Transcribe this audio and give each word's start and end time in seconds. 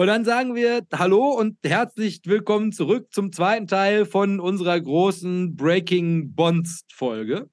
Und 0.00 0.06
dann 0.06 0.24
sagen 0.24 0.54
wir 0.54 0.80
Hallo 0.94 1.28
und 1.28 1.58
herzlich 1.62 2.22
willkommen 2.24 2.72
zurück 2.72 3.12
zum 3.12 3.32
zweiten 3.32 3.66
Teil 3.66 4.06
von 4.06 4.40
unserer 4.40 4.80
großen 4.80 5.56
Breaking 5.56 6.34
Bonds 6.34 6.86
Folge. 6.90 7.50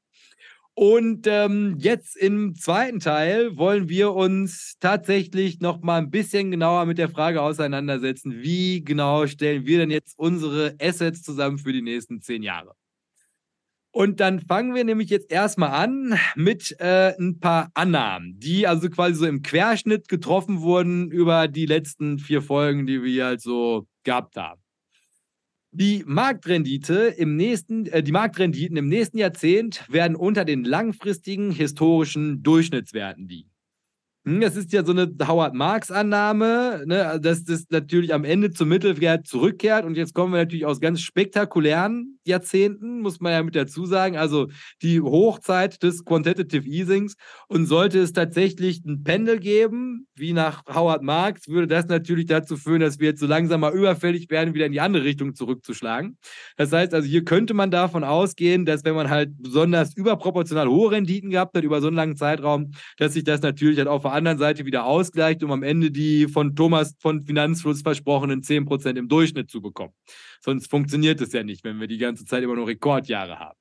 Und 0.73 1.27
ähm, 1.27 1.75
jetzt 1.77 2.15
im 2.15 2.55
zweiten 2.55 3.01
Teil 3.01 3.57
wollen 3.57 3.89
wir 3.89 4.13
uns 4.13 4.77
tatsächlich 4.79 5.59
noch 5.59 5.81
mal 5.81 5.97
ein 5.97 6.09
bisschen 6.09 6.49
genauer 6.49 6.85
mit 6.85 6.97
der 6.97 7.09
Frage 7.09 7.41
auseinandersetzen, 7.41 8.41
wie 8.41 8.81
genau 8.81 9.27
stellen 9.27 9.65
wir 9.65 9.79
denn 9.79 9.91
jetzt 9.91 10.17
unsere 10.17 10.73
Assets 10.81 11.23
zusammen 11.23 11.57
für 11.57 11.73
die 11.73 11.81
nächsten 11.81 12.21
zehn 12.21 12.43
Jahre. 12.43 12.71
Und 13.97 14.19
dann 14.19 14.41
fangen 14.41 14.75
wir 14.75 14.83
nämlich 14.83 15.09
jetzt 15.09 15.31
erstmal 15.31 15.71
an 15.71 16.19
mit 16.35 16.79
äh, 16.79 17.15
ein 17.17 17.39
paar 17.39 17.71
Annahmen, 17.73 18.37
die 18.37 18.67
also 18.67 18.91
quasi 18.91 19.15
so 19.15 19.25
im 19.25 19.41
Querschnitt 19.41 20.07
getroffen 20.07 20.61
wurden 20.61 21.09
über 21.09 21.47
die 21.47 21.65
letzten 21.65 22.19
vier 22.19 22.43
Folgen, 22.43 22.85
die 22.85 23.01
wir 23.01 23.25
halt 23.25 23.41
so 23.41 23.87
gehabt 24.03 24.35
haben. 24.35 24.61
Die 25.71 26.03
Marktrendite 26.05 27.15
im 27.17 27.37
nächsten, 27.37 27.87
äh, 27.87 28.03
die 28.03 28.11
Marktrenditen 28.11 28.77
im 28.77 28.87
nächsten 28.87 29.17
Jahrzehnt 29.17 29.83
werden 29.89 30.15
unter 30.15 30.45
den 30.45 30.63
langfristigen 30.63 31.49
historischen 31.49 32.43
Durchschnittswerten 32.43 33.27
liegen. 33.27 33.49
Hm, 34.27 34.41
das 34.41 34.57
ist 34.57 34.73
ja 34.73 34.83
so 34.83 34.91
eine 34.91 35.09
Howard-Marx-Annahme, 35.25 36.83
ne, 36.85 37.17
dass 37.21 37.45
das 37.45 37.63
natürlich 37.69 38.13
am 38.13 38.25
Ende 38.25 38.51
zum 38.51 38.67
Mittelwert 38.67 39.25
zurückkehrt. 39.25 39.85
Und 39.85 39.95
jetzt 39.95 40.13
kommen 40.13 40.33
wir 40.33 40.39
natürlich 40.39 40.65
aus 40.65 40.81
ganz 40.81 40.99
spektakulären 40.99 42.19
Jahrzehnten, 42.25 42.99
muss 42.99 43.21
man 43.21 43.31
ja 43.31 43.41
mit 43.41 43.55
dazu 43.55 43.85
sagen. 43.85 44.17
Also 44.17 44.49
die 44.81 44.99
Hochzeit 44.99 45.81
des 45.81 46.03
Quantitative 46.03 46.67
Easings. 46.67 47.15
Und 47.47 47.67
sollte 47.67 47.99
es 47.99 48.11
tatsächlich 48.11 48.83
ein 48.83 49.03
Pendel 49.05 49.39
geben, 49.39 50.07
wie 50.13 50.33
nach 50.33 50.65
Howard 50.67 51.03
Marx, 51.03 51.47
würde 51.47 51.67
das 51.67 51.87
natürlich 51.87 52.25
dazu 52.25 52.57
führen, 52.57 52.81
dass 52.81 52.99
wir 52.99 53.07
jetzt 53.07 53.21
so 53.21 53.27
langsam 53.27 53.61
mal 53.61 53.73
überfällig 53.73 54.29
werden, 54.29 54.53
wieder 54.53 54.65
in 54.65 54.73
die 54.73 54.81
andere 54.81 55.05
Richtung 55.05 55.35
zurückzuschlagen. 55.35 56.17
Das 56.57 56.73
heißt 56.73 56.93
also, 56.93 57.07
hier 57.07 57.23
könnte 57.23 57.53
man 57.53 57.71
davon 57.71 58.03
ausgehen, 58.03 58.65
dass 58.65 58.83
wenn 58.83 58.95
man 58.95 59.09
halt 59.09 59.29
besonders 59.37 59.95
überproportional 59.95 60.67
hohe 60.67 60.91
Renditen 60.91 61.29
gehabt 61.29 61.55
hat 61.55 61.63
über 61.63 61.79
so 61.79 61.87
einen 61.87 61.95
langen 61.95 62.17
Zeitraum, 62.17 62.71
dass 62.97 63.13
sich 63.13 63.23
das 63.23 63.41
natürlich 63.41 63.77
halt 63.77 63.87
auf 63.87 64.01
der 64.01 64.16
anderen 64.17 64.37
Seite 64.37 64.65
wieder 64.65 64.85
ausgleicht, 64.85 65.43
um 65.43 65.51
am 65.51 65.63
Ende 65.63 65.91
die 65.91 66.27
von 66.27 66.55
Thomas 66.55 66.95
von 66.99 67.23
Finanzfluss 67.23 67.81
versprochenen 67.81 68.41
10% 68.41 68.97
im 68.97 69.07
Durchschnitt 69.07 69.49
zu 69.49 69.61
bekommen. 69.61 69.93
Sonst 70.41 70.69
funktioniert 70.69 71.21
es 71.21 71.31
ja 71.33 71.43
nicht, 71.43 71.63
wenn 71.63 71.79
wir 71.79 71.87
die 71.87 71.97
ganze 71.97 72.25
Zeit 72.25 72.43
immer 72.43 72.55
nur 72.55 72.67
Rekordjahre 72.67 73.39
haben. 73.39 73.57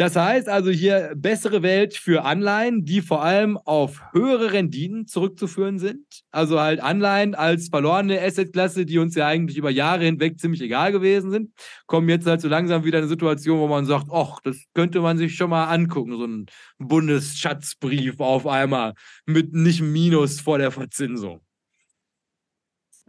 Das 0.00 0.16
heißt 0.16 0.48
also 0.48 0.70
hier 0.70 1.12
bessere 1.14 1.62
Welt 1.62 1.92
für 1.92 2.24
Anleihen, 2.24 2.86
die 2.86 3.02
vor 3.02 3.22
allem 3.22 3.58
auf 3.58 4.00
höhere 4.14 4.54
Renditen 4.54 5.06
zurückzuführen 5.06 5.78
sind. 5.78 6.06
Also 6.30 6.58
halt 6.58 6.80
Anleihen 6.80 7.34
als 7.34 7.68
verlorene 7.68 8.18
Assetklasse, 8.18 8.86
die 8.86 8.96
uns 8.96 9.14
ja 9.14 9.26
eigentlich 9.26 9.58
über 9.58 9.68
Jahre 9.68 10.04
hinweg 10.04 10.40
ziemlich 10.40 10.62
egal 10.62 10.92
gewesen 10.92 11.30
sind, 11.30 11.50
kommen 11.86 12.08
jetzt 12.08 12.26
halt 12.26 12.40
so 12.40 12.48
langsam 12.48 12.84
wieder 12.84 12.96
in 12.96 13.04
eine 13.04 13.10
Situation, 13.10 13.60
wo 13.60 13.68
man 13.68 13.84
sagt, 13.84 14.06
ach, 14.10 14.40
das 14.42 14.64
könnte 14.72 15.02
man 15.02 15.18
sich 15.18 15.36
schon 15.36 15.50
mal 15.50 15.66
angucken, 15.66 16.16
so 16.16 16.24
ein 16.24 16.46
Bundesschatzbrief 16.78 18.20
auf 18.20 18.46
einmal 18.46 18.94
mit 19.26 19.52
nicht 19.52 19.82
Minus 19.82 20.40
vor 20.40 20.56
der 20.56 20.70
Verzinsung. 20.70 21.42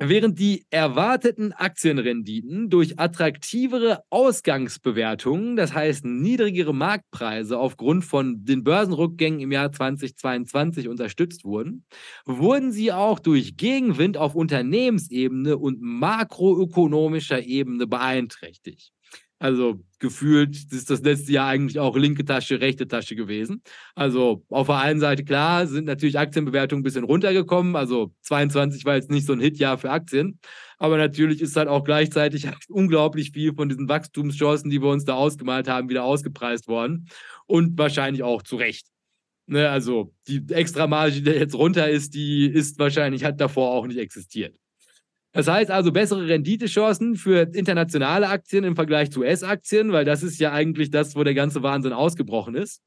Während 0.03 0.39
die 0.39 0.65
erwarteten 0.71 1.53
Aktienrenditen 1.53 2.71
durch 2.71 2.97
attraktivere 2.99 4.01
Ausgangsbewertungen, 4.09 5.55
das 5.55 5.75
heißt 5.75 6.05
niedrigere 6.05 6.73
Marktpreise 6.73 7.59
aufgrund 7.59 8.03
von 8.03 8.43
den 8.43 8.63
Börsenrückgängen 8.63 9.41
im 9.41 9.51
Jahr 9.51 9.71
2022 9.71 10.87
unterstützt 10.87 11.45
wurden, 11.45 11.85
wurden 12.25 12.71
sie 12.71 12.91
auch 12.91 13.19
durch 13.19 13.57
Gegenwind 13.57 14.17
auf 14.17 14.33
Unternehmensebene 14.33 15.55
und 15.59 15.83
makroökonomischer 15.83 17.43
Ebene 17.43 17.85
beeinträchtigt. 17.85 18.91
Also 19.41 19.79
gefühlt 19.97 20.71
ist 20.71 20.91
das 20.91 21.01
letzte 21.01 21.31
Jahr 21.31 21.47
eigentlich 21.47 21.79
auch 21.79 21.97
linke 21.97 22.23
Tasche, 22.23 22.61
rechte 22.61 22.87
Tasche 22.87 23.15
gewesen. 23.15 23.63
Also 23.95 24.45
auf 24.49 24.67
der 24.67 24.77
einen 24.77 24.99
Seite 24.99 25.23
klar 25.23 25.65
sind 25.65 25.85
natürlich 25.85 26.19
Aktienbewertungen 26.19 26.81
ein 26.81 26.83
bisschen 26.83 27.05
runtergekommen. 27.05 27.75
Also 27.75 28.13
22 28.21 28.85
war 28.85 28.93
jetzt 28.93 29.09
nicht 29.09 29.25
so 29.25 29.33
ein 29.33 29.39
Hitjahr 29.39 29.79
für 29.79 29.89
Aktien. 29.89 30.39
Aber 30.77 30.95
natürlich 30.97 31.41
ist 31.41 31.55
halt 31.55 31.69
auch 31.69 31.83
gleichzeitig 31.83 32.47
unglaublich 32.69 33.31
viel 33.31 33.55
von 33.55 33.67
diesen 33.67 33.89
Wachstumschancen, 33.89 34.69
die 34.69 34.79
wir 34.79 34.89
uns 34.89 35.05
da 35.05 35.15
ausgemalt 35.15 35.67
haben, 35.67 35.89
wieder 35.89 36.03
ausgepreist 36.03 36.67
worden. 36.67 37.07
Und 37.47 37.79
wahrscheinlich 37.79 38.21
auch 38.21 38.43
zu 38.43 38.57
Recht. 38.57 38.85
Ne, 39.47 39.67
also 39.67 40.13
die 40.27 40.45
Extramarge, 40.49 41.23
die 41.23 41.31
jetzt 41.31 41.55
runter 41.55 41.89
ist, 41.89 42.13
die 42.13 42.45
ist 42.45 42.77
wahrscheinlich, 42.77 43.23
hat 43.23 43.41
davor 43.41 43.71
auch 43.71 43.87
nicht 43.87 43.97
existiert. 43.97 44.55
Das 45.33 45.47
heißt 45.47 45.71
also 45.71 45.93
bessere 45.93 46.27
Renditechancen 46.27 47.15
für 47.15 47.49
internationale 47.53 48.27
Aktien 48.27 48.65
im 48.65 48.75
Vergleich 48.75 49.11
zu 49.11 49.21
US-Aktien, 49.21 49.93
weil 49.93 50.03
das 50.03 50.23
ist 50.23 50.39
ja 50.39 50.51
eigentlich 50.51 50.91
das, 50.91 51.15
wo 51.15 51.23
der 51.23 51.33
ganze 51.33 51.63
Wahnsinn 51.63 51.93
ausgebrochen 51.93 52.55
ist. 52.55 52.81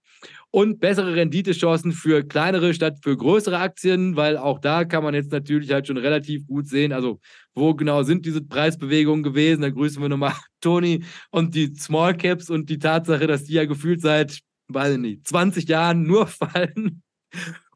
Und 0.51 0.79
bessere 0.79 1.15
Renditechancen 1.17 1.93
für 1.93 2.23
kleinere 2.23 2.75
statt 2.75 2.99
für 3.03 3.17
größere 3.17 3.59
Aktien, 3.59 4.17
weil 4.17 4.37
auch 4.37 4.59
da 4.59 4.85
kann 4.85 5.03
man 5.03 5.15
jetzt 5.15 5.33
natürlich 5.33 5.73
halt 5.73 5.87
schon 5.87 5.97
relativ 5.97 6.47
gut 6.47 6.67
sehen, 6.67 6.93
also 6.93 7.19
wo 7.55 7.75
genau 7.75 8.03
sind 8.03 8.27
diese 8.27 8.43
Preisbewegungen 8.43 9.23
gewesen. 9.23 9.63
Da 9.63 9.71
grüßen 9.71 10.01
wir 10.01 10.09
nochmal 10.09 10.35
Toni 10.61 11.05
und 11.31 11.55
die 11.55 11.75
Small 11.75 12.15
Caps 12.17 12.51
und 12.51 12.69
die 12.69 12.79
Tatsache, 12.79 13.27
dass 13.27 13.45
die 13.45 13.55
ja 13.55 13.65
gefühlt 13.65 14.03
seit, 14.03 14.41
weiß 14.69 14.95
ich 14.95 15.01
nicht, 15.01 15.27
20 15.27 15.67
Jahren 15.69 16.03
nur 16.03 16.27
fallen. 16.29 17.03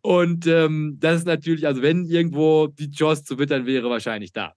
Und 0.03 0.47
ähm, 0.47 0.97
das 1.01 1.21
ist 1.21 1.27
natürlich, 1.27 1.67
also 1.67 1.83
wenn 1.83 2.05
irgendwo 2.05 2.69
die 2.69 2.91
Chance 2.91 3.25
zu 3.25 3.39
wittern 3.39 3.67
wäre, 3.67 3.91
wahrscheinlich 3.91 4.33
da. 4.33 4.55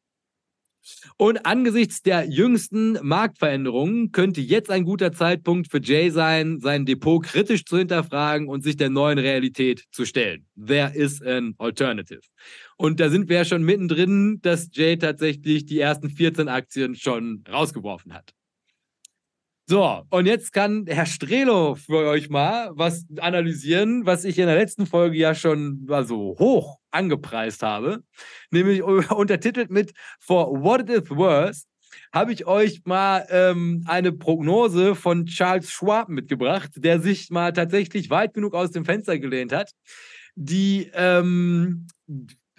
Und 1.17 1.45
angesichts 1.45 2.01
der 2.01 2.27
jüngsten 2.27 2.97
Marktveränderungen 3.01 4.11
könnte 4.11 4.41
jetzt 4.41 4.71
ein 4.71 4.83
guter 4.83 5.11
Zeitpunkt 5.11 5.69
für 5.69 5.81
Jay 5.81 6.09
sein, 6.09 6.59
sein 6.59 6.85
Depot 6.85 7.23
kritisch 7.23 7.65
zu 7.65 7.77
hinterfragen 7.77 8.47
und 8.47 8.63
sich 8.63 8.77
der 8.77 8.89
neuen 8.89 9.19
Realität 9.19 9.85
zu 9.91 10.05
stellen. 10.05 10.45
There 10.55 10.91
is 10.93 11.21
an 11.21 11.53
alternative. 11.57 12.21
Und 12.77 12.99
da 12.99 13.09
sind 13.09 13.29
wir 13.29 13.37
ja 13.37 13.45
schon 13.45 13.63
mittendrin, 13.63 14.39
dass 14.41 14.69
Jay 14.71 14.97
tatsächlich 14.97 15.65
die 15.65 15.79
ersten 15.79 16.09
14 16.09 16.47
Aktien 16.47 16.95
schon 16.95 17.43
rausgeworfen 17.51 18.13
hat. 18.13 18.33
So, 19.67 20.01
und 20.09 20.25
jetzt 20.25 20.51
kann 20.51 20.85
Herr 20.87 21.05
Strelo 21.05 21.75
für 21.75 22.09
euch 22.09 22.29
mal 22.29 22.71
was 22.73 23.05
analysieren, 23.19 24.05
was 24.05 24.25
ich 24.25 24.37
in 24.37 24.47
der 24.47 24.57
letzten 24.57 24.85
Folge 24.85 25.17
ja 25.17 25.33
schon 25.33 25.87
so 26.03 26.35
hoch 26.39 26.80
angepreist 26.91 27.63
habe, 27.63 28.03
nämlich 28.51 28.83
untertitelt 29.11 29.71
mit 29.71 29.93
For 30.19 30.61
What 30.61 30.81
It 30.81 30.89
Is 30.89 31.09
Worth 31.09 31.63
habe 32.13 32.33
ich 32.33 32.45
euch 32.45 32.81
mal 32.85 33.25
ähm, 33.29 33.83
eine 33.85 34.11
Prognose 34.11 34.95
von 34.95 35.25
Charles 35.25 35.69
Schwab 35.69 36.09
mitgebracht, 36.09 36.71
der 36.75 36.99
sich 36.99 37.29
mal 37.29 37.53
tatsächlich 37.53 38.09
weit 38.09 38.33
genug 38.33 38.53
aus 38.53 38.71
dem 38.71 38.85
Fenster 38.85 39.17
gelehnt 39.19 39.53
hat. 39.53 39.71
Die 40.35 40.89
ähm, 40.93 41.87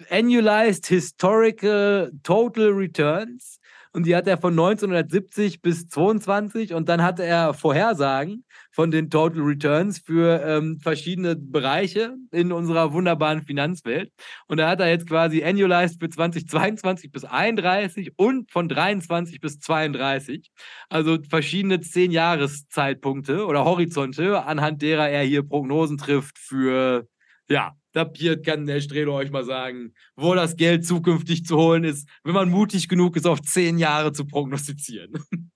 Annualized 0.09 0.87
Historical 0.87 2.11
Total 2.23 2.69
Returns 2.69 3.59
und 3.93 4.05
die 4.05 4.15
hat 4.15 4.27
er 4.27 4.37
von 4.37 4.53
1970 4.53 5.61
bis 5.61 5.87
22 5.87 6.73
und 6.73 6.89
dann 6.89 7.03
hatte 7.03 7.23
er 7.23 7.53
Vorhersagen 7.53 8.43
von 8.73 8.91
den 8.91 9.09
Total 9.09 9.41
Returns 9.41 9.99
für 9.99 10.41
ähm, 10.43 10.79
verschiedene 10.79 11.35
Bereiche 11.35 12.15
in 12.31 12.51
unserer 12.51 12.91
wunderbaren 12.91 13.43
Finanzwelt. 13.43 14.11
Und 14.47 14.57
da 14.57 14.67
hat 14.69 14.79
er 14.79 14.89
jetzt 14.89 15.07
quasi 15.07 15.43
annualized 15.43 16.01
für 16.01 16.09
2022 16.09 17.11
bis 17.11 17.23
31 17.23 18.13
und 18.17 18.51
von 18.51 18.67
23 18.67 19.39
bis 19.39 19.59
32. 19.59 20.51
Also 20.89 21.19
verschiedene 21.29 21.81
zehn 21.81 22.11
Jahreszeitpunkte 22.11 23.45
oder 23.45 23.63
Horizonte, 23.63 24.43
anhand 24.43 24.81
derer 24.81 25.09
er 25.09 25.23
hier 25.23 25.43
Prognosen 25.43 25.97
trifft 25.97 26.39
für 26.39 27.07
ja, 27.49 27.73
da 27.91 28.09
kann 28.43 28.65
der 28.65 28.81
Strelo 28.81 29.13
euch 29.13 29.29
mal 29.29 29.43
sagen, 29.43 29.93
wo 30.15 30.33
das 30.33 30.55
Geld 30.55 30.85
zukünftig 30.85 31.45
zu 31.45 31.57
holen 31.57 31.83
ist, 31.83 32.09
wenn 32.23 32.33
man 32.33 32.49
mutig 32.49 32.87
genug 32.87 33.15
ist, 33.15 33.27
auf 33.27 33.41
zehn 33.41 33.77
Jahre 33.77 34.13
zu 34.13 34.25
prognostizieren. 34.25 35.13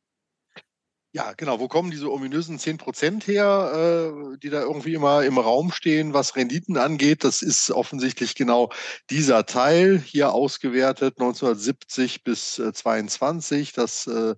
Ja, 1.17 1.33
genau. 1.33 1.59
Wo 1.59 1.67
kommen 1.67 1.89
diese 1.89 2.11
ominösen 2.11 2.59
10 2.59 2.77
Prozent 2.77 3.25
her, 3.25 3.71
äh, 3.73 4.37
die 4.37 4.51
da 4.51 4.61
irgendwie 4.61 4.93
immer 4.93 5.23
im 5.23 5.39
Raum 5.39 5.71
stehen, 5.71 6.13
was 6.13 6.35
Renditen 6.35 6.77
angeht? 6.77 7.23
Das 7.23 7.41
ist 7.41 7.71
offensichtlich 7.71 8.35
genau 8.35 8.69
dieser 9.09 9.47
Teil 9.47 9.97
hier 9.97 10.31
ausgewertet, 10.31 11.15
1970 11.17 12.23
bis 12.23 12.59
äh, 12.59 12.71
22. 12.71 13.73
Das 13.73 14.05
äh, 14.05 14.35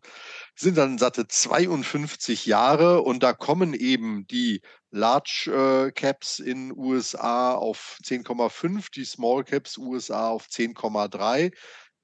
sind 0.55 0.77
dann 0.77 0.97
satte 0.97 1.27
52 1.27 2.45
Jahre 2.45 3.01
und 3.01 3.23
da 3.23 3.33
kommen 3.33 3.73
eben 3.73 4.25
die 4.27 4.61
Large 4.89 5.89
äh, 5.89 5.91
Caps 5.91 6.39
in 6.39 6.71
USA 6.71 7.55
auf 7.55 7.99
10,5, 8.05 8.87
die 8.95 9.03
Small 9.03 9.43
Caps 9.43 9.77
USA 9.77 10.29
auf 10.29 10.47
10,3 10.47 11.51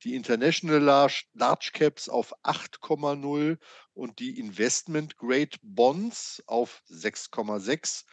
die 0.06 0.16
International 0.16 0.80
Large, 0.80 1.24
Large 1.34 1.72
Caps 1.74 2.08
auf 2.08 2.34
8,0 2.44 3.58
und 3.94 4.20
die 4.20 4.40
Investment 4.40 5.18
Grade 5.18 5.58
Bonds 5.64 6.44
auf 6.46 6.84
6,6 6.90 8.06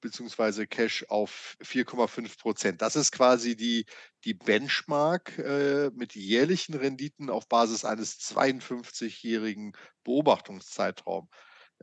beziehungsweise 0.00 0.66
Cash 0.66 1.06
auf 1.08 1.56
4,5 1.62 2.38
Prozent. 2.38 2.82
Das 2.82 2.96
ist 2.96 3.12
quasi 3.12 3.56
die, 3.56 3.86
die 4.24 4.34
Benchmark 4.34 5.38
äh, 5.38 5.90
mit 5.94 6.14
jährlichen 6.14 6.74
Renditen 6.74 7.30
auf 7.30 7.48
Basis 7.48 7.84
eines 7.84 8.18
52-jährigen 8.20 9.72
Beobachtungszeitraums. 10.04 11.28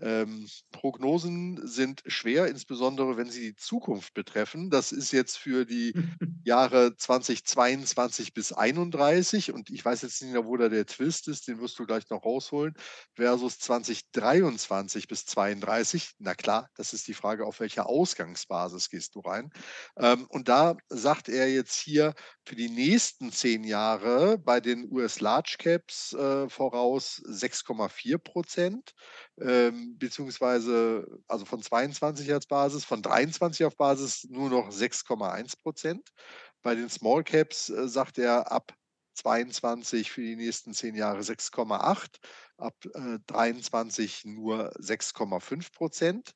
Ähm, 0.01 0.47
Prognosen 0.71 1.65
sind 1.67 2.03
schwer, 2.07 2.47
insbesondere 2.47 3.17
wenn 3.17 3.29
sie 3.29 3.41
die 3.41 3.55
Zukunft 3.55 4.13
betreffen. 4.13 4.69
Das 4.69 4.91
ist 4.91 5.11
jetzt 5.11 5.37
für 5.37 5.65
die 5.65 5.93
Jahre 6.43 6.95
2022 6.95 8.33
bis 8.33 8.53
31 8.53 9.53
und 9.53 9.69
ich 9.69 9.83
weiß 9.83 10.01
jetzt 10.01 10.21
nicht 10.21 10.31
mehr, 10.33 10.45
wo 10.45 10.57
da 10.57 10.69
der 10.69 10.85
Twist 10.85 11.27
ist, 11.27 11.47
den 11.47 11.59
wirst 11.59 11.77
du 11.79 11.85
gleich 11.85 12.09
noch 12.09 12.25
rausholen, 12.25 12.73
versus 13.15 13.59
2023 13.59 15.07
bis 15.07 15.25
32. 15.25 16.13
Na 16.19 16.33
klar, 16.33 16.69
das 16.75 16.93
ist 16.93 17.07
die 17.07 17.13
Frage, 17.13 17.45
auf 17.45 17.59
welcher 17.59 17.87
Ausgangsbasis 17.87 18.89
gehst 18.89 19.15
du 19.15 19.19
rein. 19.19 19.51
Ähm, 19.97 20.25
und 20.29 20.49
da 20.49 20.75
sagt 20.89 21.29
er 21.29 21.51
jetzt 21.51 21.75
hier 21.79 22.13
für 22.45 22.55
die 22.55 22.69
nächsten 22.69 23.31
zehn 23.31 23.63
Jahre 23.63 24.37
bei 24.37 24.59
den 24.59 24.91
US 24.91 25.21
Large 25.21 25.55
Caps 25.57 26.13
äh, 26.13 26.49
voraus 26.49 27.21
6,4 27.25 28.17
Prozent 28.17 28.93
ähm, 29.39 29.97
beziehungsweise 29.97 31.07
also 31.27 31.45
von 31.45 31.61
22 31.61 32.31
als 32.33 32.45
Basis, 32.45 32.85
von 32.85 33.01
23 33.01 33.65
auf 33.65 33.77
Basis 33.77 34.25
nur 34.29 34.49
noch 34.49 34.69
6,1 34.69 35.61
Prozent. 35.61 36.09
Bei 36.61 36.75
den 36.75 36.89
Small 36.89 37.23
Caps 37.23 37.69
äh, 37.69 37.87
sagt 37.87 38.17
er 38.17 38.51
ab 38.51 38.73
22 39.15 40.11
für 40.11 40.21
die 40.21 40.35
nächsten 40.35 40.73
zehn 40.73 40.95
Jahre 40.95 41.21
6,8, 41.21 42.17
ab 42.57 42.75
äh, 42.93 43.19
23 43.27 44.25
nur 44.25 44.71
6,5 44.79 45.71
Prozent. 45.71 46.33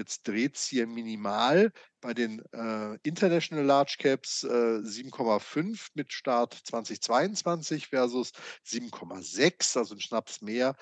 Jetzt 0.00 0.26
dreht 0.26 0.56
es 0.56 0.64
hier 0.64 0.86
minimal 0.86 1.72
bei 2.00 2.14
den 2.14 2.42
äh, 2.54 2.96
International 3.02 3.66
Large 3.66 3.96
Caps 3.98 4.44
äh, 4.44 4.48
7,5 4.48 5.88
mit 5.92 6.10
Start 6.10 6.54
2022 6.54 7.88
versus 7.88 8.32
7,6, 8.66 9.76
also 9.76 9.94
ein 9.94 10.00
Schnaps 10.00 10.40
mehr 10.40 10.74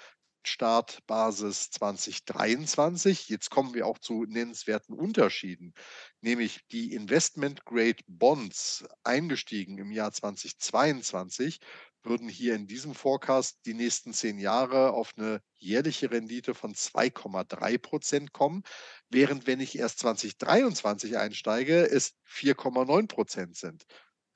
Startbasis 0.45 1.71
2023. 1.71 3.29
Jetzt 3.29 3.51
kommen 3.51 3.75
wir 3.75 3.89
auch 3.89 3.99
zu 3.99 4.25
nennenswerten 4.25 4.95
Unterschieden, 4.95 5.75
nämlich 6.21 6.61
die 6.71 6.93
Investment 6.95 7.65
Grade 7.65 8.05
Bonds 8.07 8.85
eingestiegen 9.03 9.79
im 9.79 9.91
Jahr 9.91 10.13
2022 10.13 11.59
würden 12.09 12.29
hier 12.29 12.55
in 12.55 12.67
diesem 12.67 12.95
Forecast 12.95 13.59
die 13.67 13.75
nächsten 13.75 14.13
zehn 14.13 14.39
Jahre 14.39 14.93
auf 14.93 15.13
eine 15.17 15.41
jährliche 15.57 16.11
Rendite 16.11 16.55
von 16.55 16.75
2,3 16.75 17.79
Prozent 17.79 18.33
kommen, 18.33 18.63
während 19.11 19.47
wenn 19.47 19.61
ich 19.61 19.79
erst 19.79 20.01
2023 20.01 21.17
einsteige, 21.17 21.89
es 21.89 22.15
4,9 22.27 23.07
Prozent 23.09 23.57
sind. 23.57 23.85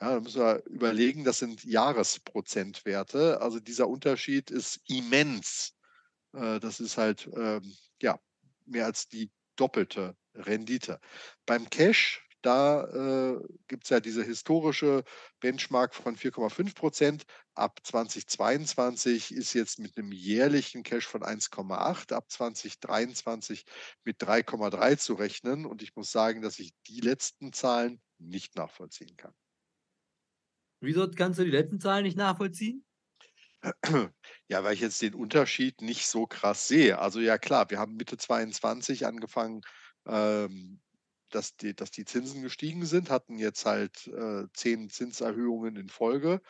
Ja, 0.00 0.14
da 0.14 0.20
müssen 0.20 0.40
wir 0.40 0.64
überlegen, 0.66 1.24
das 1.24 1.38
sind 1.38 1.64
Jahresprozentwerte. 1.64 3.40
Also 3.40 3.60
dieser 3.60 3.88
Unterschied 3.88 4.50
ist 4.50 4.80
immens. 4.88 5.74
Äh, 6.34 6.58
das 6.60 6.80
ist 6.80 6.96
halt 6.98 7.30
ähm, 7.36 7.62
ja, 8.00 8.19
mehr 8.66 8.86
als 8.86 9.08
die 9.08 9.30
doppelte 9.56 10.16
Rendite. 10.34 10.98
Beim 11.46 11.70
Cash, 11.70 12.26
da 12.42 12.84
äh, 12.84 13.40
gibt 13.68 13.84
es 13.84 13.90
ja 13.90 14.00
diese 14.00 14.22
historische 14.22 15.04
Benchmark 15.40 15.94
von 15.94 16.16
4,5 16.16 16.74
Prozent. 16.74 17.24
Ab 17.54 17.80
2022 17.82 19.32
ist 19.32 19.54
jetzt 19.54 19.78
mit 19.78 19.96
einem 19.96 20.12
jährlichen 20.12 20.82
Cash 20.82 21.06
von 21.06 21.22
1,8, 21.22 22.12
ab 22.12 22.30
2023 22.30 23.64
mit 24.04 24.20
3,3 24.20 24.98
zu 24.98 25.14
rechnen. 25.14 25.66
Und 25.66 25.82
ich 25.82 25.94
muss 25.96 26.10
sagen, 26.10 26.42
dass 26.42 26.58
ich 26.58 26.72
die 26.86 27.00
letzten 27.00 27.52
Zahlen 27.52 28.00
nicht 28.18 28.56
nachvollziehen 28.56 29.16
kann. 29.16 29.34
Wieso 30.81 31.08
kannst 31.10 31.38
du 31.38 31.44
die 31.44 31.50
letzten 31.50 31.81
Zahlen 31.81 32.05
nicht 32.05 32.17
nachvollziehen? 32.17 32.84
Ja, 34.48 34.64
weil 34.64 34.74
ich 34.74 34.81
jetzt 34.81 35.00
den 35.00 35.14
Unterschied 35.14 35.81
nicht 35.81 36.06
so 36.06 36.26
krass 36.26 36.69
sehe. 36.69 36.98
Also 36.98 37.20
ja 37.20 37.38
klar, 37.38 37.70
wir 37.70 37.78
haben 37.78 37.94
Mitte 37.96 38.17
22 38.17 39.06
angefangen, 39.06 39.62
ähm, 40.06 40.81
dass 41.34 41.56
die, 41.56 41.74
dass 41.74 41.91
die 41.91 42.05
Zinsen 42.05 42.43
gestiegen 42.43 42.84
sind, 42.86 43.10
hatten 43.10 43.39
jetzt 43.39 43.67
halt 43.67 44.06
äh, 44.08 44.46
zehn 44.53 44.89
Zinserhöhungen 44.89 45.77
in 45.77 45.89
Folge 45.89 46.41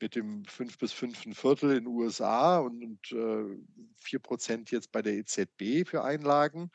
mit 0.00 0.16
dem 0.16 0.44
5 0.44 0.78
bis 0.78 0.92
5 0.92 1.38
Viertel 1.38 1.70
in 1.70 1.84
den 1.84 1.86
USA 1.86 2.58
und, 2.58 2.82
und 2.82 3.12
äh, 3.12 3.56
4 3.98 4.18
Prozent 4.18 4.70
jetzt 4.70 4.90
bei 4.90 5.00
der 5.00 5.14
EZB 5.14 5.88
für 5.88 6.02
Einlagen. 6.02 6.70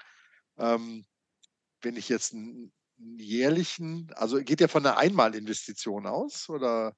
Ähm, 0.58 1.06
wenn 1.82 1.98
ich 1.98 2.10
jetzt 2.10 2.34
einen 2.34 2.72
jährlichen, 2.98 4.12
also 4.16 4.42
geht 4.42 4.62
ja 4.62 4.68
von 4.68 4.86
einer 4.86 4.98
Einmalinvestition 4.98 6.08
aus 6.08 6.50
oder, 6.50 6.96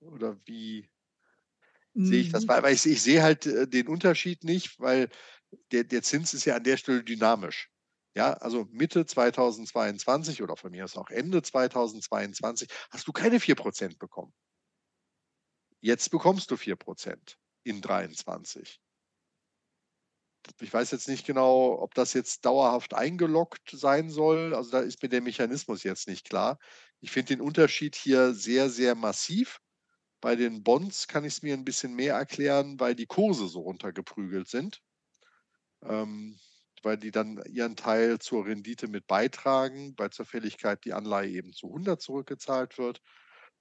oder 0.00 0.38
wie, 0.44 0.90
sehe 1.94 2.20
ich 2.20 2.30
das, 2.30 2.44
mhm. 2.44 2.48
weil, 2.48 2.62
weil 2.64 2.74
ich, 2.74 2.84
ich, 2.84 3.00
sehe 3.00 3.22
halt 3.22 3.46
äh, 3.46 3.66
den 3.66 3.88
Unterschied 3.88 4.44
nicht, 4.44 4.78
weil 4.78 5.08
der, 5.72 5.84
der 5.84 6.02
Zins 6.02 6.34
ist 6.34 6.44
ja 6.44 6.56
an 6.56 6.64
der 6.64 6.76
Stelle 6.76 7.02
dynamisch. 7.02 7.70
Ja, 8.16 8.32
also 8.32 8.66
Mitte 8.70 9.04
2022 9.04 10.42
oder 10.42 10.56
von 10.56 10.70
mir 10.70 10.84
aus 10.84 10.96
auch 10.96 11.10
Ende 11.10 11.42
2022 11.42 12.66
hast 12.90 13.06
du 13.06 13.12
keine 13.12 13.40
4% 13.40 13.98
bekommen. 13.98 14.32
Jetzt 15.82 16.10
bekommst 16.10 16.50
du 16.50 16.54
4% 16.54 17.36
in 17.64 17.82
23. 17.82 18.80
Ich 20.62 20.72
weiß 20.72 20.92
jetzt 20.92 21.08
nicht 21.08 21.26
genau, 21.26 21.78
ob 21.78 21.92
das 21.92 22.14
jetzt 22.14 22.46
dauerhaft 22.46 22.94
eingeloggt 22.94 23.68
sein 23.72 24.08
soll. 24.08 24.54
Also 24.54 24.70
da 24.70 24.80
ist 24.80 25.02
mir 25.02 25.10
der 25.10 25.20
Mechanismus 25.20 25.82
jetzt 25.82 26.08
nicht 26.08 26.26
klar. 26.26 26.58
Ich 27.00 27.10
finde 27.10 27.36
den 27.36 27.42
Unterschied 27.42 27.96
hier 27.96 28.32
sehr, 28.32 28.70
sehr 28.70 28.94
massiv. 28.94 29.60
Bei 30.22 30.36
den 30.36 30.62
Bonds 30.62 31.06
kann 31.06 31.26
ich 31.26 31.34
es 31.34 31.42
mir 31.42 31.52
ein 31.52 31.66
bisschen 31.66 31.94
mehr 31.94 32.14
erklären, 32.14 32.80
weil 32.80 32.94
die 32.94 33.06
Kurse 33.06 33.46
so 33.46 33.60
runtergeprügelt 33.60 34.48
sind, 34.48 34.80
ähm, 35.82 36.38
weil 36.84 36.96
die 36.96 37.10
dann 37.10 37.42
ihren 37.46 37.76
Teil 37.76 38.18
zur 38.18 38.46
Rendite 38.46 38.88
mit 38.88 39.06
beitragen, 39.06 39.94
bei 39.94 40.08
zur 40.08 40.26
Fälligkeit 40.26 40.84
die 40.84 40.92
Anleihe 40.92 41.30
eben 41.30 41.52
zu 41.52 41.68
100 41.68 42.00
zurückgezahlt 42.00 42.78
wird. 42.78 43.00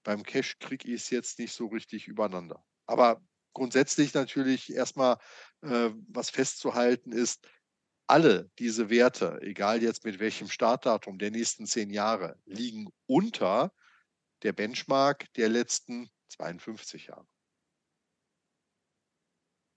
Beim 0.04 0.24
Cash 0.24 0.60
kriege 0.60 0.88
ich 0.88 1.02
es 1.02 1.10
jetzt 1.10 1.40
nicht 1.40 1.54
so 1.54 1.68
richtig 1.68 2.08
übereinander. 2.08 2.64
Aber 2.86 3.22
grundsätzlich 3.54 4.14
natürlich 4.14 4.72
erstmal 4.74 5.18
äh, 5.62 5.90
was 6.10 6.30
festzuhalten 6.30 7.12
ist, 7.12 7.48
alle 8.08 8.52
diese 8.60 8.90
Werte, 8.90 9.40
egal 9.42 9.82
jetzt 9.82 10.06
mit 10.06 10.20
welchem 10.20 10.48
Startdatum 10.48 11.18
der 11.18 11.32
nächsten 11.32 11.66
zehn 11.66 11.90
Jahre, 11.90 12.40
liegen 12.46 12.90
unter 13.08 13.74
der 14.44 14.54
Benchmark 14.54 15.34
der 15.34 15.50
letzten 15.50 16.10
52 16.30 17.08
Jahre. 17.08 17.28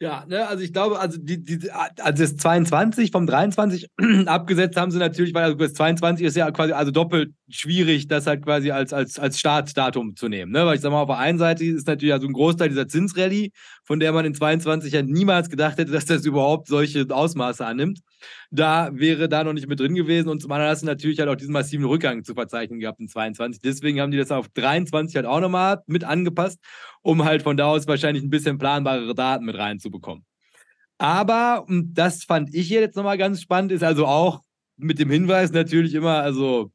Ja, 0.00 0.25
ne, 0.28 0.47
also 0.47 0.62
ich 0.62 0.73
glaube, 0.73 1.00
also 1.00 1.19
die, 1.21 1.43
die, 1.43 1.73
also 1.73 2.23
das 2.23 2.37
22 2.37 3.11
vom 3.11 3.26
23 3.26 3.88
abgesetzt 4.26 4.76
haben 4.76 4.93
sie 4.93 4.99
natürlich, 4.99 5.35
weil 5.35 5.43
also 5.43 5.57
das 5.57 5.75
22 5.75 6.25
ist 6.25 6.37
ja 6.37 6.49
quasi 6.52 6.73
also 6.73 6.93
doppelt 6.93 7.33
schwierig, 7.49 8.07
das 8.07 8.28
halt 8.28 8.45
quasi 8.45 8.71
als, 8.71 8.93
als, 8.93 9.19
als 9.19 9.40
Startdatum 9.40 10.14
zu 10.14 10.28
nehmen. 10.28 10.52
Ne? 10.52 10.64
Weil 10.67 10.76
ich 10.76 10.83
sag 10.83 10.93
mal, 10.93 11.02
auf 11.02 11.09
der 11.09 11.19
einen 11.19 11.38
Seite 11.38 11.64
ist 11.64 11.88
natürlich 11.88 12.12
also 12.12 12.28
ein 12.28 12.33
Großteil 12.33 12.69
dieser 12.69 12.87
Zinsrallye, 12.87 13.50
von 13.88 14.00
der 14.00 14.12
man 14.12 14.26
in 14.26 14.35
22 14.35 14.92
ja 14.92 15.00
niemals 15.00 15.49
gedacht 15.49 15.78
hätte, 15.78 15.92
dass 15.92 16.04
das 16.04 16.26
überhaupt 16.26 16.68
solche 16.68 17.07
Ausmaße 17.09 17.64
annimmt. 17.64 18.00
Da 18.50 18.90
wäre 18.92 19.30
da 19.30 19.45
noch 19.45 19.54
nicht 19.54 19.66
mit 19.66 19.80
drin 19.80 19.95
gewesen 19.95 20.28
und 20.28 20.42
zum 20.42 20.52
anderen 20.52 20.71
hast 20.71 20.83
du 20.83 20.87
natürlich 20.87 21.18
halt 21.21 21.30
auch 21.30 21.37
diesen 21.37 21.54
massiven 21.54 21.87
Rückgang 21.87 22.23
zu 22.23 22.35
verzeichnen 22.35 22.80
gehabt 22.80 23.00
in 23.00 23.09
22. 23.09 23.62
Deswegen 23.62 23.99
haben 23.99 24.11
die 24.11 24.18
das 24.18 24.30
auf 24.30 24.50
23 24.50 25.16
halt 25.16 25.25
auch 25.25 25.40
nochmal 25.40 25.80
mit 25.87 26.04
angepasst, 26.04 26.61
um 27.00 27.25
halt 27.25 27.40
von 27.40 27.57
da 27.57 27.64
aus 27.64 27.87
wahrscheinlich 27.87 28.23
ein 28.23 28.28
bisschen 28.28 28.59
planbarere 28.59 29.14
Daten 29.14 29.47
mit 29.47 29.57
reinzubekommen. 29.57 30.26
Aber, 30.99 31.64
und 31.66 31.95
das 31.95 32.25
fand 32.25 32.54
ich 32.54 32.68
jetzt 32.68 32.95
nochmal 32.95 33.16
ganz 33.16 33.40
spannend, 33.40 33.73
ist 33.73 33.85
also 33.85 34.07
auch 34.07 34.42
mit 34.76 34.99
dem 34.99 35.09
Hinweis 35.11 35.50
natürlich 35.50 35.95
immer, 35.95 36.18
also 36.18 36.73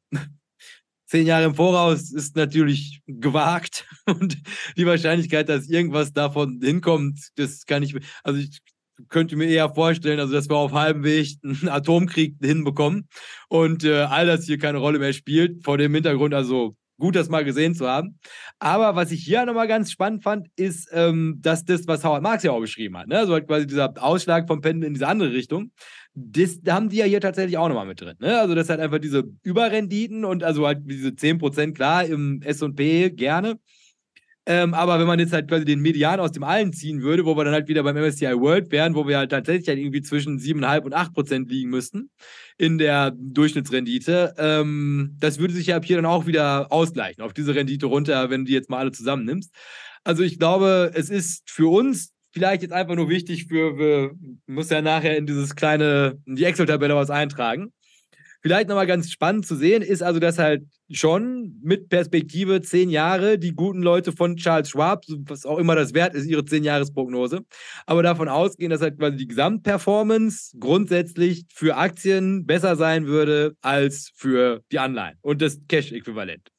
zehn 1.13 1.27
Jahre 1.27 1.45
im 1.45 1.53
Voraus 1.53 2.11
ist 2.11 2.35
natürlich 2.35 3.01
gewagt 3.05 3.85
und 4.07 4.35
die 4.75 4.85
Wahrscheinlichkeit, 4.87 5.47
dass 5.47 5.69
irgendwas 5.69 6.11
davon 6.11 6.59
hinkommt, 6.59 7.19
das 7.35 7.67
kann 7.67 7.83
ich, 7.83 7.95
also 8.23 8.39
ich 8.39 8.61
könnte 9.09 9.35
mir 9.35 9.45
eher 9.45 9.69
vorstellen, 9.69 10.19
also 10.19 10.33
dass 10.33 10.49
wir 10.49 10.55
auf 10.55 10.71
halbem 10.71 11.03
Weg 11.03 11.37
einen 11.43 11.69
Atomkrieg 11.69 12.37
hinbekommen 12.41 13.07
und 13.47 13.83
äh, 13.83 14.01
all 14.01 14.25
das 14.25 14.45
hier 14.45 14.57
keine 14.57 14.79
Rolle 14.79 14.97
mehr 14.97 15.13
spielt. 15.13 15.63
Vor 15.63 15.77
dem 15.77 15.93
Hintergrund 15.93 16.33
also 16.33 16.75
gut, 16.97 17.15
das 17.15 17.29
mal 17.29 17.43
gesehen 17.43 17.75
zu 17.75 17.87
haben. 17.87 18.19
Aber 18.59 18.95
was 18.95 19.11
ich 19.11 19.23
hier 19.23 19.45
nochmal 19.45 19.67
ganz 19.67 19.91
spannend 19.91 20.23
fand, 20.23 20.47
ist, 20.55 20.89
ähm, 20.91 21.37
dass 21.41 21.65
das, 21.65 21.87
was 21.87 22.03
Howard 22.03 22.23
Marx 22.23 22.43
ja 22.43 22.51
auch 22.51 22.59
beschrieben 22.59 22.97
hat, 22.97 23.07
ne? 23.07 23.17
also 23.17 23.33
halt 23.33 23.47
quasi 23.47 23.67
dieser 23.67 23.93
Ausschlag 24.01 24.47
vom 24.47 24.61
Pendel 24.61 24.87
in 24.87 24.93
diese 24.93 25.07
andere 25.07 25.33
Richtung, 25.33 25.71
das 26.13 26.61
da 26.61 26.75
haben 26.75 26.89
die 26.89 26.97
ja 26.97 27.05
hier 27.05 27.21
tatsächlich 27.21 27.57
auch 27.57 27.67
nochmal 27.67 27.87
mit 27.87 27.99
drin. 27.99 28.15
Ne? 28.19 28.39
Also 28.39 28.55
das 28.55 28.69
hat 28.69 28.79
einfach 28.79 28.99
diese 28.99 29.23
Überrenditen 29.41 30.25
und 30.25 30.43
also 30.43 30.67
halt 30.67 30.79
diese 30.85 31.09
10% 31.09 31.73
klar 31.73 32.05
im 32.05 32.41
S&P 32.41 33.09
gerne. 33.09 33.59
Ähm, 34.45 34.73
aber 34.73 34.99
wenn 34.99 35.07
man 35.07 35.19
jetzt 35.19 35.31
halt 35.31 35.47
quasi 35.47 35.63
den 35.63 35.79
Median 35.79 36.19
aus 36.19 36.33
dem 36.33 36.43
Allen 36.43 36.73
ziehen 36.73 37.01
würde, 37.01 37.25
wo 37.25 37.37
wir 37.37 37.45
dann 37.45 37.53
halt 37.53 37.69
wieder 37.69 37.81
beim 37.83 37.95
MSCI 37.95 38.37
World 38.39 38.71
wären, 38.71 38.93
wo 38.93 39.07
wir 39.07 39.17
halt 39.17 39.31
tatsächlich 39.31 39.69
halt 39.69 39.79
irgendwie 39.79 40.01
zwischen 40.01 40.37
7,5 40.37 40.81
und 40.83 40.93
8 40.93 41.13
Prozent 41.13 41.49
liegen 41.49 41.69
müssten 41.69 42.09
in 42.57 42.77
der 42.77 43.13
Durchschnittsrendite, 43.17 44.33
ähm, 44.37 45.15
das 45.19 45.39
würde 45.39 45.53
sich 45.53 45.67
ja 45.67 45.77
ab 45.77 45.85
hier 45.85 45.95
dann 45.95 46.05
auch 46.05 46.25
wieder 46.25 46.71
ausgleichen, 46.73 47.23
auf 47.23 47.33
diese 47.33 47.55
Rendite 47.55 47.85
runter, 47.85 48.29
wenn 48.29 48.41
du 48.41 48.47
die 48.47 48.53
jetzt 48.53 48.69
mal 48.69 48.79
alle 48.79 48.91
zusammennimmst. 48.91 49.53
Also 50.03 50.23
ich 50.23 50.37
glaube, 50.39 50.91
es 50.93 51.09
ist 51.09 51.49
für 51.49 51.71
uns 51.71 52.11
vielleicht 52.33 52.63
jetzt 52.63 52.73
einfach 52.73 52.95
nur 52.95 53.07
wichtig 53.07 53.45
für, 53.45 53.77
wir 53.77 54.11
muss 54.47 54.69
ja 54.69 54.81
nachher 54.81 55.17
in 55.17 55.25
dieses 55.25 55.55
kleine, 55.55 56.19
in 56.25 56.35
die 56.35 56.43
Excel-Tabelle 56.43 56.95
was 56.95 57.09
eintragen. 57.09 57.71
Vielleicht 58.43 58.67
nochmal 58.67 58.87
ganz 58.87 59.09
spannend 59.09 59.47
zu 59.47 59.55
sehen 59.55 59.81
ist 59.81 60.03
also, 60.03 60.19
dass 60.19 60.37
halt 60.37 60.65
schon 60.91 61.57
mit 61.63 61.87
Perspektive 61.87 62.61
zehn 62.61 62.89
Jahre 62.89 63.39
die 63.39 63.55
guten 63.55 63.81
Leute 63.81 64.11
von 64.11 64.35
Charles 64.35 64.69
Schwab, 64.69 65.05
was 65.27 65.45
auch 65.45 65.57
immer 65.57 65.75
das 65.75 65.93
wert 65.93 66.13
ist, 66.13 66.25
ihre 66.25 66.43
zehn 66.43 66.65
Jahresprognose, 66.65 67.45
aber 67.85 68.03
davon 68.03 68.27
ausgehen, 68.27 68.69
dass 68.69 68.81
halt 68.81 68.99
quasi 68.99 69.15
die 69.15 69.27
Gesamtperformance 69.27 70.57
grundsätzlich 70.59 71.45
für 71.53 71.77
Aktien 71.77 72.45
besser 72.45 72.75
sein 72.75 73.07
würde 73.07 73.55
als 73.61 74.11
für 74.13 74.61
die 74.73 74.79
Anleihen 74.79 75.17
und 75.21 75.41
das 75.41 75.59
Cash-Äquivalent. 75.69 76.52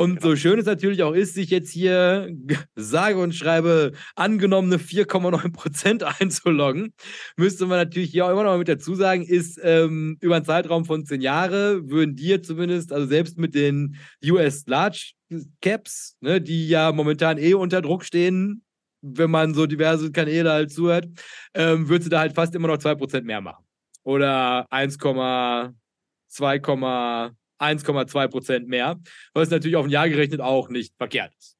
Und 0.00 0.20
genau. 0.20 0.30
so 0.30 0.36
schön 0.36 0.58
es 0.58 0.64
natürlich 0.64 1.02
auch 1.02 1.12
ist, 1.12 1.34
sich 1.34 1.50
jetzt 1.50 1.70
hier 1.70 2.34
sage 2.74 3.18
und 3.18 3.34
schreibe 3.34 3.92
angenommene 4.16 4.78
4,9 4.78 5.52
Prozent 5.52 6.02
einzuloggen, 6.20 6.94
müsste 7.36 7.66
man 7.66 7.76
natürlich 7.76 8.10
hier 8.10 8.24
auch 8.24 8.30
immer 8.30 8.44
noch 8.44 8.56
mit 8.56 8.68
dazu 8.68 8.94
sagen, 8.94 9.26
ist 9.26 9.60
ähm, 9.62 10.16
über 10.22 10.36
einen 10.36 10.46
Zeitraum 10.46 10.86
von 10.86 11.04
zehn 11.04 11.20
Jahre 11.20 11.86
würden 11.86 12.16
dir 12.16 12.42
zumindest, 12.42 12.94
also 12.94 13.06
selbst 13.06 13.36
mit 13.36 13.54
den 13.54 13.98
US 14.24 14.66
Large 14.66 15.12
Caps, 15.60 16.16
ne, 16.20 16.40
die 16.40 16.66
ja 16.66 16.92
momentan 16.92 17.36
eh 17.36 17.52
unter 17.52 17.82
Druck 17.82 18.06
stehen, 18.06 18.64
wenn 19.02 19.30
man 19.30 19.52
so 19.52 19.66
diverse 19.66 20.10
Kanäle 20.12 20.50
halt 20.50 20.72
zuhört, 20.72 21.08
ähm, 21.52 21.90
würdest 21.90 22.06
du 22.06 22.10
da 22.10 22.20
halt 22.20 22.34
fast 22.34 22.54
immer 22.54 22.68
noch 22.68 22.78
2% 22.78 23.24
mehr 23.24 23.42
machen. 23.42 23.66
Oder 24.02 24.66
1,2, 24.70 27.32
1,2 27.60 28.28
Prozent 28.28 28.68
mehr, 28.68 29.00
was 29.34 29.50
natürlich 29.50 29.76
auf 29.76 29.84
ein 29.84 29.90
Jahr 29.90 30.08
gerechnet 30.08 30.40
auch 30.40 30.68
nicht 30.68 30.96
verkehrt 30.96 31.34
ist. 31.38 31.56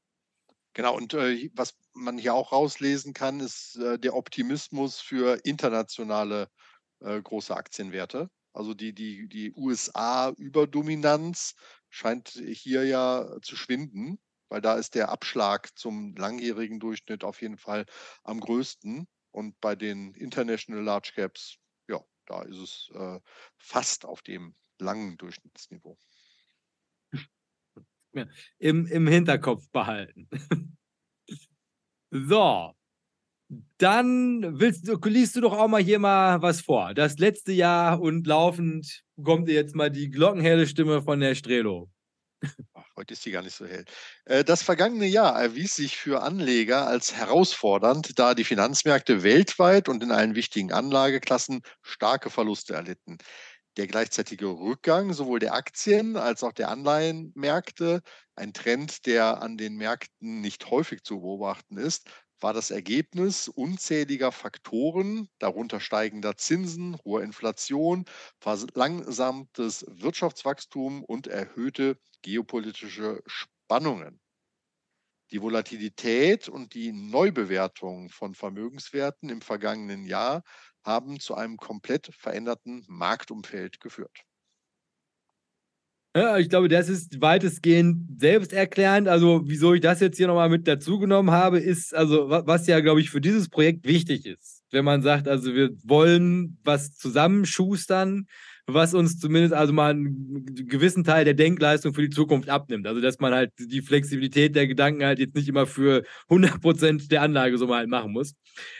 Genau, 0.73 0.97
und 0.97 1.15
äh, 1.15 1.51
was 1.55 1.75
man 1.95 2.17
hier 2.17 2.35
auch 2.35 2.53
rauslesen 2.53 3.13
kann, 3.13 3.41
ist 3.41 3.77
äh, 3.77 3.99
der 3.99 4.15
Optimismus 4.15 5.01
für 5.01 5.41
internationale 5.45 6.49
äh, 7.01 7.21
große 7.21 7.55
Aktienwerte. 7.55 8.31
Also 8.53 8.75
die, 8.75 8.95
die, 8.95 9.29
die 9.29 9.53
USA-Überdominanz 9.55 11.55
scheint 11.89 12.31
hier 12.31 12.85
ja 12.85 13.37
zu 13.43 13.57
schwinden, 13.57 14.21
weil 14.49 14.61
da 14.61 14.75
ist 14.75 14.95
der 14.95 15.09
Abschlag 15.09 15.77
zum 15.77 16.15
langjährigen 16.17 16.81
Durchschnitt 16.81 17.25
auf 17.25 17.43
jeden 17.43 17.59
Fall 17.59 17.87
am 18.23 18.41
größten. 18.41 19.09
Und 19.33 19.61
bei 19.61 19.77
den 19.77 20.15
International 20.15 20.83
Large 20.83 21.13
Caps, 21.15 21.57
ja, 21.89 22.01
da 22.27 22.43
ist 22.43 22.59
es 22.59 22.91
äh, 22.95 23.21
fast 23.59 24.05
auf 24.05 24.23
dem 24.23 24.55
langen 24.81 25.17
Durchschnittsniveau. 25.17 25.99
Im, 28.59 28.87
Im 28.87 29.07
Hinterkopf 29.07 29.69
behalten. 29.71 30.29
so, 32.11 32.75
dann 33.79 34.61
willst 34.61 34.87
du, 34.87 34.97
liest 35.09 35.37
du 35.37 35.41
doch 35.41 35.57
auch 35.57 35.69
mal 35.69 35.83
hier 35.83 35.99
mal 35.99 36.41
was 36.43 36.61
vor. 36.61 36.95
Das 36.95 37.19
letzte 37.19 37.53
Jahr 37.53 38.01
und 38.01 38.27
laufend 38.27 39.03
kommt 39.23 39.49
dir 39.49 39.55
jetzt 39.55 39.75
mal 39.75 39.91
die 39.91 40.11
glockenhelle 40.11 40.67
Stimme 40.67 41.03
von 41.03 41.21
der 41.21 41.35
Strelo. 41.35 41.91
Ach, 42.73 42.87
heute 42.97 43.15
ist 43.15 43.25
die 43.27 43.33
gar 43.33 43.43
nicht 43.43 43.55
so 43.55 43.67
hell. 43.67 43.85
Äh, 44.25 44.45
das 44.45 44.63
vergangene 44.63 45.07
Jahr 45.07 45.41
erwies 45.41 45.75
sich 45.75 45.97
für 45.97 46.23
Anleger 46.23 46.87
als 46.87 47.15
herausfordernd, 47.15 48.19
da 48.19 48.35
die 48.35 48.45
Finanzmärkte 48.45 49.23
weltweit 49.23 49.89
und 49.89 50.03
in 50.03 50.11
allen 50.11 50.35
wichtigen 50.35 50.73
Anlageklassen 50.73 51.61
starke 51.83 52.31
Verluste 52.31 52.75
erlitten 52.75 53.19
der 53.77 53.87
gleichzeitige 53.87 54.47
Rückgang 54.47 55.13
sowohl 55.13 55.39
der 55.39 55.55
Aktien 55.55 56.17
als 56.17 56.43
auch 56.43 56.53
der 56.53 56.69
Anleihenmärkte, 56.71 58.03
ein 58.37 58.53
Trend, 58.53 59.07
der 59.07 59.43
an 59.43 59.57
den 59.57 59.77
Märkten 59.77 60.41
nicht 60.41 60.71
häufig 60.71 61.03
zu 61.05 61.21
beobachten 61.21 61.77
ist, 61.79 62.09
war 62.41 62.53
das 62.55 62.71
Ergebnis 62.71 63.49
unzähliger 63.49 64.33
Faktoren, 64.33 65.29
darunter 65.39 65.79
steigender 65.81 66.37
Zinsen, 66.37 66.97
hoher 67.05 67.23
Inflation, 67.23 68.05
verlangsamtes 68.41 69.85
Wirtschaftswachstum 69.89 71.05
und 71.05 71.27
erhöhte 71.27 71.99
geopolitische 72.23 73.23
Spannungen. 73.27 74.21
Die 75.33 75.41
Volatilität 75.41 76.49
und 76.49 76.75
die 76.75 76.93
Neubewertung 76.93 78.09
von 78.09 78.35
Vermögenswerten 78.35 79.29
im 79.29 79.41
vergangenen 79.41 80.05
Jahr 80.05 80.43
haben 80.85 81.21
zu 81.21 81.35
einem 81.35 81.57
komplett 81.57 82.11
veränderten 82.19 82.85
Marktumfeld 82.89 83.81
geführt. 83.81 84.25
Ja, 86.17 86.39
ich 86.39 86.49
glaube, 86.49 86.69
das 86.69 86.89
ist 86.89 87.21
weitestgehend 87.21 88.21
selbsterklärend. 88.21 89.07
Also, 89.07 89.43
wieso 89.45 89.75
ich 89.75 89.81
das 89.81 90.01
jetzt 90.01 90.17
hier 90.17 90.27
nochmal 90.27 90.49
mit 90.49 90.67
dazu 90.67 90.99
genommen 90.99 91.31
habe, 91.31 91.61
ist, 91.61 91.95
also, 91.95 92.29
was 92.29 92.67
ja, 92.67 92.81
glaube 92.81 93.01
ich, 93.01 93.11
für 93.11 93.21
dieses 93.21 93.49
Projekt 93.49 93.87
wichtig 93.87 94.27
ist. 94.27 94.65
Wenn 94.73 94.85
man 94.85 95.03
sagt, 95.03 95.29
also, 95.29 95.55
wir 95.55 95.71
wollen 95.85 96.59
was 96.65 96.97
zusammenschustern, 96.97 98.27
was 98.75 98.95
uns 98.95 99.19
zumindest 99.19 99.55
also 99.55 99.73
mal 99.73 99.91
einen 99.91 100.45
gewissen 100.67 101.05
Teil 101.05 101.25
der 101.25 101.35
Denkleistung 101.35 101.95
für 101.95 102.03
die 102.03 102.11
Zukunft 102.11 102.49
abnimmt. 102.49 102.87
Also, 102.87 103.01
dass 103.01 103.19
man 103.19 103.33
halt 103.33 103.53
die 103.59 103.83
Flexibilität 103.83 104.57
der 104.57 104.67
Gedanken 104.67 105.05
halt 105.05 105.19
jetzt 105.19 105.35
nicht 105.35 105.49
immer 105.49 105.67
für 105.67 106.05
100% 106.29 107.09
der 107.09 107.23
Anlagesumme 107.23 107.75
halt 107.75 107.89
machen 107.89 108.13
muss. 108.13 108.35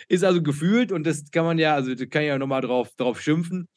Ist 0.09 0.25
also 0.25 0.43
gefühlt, 0.43 0.93
und 0.93 1.07
das 1.07 1.31
kann 1.31 1.45
man 1.45 1.59
ja, 1.59 1.75
also 1.75 1.95
da 1.95 2.07
kann 2.07 2.23
ich 2.23 2.29
ja 2.29 2.39
nochmal 2.39 2.63
drauf, 2.63 2.91
drauf 2.97 3.21
schimpfen, 3.21 3.69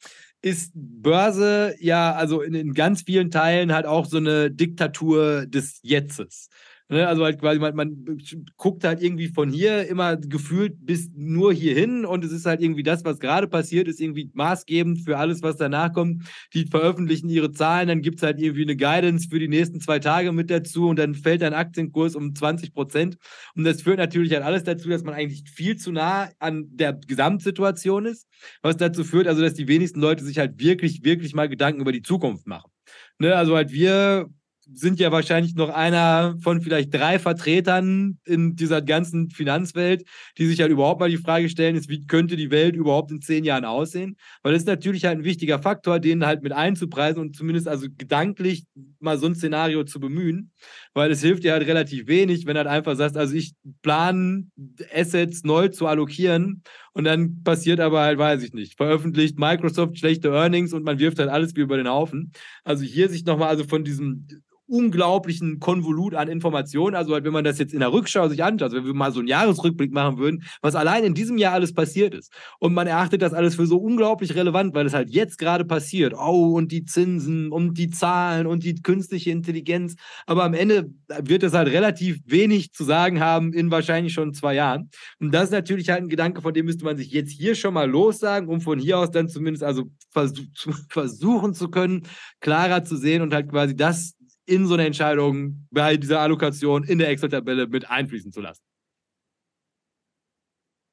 ist 0.44 0.72
Börse 0.74 1.74
ja 1.80 2.12
also 2.12 2.42
in, 2.42 2.54
in, 2.54 2.74
ganz 2.74 3.02
vielen 3.02 3.30
Teilen 3.30 3.72
halt 3.72 3.86
auch 3.86 4.04
so 4.04 4.18
eine 4.18 4.50
Diktatur 4.50 5.46
des 5.46 5.80
Jetztes. 5.82 6.48
Ne? 6.90 7.08
Also 7.08 7.24
halt 7.24 7.40
quasi, 7.40 7.58
man, 7.58 7.74
man, 7.74 8.18
guckt 8.56 8.84
halt 8.84 9.02
irgendwie 9.02 9.28
von 9.28 9.50
hier 9.50 9.88
immer 9.88 10.18
gefühlt 10.18 10.74
bis 10.84 11.10
nur 11.14 11.52
hier 11.52 11.74
hin 11.74 12.04
und 12.04 12.22
es 12.24 12.30
ist 12.30 12.44
halt 12.44 12.60
irgendwie 12.60 12.82
das, 12.82 13.04
was 13.06 13.20
gerade 13.20 13.48
passiert, 13.48 13.88
ist 13.88 14.00
irgendwie 14.00 14.30
maßgebend 14.34 15.00
für 15.00 15.16
alles, 15.16 15.42
was 15.42 15.56
danach 15.56 15.94
kommt. 15.94 16.24
Die 16.52 16.66
veröffentlichen 16.66 17.30
ihre 17.30 17.52
Zahlen, 17.52 17.88
dann 17.88 18.02
gibt 18.02 18.18
es 18.18 18.22
halt 18.22 18.38
irgendwie 18.38 18.64
eine 18.64 18.76
Guidance 18.76 19.28
für 19.30 19.38
die 19.38 19.48
nächsten 19.48 19.80
zwei 19.80 19.98
Tage 19.98 20.32
mit 20.32 20.50
dazu 20.50 20.88
und 20.88 20.98
dann 20.98 21.14
fällt 21.14 21.40
dein 21.40 21.54
Aktienkurs 21.54 22.16
um 22.16 22.34
20 22.34 22.74
Prozent. 22.74 23.16
Und 23.56 23.64
das 23.64 23.80
führt 23.80 23.98
natürlich 23.98 24.32
halt 24.32 24.42
alles 24.42 24.64
dazu, 24.64 24.90
dass 24.90 25.04
man 25.04 25.14
eigentlich 25.14 25.44
viel 25.50 25.76
zu 25.76 25.90
nah 25.90 26.28
an 26.38 26.66
der 26.70 26.92
Gesamtsituation 26.92 28.04
ist, 28.04 28.28
was 28.60 28.76
dazu 28.76 29.04
führt, 29.04 29.26
also 29.26 29.40
dass 29.40 29.54
die 29.54 29.68
wenigsten 29.68 30.00
Leute 30.00 30.22
sich 30.22 30.38
halt 30.38 30.60
wirklich, 30.60 31.02
wirklich 31.02 31.34
mal 31.34 31.48
Gedanken 31.48 31.80
über 31.80 31.92
die 31.92 32.02
Zukunft 32.02 32.46
machen. 32.46 32.70
Ne, 33.18 33.34
also 33.34 33.56
halt 33.56 33.72
wir 33.72 34.28
sind 34.72 35.00
ja 35.00 35.12
wahrscheinlich 35.12 35.54
noch 35.54 35.68
einer 35.68 36.36
von 36.40 36.60
vielleicht 36.60 36.92
drei 36.92 37.18
Vertretern 37.18 38.18
in 38.24 38.56
dieser 38.56 38.82
ganzen 38.82 39.30
Finanzwelt, 39.30 40.04
die 40.38 40.46
sich 40.46 40.60
halt 40.60 40.70
überhaupt 40.70 41.00
mal 41.00 41.10
die 41.10 41.16
Frage 41.16 41.48
stellen, 41.48 41.76
ist, 41.76 41.88
wie 41.88 42.06
könnte 42.06 42.36
die 42.36 42.50
Welt 42.50 42.76
überhaupt 42.76 43.10
in 43.10 43.20
zehn 43.20 43.44
Jahren 43.44 43.64
aussehen? 43.64 44.16
Weil 44.42 44.52
das 44.52 44.62
ist 44.62 44.68
natürlich 44.68 45.04
halt 45.04 45.18
ein 45.18 45.24
wichtiger 45.24 45.58
Faktor, 45.58 46.00
den 46.00 46.24
halt 46.26 46.42
mit 46.42 46.52
einzupreisen 46.52 47.20
und 47.20 47.36
zumindest 47.36 47.68
also 47.68 47.86
gedanklich 47.96 48.64
mal 49.00 49.18
so 49.18 49.26
ein 49.26 49.34
Szenario 49.34 49.84
zu 49.84 50.00
bemühen, 50.00 50.52
weil 50.94 51.10
es 51.10 51.20
hilft 51.20 51.44
dir 51.44 51.52
halt 51.52 51.66
relativ 51.66 52.06
wenig, 52.06 52.46
wenn 52.46 52.54
du 52.54 52.58
halt 52.60 52.68
einfach 52.68 52.96
sagst, 52.96 53.16
also 53.16 53.34
ich 53.34 53.52
plane 53.82 54.46
Assets 54.94 55.44
neu 55.44 55.68
zu 55.68 55.86
allokieren 55.86 56.62
und 56.94 57.04
dann 57.04 57.42
passiert 57.42 57.80
aber 57.80 58.00
halt, 58.00 58.18
weiß 58.18 58.42
ich 58.42 58.54
nicht, 58.54 58.76
veröffentlicht 58.76 59.38
Microsoft 59.38 59.98
schlechte 59.98 60.28
Earnings 60.28 60.72
und 60.72 60.84
man 60.84 60.98
wirft 60.98 61.18
halt 61.18 61.28
alles 61.28 61.54
wie 61.56 61.60
über 61.60 61.76
den 61.76 61.88
Haufen. 61.88 62.32
Also 62.62 62.84
hier 62.84 63.08
sich 63.08 63.24
nochmal 63.24 63.48
also 63.48 63.64
von 63.64 63.84
diesem 63.84 64.26
unglaublichen 64.66 65.60
Konvolut 65.60 66.14
an 66.14 66.28
Informationen. 66.28 66.96
Also 66.96 67.12
halt, 67.12 67.24
wenn 67.24 67.32
man 67.32 67.44
das 67.44 67.58
jetzt 67.58 67.74
in 67.74 67.80
der 67.80 67.92
Rückschau 67.92 68.28
sich 68.28 68.42
anschaut, 68.42 68.62
also 68.62 68.76
wenn 68.76 68.86
wir 68.86 68.94
mal 68.94 69.12
so 69.12 69.18
einen 69.18 69.28
Jahresrückblick 69.28 69.92
machen 69.92 70.18
würden, 70.18 70.44
was 70.62 70.74
allein 70.74 71.04
in 71.04 71.14
diesem 71.14 71.36
Jahr 71.36 71.52
alles 71.52 71.74
passiert 71.74 72.14
ist. 72.14 72.32
Und 72.58 72.72
man 72.72 72.86
erachtet 72.86 73.22
das 73.22 73.34
alles 73.34 73.56
für 73.56 73.66
so 73.66 73.76
unglaublich 73.76 74.34
relevant, 74.34 74.74
weil 74.74 74.86
es 74.86 74.94
halt 74.94 75.10
jetzt 75.10 75.38
gerade 75.38 75.64
passiert. 75.64 76.14
Oh, 76.14 76.54
und 76.54 76.72
die 76.72 76.84
Zinsen 76.84 77.50
und 77.50 77.76
die 77.76 77.90
Zahlen 77.90 78.46
und 78.46 78.64
die 78.64 78.74
künstliche 78.74 79.30
Intelligenz. 79.30 79.96
Aber 80.26 80.44
am 80.44 80.54
Ende 80.54 80.90
wird 81.08 81.42
es 81.42 81.52
halt 81.52 81.68
relativ 81.68 82.20
wenig 82.24 82.72
zu 82.72 82.84
sagen 82.84 83.20
haben 83.20 83.52
in 83.52 83.70
wahrscheinlich 83.70 84.14
schon 84.14 84.32
zwei 84.32 84.54
Jahren. 84.54 84.90
Und 85.20 85.32
das 85.32 85.44
ist 85.44 85.52
natürlich 85.52 85.90
halt 85.90 86.02
ein 86.02 86.08
Gedanke, 86.08 86.40
von 86.40 86.54
dem 86.54 86.66
müsste 86.66 86.84
man 86.84 86.96
sich 86.96 87.10
jetzt 87.10 87.32
hier 87.32 87.54
schon 87.54 87.74
mal 87.74 87.88
lossagen, 87.88 88.48
um 88.48 88.60
von 88.60 88.78
hier 88.78 88.98
aus 88.98 89.10
dann 89.10 89.28
zumindest 89.28 89.62
also 89.62 89.84
versuchen 90.88 91.54
zu 91.54 91.68
können, 91.68 92.06
klarer 92.40 92.84
zu 92.84 92.96
sehen 92.96 93.22
und 93.22 93.34
halt 93.34 93.50
quasi 93.50 93.76
das 93.76 94.14
in 94.46 94.66
so 94.66 94.74
eine 94.74 94.86
Entscheidung 94.86 95.66
bei 95.70 95.96
dieser 95.96 96.20
Allokation 96.20 96.84
in 96.84 96.98
der 96.98 97.08
Excel-Tabelle 97.08 97.66
mit 97.66 97.88
einfließen 97.88 98.32
zu 98.32 98.40
lassen. 98.40 98.62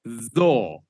So. 0.03 0.85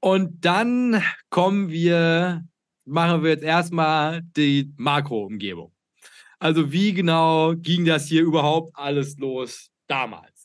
Und 0.00 0.44
dann 0.44 1.02
kommen 1.28 1.70
wir, 1.70 2.46
machen 2.84 3.22
wir 3.22 3.30
jetzt 3.30 3.44
erstmal 3.44 4.22
die 4.22 4.72
Makroumgebung. 4.76 5.74
Also 6.38 6.70
wie 6.72 6.92
genau 6.92 7.54
ging 7.56 7.84
das 7.84 8.06
hier 8.06 8.22
überhaupt 8.22 8.70
alles 8.76 9.16
los 9.18 9.70
damals? 9.88 10.37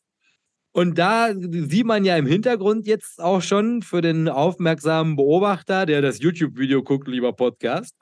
Und 0.75 0.97
da 0.97 1.29
sieht 1.35 1.85
man 1.85 2.03
ja 2.03 2.17
im 2.17 2.25
Hintergrund 2.25 2.87
jetzt 2.87 3.21
auch 3.21 3.43
schon 3.43 3.83
für 3.83 4.01
den 4.01 4.27
aufmerksamen 4.27 5.15
Beobachter, 5.15 5.85
der 5.85 6.01
das 6.01 6.19
YouTube-Video 6.19 6.81
guckt, 6.81 7.07
lieber 7.07 7.31
Podcast. 7.31 7.95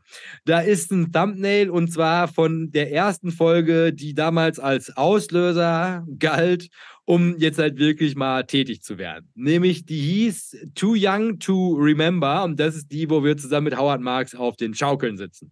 Da 0.46 0.62
ist 0.62 0.90
ein 0.90 1.12
Thumbnail 1.12 1.70
und 1.70 1.92
zwar 1.92 2.30
von 2.30 2.72
der 2.72 2.94
ersten 2.94 3.32
Folge, 3.32 3.92
die 3.92 4.13
damals 4.13 4.58
als 4.58 4.96
Auslöser 4.96 6.06
galt, 6.18 6.70
um 7.04 7.38
jetzt 7.38 7.60
halt 7.60 7.78
wirklich 7.78 8.16
mal 8.16 8.44
tätig 8.44 8.82
zu 8.84 8.98
werden. 8.98 9.30
Nämlich 9.36 9.86
die 9.86 10.00
hieß 10.00 10.70
Too 10.74 10.96
Young 10.98 11.40
to 11.40 11.74
Remember 11.74 12.46
und 12.46 12.58
das 12.58 12.78
ist 12.78 12.90
die, 12.90 13.10
wo 13.10 13.22
wir 13.22 13.36
zusammen 13.36 13.66
mit 13.66 13.78
Howard 13.78 14.00
Marks 14.00 14.34
auf 14.34 14.56
den 14.56 14.74
Schaukeln 14.74 15.18
sitzen. 15.18 15.51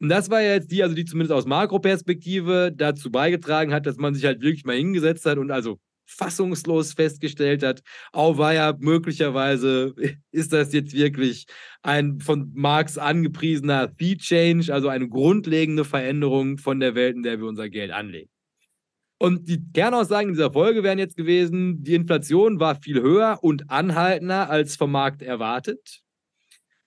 Und 0.00 0.10
das 0.10 0.28
war 0.28 0.42
ja 0.42 0.52
jetzt 0.52 0.70
die, 0.70 0.82
also 0.82 0.94
die 0.94 1.06
zumindest 1.06 1.32
aus 1.32 1.46
Makroperspektive 1.46 2.72
dazu 2.76 3.10
beigetragen 3.10 3.72
hat, 3.72 3.86
dass 3.86 3.96
man 3.96 4.14
sich 4.14 4.26
halt 4.26 4.42
wirklich 4.42 4.66
mal 4.66 4.76
hingesetzt 4.76 5.24
hat 5.24 5.38
und 5.38 5.50
also 5.50 5.78
fassungslos 6.12 6.92
festgestellt 6.92 7.62
hat, 7.62 7.82
oh 8.12 8.38
war 8.38 8.54
ja 8.54 8.74
möglicherweise 8.78 9.94
ist 10.30 10.52
das 10.52 10.72
jetzt 10.72 10.94
wirklich 10.94 11.46
ein 11.82 12.20
von 12.20 12.50
Marx 12.54 12.98
angepriesener 12.98 13.90
Fee 13.98 14.16
Change, 14.16 14.72
also 14.72 14.88
eine 14.88 15.08
grundlegende 15.08 15.84
Veränderung 15.84 16.58
von 16.58 16.80
der 16.80 16.94
Welt, 16.94 17.16
in 17.16 17.22
der 17.22 17.38
wir 17.38 17.46
unser 17.46 17.68
Geld 17.68 17.90
anlegen. 17.90 18.30
Und 19.18 19.48
die 19.48 19.62
Kernaussagen 19.72 20.32
dieser 20.32 20.52
Folge 20.52 20.82
wären 20.82 20.98
jetzt 20.98 21.16
gewesen, 21.16 21.84
die 21.84 21.94
Inflation 21.94 22.58
war 22.58 22.74
viel 22.74 23.00
höher 23.00 23.38
und 23.40 23.70
anhaltender 23.70 24.50
als 24.50 24.74
vom 24.74 24.90
Markt 24.90 25.22
erwartet. 25.22 26.02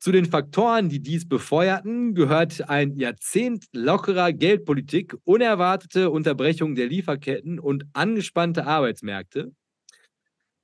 Zu 0.06 0.12
den 0.12 0.26
Faktoren, 0.26 0.88
die 0.88 1.02
dies 1.02 1.28
befeuerten, 1.28 2.14
gehört 2.14 2.70
ein 2.70 2.96
Jahrzehnt 2.96 3.66
lockerer 3.74 4.34
Geldpolitik, 4.34 5.16
unerwartete 5.24 6.12
Unterbrechung 6.12 6.76
der 6.76 6.86
Lieferketten 6.86 7.60
und 7.60 7.86
angespannte 7.94 8.68
Arbeitsmärkte. 8.68 9.52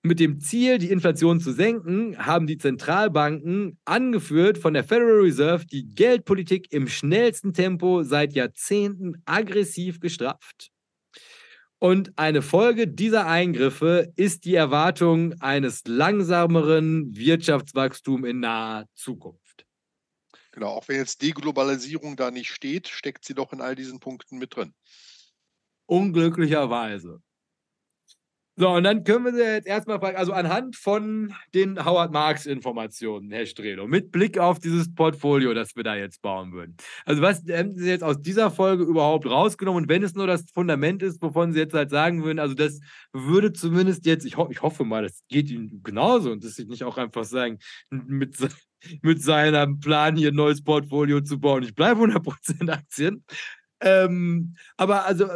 Mit 0.03 0.19
dem 0.19 0.41
Ziel, 0.41 0.77
die 0.77 0.91
Inflation 0.91 1.39
zu 1.39 1.53
senken, 1.53 2.19
haben 2.19 2.45
die 2.45 2.59
Zentralbanken, 2.59 3.79
angeführt 3.83 4.59
von 4.59 4.75
der 4.75 4.83
Federal 4.83 5.21
Reserve, 5.21 5.65
die 5.65 5.89
Geldpolitik 5.89 6.71
im 6.71 6.87
schnellsten 6.87 7.51
Tempo 7.51 8.03
seit 8.03 8.33
Jahrzehnten 8.33 9.23
aggressiv 9.25 9.99
gestrafft. 9.99 10.69
Und 11.83 12.15
eine 12.15 12.43
Folge 12.43 12.87
dieser 12.87 13.25
Eingriffe 13.25 14.13
ist 14.15 14.45
die 14.45 14.53
Erwartung 14.53 15.33
eines 15.41 15.81
langsameren 15.87 17.15
Wirtschaftswachstums 17.15 18.27
in 18.27 18.39
naher 18.41 18.85
Zukunft. 18.93 19.65
Genau, 20.51 20.67
auch 20.67 20.87
wenn 20.87 20.97
jetzt 20.97 21.23
Deglobalisierung 21.23 22.15
da 22.15 22.29
nicht 22.29 22.51
steht, 22.51 22.87
steckt 22.87 23.25
sie 23.25 23.33
doch 23.33 23.51
in 23.51 23.61
all 23.61 23.73
diesen 23.73 23.99
Punkten 23.99 24.37
mit 24.37 24.55
drin. 24.55 24.75
Unglücklicherweise. 25.87 27.19
So, 28.61 28.69
und 28.69 28.83
dann 28.83 29.03
können 29.03 29.25
wir 29.25 29.33
Sie 29.33 29.41
jetzt 29.41 29.65
erstmal 29.65 29.99
fragen, 29.99 30.17
also 30.17 30.33
anhand 30.33 30.75
von 30.75 31.33
den 31.55 31.83
Howard 31.83 32.11
Marks 32.11 32.45
Informationen, 32.45 33.31
Herr 33.31 33.47
Strelo, 33.47 33.87
mit 33.87 34.11
Blick 34.11 34.37
auf 34.37 34.59
dieses 34.59 34.93
Portfolio, 34.93 35.55
das 35.55 35.75
wir 35.75 35.81
da 35.81 35.95
jetzt 35.95 36.21
bauen 36.21 36.51
würden. 36.51 36.77
Also 37.03 37.23
was 37.23 37.41
haben 37.49 37.71
Sie 37.71 37.89
jetzt 37.89 38.03
aus 38.03 38.21
dieser 38.21 38.51
Folge 38.51 38.83
überhaupt 38.83 39.25
rausgenommen? 39.25 39.85
Und 39.85 39.89
wenn 39.89 40.03
es 40.03 40.13
nur 40.13 40.27
das 40.27 40.43
Fundament 40.53 41.01
ist, 41.01 41.23
wovon 41.23 41.53
Sie 41.53 41.57
jetzt 41.57 41.73
halt 41.73 41.89
sagen 41.89 42.23
würden, 42.23 42.37
also 42.37 42.53
das 42.53 42.79
würde 43.13 43.51
zumindest 43.51 44.05
jetzt, 44.05 44.27
ich, 44.27 44.37
ho 44.37 44.47
ich 44.51 44.61
hoffe 44.61 44.85
mal, 44.85 45.01
das 45.01 45.23
geht 45.27 45.49
Ihnen 45.49 45.81
genauso 45.81 46.31
und 46.31 46.43
dass 46.43 46.53
Sie 46.53 46.65
nicht 46.65 46.83
auch 46.83 46.99
einfach 46.99 47.23
sagen, 47.23 47.57
mit, 47.89 48.37
mit 49.01 49.23
seinem 49.23 49.79
Plan 49.79 50.15
hier 50.15 50.29
ein 50.29 50.35
neues 50.35 50.63
Portfolio 50.63 51.21
zu 51.21 51.39
bauen, 51.39 51.63
ich 51.63 51.73
bleibe 51.73 52.01
100% 52.01 52.71
Aktien. 52.71 53.23
Ähm, 53.83 54.55
aber 54.77 55.05
also 55.05 55.27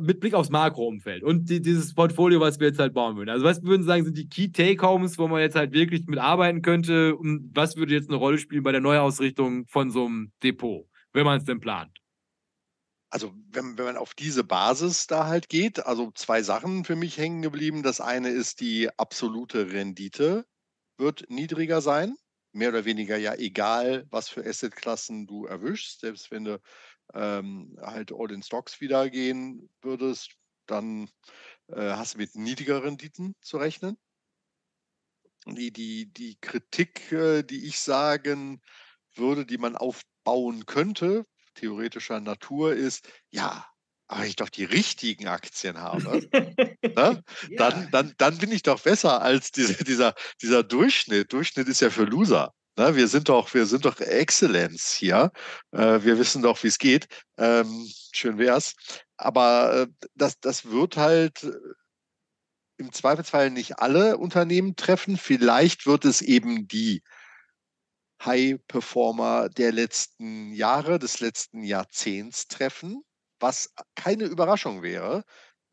mit 0.00 0.20
Blick 0.20 0.32
aufs 0.32 0.48
Makroumfeld 0.48 1.22
und 1.22 1.50
die, 1.50 1.60
dieses 1.60 1.92
Portfolio, 1.92 2.40
was 2.40 2.58
wir 2.58 2.68
jetzt 2.68 2.78
halt 2.78 2.94
bauen 2.94 3.16
würden. 3.16 3.28
Also 3.28 3.44
was 3.44 3.62
würden 3.62 3.82
Sie 3.82 3.86
sagen, 3.86 4.04
sind 4.04 4.16
die 4.16 4.28
Key 4.28 4.50
Take-Homes, 4.50 5.18
wo 5.18 5.28
man 5.28 5.40
jetzt 5.40 5.54
halt 5.54 5.72
wirklich 5.72 6.06
mitarbeiten 6.06 6.62
könnte 6.62 7.14
und 7.14 7.50
was 7.54 7.76
würde 7.76 7.92
jetzt 7.92 8.08
eine 8.08 8.16
Rolle 8.16 8.38
spielen 8.38 8.62
bei 8.62 8.72
der 8.72 8.80
Neuausrichtung 8.80 9.66
von 9.66 9.90
so 9.90 10.06
einem 10.06 10.32
Depot, 10.42 10.88
wenn 11.12 11.26
man 11.26 11.38
es 11.38 11.44
denn 11.44 11.60
plant? 11.60 11.90
Also 13.10 13.34
wenn, 13.50 13.76
wenn 13.76 13.84
man 13.84 13.96
auf 13.98 14.14
diese 14.14 14.42
Basis 14.42 15.06
da 15.06 15.26
halt 15.26 15.50
geht, 15.50 15.84
also 15.84 16.10
zwei 16.14 16.42
Sachen 16.42 16.84
für 16.84 16.96
mich 16.96 17.18
hängen 17.18 17.42
geblieben. 17.42 17.82
Das 17.82 18.00
eine 18.00 18.30
ist 18.30 18.60
die 18.60 18.88
absolute 18.96 19.70
Rendite 19.70 20.46
wird 20.96 21.26
niedriger 21.28 21.82
sein 21.82 22.16
mehr 22.54 22.68
oder 22.68 22.84
weniger 22.84 23.16
ja 23.16 23.34
egal, 23.34 24.06
was 24.10 24.28
für 24.28 24.44
Assetklassen 24.46 25.26
du 25.26 25.46
erwischst. 25.46 26.00
Selbst 26.00 26.30
wenn 26.30 26.44
du 26.44 26.60
ähm, 27.12 27.76
halt 27.80 28.12
All 28.12 28.32
in 28.32 28.42
Stocks 28.42 28.80
wieder 28.80 29.10
gehen 29.10 29.68
würdest, 29.82 30.30
dann 30.66 31.10
äh, 31.68 31.90
hast 31.90 32.14
du 32.14 32.18
mit 32.18 32.34
niedrigeren 32.34 32.82
Renditen 32.82 33.34
zu 33.40 33.58
rechnen. 33.58 33.98
Die, 35.46 35.72
die, 35.72 36.10
die 36.12 36.38
Kritik, 36.40 37.12
äh, 37.12 37.42
die 37.42 37.66
ich 37.66 37.78
sagen 37.78 38.62
würde, 39.14 39.44
die 39.44 39.58
man 39.58 39.76
aufbauen 39.76 40.64
könnte, 40.64 41.26
theoretischer 41.54 42.20
Natur, 42.20 42.74
ist, 42.74 43.06
ja, 43.30 43.66
aber 44.06 44.26
ich 44.26 44.36
doch 44.36 44.48
die 44.48 44.64
richtigen 44.64 45.28
Aktien 45.28 45.78
habe, 45.78 46.28
ne? 46.82 47.22
dann, 47.56 47.90
dann, 47.90 48.14
dann 48.16 48.38
bin 48.38 48.52
ich 48.52 48.62
doch 48.62 48.80
besser 48.80 49.22
als 49.22 49.50
diese, 49.50 49.84
dieser, 49.84 50.14
dieser 50.40 50.62
Durchschnitt. 50.62 51.32
Durchschnitt 51.32 51.68
ist 51.68 51.80
ja 51.80 51.90
für 51.90 52.04
Loser. 52.04 52.54
Na, 52.76 52.96
wir 52.96 53.06
sind 53.08 53.28
doch, 53.28 53.54
wir 53.54 53.66
sind 53.66 53.84
doch 53.84 54.00
Exzellenz 54.00 54.92
hier. 54.92 55.30
Äh, 55.70 56.02
wir 56.02 56.18
wissen 56.18 56.42
doch, 56.42 56.62
wie 56.62 56.68
es 56.68 56.78
geht. 56.78 57.06
Ähm, 57.38 57.88
schön 58.12 58.38
wär's. 58.38 58.74
Aber 59.16 59.82
äh, 59.82 59.86
das, 60.14 60.40
das 60.40 60.64
wird 60.66 60.96
halt 60.96 61.44
äh, 61.44 61.52
im 62.78 62.92
Zweifelsfall 62.92 63.50
nicht 63.50 63.78
alle 63.78 64.18
Unternehmen 64.18 64.74
treffen. 64.76 65.16
Vielleicht 65.16 65.86
wird 65.86 66.04
es 66.04 66.20
eben 66.22 66.66
die 66.66 67.02
High-Performer 68.24 69.48
der 69.50 69.72
letzten 69.72 70.52
Jahre, 70.54 70.98
des 70.98 71.20
letzten 71.20 71.62
Jahrzehnts 71.62 72.48
treffen. 72.48 73.02
was 73.40 73.72
keine 73.96 74.24
Überraschung 74.24 74.82
wäre. 74.82 75.24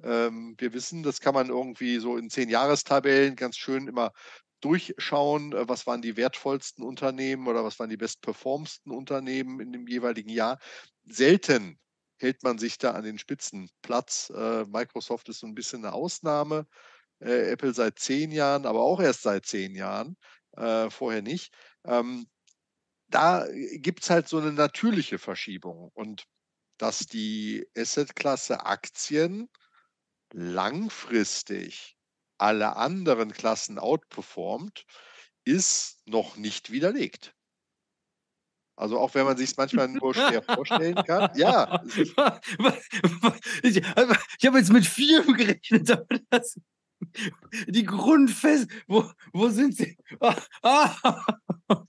Ähm, 0.04 0.56
wir 0.60 0.74
wissen, 0.74 1.04
das 1.04 1.22
kann 1.22 1.34
man 1.34 1.50
irgendwie 1.50 2.00
so 2.00 2.18
in 2.18 2.30
zehn 2.30 2.50
Jahrestabellen 2.50 3.36
ganz 3.36 3.58
schön 3.58 3.88
immer 3.88 4.12
durchschauen, 4.62 5.54
äh, 5.54 5.68
was 5.68 5.88
waren 5.88 6.02
die 6.02 6.18
wertvollsten 6.18 6.84
Unternehmen 6.84 7.48
oder 7.48 7.64
was 7.64 7.80
waren 7.80 7.90
die 7.90 7.98
bestperformsten 7.98 8.92
Unternehmen 8.92 9.60
in 9.60 9.72
dem 9.72 9.88
jeweiligen 9.88 10.30
Jahr. 10.30 10.60
Selten 11.06 11.80
hält 12.20 12.44
man 12.44 12.58
sich 12.58 12.78
da 12.78 12.92
an 12.92 13.04
den 13.04 13.18
Spitzenplatz. 13.18 14.32
Äh, 14.36 14.66
Microsoft 14.66 15.30
ist 15.30 15.40
so 15.40 15.48
ein 15.48 15.56
bisschen 15.56 15.84
eine 15.86 15.94
Ausnahme. 15.94 16.68
Äh, 17.20 17.52
Apple 17.52 17.74
seit 17.74 18.00
zehn 18.00 18.32
Jahren, 18.32 18.66
aber 18.66 18.82
auch 18.82 19.00
erst 19.00 19.24
seit 19.24 19.46
zehn 19.46 19.76
Jahren, 19.76 20.18
vorher 20.90 21.22
nicht. 21.22 21.54
Ähm, 21.86 22.28
da 23.08 23.48
gibt 23.76 24.04
es 24.04 24.10
halt 24.10 24.28
so 24.28 24.38
eine 24.38 24.52
natürliche 24.52 25.18
Verschiebung 25.18 25.92
und 25.94 26.26
dass 26.78 27.06
die 27.06 27.66
Assetklasse 27.78 28.66
Aktien 28.66 29.50
langfristig 30.34 31.98
alle 32.42 32.76
anderen 32.76 33.32
Klassen 33.32 33.80
outperformt, 33.80 34.86
ist 35.44 36.02
noch 36.06 36.38
nicht 36.38 36.72
widerlegt. 36.72 37.36
Also 38.76 38.98
auch 38.98 39.14
wenn 39.14 39.26
man 39.26 39.38
sich 39.38 39.52
es 39.52 39.58
manchmal 39.58 39.90
nur 39.90 40.14
schwer 40.14 40.42
vorstellen 40.42 40.96
kann. 40.96 41.32
Ja. 41.36 41.84
Ich, 43.64 44.48
habe 44.48 44.58
jetzt 44.58 44.72
mit 44.72 44.88
Firmen 44.88 45.36
gerechnet, 45.36 45.92
aber 45.92 46.20
das, 46.32 46.60
die 47.68 47.84
Grundfest, 47.84 48.72
wo, 48.88 49.12
wo 49.34 49.50
sind 49.50 49.76
sie? 49.76 49.98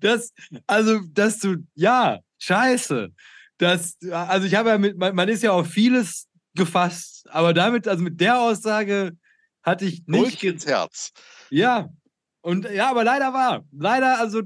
Das, 0.00 0.32
also, 0.66 1.00
dass 1.10 1.38
du, 1.38 1.56
ja, 1.74 2.20
scheiße. 2.38 3.10
Das, 3.58 3.96
also 4.10 4.46
ich 4.46 4.54
habe 4.54 4.70
ja 4.70 4.78
mit, 4.78 4.96
man, 4.96 5.14
man 5.14 5.28
ist 5.28 5.42
ja 5.42 5.52
auf 5.52 5.68
vieles 5.68 6.26
gefasst, 6.54 7.26
aber 7.30 7.54
damit, 7.54 7.88
also 7.88 8.02
mit 8.02 8.20
der 8.20 8.40
Aussage 8.40 9.16
hatte 9.62 9.84
ich 9.84 10.06
nicht. 10.06 10.42
ins 10.42 10.66
Herz. 10.66 11.12
Ja, 11.50 11.88
und 12.40 12.68
ja, 12.70 12.90
aber 12.90 13.04
leider 13.04 13.32
war. 13.32 13.64
Leider, 13.72 14.18
also, 14.18 14.42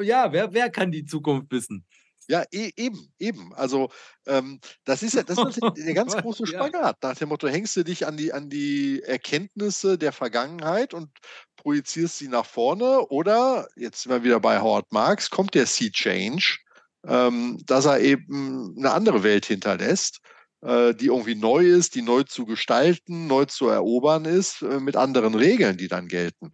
ja, 0.00 0.32
wer, 0.32 0.52
wer 0.52 0.70
kann 0.70 0.92
die 0.92 1.04
Zukunft 1.04 1.50
wissen? 1.50 1.84
Ja, 2.28 2.44
e 2.52 2.70
eben, 2.76 3.12
eben. 3.18 3.52
Also 3.54 3.90
ähm, 4.26 4.60
das 4.84 5.02
ist 5.02 5.14
ja 5.14 5.22
das 5.24 5.38
ist 5.38 5.60
der 5.76 5.94
ganz 5.94 6.16
große 6.16 6.46
Spagat. 6.46 6.98
Nach 7.02 7.16
dem 7.16 7.28
Motto, 7.28 7.48
hängst 7.48 7.76
du 7.76 7.82
dich 7.82 8.06
an 8.06 8.16
die, 8.16 8.32
an 8.32 8.48
die 8.48 9.02
Erkenntnisse 9.02 9.98
der 9.98 10.12
Vergangenheit 10.12 10.94
und 10.94 11.10
projizierst 11.56 12.18
sie 12.18 12.28
nach 12.28 12.46
vorne 12.46 13.06
oder, 13.08 13.68
jetzt 13.76 14.02
sind 14.02 14.12
wir 14.12 14.22
wieder 14.22 14.40
bei 14.40 14.60
Howard 14.60 14.92
Marks, 14.92 15.30
kommt 15.30 15.54
der 15.54 15.66
Sea 15.66 15.90
Change, 15.90 16.58
ähm, 17.06 17.58
dass 17.66 17.86
er 17.86 18.00
eben 18.00 18.74
eine 18.78 18.92
andere 18.92 19.22
Welt 19.24 19.46
hinterlässt, 19.46 20.20
äh, 20.22 20.28
die 20.62 21.06
irgendwie 21.06 21.34
neu 21.34 21.66
ist, 21.66 21.96
die 21.96 22.02
neu 22.02 22.22
zu 22.22 22.46
gestalten, 22.46 23.26
neu 23.26 23.46
zu 23.46 23.68
erobern 23.68 24.24
ist, 24.24 24.62
äh, 24.62 24.78
mit 24.78 24.96
anderen 24.96 25.34
Regeln, 25.34 25.76
die 25.76 25.88
dann 25.88 26.06
gelten. 26.06 26.52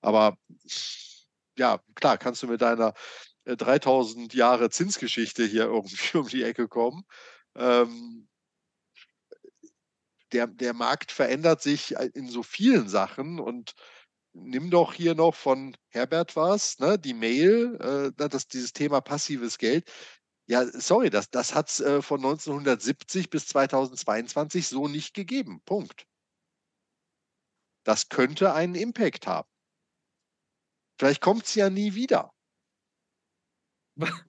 Aber 0.00 0.36
ja, 1.56 1.80
klar, 1.94 2.18
kannst 2.18 2.42
du 2.42 2.46
mit 2.46 2.62
deiner 2.62 2.94
3000 3.46 4.34
äh, 4.34 4.36
Jahre 4.36 4.70
Zinsgeschichte 4.70 5.44
hier 5.44 5.64
irgendwie 5.66 6.18
um 6.18 6.28
die 6.28 6.42
Ecke 6.42 6.68
kommen. 6.68 7.04
Ähm, 7.56 8.28
der, 10.32 10.46
der 10.46 10.74
Markt 10.74 11.10
verändert 11.10 11.62
sich 11.62 11.96
äh, 11.96 12.10
in 12.14 12.28
so 12.28 12.42
vielen 12.42 12.88
Sachen 12.88 13.40
und 13.40 13.74
nimm 14.34 14.70
doch 14.70 14.92
hier 14.92 15.14
noch 15.14 15.34
von 15.34 15.76
Herbert 15.88 16.36
was, 16.36 16.78
ne, 16.78 16.98
die 16.98 17.14
Mail, 17.14 18.12
äh, 18.16 18.28
das, 18.28 18.46
dieses 18.46 18.72
Thema 18.72 19.00
passives 19.00 19.58
Geld. 19.58 19.90
Ja, 20.48 20.66
sorry, 20.66 21.10
das, 21.10 21.28
das 21.30 21.54
hat 21.54 21.68
es 21.68 21.80
äh, 21.80 22.00
von 22.00 22.20
1970 22.20 23.28
bis 23.28 23.46
2022 23.48 24.66
so 24.66 24.88
nicht 24.88 25.12
gegeben. 25.12 25.60
Punkt. 25.66 26.06
Das 27.84 28.08
könnte 28.08 28.54
einen 28.54 28.74
Impact 28.74 29.26
haben. 29.26 29.48
Vielleicht 30.98 31.20
kommt 31.20 31.44
es 31.44 31.54
ja 31.54 31.68
nie 31.68 31.94
wieder. 31.94 32.32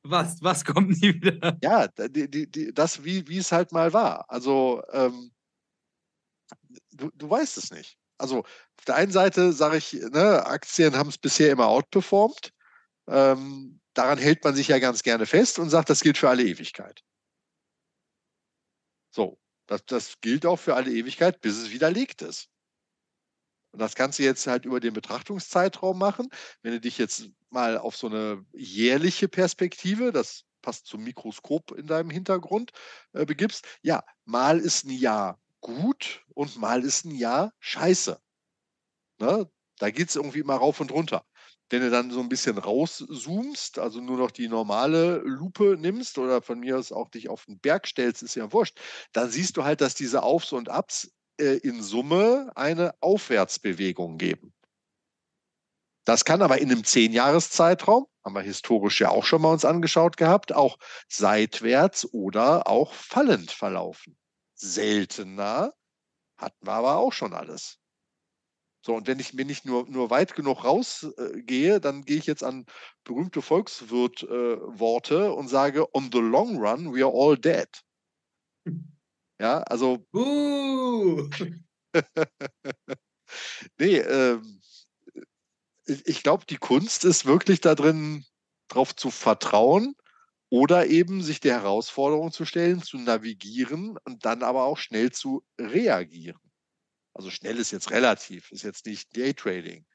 Was, 0.04 0.42
was 0.42 0.66
kommt 0.66 0.90
nie 1.02 1.22
wieder? 1.22 1.58
Ja, 1.62 1.88
die, 1.88 2.30
die, 2.30 2.50
die, 2.50 2.74
das, 2.74 3.04
wie, 3.04 3.28
wie 3.28 3.38
es 3.38 3.52
halt 3.52 3.72
mal 3.72 3.94
war. 3.94 4.30
Also, 4.30 4.82
ähm, 4.92 5.32
du, 6.92 7.12
du 7.14 7.30
weißt 7.30 7.58
es 7.58 7.72
nicht. 7.72 7.98
Also, 8.18 8.40
auf 8.40 8.86
der 8.88 8.96
einen 8.96 9.12
Seite 9.12 9.54
sage 9.54 9.78
ich, 9.78 9.94
ne, 9.94 10.46
Aktien 10.46 10.98
haben 10.98 11.10
es 11.10 11.18
bisher 11.18 11.52
immer 11.52 11.68
outperformed. 11.68 12.52
Ähm, 13.08 13.79
daran 14.00 14.18
hält 14.18 14.46
man 14.46 14.56
sich 14.56 14.70
ja 14.70 14.80
ganz 14.80 15.04
gerne 15.04 15.26
fest 15.26 15.60
und 15.60 15.70
sagt, 15.70 15.90
das 15.90 16.00
gilt 16.00 16.18
für 16.18 16.30
alle 16.30 16.44
Ewigkeit. 16.44 17.04
So, 19.12 19.38
das, 19.68 19.86
das 19.86 20.22
gilt 20.22 20.46
auch 20.46 20.56
für 20.56 20.76
alle 20.76 20.90
Ewigkeit, 20.90 21.42
bis 21.42 21.58
es 21.58 21.72
widerlegt 21.72 22.22
ist. 22.22 22.50
Und 23.72 23.80
das 23.80 23.96
kannst 23.96 24.18
du 24.18 24.24
jetzt 24.24 24.48
halt 24.48 24.64
über 24.64 24.80
den 24.80 24.94
Betrachtungszeitraum 24.94 26.00
machen. 26.00 26.30
Wenn 26.62 26.72
du 26.72 26.80
dich 26.80 26.98
jetzt 26.98 27.30
mal 27.50 27.78
auf 27.78 27.98
so 27.98 28.08
eine 28.08 28.46
jährliche 28.54 29.28
Perspektive, 29.28 30.14
das 30.14 30.46
passt 30.62 30.86
zum 30.88 31.04
Mikroskop 31.04 31.74
in 31.74 31.86
deinem 31.86 32.10
Hintergrund, 32.10 32.72
äh, 33.12 33.26
begibst, 33.26 33.66
ja, 33.82 34.04
mal 34.24 34.60
ist 34.60 34.86
ein 34.86 34.92
Jahr 34.92 35.42
gut 35.60 36.26
und 36.34 36.56
mal 36.56 36.86
ist 36.86 37.04
ein 37.04 37.16
Jahr 37.16 37.54
scheiße. 37.60 38.20
Ne? 39.20 39.52
Da 39.78 39.90
geht 39.92 40.10
es 40.10 40.16
irgendwie 40.16 40.44
mal 40.44 40.56
rauf 40.56 40.80
und 40.80 40.92
runter. 40.92 41.26
Wenn 41.70 41.82
du 41.82 41.90
dann 41.92 42.10
so 42.10 42.20
ein 42.20 42.30
bisschen 42.30 42.58
rauszoomst, 42.58 43.78
also 43.78 44.02
nur 44.02 44.18
noch 44.18 44.32
die 44.32 44.48
normale 44.48 45.18
Lupe 45.20 45.78
nimmst 45.78 46.18
oder 46.18 46.42
von 46.42 46.60
mir 46.60 46.78
aus 46.78 46.92
auch 46.92 47.10
dich 47.10 47.30
auf 47.30 47.46
den 47.46 47.60
Berg 47.60 47.88
stellst, 47.88 48.24
ist 48.24 48.36
ja 48.36 48.52
wurscht, 48.52 48.80
dann 49.14 49.30
siehst 49.30 49.56
du 49.58 49.64
halt, 49.64 49.82
dass 49.82 49.94
diese 49.94 50.24
Aufs 50.24 50.52
und 50.52 50.70
Abs 50.70 51.12
äh, 51.40 51.58
in 51.58 51.82
Summe 51.84 52.52
eine 52.56 52.96
Aufwärtsbewegung 53.02 54.18
geben. 54.18 54.54
Das 56.06 56.26
kann 56.26 56.42
aber 56.42 56.60
in 56.60 56.72
einem 56.72 56.84
Zehnjahreszeitraum, 56.84 58.08
haben 58.26 58.34
wir 58.34 58.42
historisch 58.42 59.00
ja 59.00 59.10
auch 59.10 59.26
schon 59.26 59.44
mal 59.44 59.52
uns 59.52 59.64
angeschaut 59.64 60.18
gehabt, 60.18 60.54
auch 60.54 60.78
seitwärts 61.08 62.12
oder 62.12 62.68
auch 62.68 62.94
fallend 62.94 63.52
verlaufen. 63.52 64.18
Seltener 64.56 65.74
hatten 66.38 66.66
wir 66.66 66.74
aber 66.74 66.98
auch 66.98 67.14
schon 67.14 67.34
alles. 67.34 67.79
So, 68.82 68.96
und 68.96 69.08
wenn 69.08 69.20
ich 69.20 69.34
mir 69.34 69.46
nicht 69.46 69.66
nur, 69.66 69.88
nur 69.90 70.10
weit 70.10 70.36
genug 70.36 70.64
rausgehe, 70.64 71.76
äh, 71.76 71.80
dann 71.82 72.04
gehe 72.04 72.18
ich 72.18 72.26
jetzt 72.26 72.44
an 72.44 72.66
berühmte 73.04 73.42
Volkswirt-Worte 73.42 75.26
äh, 75.26 75.30
und 75.30 75.50
sage, 75.50 75.94
on 75.94 76.10
the 76.14 76.20
long 76.20 76.58
run, 76.58 76.94
we 76.94 77.04
are 77.04 77.14
all 77.14 77.38
dead. 77.38 77.70
Ja, 79.42 79.60
also. 79.64 80.06
Uh. 80.14 81.30
nee, 83.80 84.00
ähm, 84.00 84.62
ich 85.86 86.24
glaube, 86.24 86.46
die 86.46 86.58
Kunst 86.58 87.06
ist 87.06 87.26
wirklich 87.26 87.62
da 87.62 87.74
drin, 87.74 88.26
darauf 88.68 88.94
zu 88.96 89.10
vertrauen 89.10 89.96
oder 90.50 90.88
eben 90.88 91.22
sich 91.22 91.40
der 91.40 91.62
Herausforderung 91.62 92.32
zu 92.32 92.46
stellen, 92.46 92.82
zu 92.82 92.98
navigieren 92.98 93.98
und 94.04 94.26
dann 94.26 94.44
aber 94.44 94.66
auch 94.66 94.78
schnell 94.78 95.12
zu 95.12 95.44
reagieren. 95.60 96.40
Also 97.20 97.32
schnell 97.32 97.58
ist 97.58 97.72
jetzt 97.72 97.92
relativ, 97.92 98.50
ist 98.52 98.64
jetzt 98.64 98.86
nicht 98.86 99.16
Daytrading 99.16 99.86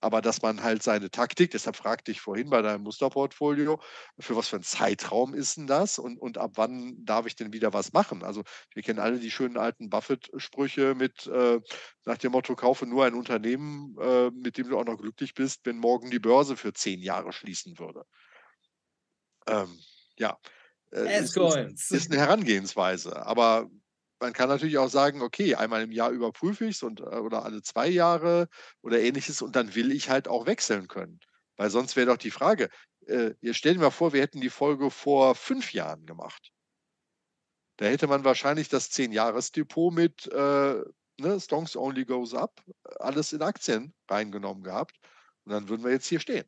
aber 0.00 0.22
dass 0.22 0.42
man 0.42 0.62
halt 0.62 0.82
seine 0.82 1.10
Taktik, 1.10 1.50
deshalb 1.50 1.76
fragte 1.76 2.10
ich 2.10 2.20
vorhin 2.20 2.50
bei 2.50 2.62
deinem 2.62 2.82
Musterportfolio, 2.82 3.80
für 4.18 4.34
was 4.34 4.48
für 4.48 4.56
ein 4.56 4.62
Zeitraum 4.62 5.34
ist 5.34 5.58
denn 5.58 5.66
das 5.66 5.98
und, 5.98 6.18
und 6.18 6.38
ab 6.38 6.52
wann 6.54 7.04
darf 7.04 7.26
ich 7.26 7.36
denn 7.36 7.52
wieder 7.52 7.72
was 7.72 7.92
machen? 7.92 8.24
Also 8.24 8.42
wir 8.72 8.82
kennen 8.82 8.98
alle 8.98 9.18
die 9.18 9.30
schönen 9.30 9.58
alten 9.58 9.90
Buffett-Sprüche 9.90 10.94
mit 10.94 11.26
äh, 11.26 11.60
nach 12.06 12.18
dem 12.18 12.32
Motto, 12.32 12.56
kaufe 12.56 12.86
nur 12.86 13.04
ein 13.04 13.14
Unternehmen, 13.14 13.94
äh, 14.00 14.30
mit 14.30 14.56
dem 14.56 14.68
du 14.68 14.78
auch 14.78 14.86
noch 14.86 14.96
glücklich 14.96 15.34
bist, 15.34 15.60
wenn 15.64 15.76
morgen 15.76 16.10
die 16.10 16.18
Börse 16.18 16.56
für 16.56 16.72
zehn 16.72 17.00
Jahre 17.00 17.32
schließen 17.32 17.78
würde. 17.78 18.04
Ähm, 19.46 19.78
ja. 20.16 20.38
Äh, 20.92 21.20
ist, 21.20 21.36
ist, 21.36 22.10
eine 22.10 22.20
Herangehensweise. 22.20 23.24
Aber 23.26 23.70
man 24.20 24.32
kann 24.32 24.48
natürlich 24.48 24.78
auch 24.78 24.88
sagen, 24.88 25.22
okay, 25.22 25.54
einmal 25.54 25.82
im 25.82 25.92
Jahr 25.92 26.10
überprüfe 26.10 26.66
ich 26.66 26.76
es 26.76 26.82
äh, 26.82 26.86
oder 26.86 27.44
alle 27.44 27.62
zwei 27.62 27.88
Jahre 27.88 28.48
oder 28.82 29.00
ähnliches 29.00 29.42
und 29.42 29.56
dann 29.56 29.74
will 29.74 29.92
ich 29.92 30.10
halt 30.10 30.28
auch 30.28 30.46
wechseln 30.46 30.88
können. 30.88 31.20
Weil 31.56 31.70
sonst 31.70 31.96
wäre 31.96 32.06
doch 32.06 32.16
die 32.16 32.30
Frage, 32.30 32.68
äh, 33.06 33.34
ihr 33.40 33.54
stellt 33.54 33.78
mir 33.78 33.90
vor, 33.90 34.12
wir 34.12 34.22
hätten 34.22 34.40
die 34.40 34.50
Folge 34.50 34.90
vor 34.90 35.34
fünf 35.34 35.72
Jahren 35.72 36.06
gemacht. 36.06 36.52
Da 37.76 37.86
hätte 37.86 38.06
man 38.06 38.24
wahrscheinlich 38.24 38.68
das 38.68 38.90
Zehn-Jahres-Depot 38.90 39.92
mit 39.92 40.26
äh, 40.26 40.82
ne, 41.18 41.40
Stonks 41.40 41.76
Only 41.76 42.04
Goes 42.04 42.34
Up, 42.34 42.62
alles 42.98 43.32
in 43.32 43.42
Aktien 43.42 43.94
reingenommen 44.08 44.62
gehabt. 44.62 44.98
Und 45.44 45.52
dann 45.52 45.68
würden 45.68 45.84
wir 45.84 45.90
jetzt 45.90 46.06
hier 46.06 46.20
stehen. 46.20 46.44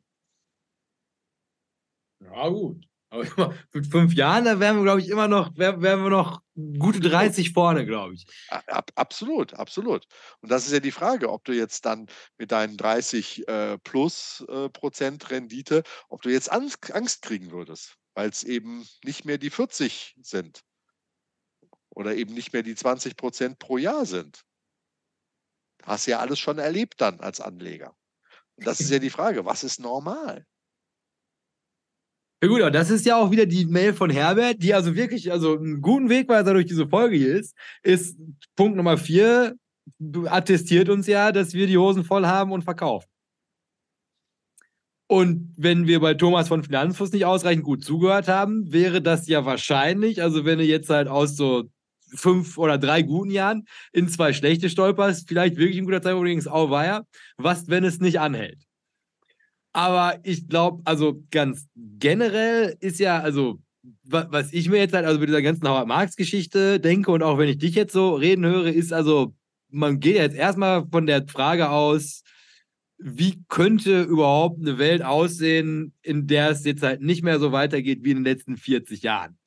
Ja, 2.19 2.47
gut. 2.49 2.85
Aber 3.13 3.53
mit 3.73 3.85
fünf 3.85 4.13
Jahren, 4.15 4.45
da 4.45 4.59
wären 4.59 4.77
wir, 4.77 4.83
glaube 4.83 5.01
ich, 5.01 5.07
immer 5.07 5.27
noch, 5.27 5.55
wären, 5.55 5.81
wir 5.81 6.09
noch 6.09 6.41
gute 6.79 6.99
30 6.99 7.53
vorne, 7.53 7.85
glaube 7.85 8.15
ich. 8.15 8.25
Ab, 8.49 8.89
absolut, 8.95 9.53
absolut. 9.53 10.07
Und 10.41 10.49
das 10.51 10.65
ist 10.65 10.71
ja 10.71 10.79
die 10.79 10.91
Frage, 10.91 11.31
ob 11.31 11.43
du 11.43 11.53
jetzt 11.53 11.85
dann 11.85 12.07
mit 12.39 12.51
deinen 12.51 12.75
30 12.75 13.47
äh, 13.47 13.77
plus 13.77 14.43
äh, 14.49 14.67
Prozent 14.69 15.29
Rendite, 15.29 15.83
ob 16.09 16.23
du 16.23 16.29
jetzt 16.29 16.51
Angst, 16.51 16.91
Angst 16.91 17.21
kriegen 17.21 17.51
würdest. 17.51 17.97
weil 18.15 18.29
es 18.29 18.43
eben 18.43 18.83
nicht 19.03 19.25
mehr 19.25 19.37
die 19.37 19.51
40 19.51 20.15
sind 20.21 20.61
oder 21.89 22.15
eben 22.15 22.33
nicht 22.33 22.51
mehr 22.51 22.63
die 22.63 22.75
20 22.75 23.15
Prozent 23.15 23.59
pro 23.59 23.77
Jahr 23.77 24.07
sind. 24.07 24.41
Hast 25.83 26.07
ja 26.07 26.17
alles 26.19 26.39
schon 26.39 26.57
erlebt 26.57 26.99
dann 26.99 27.19
als 27.19 27.39
Anleger. 27.39 27.95
Und 28.55 28.65
das 28.65 28.79
ist 28.79 28.89
ja 28.89 28.97
die 28.97 29.11
Frage, 29.11 29.45
was 29.45 29.63
ist 29.63 29.79
normal? 29.79 30.47
Ja 32.43 32.49
gut, 32.49 32.59
aber 32.59 32.71
das 32.71 32.89
ist 32.89 33.05
ja 33.05 33.15
auch 33.15 33.31
wieder 33.31 33.45
die 33.45 33.65
Mail 33.65 33.93
von 33.93 34.09
Herbert, 34.09 34.61
die 34.61 34.73
also 34.73 34.95
wirklich, 34.95 35.31
also 35.31 35.57
einen 35.57 35.79
guten 35.79 36.09
Wegweiser 36.09 36.51
durch 36.51 36.65
diese 36.65 36.89
Folge 36.89 37.15
hier 37.15 37.37
ist, 37.37 37.55
ist 37.83 38.17
Punkt 38.57 38.75
Nummer 38.75 38.97
vier, 38.97 39.55
attestiert 40.25 40.89
uns 40.89 41.07
ja, 41.07 41.31
dass 41.31 41.53
wir 41.53 41.67
die 41.67 41.77
Hosen 41.77 42.03
voll 42.03 42.25
haben 42.25 42.51
und 42.51 42.63
verkaufen. 42.63 43.07
Und 45.07 45.53
wenn 45.55 45.87
wir 45.87 46.01
bei 46.01 46.15
Thomas 46.15 46.49
von 46.49 46.65
Finanzfuß 46.65 47.13
nicht 47.13 47.23
ausreichend 47.23 47.63
gut 47.63 47.81
zugehört 47.81 48.27
haben, 48.27 48.73
wäre 48.73 49.01
das 49.01 49.25
ja 49.29 49.45
wahrscheinlich, 49.45 50.21
also 50.21 50.43
wenn 50.43 50.59
du 50.59 50.65
jetzt 50.65 50.89
halt 50.89 51.07
aus 51.07 51.37
so 51.37 51.63
fünf 52.13 52.57
oder 52.57 52.77
drei 52.77 53.03
guten 53.03 53.31
Jahren 53.31 53.67
in 53.93 54.09
zwei 54.09 54.33
schlechte 54.33 54.69
stolperst, 54.69 55.29
vielleicht 55.29 55.55
wirklich 55.55 55.77
ein 55.77 55.85
guter 55.85 56.01
Zeitpunkt, 56.01 56.25
übrigens 56.25 56.47
auch 56.47 56.69
war 56.69 56.85
ja, 56.85 57.03
was, 57.37 57.69
wenn 57.69 57.85
es 57.85 58.01
nicht 58.01 58.19
anhält? 58.19 58.65
Aber 59.73 60.19
ich 60.23 60.47
glaube, 60.47 60.81
also 60.85 61.23
ganz 61.31 61.67
generell 61.75 62.77
ist 62.79 62.99
ja, 62.99 63.19
also 63.19 63.59
was 64.03 64.53
ich 64.53 64.69
mir 64.69 64.77
jetzt 64.77 64.93
halt 64.93 65.05
also 65.05 65.19
mit 65.19 65.29
dieser 65.29 65.41
ganzen 65.41 65.67
Howard 65.67 65.87
Marx 65.87 66.15
Geschichte 66.15 66.79
denke 66.79 67.11
und 67.11 67.23
auch 67.23 67.37
wenn 67.37 67.49
ich 67.49 67.57
dich 67.57 67.75
jetzt 67.75 67.93
so 67.93 68.15
reden 68.15 68.45
höre, 68.45 68.67
ist 68.67 68.93
also, 68.93 69.35
man 69.69 69.99
geht 69.99 70.15
jetzt 70.15 70.35
erstmal 70.35 70.85
von 70.89 71.07
der 71.07 71.27
Frage 71.27 71.69
aus, 71.69 72.21
wie 72.97 73.43
könnte 73.49 74.03
überhaupt 74.03 74.59
eine 74.59 74.77
Welt 74.77 75.01
aussehen, 75.03 75.93
in 76.03 76.27
der 76.27 76.51
es 76.51 76.63
jetzt 76.63 76.83
halt 76.83 77.01
nicht 77.01 77.23
mehr 77.23 77.39
so 77.39 77.51
weitergeht 77.51 78.03
wie 78.03 78.11
in 78.11 78.17
den 78.17 78.23
letzten 78.23 78.55
40 78.55 79.01
Jahren? 79.03 79.37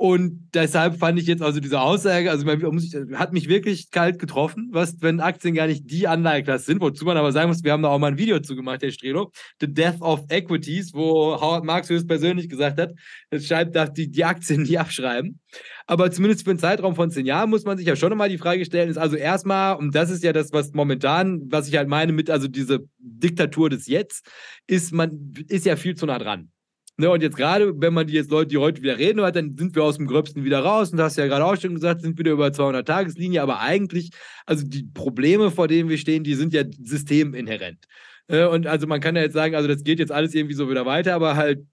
Und 0.00 0.50
deshalb 0.54 0.96
fand 0.96 1.18
ich 1.18 1.26
jetzt 1.26 1.42
also 1.42 1.58
diese 1.58 1.80
Aussage, 1.80 2.30
also 2.30 2.46
hat 2.46 3.32
mich 3.32 3.48
wirklich 3.48 3.90
kalt 3.90 4.20
getroffen, 4.20 4.68
was, 4.70 5.02
wenn 5.02 5.18
Aktien 5.18 5.54
gar 5.54 5.66
nicht 5.66 5.90
die 5.90 6.06
Anlageklasse 6.06 6.66
sind, 6.66 6.80
wozu 6.80 7.04
man 7.04 7.16
aber 7.16 7.32
sagen 7.32 7.48
muss, 7.48 7.64
wir 7.64 7.72
haben 7.72 7.82
da 7.82 7.88
auch 7.88 7.98
mal 7.98 8.12
ein 8.12 8.16
Video 8.16 8.38
zu 8.38 8.54
gemacht, 8.54 8.80
Herr 8.80 8.92
Strelo, 8.92 9.32
The 9.60 9.66
Death 9.66 10.00
of 10.00 10.20
Equities, 10.28 10.94
wo 10.94 11.40
Howard 11.40 11.64
Marks 11.64 11.90
höchstpersönlich 11.90 12.48
gesagt 12.48 12.78
hat, 12.78 12.92
es 13.30 13.48
schreibt, 13.48 13.74
dass 13.74 13.92
die, 13.92 14.08
die 14.08 14.24
Aktien 14.24 14.62
nie 14.62 14.78
abschreiben. 14.78 15.40
Aber 15.88 16.12
zumindest 16.12 16.44
für 16.44 16.50
einen 16.50 16.60
Zeitraum 16.60 16.94
von 16.94 17.10
zehn 17.10 17.26
Jahren 17.26 17.50
muss 17.50 17.64
man 17.64 17.76
sich 17.76 17.86
ja 17.88 17.96
schon 17.96 18.10
nochmal 18.10 18.28
die 18.28 18.38
Frage 18.38 18.64
stellen, 18.64 18.88
ist 18.88 18.98
also 18.98 19.16
erstmal, 19.16 19.74
und 19.74 19.96
das 19.96 20.10
ist 20.10 20.22
ja 20.22 20.32
das, 20.32 20.52
was 20.52 20.74
momentan, 20.74 21.50
was 21.50 21.66
ich 21.66 21.76
halt 21.76 21.88
meine 21.88 22.12
mit, 22.12 22.30
also 22.30 22.46
diese 22.46 22.86
Diktatur 23.00 23.68
des 23.68 23.88
Jetzt, 23.88 24.24
ist 24.68 24.92
man, 24.92 25.34
ist 25.48 25.66
ja 25.66 25.74
viel 25.74 25.96
zu 25.96 26.06
nah 26.06 26.20
dran. 26.20 26.52
Ne, 27.00 27.08
und 27.10 27.22
jetzt 27.22 27.36
gerade, 27.36 27.80
wenn 27.80 27.94
man 27.94 28.08
die 28.08 28.14
jetzt 28.14 28.32
Leute, 28.32 28.48
die 28.48 28.58
heute 28.58 28.82
wieder 28.82 28.98
reden 28.98 29.20
hört, 29.20 29.36
dann 29.36 29.56
sind 29.56 29.76
wir 29.76 29.84
aus 29.84 29.98
dem 29.98 30.08
Gröbsten 30.08 30.42
wieder 30.44 30.58
raus. 30.58 30.90
Und 30.90 30.98
du 30.98 31.04
hast 31.04 31.16
ja 31.16 31.28
gerade 31.28 31.44
auch 31.44 31.56
schon 31.56 31.74
gesagt, 31.74 32.02
sind 32.02 32.18
wieder 32.18 32.32
über 32.32 32.52
200 32.52 32.84
Tageslinie. 32.84 33.40
Aber 33.40 33.60
eigentlich, 33.60 34.10
also 34.46 34.66
die 34.66 34.82
Probleme, 34.82 35.52
vor 35.52 35.68
denen 35.68 35.88
wir 35.88 35.96
stehen, 35.98 36.24
die 36.24 36.34
sind 36.34 36.52
ja 36.52 36.64
systeminhärent. 36.82 37.84
Ne, 38.26 38.50
und 38.50 38.66
also 38.66 38.88
man 38.88 39.00
kann 39.00 39.14
ja 39.14 39.22
jetzt 39.22 39.34
sagen, 39.34 39.54
also 39.54 39.68
das 39.68 39.84
geht 39.84 40.00
jetzt 40.00 40.10
alles 40.10 40.34
irgendwie 40.34 40.56
so 40.56 40.68
wieder 40.68 40.86
weiter, 40.86 41.14
aber 41.14 41.36
halt 41.36 41.64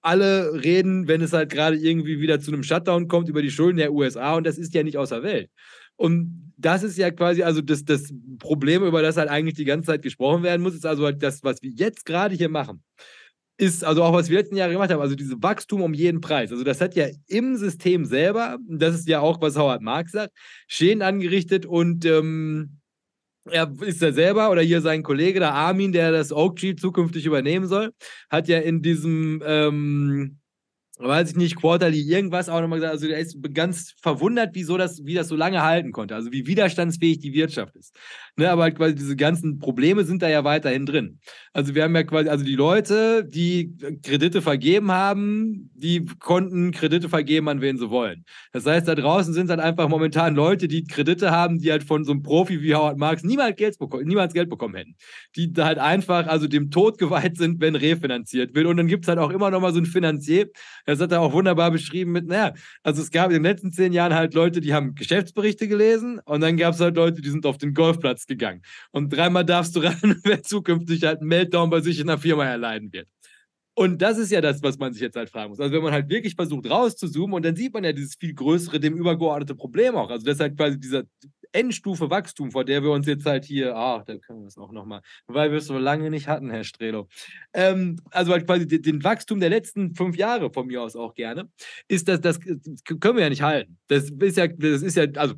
alle 0.00 0.62
reden, 0.62 1.08
wenn 1.08 1.22
es 1.22 1.32
halt 1.32 1.50
gerade 1.50 1.76
irgendwie 1.76 2.20
wieder 2.20 2.38
zu 2.40 2.52
einem 2.52 2.62
Shutdown 2.62 3.08
kommt, 3.08 3.28
über 3.28 3.42
die 3.42 3.50
Schulden 3.50 3.78
der 3.78 3.92
USA 3.92 4.36
und 4.36 4.46
das 4.46 4.58
ist 4.58 4.74
ja 4.74 4.84
nicht 4.84 4.96
außer 4.96 5.24
Welt. 5.24 5.50
Und 5.96 6.52
das 6.56 6.84
ist 6.84 6.98
ja 6.98 7.10
quasi 7.10 7.42
also 7.42 7.62
das, 7.62 7.84
das 7.84 8.12
Problem, 8.38 8.84
über 8.84 9.02
das 9.02 9.16
halt 9.16 9.28
eigentlich 9.28 9.54
die 9.54 9.64
ganze 9.64 9.86
Zeit 9.86 10.02
gesprochen 10.02 10.44
werden 10.44 10.62
muss, 10.62 10.74
ist 10.74 10.86
also 10.86 11.04
halt 11.04 11.22
das, 11.22 11.42
was 11.42 11.62
wir 11.62 11.70
jetzt 11.70 12.06
gerade 12.06 12.34
hier 12.36 12.48
machen 12.48 12.82
ist 13.62 13.84
also 13.84 14.02
auch, 14.02 14.12
was 14.12 14.28
wir 14.28 14.38
letzten 14.38 14.56
Jahre 14.56 14.72
gemacht 14.72 14.90
haben, 14.90 15.00
also 15.00 15.14
dieses 15.14 15.36
Wachstum 15.40 15.82
um 15.82 15.94
jeden 15.94 16.20
Preis. 16.20 16.50
Also 16.50 16.64
das 16.64 16.80
hat 16.80 16.96
ja 16.96 17.06
im 17.28 17.56
System 17.56 18.04
selber, 18.04 18.58
das 18.68 18.96
ist 18.96 19.08
ja 19.08 19.20
auch, 19.20 19.40
was 19.40 19.56
Howard 19.56 19.82
Marx 19.82 20.12
sagt, 20.12 20.32
Schäden 20.66 21.00
angerichtet 21.00 21.64
und 21.64 22.04
ähm, 22.04 22.80
er 23.50 23.72
ist 23.80 24.02
ja 24.02 24.12
selber 24.12 24.50
oder 24.50 24.62
hier 24.62 24.80
sein 24.80 25.02
Kollege, 25.02 25.40
der 25.40 25.54
Armin, 25.54 25.92
der 25.92 26.12
das 26.12 26.32
Oak 26.32 26.56
Tree 26.56 26.74
zukünftig 26.74 27.24
übernehmen 27.24 27.66
soll, 27.66 27.92
hat 28.30 28.48
ja 28.48 28.58
in 28.58 28.82
diesem 28.82 29.42
ähm, 29.46 30.38
weiß 31.02 31.30
ich 31.30 31.36
nicht, 31.36 31.56
Quarterly 31.56 32.00
irgendwas 32.00 32.48
auch 32.48 32.60
nochmal 32.60 32.78
gesagt. 32.78 32.94
Also 32.94 33.06
er 33.08 33.18
ist 33.18 33.36
ganz 33.54 33.94
verwundert, 34.00 34.50
wieso 34.54 34.76
das, 34.76 35.04
wie 35.04 35.14
das 35.14 35.28
so 35.28 35.36
lange 35.36 35.62
halten 35.62 35.92
konnte. 35.92 36.14
Also 36.14 36.32
wie 36.32 36.46
widerstandsfähig 36.46 37.18
die 37.18 37.32
Wirtschaft 37.32 37.76
ist. 37.76 37.96
Ne, 38.36 38.50
aber 38.50 38.62
halt 38.62 38.76
quasi 38.76 38.94
diese 38.94 39.14
ganzen 39.14 39.58
Probleme 39.58 40.04
sind 40.04 40.22
da 40.22 40.28
ja 40.28 40.42
weiterhin 40.42 40.86
drin. 40.86 41.18
Also 41.52 41.74
wir 41.74 41.82
haben 41.82 41.94
ja 41.94 42.02
quasi, 42.02 42.30
also 42.30 42.44
die 42.44 42.54
Leute, 42.54 43.24
die 43.24 43.76
Kredite 44.02 44.40
vergeben 44.40 44.90
haben, 44.90 45.70
die 45.74 46.06
konnten 46.18 46.70
Kredite 46.70 47.10
vergeben, 47.10 47.48
an 47.50 47.60
wen 47.60 47.76
sie 47.76 47.90
wollen. 47.90 48.24
Das 48.52 48.64
heißt, 48.64 48.88
da 48.88 48.94
draußen 48.94 49.34
sind 49.34 49.50
halt 49.50 49.60
einfach 49.60 49.88
momentan 49.88 50.34
Leute, 50.34 50.66
die 50.66 50.84
Kredite 50.84 51.30
haben, 51.30 51.58
die 51.58 51.70
halt 51.70 51.84
von 51.84 52.04
so 52.04 52.12
einem 52.12 52.22
Profi 52.22 52.62
wie 52.62 52.74
Howard 52.74 52.96
Marks 52.96 53.22
niemals 53.22 53.56
Geld, 53.56 53.78
bekommen, 53.78 54.06
niemals 54.06 54.32
Geld 54.32 54.48
bekommen 54.48 54.76
hätten. 54.76 54.96
Die 55.36 55.52
halt 55.58 55.78
einfach, 55.78 56.26
also 56.26 56.48
dem 56.48 56.70
Tod 56.70 56.96
geweiht 56.96 57.36
sind, 57.36 57.60
wenn 57.60 57.76
refinanziert 57.76 58.54
wird. 58.54 58.66
Und 58.66 58.78
dann 58.78 58.86
gibt 58.86 59.04
es 59.04 59.08
halt 59.08 59.18
auch 59.18 59.30
immer 59.30 59.50
noch 59.50 59.60
mal 59.60 59.74
so 59.74 59.78
ein 59.80 59.86
Finanzier, 59.86 60.48
das 60.92 61.00
hat 61.00 61.12
er 61.12 61.20
auch 61.20 61.32
wunderbar 61.32 61.70
beschrieben 61.70 62.12
mit, 62.12 62.26
naja, 62.26 62.54
also 62.82 63.02
es 63.02 63.10
gab 63.10 63.26
in 63.26 63.34
den 63.34 63.42
letzten 63.42 63.72
zehn 63.72 63.92
Jahren 63.92 64.14
halt 64.14 64.34
Leute, 64.34 64.60
die 64.60 64.74
haben 64.74 64.94
Geschäftsberichte 64.94 65.68
gelesen 65.68 66.20
und 66.24 66.40
dann 66.40 66.56
gab 66.56 66.74
es 66.74 66.80
halt 66.80 66.96
Leute, 66.96 67.20
die 67.20 67.30
sind 67.30 67.46
auf 67.46 67.58
den 67.58 67.74
Golfplatz 67.74 68.26
gegangen. 68.26 68.62
Und 68.90 69.12
dreimal 69.12 69.44
darfst 69.44 69.74
du 69.76 69.80
ran, 69.84 70.20
wer 70.24 70.42
zukünftig 70.42 71.02
halt 71.04 71.20
einen 71.20 71.28
Meltdown 71.28 71.70
bei 71.70 71.80
sich 71.80 72.00
in 72.00 72.06
der 72.06 72.18
Firma 72.18 72.44
erleiden 72.44 72.92
wird. 72.92 73.08
Und 73.74 74.02
das 74.02 74.18
ist 74.18 74.30
ja 74.30 74.42
das, 74.42 74.62
was 74.62 74.78
man 74.78 74.92
sich 74.92 75.00
jetzt 75.00 75.16
halt 75.16 75.30
fragen 75.30 75.50
muss. 75.50 75.60
Also 75.60 75.72
wenn 75.72 75.82
man 75.82 75.92
halt 75.92 76.10
wirklich 76.10 76.34
versucht 76.34 76.68
rauszuzoomen 76.68 77.34
und 77.34 77.44
dann 77.44 77.56
sieht 77.56 77.72
man 77.72 77.84
ja 77.84 77.92
dieses 77.92 78.16
viel 78.16 78.34
größere, 78.34 78.78
dem 78.78 78.94
übergeordnete 78.94 79.54
Problem 79.54 79.96
auch. 79.96 80.10
Also 80.10 80.26
das 80.26 80.34
ist 80.34 80.40
halt 80.40 80.58
quasi 80.58 80.78
dieser 80.78 81.04
Endstufe 81.52 82.10
Wachstum, 82.10 82.50
vor 82.50 82.64
der 82.64 82.82
wir 82.82 82.90
uns 82.90 83.06
jetzt 83.06 83.26
halt 83.26 83.44
hier, 83.44 83.76
ah, 83.76 84.02
da 84.06 84.16
können 84.16 84.40
wir 84.40 84.48
es 84.48 84.58
auch 84.58 84.72
nochmal, 84.72 85.02
weil 85.26 85.50
wir 85.50 85.58
es 85.58 85.66
so 85.66 85.78
lange 85.78 86.10
nicht 86.10 86.28
hatten, 86.28 86.50
Herr 86.50 86.64
Strelo. 86.64 87.08
Ähm, 87.52 88.00
also 88.10 88.32
halt 88.32 88.46
quasi 88.46 88.66
den, 88.66 88.82
den, 88.82 89.04
Wachstum 89.04 89.40
der 89.40 89.50
letzten 89.50 89.94
fünf 89.94 90.16
Jahre 90.16 90.50
von 90.52 90.66
mir 90.66 90.82
aus 90.82 90.96
auch 90.96 91.14
gerne, 91.14 91.48
ist 91.88 92.08
das, 92.08 92.20
das 92.20 92.40
können 92.40 93.16
wir 93.16 93.22
ja 93.22 93.30
nicht 93.30 93.42
halten. 93.42 93.78
Das 93.88 94.10
ist 94.10 94.36
ja, 94.36 94.46
das 94.48 94.82
ist 94.82 94.96
ja, 94.96 95.06
also 95.16 95.34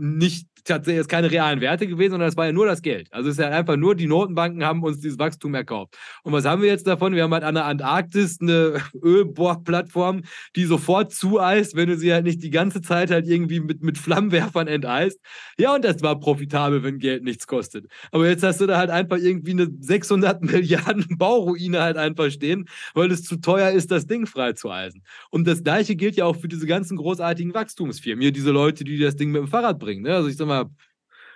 nicht 0.00 0.46
tatsächlich 0.64 1.08
keine 1.08 1.30
realen 1.30 1.60
Werte 1.60 1.86
gewesen, 1.86 2.12
sondern 2.12 2.28
es 2.28 2.36
war 2.36 2.46
ja 2.46 2.52
nur 2.52 2.66
das 2.66 2.82
Geld. 2.82 3.08
Also 3.12 3.28
es 3.28 3.38
ist 3.38 3.42
ja 3.42 3.50
einfach 3.50 3.76
nur, 3.76 3.94
die 3.94 4.06
Notenbanken 4.06 4.64
haben 4.64 4.82
uns 4.82 5.00
dieses 5.00 5.18
Wachstum 5.18 5.54
erkauft. 5.54 5.96
Und 6.22 6.32
was 6.32 6.44
haben 6.44 6.62
wir 6.62 6.68
jetzt 6.68 6.86
davon? 6.86 7.14
Wir 7.14 7.24
haben 7.24 7.32
halt 7.32 7.44
an 7.44 7.54
der 7.54 7.66
Antarktis 7.66 8.38
eine 8.40 8.80
Ölbohrplattform, 9.02 10.22
die 10.56 10.64
sofort 10.64 11.12
zueist, 11.12 11.76
wenn 11.76 11.88
du 11.88 11.96
sie 11.96 12.12
halt 12.12 12.24
nicht 12.24 12.42
die 12.42 12.50
ganze 12.50 12.80
Zeit 12.80 13.10
halt 13.10 13.26
irgendwie 13.26 13.60
mit, 13.60 13.82
mit 13.82 13.98
Flammenwerfern 13.98 14.68
enteist. 14.68 15.20
Ja, 15.58 15.74
und 15.74 15.84
das 15.84 16.02
war 16.02 16.18
profitabel, 16.18 16.82
wenn 16.82 16.98
Geld 16.98 17.24
nichts 17.24 17.46
kostet. 17.46 17.86
Aber 18.12 18.28
jetzt 18.28 18.42
hast 18.42 18.60
du 18.60 18.66
da 18.66 18.78
halt 18.78 18.90
einfach 18.90 19.18
irgendwie 19.18 19.52
eine 19.52 19.68
600 19.80 20.42
Milliarden 20.50 21.06
Bauruine 21.18 21.80
halt 21.80 21.96
einfach 21.96 22.30
stehen, 22.30 22.66
weil 22.94 23.10
es 23.10 23.22
zu 23.22 23.36
teuer 23.36 23.70
ist, 23.70 23.90
das 23.90 24.06
Ding 24.06 24.26
frei 24.26 24.52
zu 24.52 24.70
eisen. 24.70 25.02
Und 25.30 25.46
das 25.46 25.62
Gleiche 25.62 25.96
gilt 25.96 26.16
ja 26.16 26.24
auch 26.24 26.36
für 26.36 26.48
diese 26.48 26.66
ganzen 26.66 26.96
großartigen 26.96 27.54
Wachstumsfirmen. 27.54 28.22
Hier 28.22 28.32
diese 28.32 28.50
Leute, 28.50 28.84
die 28.84 28.98
das 28.98 29.16
Ding 29.16 29.30
mit 29.30 29.42
dem 29.42 29.48
Fahrrad 29.48 29.78
bringen. 29.78 29.89
Ne? 29.98 30.14
Also 30.14 30.28
ich 30.28 30.36
sag 30.36 30.46
mal, 30.46 30.66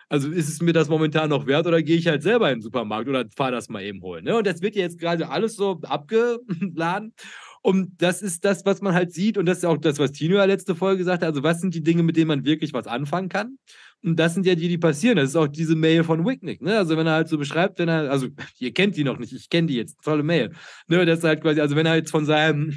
also 0.09 0.31
ist 0.31 0.49
es 0.49 0.61
mir 0.61 0.73
das 0.73 0.89
momentan 0.89 1.31
noch 1.31 1.47
wert 1.47 1.67
oder 1.67 1.83
gehe 1.83 1.97
ich 1.97 2.07
halt 2.07 2.23
selber 2.23 2.51
in 2.51 2.59
den 2.59 2.63
Supermarkt 2.63 3.09
oder 3.09 3.25
fahre 3.35 3.53
das 3.53 3.69
mal 3.69 3.83
eben 3.83 4.03
holen. 4.03 4.25
Ne? 4.25 4.37
Und 4.37 4.47
das 4.47 4.63
wird 4.63 4.77
ja 4.77 4.83
jetzt 4.83 4.99
gerade 4.99 5.29
alles 5.29 5.57
so 5.57 5.81
abgeladen. 5.83 7.15
Und 7.63 8.03
das 8.03 8.21
ist 8.21 8.45
das, 8.45 8.67
was 8.67 8.83
man 8.83 8.93
halt 8.93 9.13
sieht. 9.13 9.39
Und 9.39 9.47
das 9.47 9.59
ist 9.59 9.65
auch 9.65 9.79
das, 9.79 9.99
was 9.99 10.13
Tino 10.13 10.37
ja 10.37 10.45
letzte 10.45 10.75
Folge 10.75 10.99
gesagt 10.99 11.23
hat. 11.23 11.31
Also, 11.31 11.43
was 11.43 11.63
sind 11.63 11.75
die 11.75 11.83
Dinge, 11.83 12.03
mit 12.03 12.15
denen 12.15 12.29
man 12.29 12.45
wirklich 12.45 12.75
was 12.75 12.87
anfangen 12.87 13.31
kann? 13.31 13.57
Und 14.03 14.17
das 14.21 14.35
sind 14.35 14.45
ja 14.45 14.55
die, 14.55 14.69
die 14.69 14.77
passieren. 14.77 15.17
Das 15.17 15.31
ist 15.31 15.37
auch 15.37 15.49
diese 15.49 15.75
Mail 15.75 16.05
von 16.05 16.27
Wicknick. 16.27 16.61
Ne? 16.61 16.77
Also, 16.77 16.99
wenn 16.99 17.07
er 17.07 17.15
halt 17.15 17.29
so 17.29 17.39
beschreibt, 17.39 17.79
wenn 17.79 17.89
er, 17.89 18.11
also, 18.11 18.29
ihr 18.59 18.75
kennt 18.75 18.99
die 18.99 19.05
noch 19.05 19.19
nicht, 19.19 19.33
ich 19.33 19.49
kenne 19.49 19.69
die 19.69 19.77
jetzt, 19.77 19.97
tolle 20.05 20.23
Mail. 20.23 20.53
Ne? 20.89 21.07
Das 21.07 21.21
ist 21.21 21.25
halt 21.25 21.41
quasi, 21.41 21.63
also, 21.63 21.75
wenn 21.75 21.87
er 21.87 21.97
jetzt 21.97 22.11
von 22.11 22.27
seinem 22.27 22.75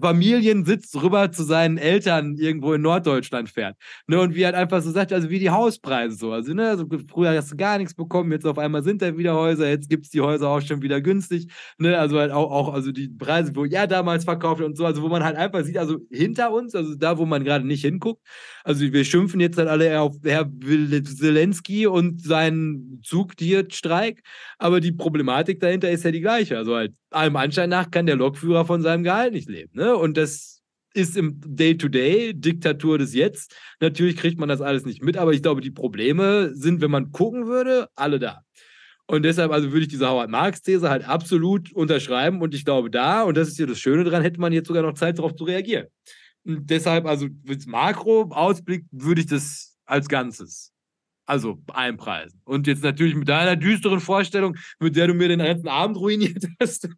Familiensitz 0.00 0.94
rüber 0.96 1.30
zu 1.32 1.44
seinen 1.44 1.78
Eltern 1.78 2.36
irgendwo 2.36 2.72
in 2.74 2.82
Norddeutschland 2.82 3.48
fährt. 3.48 3.76
Ne, 4.06 4.20
und 4.20 4.34
wie 4.34 4.44
halt 4.44 4.54
einfach 4.54 4.82
so 4.82 4.90
sagt, 4.90 5.12
also 5.12 5.30
wie 5.30 5.38
die 5.38 5.50
Hauspreise 5.50 6.16
so. 6.16 6.32
Also, 6.32 6.54
ne, 6.54 6.68
also 6.68 6.86
früher 7.10 7.36
hast 7.36 7.52
du 7.52 7.56
gar 7.56 7.78
nichts 7.78 7.94
bekommen, 7.94 8.32
jetzt 8.32 8.46
auf 8.46 8.58
einmal 8.58 8.82
sind 8.82 9.02
da 9.02 9.16
wieder 9.16 9.34
Häuser, 9.34 9.68
jetzt 9.68 9.88
gibt 9.88 10.06
es 10.06 10.10
die 10.10 10.20
Häuser 10.20 10.48
auch 10.48 10.60
schon 10.60 10.82
wieder 10.82 11.00
günstig. 11.00 11.48
Ne, 11.78 11.98
also 11.98 12.18
halt 12.18 12.32
auch, 12.32 12.50
auch, 12.50 12.74
also 12.74 12.92
die 12.92 13.08
Preise, 13.08 13.54
wo 13.54 13.64
er 13.64 13.86
damals 13.86 14.24
verkauft 14.24 14.62
und 14.62 14.76
so, 14.76 14.84
also 14.86 15.02
wo 15.02 15.08
man 15.08 15.24
halt 15.24 15.36
einfach 15.36 15.64
sieht, 15.64 15.78
also 15.78 15.98
hinter 16.10 16.52
uns, 16.52 16.74
also 16.74 16.94
da, 16.94 17.18
wo 17.18 17.26
man 17.26 17.44
gerade 17.44 17.66
nicht 17.66 17.82
hinguckt, 17.82 18.22
also 18.64 18.80
wir 18.92 19.04
schimpfen 19.04 19.40
jetzt 19.40 19.58
halt 19.58 19.68
alle 19.68 20.00
auf 20.00 20.16
Herr 20.24 20.50
Zelensky 21.04 21.86
und 21.86 22.22
seinen 22.22 23.00
Zugtierstreik, 23.02 24.22
aber 24.58 24.80
die 24.80 24.92
Problematik 24.92 25.60
dahinter 25.60 25.90
ist 25.90 26.04
ja 26.04 26.10
die 26.10 26.20
gleiche. 26.20 26.56
Also 26.56 26.74
halt 26.74 26.94
allem 27.10 27.36
Anschein 27.36 27.70
nach 27.70 27.90
kann 27.90 28.06
der 28.06 28.16
Lokführer 28.16 28.63
von 28.66 28.82
seinem 28.82 29.04
Gehalt 29.04 29.32
nicht 29.32 29.48
leben. 29.48 29.72
Ne? 29.74 29.96
Und 29.96 30.16
das 30.16 30.62
ist 30.94 31.16
im 31.16 31.40
Day-to-Day, 31.44 32.34
Diktatur 32.34 32.98
des 32.98 33.14
Jetzt. 33.14 33.54
Natürlich 33.80 34.16
kriegt 34.16 34.38
man 34.38 34.48
das 34.48 34.60
alles 34.60 34.84
nicht 34.84 35.02
mit, 35.02 35.16
aber 35.16 35.32
ich 35.32 35.42
glaube, 35.42 35.60
die 35.60 35.72
Probleme 35.72 36.54
sind, 36.54 36.80
wenn 36.80 36.90
man 36.90 37.10
gucken 37.10 37.46
würde, 37.46 37.88
alle 37.96 38.18
da. 38.18 38.42
Und 39.06 39.24
deshalb 39.24 39.52
also 39.52 39.72
würde 39.72 39.82
ich 39.82 39.88
diese 39.88 40.08
Howard-Marx-These 40.08 40.88
halt 40.88 41.06
absolut 41.06 41.72
unterschreiben. 41.72 42.40
Und 42.40 42.54
ich 42.54 42.64
glaube, 42.64 42.90
da, 42.90 43.22
und 43.22 43.36
das 43.36 43.48
ist 43.48 43.58
ja 43.58 43.66
das 43.66 43.78
Schöne 43.78 44.04
dran, 44.04 44.22
hätte 44.22 44.40
man 44.40 44.52
jetzt 44.52 44.68
sogar 44.68 44.82
noch 44.82 44.94
Zeit, 44.94 45.18
darauf 45.18 45.34
zu 45.34 45.44
reagieren. 45.44 45.88
Und 46.44 46.70
deshalb, 46.70 47.06
also 47.06 47.28
mit 47.42 47.66
Makro-Ausblick 47.66 48.86
würde 48.90 49.20
ich 49.20 49.26
das 49.26 49.76
als 49.84 50.08
Ganzes 50.08 50.72
also 51.26 51.58
einpreisen. 51.72 52.40
Und 52.44 52.66
jetzt 52.66 52.82
natürlich 52.82 53.14
mit 53.14 53.28
deiner 53.28 53.56
düsteren 53.56 54.00
Vorstellung, 54.00 54.56
mit 54.78 54.96
der 54.96 55.06
du 55.06 55.14
mir 55.14 55.28
den 55.28 55.38
ganzen 55.38 55.68
Abend 55.68 55.96
ruiniert 55.96 56.44
hast. 56.60 56.88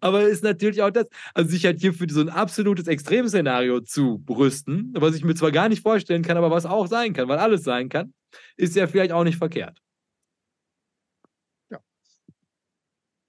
Aber 0.00 0.22
ist 0.22 0.42
natürlich 0.44 0.82
auch 0.82 0.90
das, 0.90 1.06
also 1.34 1.50
sich 1.50 1.64
halt 1.64 1.80
hier 1.80 1.94
für 1.94 2.06
so 2.08 2.20
ein 2.20 2.28
absolutes 2.28 2.86
Extremszenario 2.86 3.80
zu 3.80 4.18
brüsten, 4.18 4.92
was 4.96 5.14
ich 5.14 5.24
mir 5.24 5.34
zwar 5.34 5.52
gar 5.52 5.68
nicht 5.68 5.82
vorstellen 5.82 6.22
kann, 6.22 6.36
aber 6.36 6.50
was 6.50 6.66
auch 6.66 6.86
sein 6.86 7.12
kann, 7.12 7.28
weil 7.28 7.38
alles 7.38 7.64
sein 7.64 7.88
kann, 7.88 8.12
ist 8.56 8.76
ja 8.76 8.86
vielleicht 8.86 9.12
auch 9.12 9.24
nicht 9.24 9.38
verkehrt. 9.38 9.78
Ja. 11.70 11.80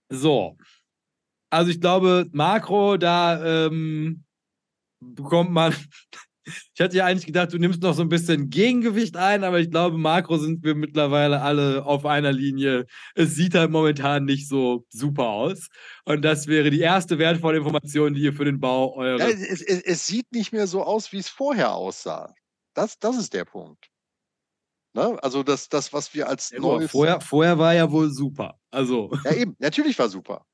So. 0.09 0.57
Also 1.49 1.71
ich 1.71 1.79
glaube, 1.79 2.27
Makro, 2.33 2.97
da 2.97 3.65
ähm, 3.67 4.25
bekommt 4.99 5.51
man 5.51 5.73
ich 6.73 6.81
hatte 6.81 6.97
ja 6.97 7.05
eigentlich 7.05 7.25
gedacht, 7.25 7.53
du 7.53 7.57
nimmst 7.57 7.81
noch 7.81 7.93
so 7.93 8.01
ein 8.01 8.09
bisschen 8.09 8.49
Gegengewicht 8.49 9.17
ein, 9.17 9.43
aber 9.43 9.59
ich 9.59 9.69
glaube, 9.69 9.97
Makro 9.97 10.37
sind 10.37 10.63
wir 10.63 10.75
mittlerweile 10.75 11.41
alle 11.41 11.85
auf 11.85 12.05
einer 12.05 12.31
Linie. 12.31 12.85
Es 13.15 13.35
sieht 13.35 13.55
halt 13.55 13.71
momentan 13.71 14.25
nicht 14.25 14.47
so 14.47 14.85
super 14.89 15.27
aus. 15.27 15.67
Und 16.05 16.23
das 16.23 16.47
wäre 16.47 16.69
die 16.69 16.79
erste 16.79 17.17
wertvolle 17.17 17.57
Information, 17.57 18.13
die 18.13 18.21
ihr 18.21 18.33
für 18.33 18.45
den 18.45 18.59
Bau 18.59 18.95
eures. 18.95 19.21
Ja, 19.21 19.27
es, 19.27 19.61
es, 19.61 19.81
es, 19.81 20.05
sieht 20.05 20.31
nicht 20.31 20.53
mehr 20.53 20.67
so 20.67 20.83
aus, 20.83 21.11
wie 21.11 21.17
es 21.17 21.29
vorher 21.29 21.73
aussah. 21.73 22.33
Das, 22.73 22.97
das 22.99 23.17
ist 23.17 23.33
der 23.33 23.45
Punkt. 23.45 23.89
Ne? 24.93 25.17
Also 25.21 25.43
das, 25.43 25.69
das, 25.69 25.93
was 25.93 26.13
wir 26.13 26.27
als 26.27 26.51
ja, 26.51 26.59
neues. 26.59 26.91
Vorher, 26.91 27.21
vorher 27.21 27.57
war 27.57 27.73
ja 27.73 27.91
wohl 27.91 28.09
super. 28.09 28.59
Also. 28.71 29.11
Ja, 29.23 29.33
eben, 29.33 29.55
natürlich 29.59 29.97
war 29.99 30.09
super. 30.09 30.45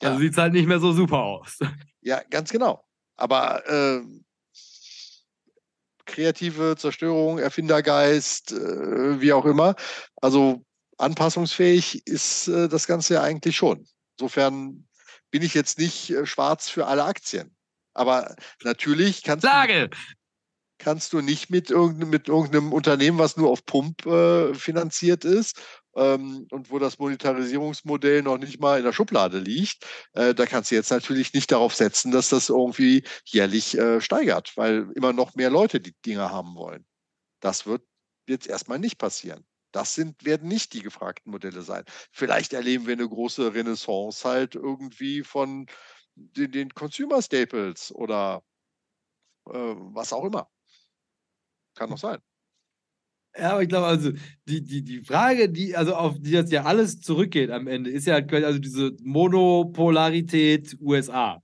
Also 0.00 0.02
ja. 0.02 0.08
Also 0.10 0.20
sieht 0.20 0.32
es 0.32 0.38
halt 0.38 0.52
nicht 0.52 0.66
mehr 0.66 0.80
so 0.80 0.92
super 0.92 1.18
aus. 1.18 1.58
Ja, 2.00 2.22
ganz 2.30 2.50
genau. 2.50 2.84
Aber 3.16 3.66
äh, 3.66 4.00
kreative 6.08 6.74
Zerstörung, 6.76 7.38
Erfindergeist, 7.38 8.52
äh, 8.52 9.20
wie 9.20 9.32
auch 9.32 9.44
immer. 9.44 9.76
Also 10.16 10.64
anpassungsfähig 10.96 12.06
ist 12.06 12.48
äh, 12.48 12.68
das 12.68 12.88
Ganze 12.88 13.14
ja 13.14 13.22
eigentlich 13.22 13.56
schon. 13.56 13.86
Insofern 14.18 14.88
bin 15.30 15.42
ich 15.42 15.54
jetzt 15.54 15.78
nicht 15.78 16.10
äh, 16.10 16.26
schwarz 16.26 16.68
für 16.68 16.86
alle 16.86 17.04
Aktien. 17.04 17.54
Aber 17.94 18.34
natürlich 18.64 19.22
kannst 19.22 19.44
Sage. 19.44 19.88
du 19.88 19.96
kannst 20.78 21.12
du 21.12 21.20
nicht 21.20 21.50
mit 21.50 21.70
irgendeinem, 21.70 22.10
mit 22.10 22.28
irgendeinem 22.28 22.72
Unternehmen, 22.72 23.18
was 23.18 23.36
nur 23.36 23.50
auf 23.50 23.66
Pump 23.66 24.06
äh, 24.06 24.54
finanziert 24.54 25.24
ist, 25.24 25.60
ähm, 25.96 26.46
und 26.50 26.70
wo 26.70 26.78
das 26.78 26.98
Monetarisierungsmodell 26.98 28.22
noch 28.22 28.38
nicht 28.38 28.60
mal 28.60 28.78
in 28.78 28.84
der 28.84 28.92
Schublade 28.92 29.38
liegt, 29.38 29.84
äh, 30.12 30.34
da 30.34 30.46
kannst 30.46 30.70
du 30.70 30.74
jetzt 30.74 30.90
natürlich 30.90 31.32
nicht 31.34 31.50
darauf 31.52 31.74
setzen, 31.74 32.12
dass 32.12 32.28
das 32.28 32.48
irgendwie 32.48 33.04
jährlich 33.24 33.76
äh, 33.76 34.00
steigert, 34.00 34.56
weil 34.56 34.90
immer 34.94 35.12
noch 35.12 35.34
mehr 35.34 35.50
Leute 35.50 35.80
die 35.80 35.94
Dinge 36.04 36.30
haben 36.30 36.54
wollen. 36.54 36.86
Das 37.40 37.66
wird 37.66 37.82
jetzt 38.28 38.46
erstmal 38.46 38.78
nicht 38.78 38.98
passieren. 38.98 39.44
Das 39.72 39.94
sind, 39.94 40.24
werden 40.24 40.48
nicht 40.48 40.72
die 40.72 40.82
gefragten 40.82 41.30
Modelle 41.30 41.62
sein. 41.62 41.84
Vielleicht 42.10 42.52
erleben 42.52 42.86
wir 42.86 42.94
eine 42.94 43.08
große 43.08 43.54
Renaissance 43.54 44.26
halt 44.26 44.54
irgendwie 44.54 45.22
von 45.22 45.66
den, 46.14 46.52
den 46.52 46.74
Consumer 46.74 47.22
Staples 47.22 47.92
oder 47.92 48.42
äh, 49.46 49.52
was 49.52 50.12
auch 50.12 50.24
immer. 50.24 50.48
Kann 51.74 51.90
noch 51.90 51.98
sein. 51.98 52.18
Ja, 53.38 53.52
aber 53.52 53.62
ich 53.62 53.68
glaube, 53.68 53.86
also 53.86 54.10
die, 54.48 54.62
die, 54.64 54.82
die 54.82 55.04
Frage, 55.04 55.48
die, 55.48 55.76
also 55.76 55.94
auf 55.94 56.18
die 56.18 56.32
das 56.32 56.50
ja 56.50 56.64
alles 56.64 57.00
zurückgeht 57.00 57.50
am 57.50 57.66
Ende, 57.66 57.90
ist 57.90 58.06
ja 58.06 58.16
also 58.16 58.58
diese 58.58 58.96
Monopolarität 59.02 60.76
USA. 60.80 61.40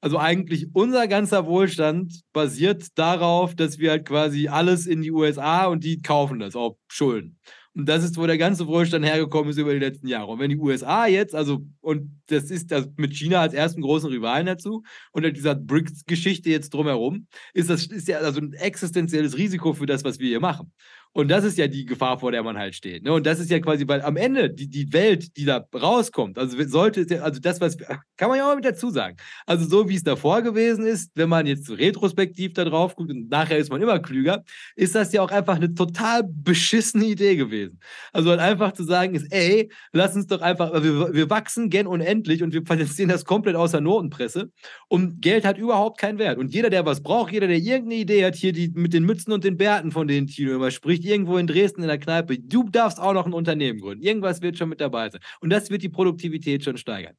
Also 0.00 0.18
eigentlich 0.18 0.68
unser 0.74 1.08
ganzer 1.08 1.46
Wohlstand 1.46 2.20
basiert 2.32 2.98
darauf, 2.98 3.54
dass 3.54 3.78
wir 3.78 3.90
halt 3.90 4.06
quasi 4.06 4.48
alles 4.48 4.86
in 4.86 5.02
die 5.02 5.10
USA 5.10 5.66
und 5.66 5.82
die 5.82 6.02
kaufen 6.02 6.38
das 6.38 6.54
auf 6.54 6.76
Schulden. 6.86 7.38
Und 7.78 7.88
das 7.88 8.02
ist, 8.02 8.16
wo 8.16 8.26
der 8.26 8.38
ganze 8.38 8.66
Wohlstand 8.66 9.04
hergekommen 9.04 9.50
ist 9.50 9.56
über 9.56 9.72
die 9.72 9.78
letzten 9.78 10.08
Jahre. 10.08 10.32
Und 10.32 10.40
wenn 10.40 10.50
die 10.50 10.58
USA 10.58 11.06
jetzt, 11.06 11.32
also, 11.32 11.64
und 11.80 12.20
das 12.26 12.50
ist 12.50 12.72
das 12.72 12.88
mit 12.96 13.14
China 13.14 13.40
als 13.40 13.54
ersten 13.54 13.82
großen 13.82 14.10
Rivalen 14.10 14.46
dazu 14.46 14.82
und 15.12 15.24
dieser 15.36 15.54
BRICS-Geschichte 15.54 16.50
jetzt 16.50 16.74
drumherum, 16.74 17.28
ist 17.54 17.70
das 17.70 17.86
ist 17.86 18.08
ja 18.08 18.18
also 18.18 18.40
ein 18.40 18.52
existenzielles 18.52 19.38
Risiko 19.38 19.74
für 19.74 19.86
das, 19.86 20.02
was 20.02 20.18
wir 20.18 20.26
hier 20.28 20.40
machen. 20.40 20.72
Und 21.12 21.28
das 21.28 21.44
ist 21.44 21.58
ja 21.58 21.66
die 21.66 21.84
Gefahr, 21.84 22.18
vor 22.18 22.32
der 22.32 22.42
man 22.42 22.56
halt 22.56 22.74
steht. 22.74 23.02
Ne? 23.02 23.12
Und 23.12 23.26
das 23.26 23.40
ist 23.40 23.50
ja 23.50 23.58
quasi, 23.60 23.86
weil 23.88 24.02
am 24.02 24.16
Ende 24.16 24.50
die, 24.50 24.68
die 24.68 24.92
Welt, 24.92 25.36
die 25.36 25.44
da 25.44 25.66
rauskommt, 25.74 26.38
also 26.38 26.56
sollte, 26.68 27.22
also 27.22 27.40
das, 27.40 27.60
was, 27.60 27.76
kann 28.16 28.28
man 28.28 28.38
ja 28.38 28.50
auch 28.50 28.54
mit 28.54 28.64
dazu 28.64 28.90
sagen. 28.90 29.16
Also 29.46 29.66
so 29.68 29.88
wie 29.88 29.96
es 29.96 30.02
davor 30.02 30.42
gewesen 30.42 30.86
ist, 30.86 31.10
wenn 31.14 31.28
man 31.28 31.46
jetzt 31.46 31.70
retrospektiv 31.70 32.52
da 32.52 32.64
drauf 32.64 32.94
guckt 32.94 33.10
und 33.10 33.30
nachher 33.30 33.58
ist 33.58 33.70
man 33.70 33.80
immer 33.82 33.98
klüger, 33.98 34.44
ist 34.76 34.94
das 34.94 35.12
ja 35.12 35.22
auch 35.22 35.30
einfach 35.30 35.56
eine 35.56 35.74
total 35.74 36.22
beschissene 36.24 37.06
Idee 37.06 37.36
gewesen. 37.36 37.80
Also 38.12 38.30
halt 38.30 38.40
einfach 38.40 38.72
zu 38.72 38.84
sagen 38.84 39.14
ist, 39.14 39.26
ey, 39.32 39.70
lass 39.92 40.14
uns 40.14 40.26
doch 40.26 40.40
einfach, 40.40 40.72
wir, 40.82 41.12
wir 41.12 41.30
wachsen 41.30 41.70
gen 41.70 41.86
unendlich 41.86 42.42
und 42.42 42.52
wir 42.52 42.64
finanzieren 42.64 43.08
das 43.08 43.24
komplett 43.24 43.56
außer 43.56 43.80
Notenpresse 43.80 44.50
und 44.88 45.20
Geld 45.20 45.44
hat 45.44 45.58
überhaupt 45.58 45.98
keinen 45.98 46.18
Wert. 46.18 46.38
Und 46.38 46.54
jeder, 46.54 46.70
der 46.70 46.86
was 46.86 47.02
braucht, 47.02 47.32
jeder, 47.32 47.46
der 47.46 47.58
irgendeine 47.58 48.00
Idee 48.00 48.24
hat, 48.24 48.34
hier 48.34 48.52
die 48.52 48.68
mit 48.74 48.92
den 48.92 49.04
Mützen 49.04 49.32
und 49.32 49.44
den 49.44 49.56
Bärten, 49.56 49.90
von 49.90 50.06
denen 50.06 50.26
Tino 50.26 50.54
immer 50.54 50.70
spricht, 50.70 50.97
irgendwo 51.04 51.38
in 51.38 51.46
Dresden 51.46 51.82
in 51.82 51.88
der 51.88 51.98
Kneipe, 51.98 52.38
du 52.38 52.68
darfst 52.70 53.00
auch 53.00 53.12
noch 53.12 53.26
ein 53.26 53.32
Unternehmen 53.32 53.80
gründen. 53.80 54.04
Irgendwas 54.04 54.42
wird 54.42 54.58
schon 54.58 54.68
mit 54.68 54.80
dabei 54.80 55.10
sein. 55.10 55.20
Und 55.40 55.50
das 55.50 55.70
wird 55.70 55.82
die 55.82 55.88
Produktivität 55.88 56.64
schon 56.64 56.76
steigern. 56.76 57.14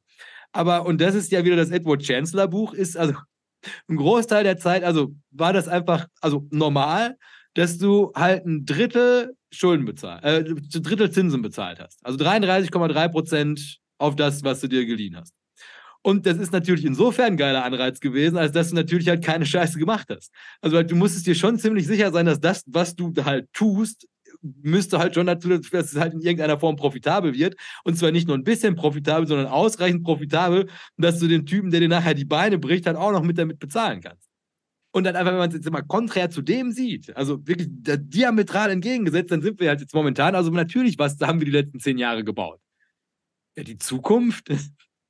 Aber, 0.52 0.86
und 0.86 1.00
das 1.00 1.14
ist 1.14 1.30
ja 1.30 1.44
wieder 1.44 1.56
das 1.56 1.70
Edward 1.70 2.02
Chancellor 2.02 2.48
Buch, 2.48 2.74
ist 2.74 2.96
also 2.96 3.14
ein 3.88 3.96
Großteil 3.96 4.44
der 4.44 4.58
Zeit, 4.58 4.84
also 4.84 5.14
war 5.30 5.52
das 5.52 5.68
einfach, 5.68 6.06
also 6.20 6.46
normal, 6.50 7.16
dass 7.54 7.78
du 7.78 8.12
halt 8.14 8.46
ein 8.46 8.64
Drittel 8.64 9.34
Schulden 9.52 9.84
bezahlt, 9.84 10.24
äh, 10.24 10.44
ein 10.48 10.82
Drittel 10.82 11.10
Zinsen 11.10 11.42
bezahlt 11.42 11.80
hast. 11.80 12.04
Also 12.04 12.18
33,3 12.18 13.08
Prozent 13.08 13.78
auf 13.98 14.14
das, 14.16 14.44
was 14.44 14.60
du 14.60 14.68
dir 14.68 14.86
geliehen 14.86 15.16
hast. 15.16 15.34
Und 16.02 16.24
das 16.24 16.38
ist 16.38 16.52
natürlich 16.52 16.84
insofern 16.84 17.32
ein 17.32 17.36
geiler 17.36 17.64
Anreiz 17.64 18.00
gewesen, 18.00 18.38
als 18.38 18.52
dass 18.52 18.70
du 18.70 18.74
natürlich 18.74 19.08
halt 19.08 19.22
keine 19.22 19.44
Scheiße 19.44 19.78
gemacht 19.78 20.08
hast. 20.10 20.32
Also 20.60 20.76
halt, 20.76 20.90
du 20.90 20.96
musstest 20.96 21.26
dir 21.26 21.34
schon 21.34 21.58
ziemlich 21.58 21.86
sicher 21.86 22.10
sein, 22.10 22.26
dass 22.26 22.40
das, 22.40 22.62
was 22.66 22.96
du 22.96 23.12
halt 23.22 23.52
tust, 23.52 24.06
müsste 24.42 24.98
halt 24.98 25.14
schon 25.14 25.26
dazu, 25.26 25.48
dass 25.48 25.92
es 25.92 25.96
halt 25.96 26.14
in 26.14 26.20
irgendeiner 26.20 26.58
Form 26.58 26.76
profitabel 26.76 27.34
wird. 27.34 27.56
Und 27.84 27.98
zwar 27.98 28.10
nicht 28.10 28.26
nur 28.26 28.38
ein 28.38 28.44
bisschen 28.44 28.76
profitabel, 28.76 29.26
sondern 29.26 29.48
ausreichend 29.48 30.02
profitabel, 30.02 30.68
dass 30.96 31.18
du 31.18 31.28
den 31.28 31.44
Typen, 31.44 31.70
der 31.70 31.80
dir 31.80 31.88
nachher 31.88 32.14
die 32.14 32.24
Beine 32.24 32.58
bricht, 32.58 32.86
halt 32.86 32.96
auch 32.96 33.12
noch 33.12 33.22
mit 33.22 33.36
damit 33.36 33.58
bezahlen 33.58 34.00
kannst. 34.00 34.30
Und 34.92 35.04
dann 35.04 35.14
einfach, 35.14 35.32
wenn 35.32 35.38
man 35.38 35.50
es 35.50 35.54
jetzt 35.54 35.66
immer 35.66 35.82
konträr 35.82 36.30
zu 36.30 36.42
dem 36.42 36.72
sieht, 36.72 37.14
also 37.16 37.46
wirklich 37.46 37.68
diametral 37.70 38.70
entgegengesetzt, 38.70 39.30
dann 39.30 39.42
sind 39.42 39.60
wir 39.60 39.68
halt 39.68 39.80
jetzt 39.80 39.94
momentan, 39.94 40.34
also 40.34 40.50
natürlich, 40.50 40.98
was 40.98 41.16
haben 41.20 41.40
wir 41.40 41.44
die 41.44 41.52
letzten 41.52 41.78
zehn 41.78 41.98
Jahre 41.98 42.24
gebaut? 42.24 42.58
Ja, 43.56 43.62
die 43.62 43.78
Zukunft 43.78 44.50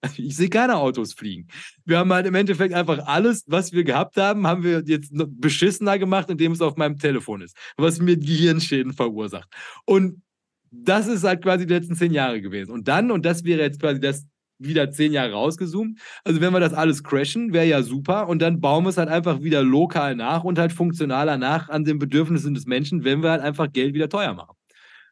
Ich 0.16 0.36
sehe 0.36 0.48
keine 0.48 0.76
Autos 0.76 1.12
fliegen. 1.12 1.48
Wir 1.84 1.98
haben 1.98 2.12
halt 2.12 2.26
im 2.26 2.34
Endeffekt 2.34 2.74
einfach 2.74 3.06
alles, 3.06 3.44
was 3.46 3.72
wir 3.72 3.84
gehabt 3.84 4.16
haben, 4.16 4.46
haben 4.46 4.62
wir 4.62 4.82
jetzt 4.86 5.12
beschissener 5.12 5.98
gemacht, 5.98 6.30
indem 6.30 6.52
es 6.52 6.60
auf 6.60 6.76
meinem 6.76 6.98
Telefon 6.98 7.42
ist, 7.42 7.56
was 7.76 8.00
mir 8.00 8.16
Gehirnschäden 8.16 8.92
verursacht. 8.92 9.48
Und 9.84 10.22
das 10.70 11.06
ist 11.08 11.24
halt 11.24 11.42
quasi 11.42 11.66
die 11.66 11.74
letzten 11.74 11.96
zehn 11.96 12.12
Jahre 12.12 12.40
gewesen. 12.40 12.70
Und 12.70 12.88
dann, 12.88 13.10
und 13.10 13.26
das 13.26 13.44
wäre 13.44 13.60
jetzt 13.60 13.80
quasi 13.80 14.00
das 14.00 14.26
wieder 14.58 14.90
zehn 14.90 15.12
Jahre 15.12 15.32
rausgezoomt. 15.32 15.98
Also 16.22 16.40
wenn 16.40 16.52
wir 16.52 16.60
das 16.60 16.74
alles 16.74 17.02
crashen, 17.02 17.52
wäre 17.52 17.66
ja 17.66 17.82
super. 17.82 18.28
Und 18.28 18.40
dann 18.42 18.60
bauen 18.60 18.84
wir 18.84 18.90
es 18.90 18.98
halt 18.98 19.08
einfach 19.08 19.42
wieder 19.42 19.62
lokal 19.62 20.14
nach 20.14 20.44
und 20.44 20.58
halt 20.58 20.72
funktionaler 20.72 21.38
nach 21.38 21.68
an 21.70 21.84
den 21.84 21.98
Bedürfnissen 21.98 22.54
des 22.54 22.66
Menschen, 22.66 23.04
wenn 23.04 23.22
wir 23.22 23.30
halt 23.30 23.42
einfach 23.42 23.72
Geld 23.72 23.94
wieder 23.94 24.08
teuer 24.08 24.34
machen. 24.34 24.54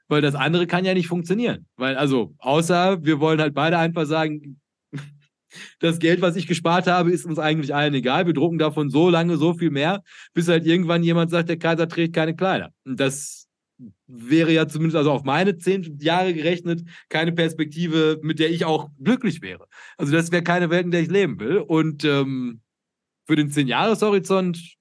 Weil 0.06 0.22
das 0.22 0.34
andere 0.34 0.66
kann 0.66 0.84
ja 0.84 0.94
nicht 0.94 1.08
funktionieren. 1.08 1.66
Weil, 1.76 1.96
also, 1.96 2.34
außer 2.38 3.04
wir 3.04 3.20
wollen 3.20 3.40
halt 3.40 3.54
beide 3.54 3.78
einfach 3.78 4.06
sagen, 4.06 4.58
das 5.80 5.98
Geld, 5.98 6.20
was 6.20 6.36
ich 6.36 6.46
gespart 6.46 6.86
habe, 6.86 7.10
ist 7.10 7.24
uns 7.24 7.38
eigentlich 7.38 7.74
allen 7.74 7.94
egal. 7.94 8.26
Wir 8.26 8.34
drucken 8.34 8.58
davon 8.58 8.90
so 8.90 9.08
lange 9.08 9.36
so 9.36 9.54
viel 9.54 9.70
mehr, 9.70 10.02
bis 10.34 10.48
halt 10.48 10.66
irgendwann 10.66 11.02
jemand 11.02 11.30
sagt, 11.30 11.48
der 11.48 11.58
Kaiser 11.58 11.88
trägt 11.88 12.14
keine 12.14 12.34
Kleider. 12.34 12.72
Und 12.84 12.98
das 13.00 13.48
wäre 14.06 14.52
ja 14.52 14.66
zumindest 14.66 14.96
also 14.96 15.12
auf 15.12 15.22
meine 15.22 15.56
zehn 15.56 15.98
Jahre 16.00 16.34
gerechnet 16.34 16.82
keine 17.08 17.32
Perspektive, 17.32 18.18
mit 18.22 18.38
der 18.38 18.50
ich 18.50 18.64
auch 18.64 18.90
glücklich 18.98 19.40
wäre. 19.42 19.66
Also 19.96 20.12
das 20.12 20.32
wäre 20.32 20.42
keine 20.42 20.70
Welt, 20.70 20.84
in 20.84 20.90
der 20.90 21.02
ich 21.02 21.10
leben 21.10 21.38
will. 21.38 21.58
Und 21.58 22.04
ähm, 22.04 22.60
für 23.26 23.36
den 23.36 23.50
zehn 23.50 23.68
Jahreshorizont 23.68 24.76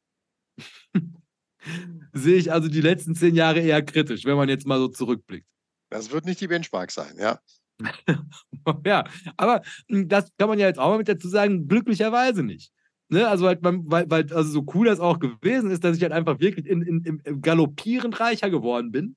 sehe 2.13 2.37
ich 2.37 2.51
also 2.51 2.67
die 2.69 2.81
letzten 2.81 3.13
zehn 3.13 3.35
Jahre 3.35 3.59
eher 3.59 3.83
kritisch, 3.83 4.25
wenn 4.25 4.37
man 4.37 4.49
jetzt 4.49 4.65
mal 4.65 4.79
so 4.79 4.87
zurückblickt. 4.87 5.45
Das 5.89 6.11
wird 6.11 6.25
nicht 6.25 6.41
die 6.41 6.47
Benchmark 6.47 6.91
sein, 6.91 7.15
ja. 7.19 7.39
ja, 8.85 9.03
aber 9.37 9.61
hm, 9.89 10.07
das 10.07 10.31
kann 10.37 10.49
man 10.49 10.59
ja 10.59 10.67
jetzt 10.67 10.79
auch 10.79 10.89
mal 10.89 10.97
mit 10.97 11.07
dazu 11.07 11.27
sagen, 11.27 11.67
glücklicherweise 11.67 12.43
nicht. 12.43 12.71
Ne? 13.09 13.27
Also, 13.27 13.47
halt, 13.47 13.59
weil, 13.61 14.09
weil, 14.09 14.33
also 14.33 14.49
so 14.49 14.65
cool 14.73 14.87
das 14.87 14.99
auch 14.99 15.19
gewesen 15.19 15.71
ist, 15.71 15.83
dass 15.83 15.95
ich 15.97 16.03
halt 16.03 16.11
einfach 16.11 16.39
wirklich 16.39 16.65
in, 16.65 16.81
in, 16.81 17.21
im, 17.23 17.41
galoppierend 17.41 18.19
reicher 18.19 18.49
geworden 18.49 18.91
bin, 18.91 19.15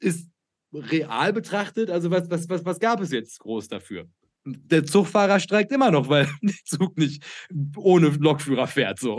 ist 0.00 0.30
real 0.72 1.32
betrachtet, 1.32 1.90
also 1.90 2.10
was, 2.10 2.30
was, 2.30 2.48
was, 2.48 2.64
was 2.64 2.80
gab 2.80 3.00
es 3.00 3.10
jetzt 3.10 3.38
groß 3.40 3.68
dafür? 3.68 4.06
Der 4.48 4.84
Zugfahrer 4.84 5.40
streikt 5.40 5.72
immer 5.72 5.90
noch, 5.90 6.08
weil 6.08 6.28
der 6.42 6.54
Zug 6.64 6.96
nicht 6.96 7.24
ohne 7.76 8.10
Lokführer 8.10 8.68
fährt. 8.68 9.00
So. 9.00 9.16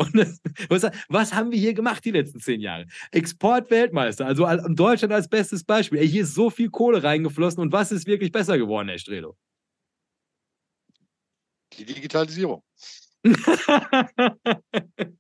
Was, 0.70 0.90
was, 1.10 1.34
haben 1.34 1.52
wir 1.52 1.60
hier 1.60 1.74
gemacht 1.74 2.06
die 2.06 2.12
letzten 2.12 2.40
zehn 2.40 2.62
Jahre? 2.62 2.86
Exportweltmeister, 3.12 4.26
also 4.26 4.48
Deutschland 4.70 5.14
als 5.14 5.28
bestes 5.28 5.66
Beispiel. 5.66 6.00
Ey, 6.00 6.08
hier 6.08 6.24
ist 6.24 6.34
so 6.34 6.50
viel 6.50 6.70
Kohle 6.70 7.04
reingeflossen 7.04 7.62
und 7.62 7.74
was 7.74 7.92
ist 7.92 8.08
wirklich 8.08 8.32
besser 8.32 8.58
geworden, 8.58 8.88
Herr 8.88 9.00
Strelo? 9.00 9.36
Die 11.78 11.84
Digitalisierung. 11.84 12.64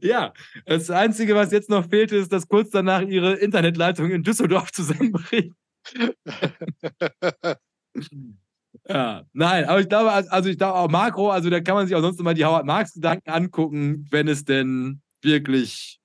ja, 0.00 0.32
das 0.64 0.90
Einzige, 0.90 1.34
was 1.34 1.52
jetzt 1.52 1.68
noch 1.68 1.90
fehlt, 1.90 2.12
ist, 2.12 2.32
dass 2.32 2.48
kurz 2.48 2.70
danach 2.70 3.02
ihre 3.02 3.34
Internetleitung 3.34 4.10
in 4.10 4.22
Düsseldorf 4.22 4.72
zusammenbricht. 4.72 5.52
ja, 8.88 9.24
nein, 9.32 9.64
aber 9.64 9.80
ich 9.80 9.88
glaube, 9.88 10.12
also 10.12 10.48
ich 10.48 10.58
glaube 10.58 10.74
auch 10.74 10.88
Makro, 10.88 11.30
also 11.30 11.50
da 11.50 11.60
kann 11.60 11.74
man 11.74 11.86
sich 11.86 11.96
auch 11.96 12.00
sonst 12.00 12.20
immer 12.20 12.34
die 12.34 12.44
Howard 12.44 12.66
Marx 12.66 12.94
Gedanken 12.94 13.30
angucken, 13.30 14.06
wenn 14.10 14.28
es 14.28 14.44
denn 14.44 15.02
wirklich 15.22 16.00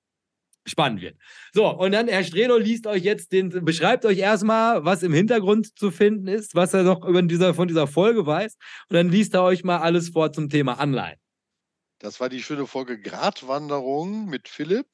spannend 0.66 1.00
wird. 1.00 1.16
So, 1.52 1.68
und 1.68 1.92
dann 1.92 2.08
Herr 2.08 2.24
Strelo 2.24 2.56
liest 2.56 2.86
euch 2.86 3.02
jetzt 3.02 3.32
den, 3.32 3.50
beschreibt 3.64 4.04
euch 4.04 4.18
erstmal, 4.18 4.84
was 4.84 5.02
im 5.02 5.12
Hintergrund 5.12 5.78
zu 5.78 5.90
finden 5.90 6.28
ist, 6.28 6.54
was 6.54 6.74
er 6.74 6.82
noch 6.82 7.04
über 7.06 7.22
dieser, 7.22 7.54
von 7.54 7.68
dieser 7.68 7.86
Folge 7.86 8.26
weiß. 8.26 8.56
Und 8.88 8.94
dann 8.94 9.08
liest 9.08 9.34
er 9.34 9.42
euch 9.42 9.64
mal 9.64 9.78
alles 9.78 10.10
vor 10.10 10.32
zum 10.32 10.48
Thema 10.48 10.78
Anleihen. 10.78 11.18
Das 11.98 12.20
war 12.20 12.28
die 12.28 12.42
schöne 12.42 12.66
Folge 12.66 13.00
Gratwanderung 13.00 14.26
mit 14.26 14.48
Philipp. 14.48 14.88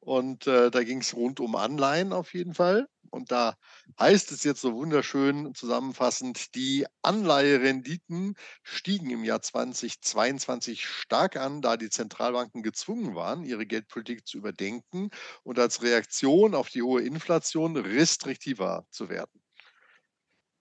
Und 0.00 0.46
äh, 0.46 0.70
da 0.70 0.84
ging 0.84 1.00
es 1.00 1.14
rund 1.14 1.40
um 1.40 1.56
Anleihen 1.56 2.12
auf 2.12 2.32
jeden 2.34 2.54
Fall. 2.54 2.88
Und 3.10 3.30
da 3.32 3.56
heißt 3.98 4.32
es 4.32 4.44
jetzt 4.44 4.60
so 4.60 4.74
wunderschön 4.74 5.54
zusammenfassend, 5.54 6.54
die 6.54 6.86
Anleiherenditen 7.02 8.34
stiegen 8.62 9.10
im 9.10 9.24
Jahr 9.24 9.42
2022 9.42 10.86
stark 10.86 11.36
an, 11.36 11.62
da 11.62 11.76
die 11.76 11.90
Zentralbanken 11.90 12.62
gezwungen 12.62 13.14
waren, 13.14 13.44
ihre 13.44 13.66
Geldpolitik 13.66 14.26
zu 14.26 14.38
überdenken 14.38 15.10
und 15.42 15.58
als 15.58 15.82
Reaktion 15.82 16.54
auf 16.54 16.68
die 16.68 16.82
hohe 16.82 17.02
Inflation 17.02 17.76
restriktiver 17.76 18.86
zu 18.90 19.08
werden. 19.08 19.42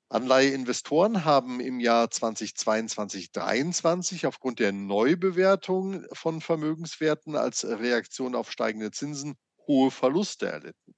Anleiheinvestoren 0.10 1.26
haben 1.26 1.60
im 1.60 1.80
Jahr 1.80 2.12
2022, 2.12 3.34
2023 3.34 4.28
aufgrund 4.28 4.60
der 4.60 4.72
Neubewertung 4.72 6.06
von 6.14 6.42
Vermögenswerten 6.42 7.36
als 7.36 7.66
Reaktion 7.66 8.36
auf 8.36 8.52
steigende 8.52 8.92
Zinsen 8.92 9.36
hohe 9.68 9.90
Verluste 9.90 10.46
erlitten. 10.48 10.96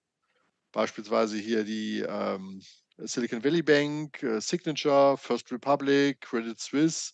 Beispielsweise 0.78 1.38
hier 1.38 1.64
die 1.64 2.06
ähm, 2.08 2.62
Silicon 2.98 3.44
Valley 3.44 3.64
Bank, 3.64 4.22
äh, 4.22 4.40
Signature, 4.40 5.18
First 5.18 5.52
Republic, 5.52 6.22
Credit 6.22 6.60
Suisse, 6.60 7.14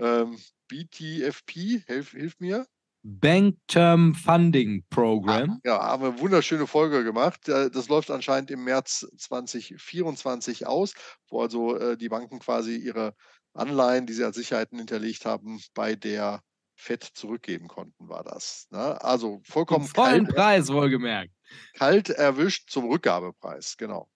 ähm, 0.00 0.36
BTFP, 0.66 1.84
hilf, 1.86 2.10
hilf 2.10 2.40
mir. 2.40 2.66
Bank 3.04 3.56
Term 3.68 4.16
Funding 4.16 4.84
Program. 4.90 5.60
Ja, 5.64 5.80
haben 5.80 6.02
wir 6.02 6.08
eine 6.08 6.18
wunderschöne 6.18 6.66
Folge 6.66 7.04
gemacht. 7.04 7.42
Das 7.46 7.88
läuft 7.88 8.10
anscheinend 8.10 8.50
im 8.50 8.64
März 8.64 9.06
2024 9.16 10.66
aus, 10.66 10.94
wo 11.28 11.42
also 11.42 11.78
äh, 11.78 11.96
die 11.96 12.08
Banken 12.08 12.40
quasi 12.40 12.74
ihre 12.74 13.14
Anleihen, 13.54 14.06
die 14.06 14.12
sie 14.12 14.24
als 14.24 14.34
Sicherheiten 14.34 14.78
hinterlegt 14.78 15.24
haben, 15.24 15.60
bei 15.72 15.94
der 15.94 16.42
FED 16.74 17.04
zurückgeben 17.14 17.68
konnten, 17.68 18.08
war 18.08 18.24
das. 18.24 18.66
Ne? 18.72 19.00
Also 19.04 19.40
vollkommen 19.44 19.86
vollen 19.86 20.24
kalt, 20.24 20.34
Preis 20.34 20.68
wohlgemerkt. 20.68 21.35
Kalt 21.74 22.10
erwischt 22.10 22.70
zum 22.70 22.88
Rückgabepreis, 22.88 23.76
genau. 23.76 24.08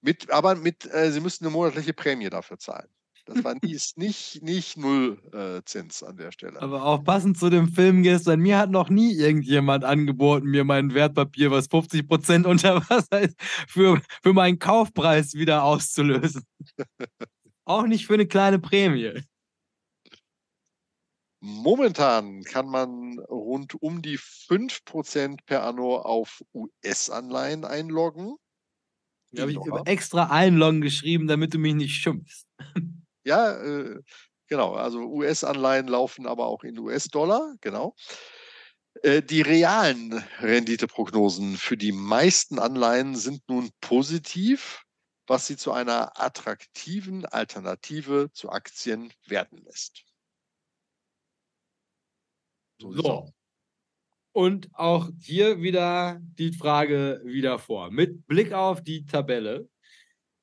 Mit, 0.00 0.30
aber 0.30 0.54
mit, 0.54 0.86
äh, 0.92 1.10
sie 1.10 1.20
müssten 1.20 1.46
eine 1.46 1.52
monatliche 1.52 1.92
Prämie 1.92 2.30
dafür 2.30 2.58
zahlen. 2.58 2.88
Das 3.26 3.42
war 3.42 3.54
nie, 3.62 3.78
nicht, 3.96 4.42
nicht 4.42 4.76
null 4.76 5.20
äh, 5.32 5.62
Zins 5.64 6.02
an 6.02 6.16
der 6.16 6.32
Stelle. 6.32 6.60
Aber 6.62 6.84
auch 6.84 7.02
passend 7.02 7.38
zu 7.38 7.50
dem 7.50 7.68
Film 7.68 8.02
gestern, 8.02 8.40
mir 8.40 8.58
hat 8.58 8.70
noch 8.70 8.88
nie 8.88 9.12
irgendjemand 9.14 9.84
angeboten, 9.84 10.46
mir 10.46 10.64
mein 10.64 10.94
Wertpapier, 10.94 11.50
was 11.50 11.66
50 11.66 12.06
Prozent 12.06 12.46
unter 12.46 12.88
Wasser 12.88 13.20
ist, 13.20 13.36
für, 13.68 14.00
für 14.22 14.32
meinen 14.32 14.58
Kaufpreis 14.58 15.34
wieder 15.34 15.64
auszulösen. 15.64 16.44
auch 17.64 17.86
nicht 17.86 18.06
für 18.06 18.14
eine 18.14 18.26
kleine 18.26 18.58
Prämie. 18.58 19.20
Momentan 21.48 22.42
kann 22.42 22.66
man 22.66 23.20
rund 23.20 23.80
um 23.80 24.02
die 24.02 24.18
5% 24.18 25.38
per 25.46 25.62
Anno 25.62 25.98
auf 25.98 26.42
US-Anleihen 26.52 27.64
einloggen. 27.64 28.34
Da 29.30 29.42
habe 29.42 29.52
ich 29.52 29.58
extra 29.84 30.24
einloggen 30.30 30.80
geschrieben, 30.80 31.28
damit 31.28 31.54
du 31.54 31.58
mich 31.58 31.74
nicht 31.74 31.94
schimpfst. 31.94 32.46
Ja, 33.22 33.52
äh, 33.60 34.00
genau. 34.48 34.74
Also 34.74 35.00
US-Anleihen 35.00 35.86
laufen 35.86 36.26
aber 36.26 36.46
auch 36.46 36.64
in 36.64 36.78
US-Dollar, 36.78 37.54
genau. 37.60 37.94
Äh, 39.02 39.22
die 39.22 39.42
realen 39.42 40.14
Renditeprognosen 40.40 41.56
für 41.56 41.76
die 41.76 41.92
meisten 41.92 42.58
Anleihen 42.58 43.14
sind 43.14 43.42
nun 43.48 43.70
positiv, 43.80 44.82
was 45.28 45.46
sie 45.46 45.56
zu 45.56 45.70
einer 45.70 46.20
attraktiven 46.20 47.24
Alternative 47.24 48.30
zu 48.32 48.50
Aktien 48.50 49.12
werden 49.26 49.58
lässt. 49.64 50.05
So. 52.78 52.92
so. 52.92 53.30
Und 54.32 54.68
auch 54.74 55.10
hier 55.20 55.62
wieder 55.62 56.20
die 56.38 56.52
Frage 56.52 57.22
wieder 57.24 57.58
vor. 57.58 57.90
Mit 57.90 58.26
Blick 58.26 58.52
auf 58.52 58.82
die 58.82 59.06
Tabelle 59.06 59.68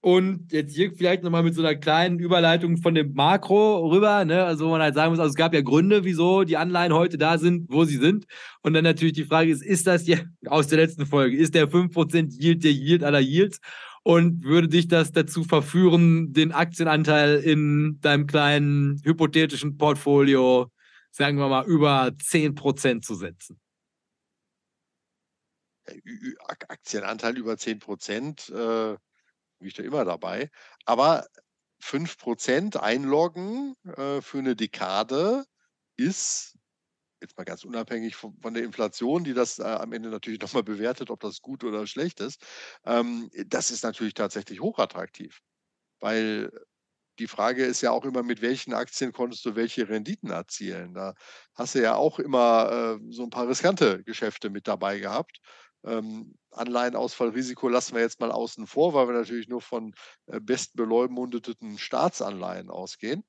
und 0.03 0.51
jetzt 0.51 0.75
hier 0.75 0.91
vielleicht 0.93 1.23
nochmal 1.23 1.43
mit 1.43 1.55
so 1.55 1.61
einer 1.61 1.75
kleinen 1.75 2.19
Überleitung 2.19 2.75
von 2.75 2.93
dem 2.93 3.13
Makro 3.13 3.87
rüber, 3.87 4.25
ne? 4.25 4.43
Also 4.43 4.65
wo 4.65 4.71
man 4.71 4.81
halt 4.81 4.95
sagen 4.95 5.11
muss, 5.11 5.19
also 5.19 5.29
es 5.29 5.37
gab 5.37 5.53
ja 5.53 5.61
Gründe, 5.61 6.03
wieso 6.03 6.43
die 6.43 6.57
Anleihen 6.57 6.91
heute 6.91 7.17
da 7.17 7.37
sind, 7.37 7.71
wo 7.71 7.85
sie 7.85 7.95
sind. 7.95 8.25
Und 8.63 8.73
dann 8.73 8.83
natürlich 8.83 9.13
die 9.13 9.23
Frage 9.23 9.49
ist, 9.49 9.63
ist 9.63 9.87
das 9.87 10.05
ja 10.05 10.17
aus 10.45 10.67
der 10.67 10.79
letzten 10.79 11.05
Folge, 11.05 11.37
ist 11.37 11.55
der 11.55 11.69
5% 11.69 12.33
Yield 12.37 12.65
der 12.65 12.73
Yield 12.73 13.01
aller 13.01 13.21
Yields? 13.21 13.59
Und 14.03 14.43
würde 14.43 14.67
dich 14.67 14.89
das 14.89 15.13
dazu 15.13 15.45
verführen, 15.45 16.33
den 16.33 16.51
Aktienanteil 16.51 17.37
in 17.37 17.99
deinem 18.01 18.27
kleinen 18.27 18.99
hypothetischen 19.05 19.77
Portfolio, 19.77 20.67
sagen 21.13 21.37
wir 21.37 21.47
mal, 21.47 21.65
über 21.65 22.11
10% 22.17 23.05
zu 23.05 23.15
setzen? 23.15 23.59
Aktienanteil 26.67 27.37
über 27.37 27.53
10% 27.53 28.51
äh 28.51 28.97
bin 29.63 29.69
ich 29.69 29.75
da 29.75 29.83
immer 29.83 30.03
dabei. 30.03 30.51
Aber 30.85 31.25
5% 31.81 32.77
einloggen 32.77 33.75
äh, 33.85 34.21
für 34.21 34.39
eine 34.39 34.55
Dekade 34.55 35.45
ist, 35.95 36.57
jetzt 37.21 37.37
mal 37.37 37.45
ganz 37.45 37.63
unabhängig 37.63 38.15
von, 38.15 38.37
von 38.41 38.53
der 38.53 38.63
Inflation, 38.63 39.23
die 39.23 39.33
das 39.33 39.59
äh, 39.59 39.63
am 39.63 39.93
Ende 39.93 40.09
natürlich 40.09 40.41
nochmal 40.41 40.63
bewertet, 40.63 41.09
ob 41.09 41.21
das 41.21 41.41
gut 41.41 41.63
oder 41.63 41.87
schlecht 41.87 42.19
ist, 42.19 42.45
ähm, 42.85 43.29
das 43.47 43.71
ist 43.71 43.83
natürlich 43.83 44.13
tatsächlich 44.13 44.59
hochattraktiv. 44.59 45.39
Weil 46.01 46.51
die 47.19 47.27
Frage 47.27 47.65
ist 47.65 47.81
ja 47.81 47.91
auch 47.91 48.05
immer, 48.05 48.23
mit 48.23 48.41
welchen 48.41 48.73
Aktien 48.73 49.11
konntest 49.11 49.45
du 49.45 49.55
welche 49.55 49.87
Renditen 49.87 50.31
erzielen? 50.31 50.93
Da 50.93 51.13
hast 51.53 51.75
du 51.75 51.81
ja 51.81 51.95
auch 51.95 52.19
immer 52.19 52.99
äh, 52.99 53.11
so 53.11 53.23
ein 53.23 53.29
paar 53.29 53.47
riskante 53.47 54.03
Geschäfte 54.03 54.49
mit 54.49 54.67
dabei 54.67 54.99
gehabt. 54.99 55.39
Ähm, 55.85 56.35
Anleihenausfallrisiko 56.51 57.67
lassen 57.67 57.95
wir 57.95 58.01
jetzt 58.01 58.19
mal 58.19 58.31
außen 58.31 58.67
vor, 58.67 58.93
weil 58.93 59.07
wir 59.07 59.13
natürlich 59.15 59.47
nur 59.47 59.61
von 59.61 59.93
äh, 60.27 60.39
bestbeleumundeten 60.39 61.77
Staatsanleihen 61.77 62.69
ausgehen. 62.69 63.23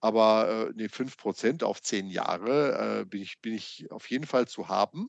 Aber 0.00 0.68
äh, 0.68 0.72
nee, 0.74 0.88
5% 0.88 1.64
auf 1.64 1.82
10 1.82 2.08
Jahre 2.08 3.00
äh, 3.00 3.04
bin, 3.04 3.22
ich, 3.22 3.40
bin 3.40 3.54
ich 3.54 3.86
auf 3.90 4.08
jeden 4.10 4.26
Fall 4.26 4.46
zu 4.46 4.68
haben. 4.68 5.08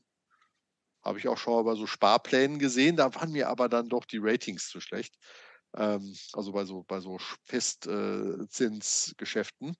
Habe 1.02 1.18
ich 1.18 1.28
auch 1.28 1.38
schon 1.38 1.54
mal 1.54 1.64
bei 1.64 1.74
so 1.74 1.86
Sparplänen 1.86 2.58
gesehen. 2.58 2.96
Da 2.96 3.14
waren 3.14 3.32
mir 3.32 3.48
aber 3.48 3.68
dann 3.68 3.88
doch 3.88 4.04
die 4.04 4.18
Ratings 4.18 4.68
zu 4.68 4.80
schlecht. 4.80 5.14
Ähm, 5.76 6.14
also 6.32 6.52
bei 6.52 6.64
so, 6.64 6.84
bei 6.84 7.00
so 7.00 7.18
Festzinsgeschäften. 7.44 9.76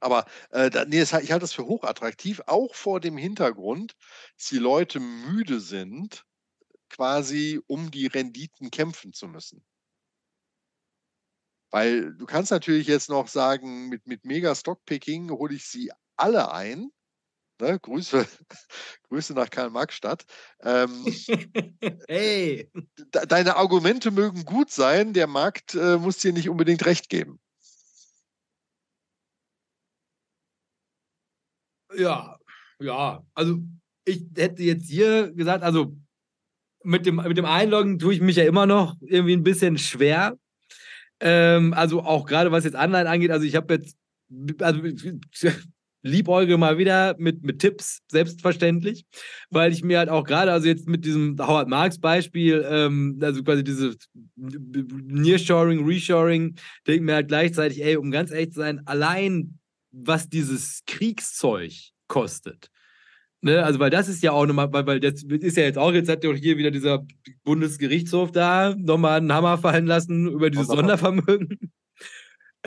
Aber 0.00 0.26
äh, 0.50 0.70
nee, 0.88 1.02
ich 1.02 1.12
halte 1.12 1.38
das 1.38 1.52
für 1.52 1.66
hochattraktiv, 1.66 2.42
auch 2.46 2.74
vor 2.74 3.00
dem 3.00 3.16
Hintergrund, 3.16 3.94
dass 4.36 4.48
die 4.48 4.58
Leute 4.58 5.00
müde 5.00 5.60
sind, 5.60 6.24
quasi 6.90 7.60
um 7.66 7.90
die 7.90 8.06
Renditen 8.06 8.70
kämpfen 8.70 9.12
zu 9.12 9.28
müssen. 9.28 9.64
Weil 11.70 12.14
du 12.14 12.26
kannst 12.26 12.50
natürlich 12.50 12.86
jetzt 12.86 13.10
noch 13.10 13.28
sagen, 13.28 13.88
mit, 13.88 14.06
mit 14.06 14.24
Mega 14.24 14.54
Stockpicking 14.54 15.30
hole 15.30 15.54
ich 15.54 15.66
sie 15.66 15.90
alle 16.16 16.52
ein. 16.52 16.90
Ne? 17.60 17.78
Grüße, 17.80 18.26
Grüße 19.08 19.32
nach 19.34 19.48
Karl-Marx-Stadt. 19.50 20.24
Ähm, 20.62 20.90
hey! 22.08 22.70
De 23.14 23.26
deine 23.26 23.56
Argumente 23.56 24.10
mögen 24.10 24.44
gut 24.44 24.70
sein, 24.70 25.12
der 25.12 25.26
Markt 25.26 25.74
äh, 25.74 25.96
muss 25.96 26.18
dir 26.18 26.32
nicht 26.32 26.48
unbedingt 26.48 26.84
recht 26.84 27.08
geben. 27.08 27.38
Ja, 31.94 32.38
ja. 32.78 33.24
Also 33.34 33.58
ich 34.04 34.24
hätte 34.36 34.62
jetzt 34.62 34.88
hier 34.88 35.32
gesagt, 35.32 35.62
also 35.62 35.96
mit 36.82 37.06
dem, 37.06 37.16
mit 37.16 37.36
dem 37.36 37.44
Einloggen 37.44 37.98
tue 37.98 38.14
ich 38.14 38.20
mich 38.20 38.36
ja 38.36 38.44
immer 38.44 38.66
noch 38.66 38.96
irgendwie 39.00 39.34
ein 39.34 39.42
bisschen 39.42 39.78
schwer. 39.78 40.38
Ähm, 41.20 41.72
also 41.72 42.02
auch 42.02 42.26
gerade 42.26 42.52
was 42.52 42.64
jetzt 42.64 42.76
Anleihen 42.76 43.06
angeht, 43.06 43.30
also 43.30 43.46
ich 43.46 43.56
habe 43.56 43.74
jetzt, 43.74 43.96
also 44.60 44.82
liebäuge 46.06 46.56
mal 46.56 46.78
wieder 46.78 47.14
mit, 47.18 47.42
mit 47.42 47.58
Tipps, 47.58 48.00
selbstverständlich, 48.10 49.04
weil 49.50 49.72
ich 49.72 49.82
mir 49.82 49.98
halt 49.98 50.08
auch 50.08 50.24
gerade, 50.24 50.52
also 50.52 50.66
jetzt 50.66 50.88
mit 50.88 51.04
diesem 51.04 51.36
Howard 51.38 51.68
Marks 51.68 51.98
Beispiel, 51.98 52.64
ähm, 52.68 53.18
also 53.20 53.42
quasi 53.42 53.64
dieses 53.64 53.96
Nearshoring, 54.36 55.84
Reshoring, 55.86 56.54
denke 56.86 57.04
mir 57.04 57.14
halt 57.14 57.28
gleichzeitig, 57.28 57.84
ey, 57.84 57.96
um 57.96 58.10
ganz 58.10 58.30
ehrlich 58.30 58.52
zu 58.52 58.60
sein, 58.60 58.80
allein 58.86 59.58
was 59.90 60.28
dieses 60.28 60.82
Kriegszeug 60.86 61.72
kostet. 62.08 62.70
Ne, 63.42 63.62
also, 63.62 63.78
weil 63.78 63.90
das 63.90 64.08
ist 64.08 64.22
ja 64.22 64.32
auch 64.32 64.46
nochmal, 64.46 64.72
weil, 64.72 64.86
weil 64.86 65.00
das 65.00 65.22
ist 65.22 65.56
ja 65.56 65.64
jetzt 65.64 65.78
auch, 65.78 65.92
jetzt 65.92 66.08
hat 66.08 66.24
ja 66.24 66.32
hier 66.32 66.56
wieder 66.56 66.70
dieser 66.70 67.06
Bundesgerichtshof 67.44 68.32
da 68.32 68.74
nochmal 68.76 69.18
einen 69.18 69.32
Hammer 69.32 69.58
fallen 69.58 69.86
lassen 69.86 70.26
über 70.26 70.50
dieses 70.50 70.66
Sondervermögen. 70.66 71.58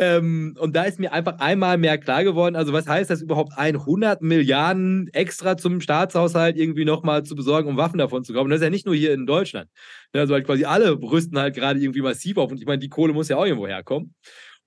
Ähm, 0.02 0.56
und 0.58 0.78
da 0.78 0.84
ist 0.84 0.98
mir 0.98 1.12
einfach 1.12 1.40
einmal 1.40 1.78
mehr 1.78 1.98
klar 1.98 2.24
geworden, 2.24 2.56
also 2.56 2.72
was 2.72 2.88
heißt 2.88 3.10
das 3.10 3.22
überhaupt, 3.22 3.58
100 3.58 4.22
Milliarden 4.22 5.10
extra 5.12 5.58
zum 5.58 5.82
Staatshaushalt 5.82 6.56
irgendwie 6.56 6.86
nochmal 6.86 7.24
zu 7.24 7.36
besorgen, 7.36 7.68
um 7.68 7.76
Waffen 7.78 7.98
davon 7.98 8.24
zu 8.24 8.34
kaufen? 8.34 8.50
Das 8.50 8.60
ist 8.60 8.64
ja 8.64 8.70
nicht 8.70 8.86
nur 8.86 8.96
hier 8.96 9.14
in 9.14 9.26
Deutschland. 9.26 9.70
Also 10.14 10.34
halt 10.36 10.46
quasi 10.46 10.64
alle 10.64 10.92
rüsten 11.02 11.38
halt 11.38 11.54
gerade 11.54 11.82
irgendwie 11.82 12.02
massiv 12.02 12.38
auf 12.38 12.50
und 12.50 12.60
ich 12.62 12.66
meine, 12.66 12.80
die 12.80 12.88
Kohle 12.90 13.12
muss 13.14 13.28
ja 13.28 13.36
auch 13.38 13.46
irgendwo 13.46 13.68
herkommen. 13.68 14.16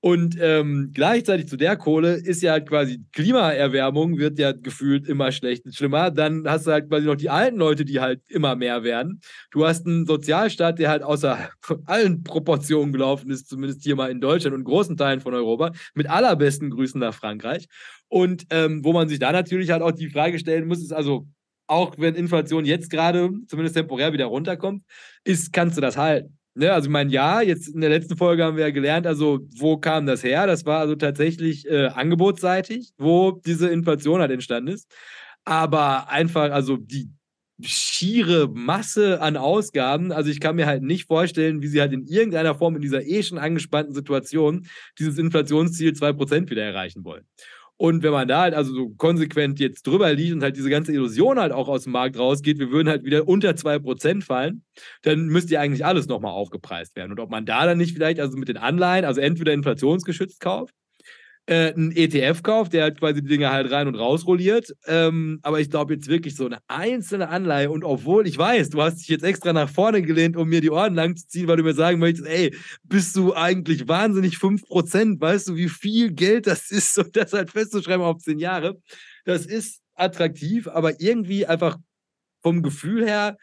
Und 0.04 0.36
ähm, 0.40 0.90
gleichzeitig 0.92 1.46
zu 1.46 1.56
der 1.56 1.76
Kohle 1.76 2.14
ist 2.14 2.42
ja 2.42 2.52
halt 2.52 2.68
quasi 2.68 3.04
Klimaerwärmung 3.12 4.18
wird 4.18 4.36
ja 4.36 4.50
gefühlt 4.50 5.06
immer 5.06 5.30
schlecht 5.30 5.64
und 5.64 5.76
schlimmer. 5.76 6.10
Dann 6.10 6.42
hast 6.44 6.66
du 6.66 6.72
halt 6.72 6.88
quasi 6.88 7.06
noch 7.06 7.14
die 7.14 7.30
alten 7.30 7.56
Leute, 7.56 7.84
die 7.84 8.00
halt 8.00 8.20
immer 8.28 8.56
mehr 8.56 8.82
werden. 8.82 9.20
Du 9.52 9.64
hast 9.64 9.86
einen 9.86 10.04
Sozialstaat, 10.04 10.80
der 10.80 10.90
halt 10.90 11.04
außer 11.04 11.50
allen 11.84 12.24
Proportionen 12.24 12.92
gelaufen 12.92 13.30
ist, 13.30 13.48
zumindest 13.48 13.84
hier 13.84 13.94
mal 13.94 14.10
in 14.10 14.20
Deutschland 14.20 14.56
und 14.56 14.64
großen 14.64 14.96
Teilen 14.96 15.20
von 15.20 15.34
Europa. 15.34 15.70
Mit 15.94 16.10
allerbesten 16.10 16.70
Grüßen 16.70 16.98
nach 16.98 17.14
Frankreich. 17.14 17.68
Und 18.08 18.46
ähm, 18.50 18.84
wo 18.84 18.92
man 18.92 19.08
sich 19.08 19.20
da 19.20 19.30
natürlich 19.30 19.70
halt 19.70 19.82
auch 19.82 19.92
die 19.92 20.10
Frage 20.10 20.36
stellen 20.40 20.66
muss, 20.66 20.82
ist 20.82 20.92
also, 20.92 21.28
auch 21.68 21.94
wenn 21.96 22.16
Inflation 22.16 22.64
jetzt 22.64 22.90
gerade 22.90 23.30
zumindest 23.46 23.76
temporär 23.76 24.12
wieder 24.12 24.26
runterkommt, 24.26 24.82
ist, 25.22 25.52
kannst 25.52 25.76
du 25.76 25.80
das 25.80 25.96
halten? 25.96 26.36
Ne, 26.54 26.70
also 26.70 26.90
mein 26.90 27.08
Ja, 27.08 27.40
jetzt 27.40 27.68
in 27.68 27.80
der 27.80 27.88
letzten 27.88 28.16
Folge 28.16 28.44
haben 28.44 28.56
wir 28.58 28.64
ja 28.66 28.70
gelernt, 28.70 29.06
also 29.06 29.40
wo 29.56 29.78
kam 29.78 30.04
das 30.04 30.22
her? 30.22 30.46
Das 30.46 30.66
war 30.66 30.80
also 30.80 30.94
tatsächlich 30.96 31.66
äh, 31.68 31.86
angebotsseitig, 31.86 32.92
wo 32.98 33.32
diese 33.32 33.68
Inflation 33.70 34.20
halt 34.20 34.30
entstanden 34.30 34.68
ist. 34.74 34.90
Aber 35.44 36.10
einfach, 36.10 36.50
also 36.52 36.76
die 36.76 37.10
schiere 37.62 38.48
Masse 38.48 39.20
an 39.22 39.36
Ausgaben, 39.36 40.12
also 40.12 40.30
ich 40.30 40.40
kann 40.40 40.56
mir 40.56 40.66
halt 40.66 40.82
nicht 40.82 41.06
vorstellen, 41.06 41.62
wie 41.62 41.68
sie 41.68 41.80
halt 41.80 41.92
in 41.92 42.06
irgendeiner 42.06 42.54
Form 42.54 42.76
in 42.76 42.82
dieser 42.82 43.04
eh 43.06 43.22
schon 43.22 43.38
angespannten 43.38 43.94
Situation 43.94 44.66
dieses 44.98 45.16
Inflationsziel 45.18 45.92
2% 45.94 46.50
wieder 46.50 46.64
erreichen 46.64 47.04
wollen. 47.04 47.24
Und 47.82 48.04
wenn 48.04 48.12
man 48.12 48.28
da 48.28 48.42
halt 48.42 48.54
also 48.54 48.72
so 48.72 48.90
konsequent 48.90 49.58
jetzt 49.58 49.88
drüber 49.88 50.12
liegt 50.12 50.32
und 50.32 50.42
halt 50.44 50.56
diese 50.56 50.70
ganze 50.70 50.92
Illusion 50.92 51.40
halt 51.40 51.50
auch 51.50 51.66
aus 51.66 51.82
dem 51.82 51.90
Markt 51.90 52.16
rausgeht, 52.16 52.60
wir 52.60 52.70
würden 52.70 52.88
halt 52.88 53.02
wieder 53.02 53.26
unter 53.26 53.56
2% 53.56 54.22
fallen, 54.22 54.62
dann 55.02 55.26
müsste 55.26 55.54
ja 55.54 55.60
eigentlich 55.62 55.84
alles 55.84 56.06
nochmal 56.06 56.30
aufgepreist 56.30 56.94
werden. 56.94 57.10
Und 57.10 57.18
ob 57.18 57.28
man 57.28 57.44
da 57.44 57.66
dann 57.66 57.78
nicht 57.78 57.92
vielleicht 57.92 58.20
also 58.20 58.38
mit 58.38 58.46
den 58.46 58.56
Anleihen, 58.56 59.04
also 59.04 59.20
entweder 59.20 59.52
inflationsgeschützt 59.52 60.38
kauft 60.38 60.72
äh, 61.46 61.72
einen 61.72 61.92
ETF 61.92 62.42
kauft, 62.42 62.72
der 62.72 62.84
halt 62.84 62.98
quasi 62.98 63.22
die 63.22 63.28
Dinge 63.28 63.50
halt 63.50 63.70
rein 63.70 63.88
und 63.88 63.96
raus 63.96 64.26
rolliert. 64.26 64.72
Ähm, 64.86 65.40
aber 65.42 65.60
ich 65.60 65.70
glaube 65.70 65.94
jetzt 65.94 66.08
wirklich 66.08 66.36
so 66.36 66.46
eine 66.46 66.58
einzelne 66.68 67.28
Anleihe 67.28 67.70
und 67.70 67.84
obwohl 67.84 68.26
ich 68.26 68.38
weiß, 68.38 68.70
du 68.70 68.82
hast 68.82 68.98
dich 68.98 69.08
jetzt 69.08 69.24
extra 69.24 69.52
nach 69.52 69.68
vorne 69.68 70.02
gelehnt, 70.02 70.36
um 70.36 70.48
mir 70.48 70.60
die 70.60 70.70
Ohren 70.70 70.94
lang 70.94 71.16
zu 71.16 71.26
ziehen, 71.26 71.48
weil 71.48 71.56
du 71.56 71.64
mir 71.64 71.74
sagen 71.74 71.98
möchtest, 71.98 72.28
ey, 72.28 72.54
bist 72.84 73.16
du 73.16 73.34
eigentlich 73.34 73.88
wahnsinnig 73.88 74.36
5%, 74.36 75.20
weißt 75.20 75.48
du, 75.48 75.56
wie 75.56 75.68
viel 75.68 76.12
Geld 76.12 76.46
das 76.46 76.70
ist 76.70 76.96
und 76.98 77.16
das 77.16 77.32
halt 77.32 77.50
festzuschreiben 77.50 78.04
auf 78.04 78.18
10 78.18 78.38
Jahre. 78.38 78.80
Das 79.24 79.46
ist 79.46 79.80
attraktiv, 79.94 80.68
aber 80.68 81.00
irgendwie 81.00 81.46
einfach 81.46 81.78
vom 82.42 82.62
Gefühl 82.62 83.06
her 83.06 83.36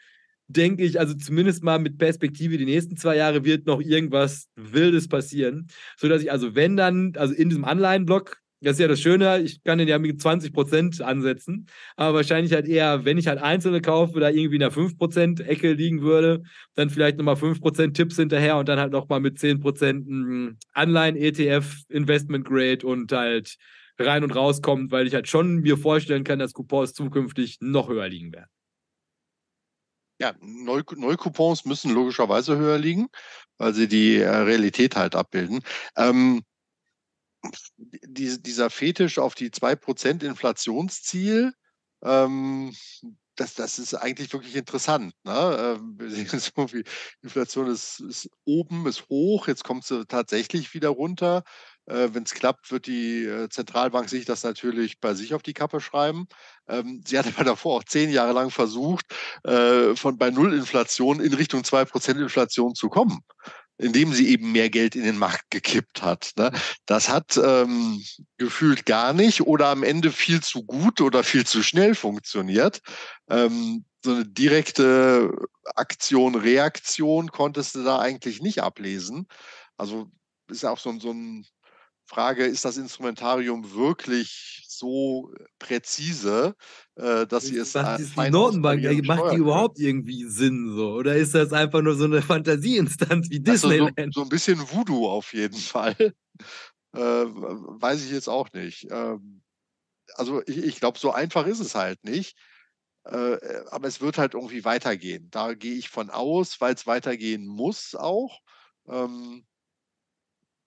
denke 0.52 0.84
ich, 0.84 0.98
also 0.98 1.14
zumindest 1.14 1.62
mal 1.62 1.78
mit 1.78 1.98
Perspektive, 1.98 2.58
die 2.58 2.64
nächsten 2.64 2.96
zwei 2.96 3.16
Jahre 3.16 3.44
wird 3.44 3.66
noch 3.66 3.80
irgendwas 3.80 4.48
Wildes 4.56 5.08
passieren. 5.08 5.68
Sodass 5.96 6.22
ich 6.22 6.32
also, 6.32 6.54
wenn 6.54 6.76
dann, 6.76 7.12
also 7.16 7.34
in 7.34 7.48
diesem 7.48 7.64
Anleihenblock, 7.64 8.38
das 8.62 8.72
ist 8.72 8.80
ja 8.80 8.88
das 8.88 9.00
Schöne, 9.00 9.40
ich 9.40 9.62
kann 9.62 9.78
den 9.78 9.88
ja 9.88 9.98
mit 9.98 10.20
20% 10.20 11.00
ansetzen, 11.00 11.66
aber 11.96 12.16
wahrscheinlich 12.16 12.52
halt 12.52 12.68
eher, 12.68 13.06
wenn 13.06 13.16
ich 13.16 13.26
halt 13.26 13.40
einzelne 13.40 13.80
kaufe, 13.80 14.20
da 14.20 14.28
irgendwie 14.28 14.56
in 14.56 14.60
der 14.60 14.72
5%-Ecke 14.72 15.72
liegen 15.72 16.02
würde, 16.02 16.42
dann 16.74 16.90
vielleicht 16.90 17.16
nochmal 17.16 17.36
5% 17.36 17.94
Tipps 17.94 18.16
hinterher 18.16 18.58
und 18.58 18.68
dann 18.68 18.78
halt 18.78 18.92
nochmal 18.92 19.20
mit 19.20 19.38
10% 19.38 20.56
Anleihen, 20.74 21.16
ETF, 21.16 21.74
Investment 21.88 22.44
Grade 22.44 22.86
und 22.86 23.10
halt 23.12 23.56
rein 23.98 24.24
und 24.24 24.34
raus 24.36 24.60
kommt, 24.60 24.90
weil 24.92 25.06
ich 25.06 25.14
halt 25.14 25.28
schon 25.28 25.60
mir 25.60 25.78
vorstellen 25.78 26.24
kann, 26.24 26.38
dass 26.38 26.52
Coupons 26.52 26.92
zukünftig 26.92 27.58
noch 27.60 27.88
höher 27.88 28.08
liegen 28.08 28.32
werden. 28.32 28.48
Ja, 30.20 30.34
Neu 30.40 30.82
Neucoupons 30.96 31.64
müssen 31.64 31.92
logischerweise 31.92 32.58
höher 32.58 32.78
liegen, 32.78 33.08
weil 33.56 33.72
sie 33.72 33.88
die 33.88 34.16
äh, 34.18 34.28
Realität 34.28 34.94
halt 34.94 35.14
abbilden. 35.14 35.60
Ähm, 35.96 36.42
die, 37.78 38.42
dieser 38.42 38.68
Fetisch 38.68 39.18
auf 39.18 39.34
die 39.34 39.50
2% 39.50 40.22
Inflationsziel, 40.22 41.54
ähm, 42.04 42.74
das, 43.36 43.54
das 43.54 43.78
ist 43.78 43.94
eigentlich 43.94 44.30
wirklich 44.34 44.56
interessant. 44.56 45.14
Ne? 45.24 45.78
Ähm, 45.80 45.96
so 46.28 46.66
Inflation 47.22 47.66
ist, 47.68 48.00
ist 48.00 48.28
oben, 48.44 48.86
ist 48.86 49.08
hoch, 49.08 49.48
jetzt 49.48 49.64
kommt 49.64 49.84
sie 49.84 50.04
tatsächlich 50.06 50.74
wieder 50.74 50.90
runter. 50.90 51.44
Äh, 51.90 52.14
Wenn 52.14 52.22
es 52.22 52.34
klappt, 52.34 52.70
wird 52.70 52.86
die 52.86 53.24
äh, 53.24 53.48
Zentralbank 53.48 54.08
sich 54.08 54.24
das 54.24 54.44
natürlich 54.44 55.00
bei 55.00 55.14
sich 55.14 55.34
auf 55.34 55.42
die 55.42 55.54
Kappe 55.54 55.80
schreiben. 55.80 56.26
Ähm, 56.68 57.02
sie 57.06 57.18
hat 57.18 57.26
aber 57.34 57.44
davor 57.44 57.78
auch 57.78 57.84
zehn 57.84 58.10
Jahre 58.10 58.32
lang 58.32 58.50
versucht, 58.50 59.06
äh, 59.44 59.96
von 59.96 60.16
bei 60.16 60.30
Nullinflation 60.30 61.20
in 61.20 61.34
Richtung 61.34 61.62
2% 61.62 62.20
Inflation 62.20 62.74
zu 62.74 62.88
kommen 62.88 63.20
indem 63.80 64.12
sie 64.12 64.28
eben 64.28 64.52
mehr 64.52 64.68
Geld 64.68 64.94
in 64.94 65.04
den 65.04 65.16
Markt 65.16 65.50
gekippt 65.50 66.02
hat. 66.02 66.32
Ne? 66.36 66.52
Das 66.84 67.08
hat 67.08 67.40
ähm, 67.42 68.04
gefühlt 68.36 68.84
gar 68.84 69.14
nicht 69.14 69.40
oder 69.40 69.68
am 69.68 69.82
Ende 69.82 70.12
viel 70.12 70.42
zu 70.42 70.64
gut 70.64 71.00
oder 71.00 71.24
viel 71.24 71.46
zu 71.46 71.62
schnell 71.62 71.94
funktioniert. 71.94 72.80
Ähm, 73.30 73.86
so 74.04 74.12
eine 74.12 74.26
direkte 74.26 75.30
Aktion, 75.76 76.34
Reaktion 76.34 77.30
konntest 77.30 77.74
du 77.74 77.82
da 77.82 77.98
eigentlich 77.98 78.42
nicht 78.42 78.62
ablesen. 78.62 79.26
Also 79.78 80.10
ist 80.50 80.62
ja 80.62 80.70
auch 80.70 80.78
so, 80.78 80.98
so 80.98 81.12
ein 81.12 81.46
Frage, 82.10 82.44
ist 82.44 82.64
das 82.64 82.76
Instrumentarium 82.76 83.72
wirklich 83.72 84.64
so 84.66 85.32
präzise, 85.60 86.56
äh, 86.96 87.24
dass 87.24 87.44
sie 87.44 87.56
es 87.56 87.76
ist 87.76 88.16
die 88.16 88.30
Notenbank? 88.30 88.82
Macht 89.06 89.32
die 89.32 89.36
überhaupt 89.36 89.78
irgendwie 89.78 90.24
Sinn 90.24 90.74
so? 90.74 90.94
Oder 90.94 91.14
ist 91.14 91.36
das 91.36 91.52
einfach 91.52 91.82
nur 91.82 91.94
so 91.94 92.06
eine 92.06 92.20
Fantasieinstanz 92.20 93.30
wie 93.30 93.38
Disneyland? 93.38 93.96
Also 93.96 94.10
so, 94.10 94.20
so, 94.20 94.26
ein 94.26 94.28
bisschen 94.28 94.58
Voodoo 94.58 95.08
auf 95.08 95.32
jeden 95.32 95.56
Fall. 95.58 95.94
Äh, 96.92 96.98
weiß 96.98 98.04
ich 98.04 98.10
jetzt 98.10 98.28
auch 98.28 98.52
nicht. 98.52 98.88
Ähm, 98.90 99.42
also 100.16 100.42
ich, 100.46 100.58
ich 100.58 100.80
glaube, 100.80 100.98
so 100.98 101.12
einfach 101.12 101.46
ist 101.46 101.60
es 101.60 101.76
halt 101.76 102.02
nicht. 102.02 102.36
Äh, 103.04 103.38
aber 103.70 103.86
es 103.86 104.00
wird 104.00 104.18
halt 104.18 104.34
irgendwie 104.34 104.64
weitergehen. 104.64 105.28
Da 105.30 105.54
gehe 105.54 105.76
ich 105.76 105.88
von 105.88 106.10
aus, 106.10 106.60
weil 106.60 106.74
es 106.74 106.88
weitergehen 106.88 107.46
muss 107.46 107.94
auch. 107.94 108.40
Ähm, 108.88 109.46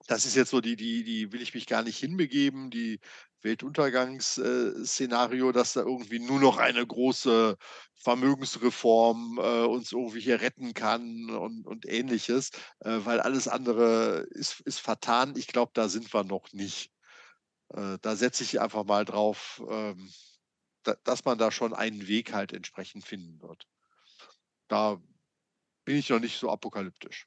das 0.06 0.26
ist 0.26 0.34
jetzt 0.34 0.50
so 0.50 0.60
die, 0.60 0.76
die, 0.76 1.02
die 1.04 1.32
will 1.32 1.40
ich 1.40 1.54
mich 1.54 1.66
gar 1.66 1.82
nicht 1.82 1.96
hinbegeben, 1.98 2.70
die 2.70 3.00
Weltuntergangsszenario, 3.42 5.52
dass 5.52 5.72
da 5.74 5.80
irgendwie 5.80 6.18
nur 6.18 6.40
noch 6.40 6.58
eine 6.58 6.86
große 6.86 7.56
Vermögensreform 7.94 9.38
äh, 9.38 9.64
uns 9.64 9.92
irgendwie 9.92 10.20
hier 10.20 10.40
retten 10.40 10.74
kann 10.74 11.30
und, 11.30 11.66
und 11.66 11.86
ähnliches, 11.86 12.50
äh, 12.80 12.98
weil 13.04 13.20
alles 13.20 13.48
andere 13.48 14.26
ist, 14.30 14.60
ist 14.60 14.80
vertan. 14.80 15.34
Ich 15.36 15.46
glaube, 15.46 15.72
da 15.74 15.88
sind 15.88 16.12
wir 16.12 16.24
noch 16.24 16.52
nicht. 16.52 16.90
Äh, 17.68 17.98
da 18.02 18.16
setze 18.16 18.44
ich 18.44 18.60
einfach 18.60 18.84
mal 18.84 19.04
drauf, 19.04 19.62
ähm, 19.70 20.10
da, 20.82 20.96
dass 21.04 21.24
man 21.24 21.38
da 21.38 21.50
schon 21.50 21.74
einen 21.74 22.06
Weg 22.08 22.32
halt 22.32 22.52
entsprechend 22.52 23.04
finden 23.04 23.40
wird. 23.40 23.66
Da 24.68 25.00
bin 25.84 25.96
ich 25.96 26.10
noch 26.10 26.20
nicht 26.20 26.38
so 26.38 26.50
apokalyptisch. 26.50 27.26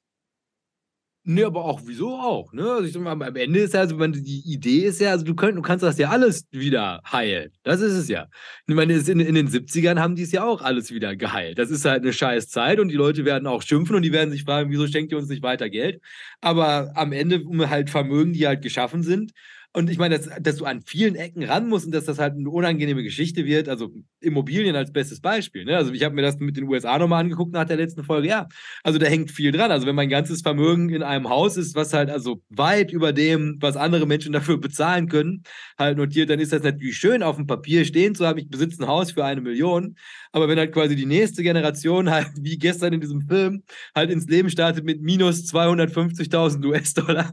Ne, 1.30 1.44
aber 1.44 1.66
auch, 1.66 1.82
wieso 1.84 2.16
auch? 2.16 2.54
Ne? 2.54 2.64
Also 2.64 2.86
ich 2.86 2.94
sag 2.94 3.02
mal, 3.02 3.12
am 3.12 3.36
Ende 3.36 3.60
ist 3.60 3.74
ja, 3.74 3.82
also 3.82 3.98
die 3.98 4.44
Idee 4.46 4.86
ist 4.86 5.02
ja, 5.02 5.12
also 5.12 5.26
du, 5.26 5.36
könnt, 5.36 5.58
du 5.58 5.62
kannst 5.62 5.84
das 5.84 5.98
ja 5.98 6.10
alles 6.10 6.48
wieder 6.52 7.02
heilen. 7.12 7.52
Das 7.64 7.82
ist 7.82 7.92
es 7.92 8.08
ja. 8.08 8.28
Ich 8.66 8.74
meine, 8.74 8.94
in, 8.94 9.20
in 9.20 9.36
den 9.36 9.50
70ern 9.50 10.00
haben 10.00 10.16
die 10.16 10.22
es 10.22 10.32
ja 10.32 10.46
auch 10.46 10.62
alles 10.62 10.90
wieder 10.90 11.18
geheilt. 11.18 11.60
Das 11.60 11.70
ist 11.70 11.84
halt 11.84 12.04
eine 12.04 12.14
scheiß 12.14 12.48
Zeit 12.48 12.80
und 12.80 12.88
die 12.88 12.96
Leute 12.96 13.26
werden 13.26 13.46
auch 13.46 13.62
schimpfen 13.62 13.98
und 13.98 14.04
die 14.04 14.14
werden 14.14 14.32
sich 14.32 14.46
fragen, 14.46 14.72
wieso 14.72 14.88
schenkt 14.88 15.12
ihr 15.12 15.18
uns 15.18 15.28
nicht 15.28 15.44
weiter 15.44 15.70
Geld? 15.70 16.02
Aber 16.40 16.94
am 16.96 17.12
Ende 17.12 17.44
um 17.44 17.70
halt 17.70 17.90
Vermögen, 17.90 18.32
die 18.32 18.48
halt 18.48 18.62
geschaffen 18.62 19.04
sind, 19.04 19.34
Und 19.78 19.92
ich 19.92 20.00
meine, 20.00 20.18
dass, 20.18 20.28
dass 20.42 20.56
du 20.56 20.66
an 20.66 20.82
vielen 20.82 21.14
Ecken 21.14 21.44
ran 21.44 21.70
musst 21.70 21.86
und 21.86 21.92
dass 21.92 22.06
das 22.06 22.18
halt 22.18 22.34
eine 22.34 22.50
unangenehme 22.50 23.04
Geschichte 23.04 23.46
wird. 23.46 23.70
Also 23.70 23.92
Immobilien 24.20 24.76
als 24.76 24.92
bestes 24.92 25.22
Beispiel. 25.22 25.66
Ne? 25.66 25.78
Also 25.78 25.94
ich 25.94 26.04
habe 26.04 26.16
mir 26.16 26.24
das 26.24 26.40
mit 26.40 26.58
den 26.58 26.64
USA 26.64 26.98
nochmal 26.98 27.22
angeguckt 27.22 27.54
nach 27.54 27.66
der 27.66 27.78
letzten 27.78 28.04
Folge. 28.04 28.28
Ja, 28.28 28.48
also 28.82 28.98
da 28.98 29.06
hängt 29.06 29.30
viel 29.30 29.52
dran. 29.52 29.70
Also 29.70 29.86
wenn 29.86 29.94
mein 29.94 30.10
ganzes 30.10 30.42
Vermögen 30.42 30.90
in 30.90 31.04
einem 31.04 31.30
Haus 31.30 31.58
ist, 31.58 31.76
was 31.76 31.94
halt 31.94 32.10
also 32.10 32.42
weit 32.50 32.92
über 32.92 33.14
dem, 33.14 33.58
was 33.60 33.78
andere 33.78 34.08
Menschen 34.08 34.34
dafür 34.34 34.58
bezahlen 34.58 35.10
können, 35.10 35.44
halt 35.78 35.96
notiert, 36.00 36.32
dann 36.32 36.40
ist 36.40 36.54
das 36.54 36.64
natürlich 36.64 36.98
schön 36.98 37.22
auf 37.22 37.36
dem 37.36 37.46
Papier 37.46 37.86
stehen 37.86 38.16
zu 38.16 38.26
haben, 38.26 38.40
ich 38.40 38.50
besitze 38.50 38.82
ein 38.82 38.88
Haus 38.88 39.12
für 39.12 39.26
eine 39.26 39.42
Million. 39.42 39.96
Aber 40.32 40.50
wenn 40.50 40.58
halt 40.58 40.74
quasi 40.74 40.96
die 40.96 41.06
nächste 41.06 41.44
Generation 41.44 42.10
halt, 42.10 42.32
wie 42.36 42.58
gestern 42.58 42.94
in 42.94 43.02
diesem 43.02 43.22
Film, 43.22 43.62
halt 43.94 44.10
ins 44.10 44.26
Leben 44.26 44.50
startet 44.50 44.86
mit 44.86 45.04
minus 45.04 45.44
250.000 45.54 46.66
US-Dollar, 46.66 47.32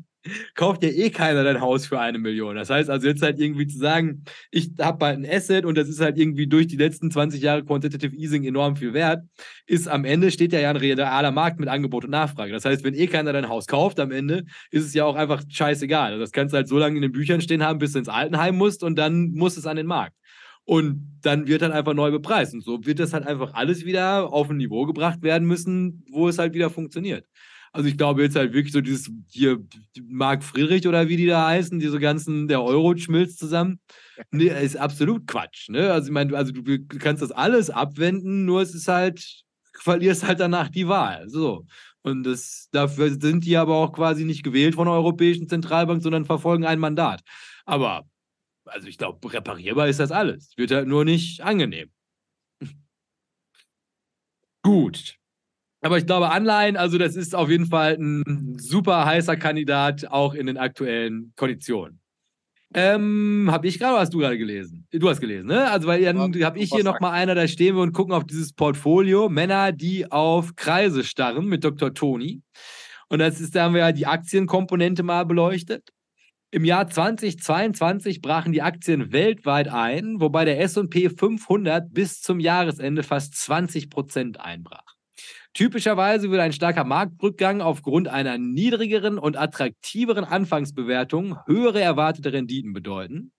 kauft 0.54 0.82
ja 0.82 0.90
eh 0.90 1.10
keiner 1.10 1.44
dein 1.44 1.60
Haus 1.60 1.86
für 1.86 2.00
eine 2.00 2.18
Million. 2.18 2.56
Das 2.56 2.70
heißt 2.70 2.90
also 2.90 3.06
jetzt 3.06 3.22
halt 3.22 3.38
irgendwie 3.38 3.66
zu 3.66 3.78
sagen, 3.78 4.24
ich 4.50 4.70
habe 4.80 5.04
halt 5.04 5.18
ein 5.18 5.26
Asset 5.26 5.64
und 5.64 5.76
das 5.76 5.88
ist 5.88 6.00
halt 6.00 6.18
irgendwie 6.18 6.46
durch 6.46 6.66
die 6.66 6.76
letzten 6.76 7.10
20 7.10 7.42
Jahre 7.42 7.64
Quantitative 7.64 8.14
Easing 8.16 8.44
enorm 8.44 8.76
viel 8.76 8.94
wert, 8.94 9.24
ist 9.66 9.88
am 9.88 10.04
Ende 10.04 10.30
steht 10.30 10.52
ja 10.52 10.60
ja 10.60 10.70
ein 10.70 10.76
realer 10.76 11.30
Markt 11.30 11.60
mit 11.60 11.68
Angebot 11.68 12.04
und 12.04 12.10
Nachfrage. 12.10 12.52
Das 12.52 12.64
heißt, 12.64 12.84
wenn 12.84 12.94
eh 12.94 13.06
keiner 13.06 13.32
dein 13.32 13.48
Haus 13.48 13.66
kauft, 13.66 14.00
am 14.00 14.10
Ende 14.10 14.44
ist 14.70 14.84
es 14.84 14.94
ja 14.94 15.04
auch 15.04 15.16
einfach 15.16 15.42
scheißegal. 15.48 16.12
Also 16.12 16.20
das 16.20 16.32
kannst 16.32 16.52
du 16.52 16.56
halt 16.56 16.68
so 16.68 16.78
lange 16.78 16.96
in 16.96 17.02
den 17.02 17.12
Büchern 17.12 17.40
stehen 17.40 17.62
haben, 17.62 17.78
bis 17.78 17.92
du 17.92 17.98
ins 17.98 18.08
Altenheim 18.08 18.56
musst 18.56 18.82
und 18.82 18.96
dann 18.96 19.32
muss 19.32 19.56
es 19.56 19.66
an 19.66 19.76
den 19.76 19.86
Markt. 19.86 20.16
Und 20.66 21.18
dann 21.20 21.46
wird 21.46 21.60
halt 21.60 21.72
einfach 21.72 21.92
neu 21.92 22.10
bepreist. 22.10 22.54
Und 22.54 22.64
so 22.64 22.86
wird 22.86 22.98
das 22.98 23.12
halt 23.12 23.26
einfach 23.26 23.52
alles 23.52 23.84
wieder 23.84 24.32
auf 24.32 24.48
ein 24.48 24.56
Niveau 24.56 24.86
gebracht 24.86 25.22
werden 25.22 25.46
müssen, 25.46 26.04
wo 26.10 26.28
es 26.28 26.38
halt 26.38 26.54
wieder 26.54 26.70
funktioniert. 26.70 27.26
Also 27.74 27.88
ich 27.88 27.98
glaube 27.98 28.22
jetzt 28.22 28.36
halt 28.36 28.52
wirklich 28.52 28.72
so 28.72 28.80
dieses 28.80 29.10
hier 29.28 29.58
Marc 30.06 30.44
Friedrich 30.44 30.86
oder 30.86 31.08
wie 31.08 31.16
die 31.16 31.26
da 31.26 31.48
heißen, 31.48 31.80
diese 31.80 31.98
ganzen, 31.98 32.46
der 32.46 32.62
Euro 32.62 32.96
schmilzt 32.96 33.40
zusammen. 33.40 33.80
Nee, 34.30 34.46
ist 34.46 34.76
absolut 34.76 35.26
Quatsch. 35.26 35.68
Ne? 35.70 35.92
Also 35.92 36.06
ich 36.06 36.12
meine, 36.12 36.36
also 36.36 36.52
du 36.52 36.86
kannst 36.86 37.20
das 37.20 37.32
alles 37.32 37.70
abwenden, 37.70 38.44
nur 38.44 38.62
es 38.62 38.76
ist 38.76 38.86
halt, 38.86 39.42
verlierst 39.80 40.24
halt 40.24 40.38
danach 40.38 40.68
die 40.68 40.86
Wahl. 40.86 41.28
So. 41.28 41.66
Und 42.02 42.22
das, 42.22 42.68
dafür 42.70 43.10
sind 43.20 43.44
die 43.44 43.56
aber 43.56 43.74
auch 43.74 43.92
quasi 43.92 44.24
nicht 44.24 44.44
gewählt 44.44 44.76
von 44.76 44.86
der 44.86 44.94
Europäischen 44.94 45.48
Zentralbank, 45.48 46.00
sondern 46.00 46.26
verfolgen 46.26 46.64
ein 46.64 46.78
Mandat. 46.78 47.22
Aber, 47.64 48.04
also 48.66 48.86
ich 48.86 48.98
glaube, 48.98 49.32
reparierbar 49.32 49.88
ist 49.88 49.98
das 49.98 50.12
alles. 50.12 50.52
Wird 50.56 50.70
halt 50.70 50.86
nur 50.86 51.04
nicht 51.04 51.40
angenehm. 51.40 51.90
Gut. 54.62 55.18
Aber 55.84 55.98
ich 55.98 56.06
glaube, 56.06 56.30
Anleihen, 56.30 56.78
also 56.78 56.96
das 56.96 57.14
ist 57.14 57.34
auf 57.34 57.50
jeden 57.50 57.66
Fall 57.66 57.98
ein 58.00 58.56
super 58.58 59.04
heißer 59.04 59.36
Kandidat, 59.36 60.06
auch 60.10 60.32
in 60.32 60.46
den 60.46 60.56
aktuellen 60.56 61.34
Konditionen. 61.36 62.00
Ähm, 62.72 63.50
habe 63.52 63.66
ich 63.66 63.78
gerade, 63.78 63.98
hast 63.98 64.14
du 64.14 64.18
gerade 64.18 64.38
gelesen? 64.38 64.86
Du 64.90 65.10
hast 65.10 65.20
gelesen, 65.20 65.46
ne? 65.46 65.70
Also, 65.70 65.86
weil 65.86 66.02
dann 66.02 66.32
ja, 66.32 66.46
habe 66.46 66.58
ich 66.58 66.72
hier 66.72 66.84
nochmal 66.84 67.12
einer, 67.12 67.34
da 67.34 67.46
stehen 67.46 67.76
wir 67.76 67.82
und 67.82 67.92
gucken 67.92 68.14
auf 68.14 68.24
dieses 68.24 68.54
Portfolio. 68.54 69.28
Männer, 69.28 69.72
die 69.72 70.10
auf 70.10 70.56
Kreise 70.56 71.04
starren 71.04 71.44
mit 71.44 71.64
Dr. 71.64 71.92
Toni. 71.92 72.40
Und 73.10 73.18
das 73.18 73.42
ist, 73.42 73.54
da 73.54 73.64
haben 73.64 73.74
wir 73.74 73.82
ja 73.82 73.92
die 73.92 74.06
Aktienkomponente 74.06 75.02
mal 75.02 75.24
beleuchtet. 75.24 75.90
Im 76.50 76.64
Jahr 76.64 76.88
2022 76.88 78.22
brachen 78.22 78.52
die 78.52 78.62
Aktien 78.62 79.12
weltweit 79.12 79.68
ein, 79.68 80.18
wobei 80.18 80.46
der 80.46 80.60
SP 80.64 81.10
500 81.10 81.92
bis 81.92 82.22
zum 82.22 82.40
Jahresende 82.40 83.02
fast 83.02 83.34
20 83.36 83.90
Prozent 83.90 84.40
einbrach. 84.40 84.93
Typischerweise 85.54 86.30
würde 86.30 86.42
ein 86.42 86.52
starker 86.52 86.82
Marktrückgang 86.82 87.60
aufgrund 87.60 88.08
einer 88.08 88.38
niedrigeren 88.38 89.18
und 89.18 89.36
attraktiveren 89.36 90.24
Anfangsbewertung 90.24 91.38
höhere 91.46 91.80
erwartete 91.80 92.32
Renditen 92.32 92.72
bedeuten. 92.72 93.30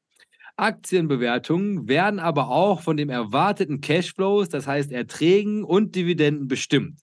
Aktienbewertungen 0.55 1.89
werden 1.89 2.21
aber 2.21 2.47
auch 2.47 2.81
von 2.81 2.95
dem 2.95 3.09
erwarteten 3.09 3.81
Cashflows, 3.81 4.47
das 4.47 4.65
heißt 4.65 4.93
Erträgen 4.93 5.65
und 5.65 5.95
Dividenden 5.95 6.47
bestimmt. 6.47 7.01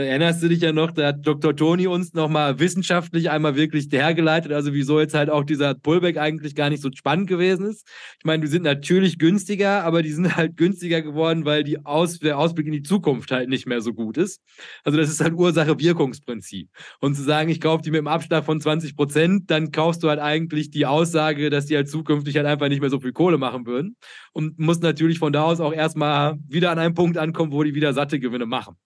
Erinnerst 0.00 0.42
du 0.42 0.48
dich 0.48 0.60
ja 0.60 0.72
noch, 0.72 0.92
da 0.92 1.08
hat 1.08 1.26
Dr. 1.26 1.54
Toni 1.54 1.86
uns 1.86 2.14
nochmal 2.14 2.58
wissenschaftlich 2.58 3.30
einmal 3.30 3.56
wirklich 3.56 3.88
hergeleitet, 3.90 4.52
also 4.52 4.72
wieso 4.72 5.00
jetzt 5.00 5.14
halt 5.14 5.30
auch 5.30 5.44
dieser 5.44 5.74
Pullback 5.74 6.16
eigentlich 6.16 6.54
gar 6.54 6.70
nicht 6.70 6.82
so 6.82 6.90
spannend 6.94 7.28
gewesen 7.28 7.66
ist. 7.66 7.86
Ich 8.18 8.24
meine, 8.24 8.42
die 8.42 8.48
sind 8.48 8.62
natürlich 8.62 9.18
günstiger, 9.18 9.84
aber 9.84 10.02
die 10.02 10.12
sind 10.12 10.36
halt 10.36 10.56
günstiger 10.56 11.02
geworden, 11.02 11.44
weil 11.44 11.64
die 11.64 11.84
Aus 11.84 12.18
der 12.18 12.38
Ausblick 12.38 12.66
in 12.66 12.72
die 12.72 12.82
Zukunft 12.82 13.30
halt 13.30 13.48
nicht 13.48 13.66
mehr 13.66 13.80
so 13.80 13.92
gut 13.92 14.16
ist. 14.16 14.40
Also 14.84 14.98
das 14.98 15.10
ist 15.10 15.20
halt 15.20 15.34
Ursache-Wirkungsprinzip. 15.34 16.68
Und 17.00 17.14
zu 17.14 17.22
sagen, 17.22 17.48
ich 17.48 17.60
kaufe 17.60 17.82
die 17.82 17.90
mit 17.90 17.98
einem 17.98 18.08
Abschlag 18.08 18.44
von 18.44 18.60
20 18.60 18.96
Prozent, 18.96 19.50
dann 19.50 19.72
kaufst 19.72 20.02
du 20.02 20.08
halt 20.08 20.20
eigentlich 20.20 20.70
die 20.70 20.86
Aussage, 20.86 21.50
dass 21.50 21.66
die 21.66 21.76
halt 21.76 21.88
zukünftig 21.88 22.36
halt 22.36 22.46
einfach 22.46 22.68
nicht 22.68 22.80
mehr 22.80 22.90
so 22.90 23.00
viel 23.00 23.12
Kohle 23.12 23.38
machen 23.38 23.66
würden. 23.66 23.96
Und 24.32 24.58
musst 24.58 24.82
natürlich 24.82 25.18
von 25.18 25.32
da 25.32 25.44
aus 25.44 25.60
auch 25.60 25.72
erstmal 25.72 26.38
wieder 26.48 26.70
an 26.70 26.78
einen 26.78 26.94
Punkt 26.94 27.18
ankommen, 27.18 27.52
wo 27.52 27.62
die 27.62 27.74
wieder 27.74 27.92
satte 27.92 28.18
Gewinne 28.18 28.46
machen. 28.46 28.76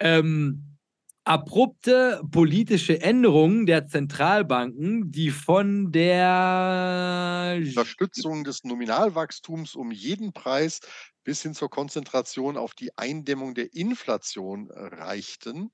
Ähm, 0.00 0.76
abrupte 1.24 2.22
politische 2.30 3.00
Änderungen 3.00 3.66
der 3.66 3.86
Zentralbanken, 3.86 5.10
die 5.10 5.30
von 5.30 5.90
der 5.92 7.64
Unterstützung 7.64 8.44
des 8.44 8.64
Nominalwachstums 8.64 9.74
um 9.74 9.90
jeden 9.90 10.32
Preis 10.32 10.80
bis 11.24 11.42
hin 11.42 11.54
zur 11.54 11.70
Konzentration 11.70 12.56
auf 12.56 12.74
die 12.74 12.96
Eindämmung 12.96 13.54
der 13.54 13.74
Inflation 13.74 14.70
reichten, 14.70 15.70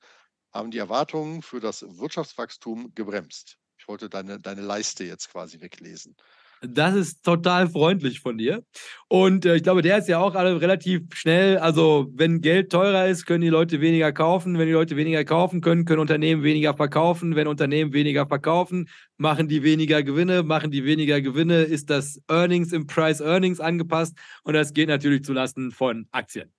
haben 0.52 0.70
die 0.70 0.78
Erwartungen 0.78 1.42
für 1.42 1.60
das 1.60 1.82
Wirtschaftswachstum 1.82 2.94
gebremst. 2.94 3.58
Ich 3.78 3.88
wollte 3.88 4.08
deine, 4.08 4.40
deine 4.40 4.62
Leiste 4.62 5.04
jetzt 5.04 5.30
quasi 5.30 5.60
weglesen. 5.60 6.16
Das 6.64 6.94
ist 6.94 7.24
total 7.24 7.68
freundlich 7.68 8.20
von 8.20 8.38
dir. 8.38 8.64
Und 9.08 9.44
äh, 9.44 9.56
ich 9.56 9.64
glaube, 9.64 9.82
der 9.82 9.98
ist 9.98 10.08
ja 10.08 10.20
auch 10.20 10.36
alle 10.36 10.60
relativ 10.60 11.02
schnell. 11.12 11.58
Also, 11.58 12.08
wenn 12.14 12.40
Geld 12.40 12.70
teurer 12.70 13.08
ist, 13.08 13.26
können 13.26 13.40
die 13.40 13.48
Leute 13.48 13.80
weniger 13.80 14.12
kaufen. 14.12 14.56
Wenn 14.56 14.66
die 14.66 14.72
Leute 14.72 14.96
weniger 14.96 15.24
kaufen 15.24 15.60
können, 15.60 15.84
können 15.84 15.98
Unternehmen 15.98 16.44
weniger 16.44 16.74
verkaufen. 16.74 17.34
Wenn 17.34 17.48
Unternehmen 17.48 17.92
weniger 17.92 18.28
verkaufen, 18.28 18.88
machen 19.16 19.48
die 19.48 19.64
weniger 19.64 20.04
Gewinne. 20.04 20.44
Machen 20.44 20.70
die 20.70 20.84
weniger 20.84 21.20
Gewinne, 21.20 21.62
ist 21.62 21.90
das 21.90 22.20
Earnings 22.28 22.72
im 22.72 22.86
Price 22.86 23.20
Earnings 23.20 23.58
angepasst. 23.58 24.16
Und 24.44 24.54
das 24.54 24.72
geht 24.72 24.88
natürlich 24.88 25.24
zulasten 25.24 25.72
von 25.72 26.06
Aktien. 26.12 26.52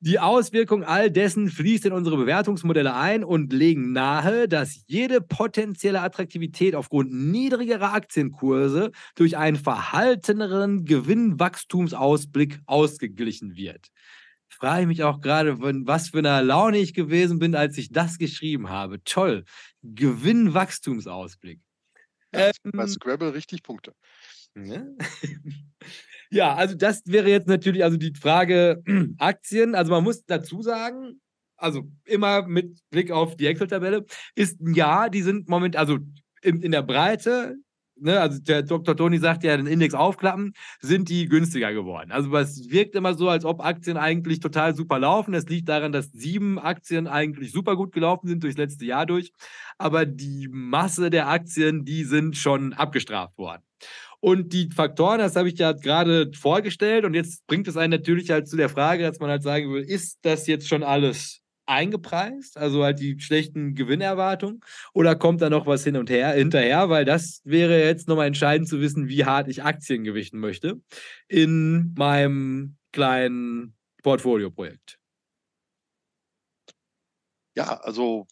Die 0.00 0.20
Auswirkung 0.20 0.84
all 0.84 1.10
dessen 1.10 1.48
fließt 1.50 1.86
in 1.86 1.92
unsere 1.92 2.16
Bewertungsmodelle 2.16 2.94
ein 2.94 3.24
und 3.24 3.52
legen 3.52 3.92
nahe, 3.92 4.46
dass 4.46 4.84
jede 4.86 5.20
potenzielle 5.20 6.00
Attraktivität 6.00 6.76
aufgrund 6.76 7.12
niedrigerer 7.12 7.94
Aktienkurse 7.94 8.92
durch 9.16 9.36
einen 9.36 9.56
verhalteneren 9.56 10.84
Gewinnwachstumsausblick 10.84 12.60
ausgeglichen 12.66 13.56
wird. 13.56 13.88
Frage 14.48 14.82
ich 14.82 14.86
mich 14.86 15.02
auch 15.02 15.20
gerade, 15.20 15.58
was 15.58 16.10
für 16.10 16.18
eine 16.18 16.42
Laune 16.42 16.78
ich 16.78 16.94
gewesen 16.94 17.40
bin, 17.40 17.56
als 17.56 17.76
ich 17.76 17.90
das 17.90 18.18
geschrieben 18.18 18.68
habe. 18.68 19.02
Toll. 19.02 19.44
Gewinnwachstumsausblick. 19.82 21.60
Ja, 22.32 22.50
ähm, 22.64 22.72
bei 22.72 22.86
Scrabble 22.86 23.34
richtig 23.34 23.64
Punkte. 23.64 23.94
Ja. 24.54 24.84
Ja, 26.30 26.54
also 26.54 26.74
das 26.74 27.02
wäre 27.06 27.30
jetzt 27.30 27.48
natürlich 27.48 27.84
also 27.84 27.96
die 27.96 28.12
Frage 28.14 28.82
Aktien. 29.18 29.74
Also 29.74 29.92
man 29.92 30.04
muss 30.04 30.24
dazu 30.24 30.62
sagen, 30.62 31.20
also 31.56 31.82
immer 32.04 32.46
mit 32.46 32.78
Blick 32.90 33.10
auf 33.10 33.36
die 33.36 33.46
Excel-Tabelle, 33.46 34.04
ist 34.34 34.58
ja, 34.60 35.08
die 35.08 35.22
sind 35.22 35.48
moment, 35.48 35.76
also 35.76 35.98
in, 36.42 36.62
in 36.62 36.70
der 36.70 36.82
Breite, 36.82 37.56
ne, 38.00 38.20
also 38.20 38.38
der 38.40 38.62
Dr. 38.62 38.96
Toni 38.96 39.18
sagt 39.18 39.44
ja, 39.44 39.56
den 39.56 39.66
Index 39.66 39.94
aufklappen, 39.94 40.52
sind 40.80 41.08
die 41.08 41.26
günstiger 41.26 41.72
geworden. 41.72 42.12
Also 42.12 42.34
es 42.36 42.70
wirkt 42.70 42.94
immer 42.94 43.14
so, 43.14 43.28
als 43.28 43.44
ob 43.44 43.64
Aktien 43.64 43.96
eigentlich 43.96 44.40
total 44.40 44.74
super 44.74 44.98
laufen. 44.98 45.34
Es 45.34 45.48
liegt 45.48 45.68
daran, 45.68 45.92
dass 45.92 46.12
sieben 46.12 46.58
Aktien 46.58 47.06
eigentlich 47.06 47.52
super 47.52 47.76
gut 47.76 47.92
gelaufen 47.92 48.28
sind 48.28 48.42
durchs 48.42 48.58
letzte 48.58 48.84
Jahr 48.84 49.06
durch. 49.06 49.32
Aber 49.78 50.06
die 50.06 50.48
Masse 50.50 51.10
der 51.10 51.28
Aktien, 51.28 51.84
die 51.84 52.04
sind 52.04 52.36
schon 52.36 52.72
abgestraft 52.72 53.36
worden. 53.38 53.62
Und 54.20 54.52
die 54.52 54.68
Faktoren, 54.70 55.18
das 55.18 55.36
habe 55.36 55.48
ich 55.48 55.58
ja 55.58 55.72
gerade 55.72 56.30
vorgestellt. 56.34 57.04
Und 57.04 57.14
jetzt 57.14 57.46
bringt 57.46 57.68
es 57.68 57.76
einen 57.76 57.92
natürlich 57.92 58.30
halt 58.30 58.48
zu 58.48 58.56
der 58.56 58.68
Frage, 58.68 59.04
dass 59.04 59.20
man 59.20 59.30
halt 59.30 59.42
sagen 59.42 59.72
will, 59.72 59.82
ist 59.82 60.18
das 60.22 60.46
jetzt 60.46 60.66
schon 60.66 60.82
alles 60.82 61.40
eingepreist? 61.66 62.56
Also 62.56 62.82
halt 62.82 62.98
die 62.98 63.20
schlechten 63.20 63.74
Gewinnerwartungen? 63.74 64.60
Oder 64.92 65.14
kommt 65.14 65.40
da 65.40 65.50
noch 65.50 65.66
was 65.66 65.84
hin 65.84 65.96
und 65.96 66.10
her 66.10 66.32
hinterher? 66.32 66.88
Weil 66.88 67.04
das 67.04 67.42
wäre 67.44 67.84
jetzt 67.84 68.08
nochmal 68.08 68.26
entscheidend 68.26 68.68
zu 68.68 68.80
wissen, 68.80 69.08
wie 69.08 69.24
hart 69.24 69.48
ich 69.48 69.62
Aktien 69.62 70.02
gewichten 70.02 70.38
möchte 70.38 70.80
in 71.28 71.94
meinem 71.96 72.76
kleinen 72.92 73.74
Portfolio-Projekt. 74.02 74.98
Ja, 77.54 77.78
also 77.80 78.26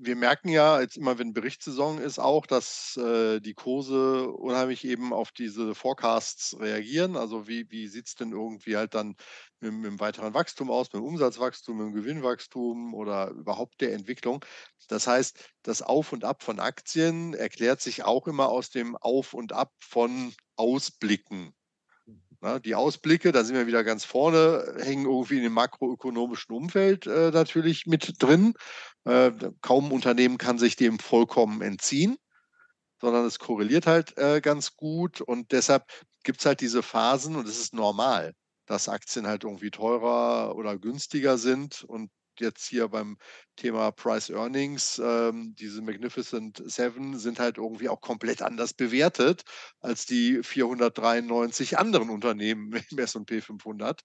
wir 0.00 0.14
merken 0.14 0.48
ja 0.48 0.80
jetzt 0.80 0.96
immer, 0.96 1.18
wenn 1.18 1.32
Berichtssaison 1.32 1.98
ist, 1.98 2.20
auch, 2.20 2.46
dass 2.46 2.96
äh, 2.96 3.40
die 3.40 3.54
Kurse 3.54 4.28
unheimlich 4.30 4.84
eben 4.84 5.12
auf 5.12 5.32
diese 5.32 5.74
Forecasts 5.74 6.56
reagieren. 6.60 7.16
Also 7.16 7.48
wie, 7.48 7.68
wie 7.70 7.88
sieht 7.88 8.06
es 8.06 8.14
denn 8.14 8.30
irgendwie 8.30 8.76
halt 8.76 8.94
dann 8.94 9.16
mit, 9.60 9.72
mit 9.72 9.86
dem 9.86 10.00
weiteren 10.00 10.34
Wachstum 10.34 10.70
aus, 10.70 10.92
mit 10.92 11.02
dem 11.02 11.06
Umsatzwachstum, 11.06 11.78
mit 11.78 11.86
dem 11.88 11.94
Gewinnwachstum 11.94 12.94
oder 12.94 13.30
überhaupt 13.30 13.80
der 13.80 13.92
Entwicklung. 13.92 14.44
Das 14.86 15.08
heißt, 15.08 15.36
das 15.62 15.82
Auf 15.82 16.12
und 16.12 16.24
Ab 16.24 16.44
von 16.44 16.60
Aktien 16.60 17.34
erklärt 17.34 17.80
sich 17.80 18.04
auch 18.04 18.28
immer 18.28 18.48
aus 18.50 18.70
dem 18.70 18.96
Auf 18.96 19.34
und 19.34 19.52
Ab 19.52 19.72
von 19.80 20.32
Ausblicken. 20.54 21.54
Na, 22.40 22.60
die 22.60 22.76
Ausblicke, 22.76 23.32
da 23.32 23.42
sind 23.42 23.56
wir 23.56 23.66
wieder 23.66 23.82
ganz 23.82 24.04
vorne, 24.04 24.76
hängen 24.78 25.06
irgendwie 25.06 25.38
in 25.38 25.42
dem 25.42 25.52
makroökonomischen 25.54 26.54
Umfeld 26.54 27.04
äh, 27.08 27.32
natürlich 27.32 27.86
mit 27.86 28.22
drin. 28.22 28.54
Äh, 29.08 29.32
kaum 29.62 29.90
Unternehmen 29.90 30.36
kann 30.36 30.58
sich 30.58 30.76
dem 30.76 30.98
vollkommen 30.98 31.62
entziehen, 31.62 32.18
sondern 33.00 33.24
es 33.24 33.38
korreliert 33.38 33.86
halt 33.86 34.18
äh, 34.18 34.40
ganz 34.42 34.76
gut. 34.76 35.22
Und 35.22 35.52
deshalb 35.52 35.84
gibt 36.24 36.40
es 36.40 36.46
halt 36.46 36.60
diese 36.60 36.82
Phasen 36.82 37.36
und 37.36 37.48
es 37.48 37.58
ist 37.58 37.72
normal, 37.74 38.34
dass 38.66 38.88
Aktien 38.90 39.26
halt 39.26 39.44
irgendwie 39.44 39.70
teurer 39.70 40.54
oder 40.56 40.78
günstiger 40.78 41.38
sind. 41.38 41.84
Und 41.84 42.10
jetzt 42.38 42.66
hier 42.66 42.88
beim 42.88 43.16
Thema 43.56 43.92
Price 43.92 44.28
Earnings, 44.28 45.00
ähm, 45.02 45.54
diese 45.58 45.80
Magnificent 45.80 46.62
Seven 46.66 47.18
sind 47.18 47.38
halt 47.40 47.56
irgendwie 47.56 47.88
auch 47.88 48.02
komplett 48.02 48.42
anders 48.42 48.74
bewertet 48.74 49.42
als 49.80 50.04
die 50.04 50.42
493 50.42 51.78
anderen 51.78 52.10
Unternehmen 52.10 52.74
im 52.90 52.98
S&P 52.98 53.40
500. 53.40 54.02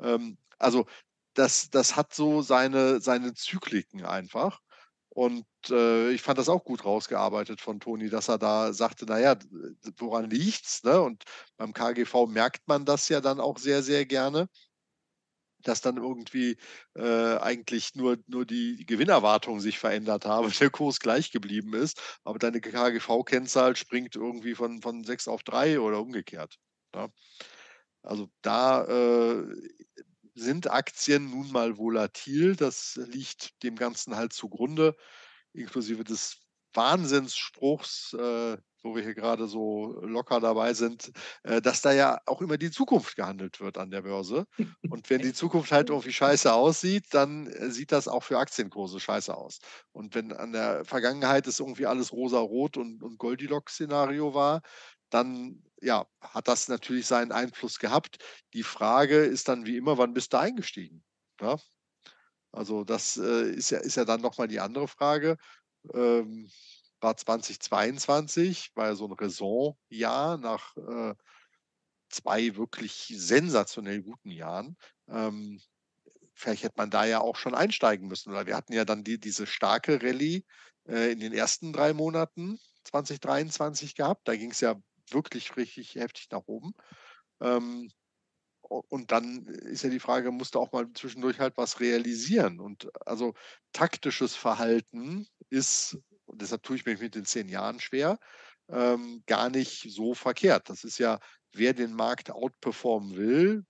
Ähm, 0.00 0.38
also 0.58 0.86
das, 1.34 1.70
das 1.70 1.96
hat 1.96 2.14
so 2.14 2.42
seine, 2.42 3.00
seine 3.00 3.34
Zykliken 3.34 4.04
einfach. 4.04 4.60
Und 5.08 5.46
äh, 5.70 6.10
ich 6.12 6.22
fand 6.22 6.38
das 6.38 6.48
auch 6.48 6.64
gut 6.64 6.84
rausgearbeitet 6.84 7.60
von 7.60 7.80
Toni, 7.80 8.08
dass 8.10 8.28
er 8.28 8.38
da 8.38 8.72
sagte, 8.72 9.06
naja, 9.06 9.36
woran 9.96 10.30
liegt's? 10.30 10.84
Ne? 10.84 11.00
Und 11.00 11.24
beim 11.56 11.72
KGV 11.72 12.26
merkt 12.28 12.66
man 12.68 12.84
das 12.84 13.08
ja 13.08 13.20
dann 13.20 13.40
auch 13.40 13.58
sehr, 13.58 13.82
sehr 13.82 14.06
gerne 14.06 14.48
dass 15.62 15.80
dann 15.80 15.96
irgendwie 15.96 16.56
äh, 16.94 17.36
eigentlich 17.36 17.94
nur, 17.94 18.18
nur 18.26 18.46
die 18.46 18.84
Gewinnerwartung 18.86 19.60
sich 19.60 19.78
verändert 19.78 20.26
habe, 20.26 20.50
der 20.60 20.70
Kurs 20.70 21.00
gleich 21.00 21.30
geblieben 21.32 21.74
ist, 21.74 22.00
aber 22.24 22.38
deine 22.38 22.60
KGV-Kennzahl 22.60 23.76
springt 23.76 24.16
irgendwie 24.16 24.54
von, 24.54 24.82
von 24.82 25.04
6 25.04 25.28
auf 25.28 25.42
3 25.42 25.80
oder 25.80 26.00
umgekehrt. 26.00 26.56
Ja. 26.94 27.08
Also 28.02 28.30
da 28.42 28.84
äh, 28.84 29.44
sind 30.40 30.70
Aktien 30.70 31.30
nun 31.30 31.50
mal 31.52 31.78
volatil, 31.78 32.56
das 32.56 32.96
liegt 32.96 33.62
dem 33.62 33.76
Ganzen 33.76 34.16
halt 34.16 34.32
zugrunde, 34.32 34.96
inklusive 35.52 36.04
des 36.04 36.38
Wahnsinnsspruchs, 36.74 38.14
äh, 38.14 38.56
wo 38.82 38.94
wir 38.94 39.02
hier 39.02 39.14
gerade 39.14 39.46
so 39.46 40.00
locker 40.02 40.40
dabei 40.40 40.72
sind, 40.74 41.10
äh, 41.42 41.60
dass 41.60 41.82
da 41.82 41.92
ja 41.92 42.18
auch 42.26 42.40
immer 42.40 42.56
die 42.56 42.70
Zukunft 42.70 43.16
gehandelt 43.16 43.60
wird 43.60 43.76
an 43.76 43.90
der 43.90 44.02
Börse. 44.02 44.46
Und 44.88 45.10
wenn 45.10 45.20
die 45.20 45.32
Zukunft 45.32 45.72
halt 45.72 45.90
irgendwie 45.90 46.12
scheiße 46.12 46.52
aussieht, 46.52 47.06
dann 47.10 47.46
äh, 47.48 47.70
sieht 47.70 47.92
das 47.92 48.08
auch 48.08 48.22
für 48.22 48.38
Aktienkurse 48.38 49.00
scheiße 49.00 49.36
aus. 49.36 49.58
Und 49.92 50.14
wenn 50.14 50.32
an 50.32 50.52
der 50.52 50.84
Vergangenheit 50.84 51.46
es 51.46 51.60
irgendwie 51.60 51.86
alles 51.86 52.12
rosa-rot 52.12 52.76
und, 52.76 53.02
und 53.02 53.18
Goldilocks-Szenario 53.18 54.34
war, 54.34 54.62
dann 55.10 55.62
ja, 55.80 56.06
hat 56.20 56.48
das 56.48 56.68
natürlich 56.68 57.06
seinen 57.06 57.32
Einfluss 57.32 57.78
gehabt. 57.78 58.18
Die 58.52 58.62
Frage 58.62 59.24
ist 59.24 59.48
dann 59.48 59.66
wie 59.66 59.76
immer, 59.76 59.98
wann 59.98 60.14
bist 60.14 60.32
du 60.32 60.38
eingestiegen? 60.38 61.02
Ja? 61.40 61.56
Also 62.52 62.84
das 62.84 63.16
äh, 63.16 63.50
ist, 63.50 63.70
ja, 63.70 63.78
ist 63.78 63.96
ja 63.96 64.04
dann 64.04 64.20
nochmal 64.20 64.48
die 64.48 64.60
andere 64.60 64.88
Frage. 64.88 65.36
Ähm, 65.94 66.50
war 67.00 67.16
2022, 67.16 68.72
war 68.74 68.88
ja 68.88 68.94
so 68.94 69.06
ein 69.06 69.12
Raisonjahr 69.12 70.36
nach 70.36 70.76
äh, 70.76 71.14
zwei 72.10 72.56
wirklich 72.56 73.14
sensationell 73.16 74.02
guten 74.02 74.30
Jahren. 74.30 74.76
Ähm, 75.08 75.60
vielleicht 76.34 76.64
hätte 76.64 76.74
man 76.76 76.90
da 76.90 77.04
ja 77.06 77.20
auch 77.20 77.36
schon 77.36 77.54
einsteigen 77.54 78.08
müssen. 78.08 78.30
Oder 78.30 78.46
wir 78.46 78.56
hatten 78.56 78.72
ja 78.72 78.84
dann 78.84 79.04
die, 79.04 79.18
diese 79.18 79.46
starke 79.46 80.02
Rallye 80.02 80.44
äh, 80.88 81.12
in 81.12 81.20
den 81.20 81.32
ersten 81.32 81.72
drei 81.72 81.94
Monaten 81.94 82.58
2023 82.84 83.94
gehabt. 83.94 84.26
Da 84.28 84.36
ging 84.36 84.50
es 84.50 84.60
ja 84.60 84.74
wirklich 85.12 85.56
richtig 85.56 85.94
heftig 85.96 86.28
nach 86.30 86.46
oben. 86.46 86.72
Ähm, 87.40 87.90
und 88.62 89.10
dann 89.10 89.46
ist 89.46 89.82
ja 89.82 89.90
die 89.90 90.00
Frage, 90.00 90.30
musste 90.30 90.58
auch 90.58 90.72
mal 90.72 90.86
zwischendurch 90.94 91.40
halt 91.40 91.56
was 91.56 91.80
realisieren. 91.80 92.60
Und 92.60 92.88
also 93.06 93.34
taktisches 93.72 94.36
Verhalten 94.36 95.26
ist 95.48 95.98
und 96.30 96.40
deshalb 96.42 96.62
tue 96.62 96.76
ich 96.76 96.86
mich 96.86 97.00
mit 97.00 97.14
den 97.16 97.24
zehn 97.24 97.48
Jahren 97.48 97.80
schwer, 97.80 98.18
ähm, 98.68 99.22
gar 99.26 99.50
nicht 99.50 99.90
so 99.90 100.14
verkehrt. 100.14 100.70
Das 100.70 100.84
ist 100.84 100.98
ja, 100.98 101.18
wer 101.52 101.74
den 101.74 101.92
Markt 101.92 102.30
outperformen 102.30 103.16
will, 103.16 103.66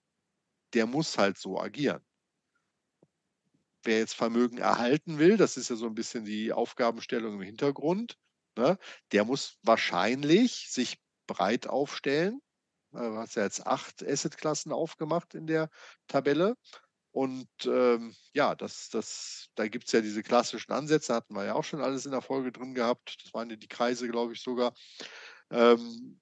der 0.74 0.86
muss 0.86 1.16
halt 1.16 1.38
so 1.38 1.58
agieren. 1.58 2.04
Wer 3.82 3.98
jetzt 3.98 4.14
Vermögen 4.14 4.58
erhalten 4.58 5.18
will, 5.18 5.38
das 5.38 5.56
ist 5.56 5.70
ja 5.70 5.76
so 5.76 5.86
ein 5.86 5.94
bisschen 5.94 6.26
die 6.26 6.52
Aufgabenstellung 6.52 7.34
im 7.36 7.42
Hintergrund, 7.42 8.18
ne, 8.58 8.78
der 9.12 9.24
muss 9.24 9.56
wahrscheinlich 9.62 10.68
sich 10.70 11.00
breit 11.30 11.68
aufstellen. 11.68 12.40
Du 12.92 12.98
hast 12.98 13.36
ja 13.36 13.44
jetzt 13.44 13.66
acht 13.66 14.02
Assetklassen 14.02 14.72
aufgemacht 14.72 15.34
in 15.34 15.46
der 15.46 15.70
Tabelle. 16.08 16.56
Und 17.12 17.48
ähm, 17.64 18.14
ja, 18.34 18.54
das, 18.54 18.88
das, 18.88 19.48
da 19.54 19.68
gibt 19.68 19.86
es 19.86 19.92
ja 19.92 20.00
diese 20.00 20.22
klassischen 20.22 20.72
Ansätze, 20.72 21.14
hatten 21.14 21.34
wir 21.34 21.44
ja 21.44 21.54
auch 21.54 21.64
schon 21.64 21.80
alles 21.80 22.04
in 22.04 22.12
der 22.12 22.20
Folge 22.20 22.52
drin 22.52 22.74
gehabt. 22.74 23.16
Das 23.24 23.32
waren 23.32 23.50
ja 23.50 23.56
die 23.56 23.68
Kreise, 23.68 24.08
glaube 24.08 24.32
ich, 24.32 24.42
sogar. 24.42 24.74
Ähm, 25.50 26.20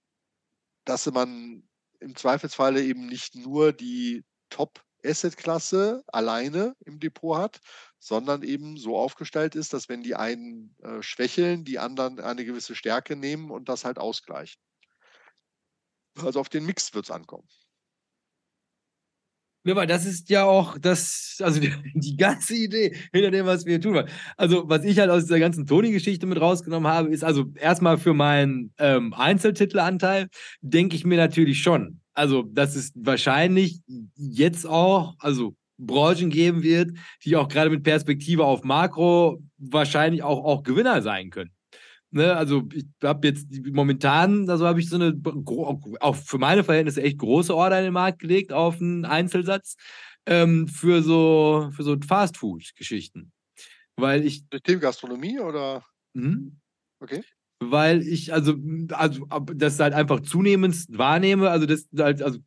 dass 0.85 1.07
man 1.07 1.67
im 2.01 2.17
Zweifelsfalle 2.17 2.83
eben 2.83 3.07
nicht 3.07 3.35
nur 3.35 3.73
die 3.73 4.25
Top-Asset-Klasse 4.51 6.05
alleine 6.07 6.75
im 6.85 7.01
Depot 7.01 7.37
hat, 7.37 7.61
sondern 7.99 8.43
eben 8.43 8.77
so 8.77 8.97
aufgestellt 8.97 9.55
ist, 9.55 9.73
dass 9.73 9.89
wenn 9.89 10.03
die 10.03 10.15
einen 10.15 10.75
äh, 10.83 11.03
schwächeln, 11.03 11.65
die 11.65 11.79
anderen 11.79 12.21
eine 12.21 12.45
gewisse 12.45 12.75
Stärke 12.75 13.17
nehmen 13.17 13.51
und 13.51 13.69
das 13.69 13.85
halt 13.85 13.99
ausgleichen. 13.99 14.61
Also 16.25 16.41
auf 16.41 16.49
den 16.49 16.67
Mix 16.67 16.95
wird 16.95 17.05
es 17.07 17.11
ankommen. 17.11 17.47
Ja, 19.65 19.77
weil 19.77 19.87
das 19.87 20.07
ist 20.07 20.31
ja 20.31 20.45
auch 20.45 20.79
das, 20.79 21.37
also 21.43 21.61
die, 21.95 22.17
ganze 22.17 22.55
Idee 22.55 22.97
hinter 23.13 23.31
dem, 23.31 23.45
was 23.45 23.67
wir 23.67 23.73
hier 23.73 23.81
tun. 23.81 24.03
Also, 24.37 24.69
was 24.69 24.85
ich 24.85 24.99
halt 24.99 25.11
aus 25.11 25.25
dieser 25.25 25.41
ganzen 25.41 25.67
Toni-Geschichte 25.67 26.27
mit 26.27 26.41
rausgenommen 26.41 26.91
habe, 26.91 27.11
ist 27.11 27.23
also 27.23 27.53
erstmal 27.55 27.99
für 27.99 28.15
meinen 28.15 28.73
ähm, 28.79 29.13
Einzeltitelanteil, 29.13 30.29
denke 30.63 30.97
ich 30.97 31.05
mir 31.05 31.19
natürlich 31.19 31.61
schon. 31.61 32.01
Also, 32.15 32.45
dass 32.45 32.77
es 32.77 32.93
wahrscheinlich 32.95 33.83
jetzt 34.17 34.67
auch, 34.67 35.17
also 35.19 35.55
Branchen 35.77 36.31
geben 36.31 36.63
wird, 36.63 36.97
die 37.25 37.37
auch 37.37 37.49
gerade 37.49 37.69
mit 37.71 37.83
Perspektive 37.83 38.45
auf 38.45 38.65
Makro 38.65 39.43
wahrscheinlich 39.59 40.23
auch, 40.23 40.45
auch 40.45 40.63
Gewinner 40.63 41.03
sein 41.03 41.31
können. 41.31 41.51
Ne, 42.11 42.35
also 42.35 42.63
ich 42.73 42.87
habe 43.03 43.29
jetzt 43.29 43.49
momentan, 43.71 44.49
also 44.49 44.67
habe 44.67 44.81
ich 44.81 44.89
so 44.89 44.97
eine, 44.97 45.21
auch 46.01 46.17
für 46.17 46.39
meine 46.39 46.65
Verhältnisse 46.65 47.03
echt 47.03 47.19
große 47.19 47.55
Order 47.55 47.79
in 47.79 47.85
den 47.85 47.93
Markt 47.93 48.21
gelegt 48.21 48.51
auf 48.53 48.81
einen 48.81 49.05
Einzelsatz 49.05 49.77
ähm, 50.27 50.69
für 50.69 51.03
so 51.03 51.71
für 51.73 51.83
so 51.83 51.97
Fastfood-Geschichten. 52.01 53.33
Weil 53.97 54.25
ich. 54.25 54.45
Gastronomie 54.81 55.39
oder? 55.39 55.85
Mhm. 56.15 56.59
Okay. 57.01 57.23
Weil 57.61 58.03
ich, 58.03 58.33
also, 58.33 58.55
also 58.93 59.27
das 59.55 59.81
halt 59.81 59.93
einfach 59.93 60.21
zunehmend 60.21 60.87
wahrnehme, 60.91 61.51
also 61.51 61.67
das 61.67 61.89
halt, 61.99 62.23
also 62.23 62.39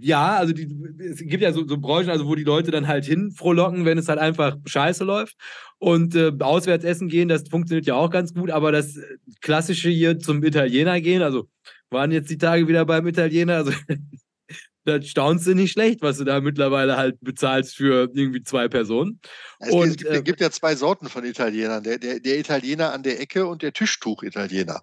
ja, 0.00 0.36
also 0.36 0.52
die, 0.52 0.68
es 0.98 1.18
gibt 1.18 1.42
ja 1.42 1.52
so, 1.52 1.66
so 1.66 1.78
Branchen, 1.78 2.10
also 2.10 2.26
wo 2.26 2.34
die 2.34 2.44
Leute 2.44 2.70
dann 2.70 2.88
halt 2.88 3.04
hinfrohlocken, 3.04 3.84
wenn 3.84 3.98
es 3.98 4.08
halt 4.08 4.18
einfach 4.18 4.56
scheiße 4.64 5.04
läuft. 5.04 5.36
Und 5.78 6.14
äh, 6.14 6.32
auswärts 6.40 6.84
essen 6.84 7.08
gehen, 7.08 7.28
das 7.28 7.48
funktioniert 7.48 7.86
ja 7.86 7.94
auch 7.94 8.10
ganz 8.10 8.34
gut, 8.34 8.50
aber 8.50 8.72
das 8.72 8.98
klassische 9.40 9.88
hier 9.88 10.18
zum 10.18 10.42
Italiener 10.42 11.00
gehen, 11.00 11.22
also 11.22 11.48
waren 11.90 12.12
jetzt 12.12 12.30
die 12.30 12.38
Tage 12.38 12.68
wieder 12.68 12.84
beim 12.86 13.06
Italiener, 13.06 13.56
also 13.56 13.72
da 14.84 15.00
staunst 15.02 15.46
du 15.46 15.54
nicht 15.54 15.72
schlecht, 15.72 16.02
was 16.02 16.18
du 16.18 16.24
da 16.24 16.40
mittlerweile 16.40 16.96
halt 16.96 17.20
bezahlst 17.20 17.76
für 17.76 18.10
irgendwie 18.14 18.42
zwei 18.42 18.68
Personen. 18.68 19.20
Es 19.60 19.72
und, 19.72 19.98
gibt, 19.98 20.10
äh, 20.10 20.22
gibt, 20.22 20.40
ja 20.40 20.50
zwei 20.50 20.74
Sorten 20.74 21.08
von 21.08 21.24
Italienern, 21.24 21.82
der, 21.82 21.98
der, 21.98 22.20
der 22.20 22.38
Italiener 22.38 22.92
an 22.92 23.02
der 23.02 23.20
Ecke 23.20 23.46
und 23.46 23.62
der 23.62 23.72
Tischtuch-Italiener. 23.72 24.82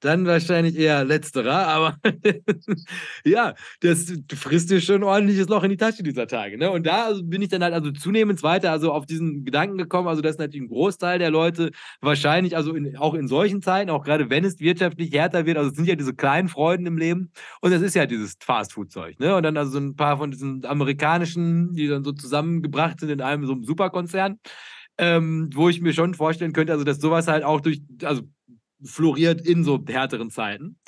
Dann 0.00 0.26
wahrscheinlich 0.26 0.76
eher 0.76 1.04
letzterer, 1.04 1.68
aber 1.68 1.96
ja, 3.24 3.54
das 3.80 4.12
frisst 4.34 4.70
dir 4.70 4.80
schon 4.80 4.96
ein 4.96 5.02
ordentliches 5.04 5.48
Loch 5.48 5.62
in 5.62 5.70
die 5.70 5.76
Tasche 5.76 6.02
dieser 6.02 6.26
Tage. 6.26 6.58
Ne? 6.58 6.68
Und 6.68 6.84
da 6.84 7.12
bin 7.22 7.42
ich 7.42 7.48
dann 7.48 7.62
halt 7.62 7.72
also 7.72 7.92
zunehmend 7.92 8.42
weiter 8.42 8.72
also 8.72 8.92
auf 8.92 9.06
diesen 9.06 9.44
Gedanken 9.44 9.78
gekommen, 9.78 10.08
also 10.08 10.20
dass 10.20 10.38
natürlich 10.38 10.66
ein 10.66 10.68
Großteil 10.68 11.20
der 11.20 11.30
Leute 11.30 11.70
wahrscheinlich, 12.00 12.56
also 12.56 12.74
in, 12.74 12.96
auch 12.96 13.14
in 13.14 13.28
solchen 13.28 13.62
Zeiten, 13.62 13.90
auch 13.90 14.02
gerade 14.02 14.30
wenn 14.30 14.44
es 14.44 14.58
wirtschaftlich 14.58 15.12
härter 15.12 15.46
wird, 15.46 15.56
also 15.56 15.70
es 15.70 15.76
sind 15.76 15.86
ja 15.86 15.94
diese 15.94 16.14
kleinen 16.14 16.48
Freuden 16.48 16.86
im 16.86 16.98
Leben 16.98 17.30
und 17.60 17.70
das 17.70 17.82
ist 17.82 17.94
ja 17.94 18.06
dieses 18.06 18.34
Fastfood-Zeug. 18.40 19.20
Ne? 19.20 19.36
Und 19.36 19.44
dann 19.44 19.56
also 19.56 19.70
so 19.70 19.78
ein 19.78 19.94
paar 19.94 20.18
von 20.18 20.32
diesen 20.32 20.64
amerikanischen, 20.66 21.72
die 21.74 21.86
dann 21.86 22.02
so 22.02 22.10
zusammengebracht 22.10 22.98
sind 22.98 23.10
in 23.10 23.20
einem 23.20 23.46
so 23.46 23.52
einem 23.52 23.62
Superkonzern 23.62 24.40
ähm, 24.98 25.50
wo 25.54 25.68
ich 25.68 25.80
mir 25.80 25.92
schon 25.92 26.14
vorstellen 26.14 26.52
könnte, 26.52 26.72
also 26.72 26.84
dass 26.84 27.00
sowas 27.00 27.26
halt 27.26 27.44
auch 27.44 27.60
durch, 27.60 27.80
also 28.02 28.22
floriert 28.84 29.40
in 29.40 29.64
so 29.64 29.82
härteren 29.86 30.30
Zeiten. 30.30 30.78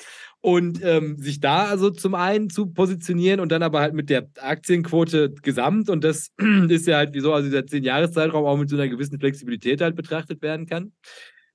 Und 0.41 0.83
ähm, 0.83 1.17
sich 1.17 1.39
da 1.39 1.65
also 1.65 1.89
zum 1.89 2.13
einen 2.13 2.51
zu 2.51 2.67
positionieren 2.67 3.39
und 3.39 3.51
dann 3.51 3.63
aber 3.63 3.79
halt 3.79 3.95
mit 3.95 4.11
der 4.11 4.29
Aktienquote 4.39 5.33
gesamt. 5.41 5.89
Und 5.89 6.03
das 6.03 6.31
ist 6.69 6.85
ja 6.85 6.97
halt 6.97 7.13
wieso, 7.13 7.33
also 7.33 7.49
dieser 7.49 7.61
10-Jahres-Zeitraum 7.61 8.45
auch 8.45 8.57
mit 8.57 8.69
so 8.69 8.75
einer 8.75 8.87
gewissen 8.87 9.19
Flexibilität 9.19 9.81
halt 9.81 9.95
betrachtet 9.95 10.41
werden 10.43 10.67
kann. 10.67 10.93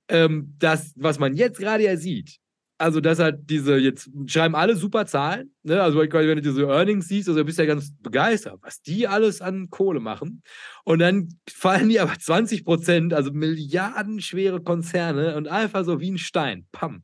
Ähm, 0.09 0.55
das, 0.59 0.91
was 0.97 1.19
man 1.19 1.35
jetzt 1.35 1.59
gerade 1.59 1.83
ja 1.83 1.95
sieht, 1.95 2.37
also 2.81 2.99
dass 2.99 3.19
halt 3.19 3.49
diese, 3.49 3.77
jetzt 3.77 4.09
schreiben 4.25 4.55
alle 4.55 4.75
super 4.75 5.05
Zahlen, 5.05 5.53
ne? 5.63 5.81
also 5.81 5.99
wenn 5.99 6.09
du 6.09 6.41
diese 6.41 6.63
Earnings 6.63 7.07
siehst, 7.07 7.29
also 7.29 7.43
bist 7.45 7.59
du 7.59 7.63
ja 7.63 7.67
ganz 7.67 7.93
begeistert, 8.01 8.59
was 8.61 8.81
die 8.81 9.07
alles 9.07 9.41
an 9.41 9.69
Kohle 9.69 9.99
machen. 9.99 10.41
Und 10.83 10.99
dann 10.99 11.29
fallen 11.49 11.89
die 11.89 11.99
aber 11.99 12.17
20 12.17 12.65
Prozent, 12.65 13.13
also 13.13 13.31
milliardenschwere 13.31 14.61
Konzerne 14.61 15.35
und 15.35 15.47
einfach 15.47 15.85
so 15.85 15.99
wie 15.99 16.11
ein 16.11 16.17
Stein, 16.17 16.67
pam 16.71 17.03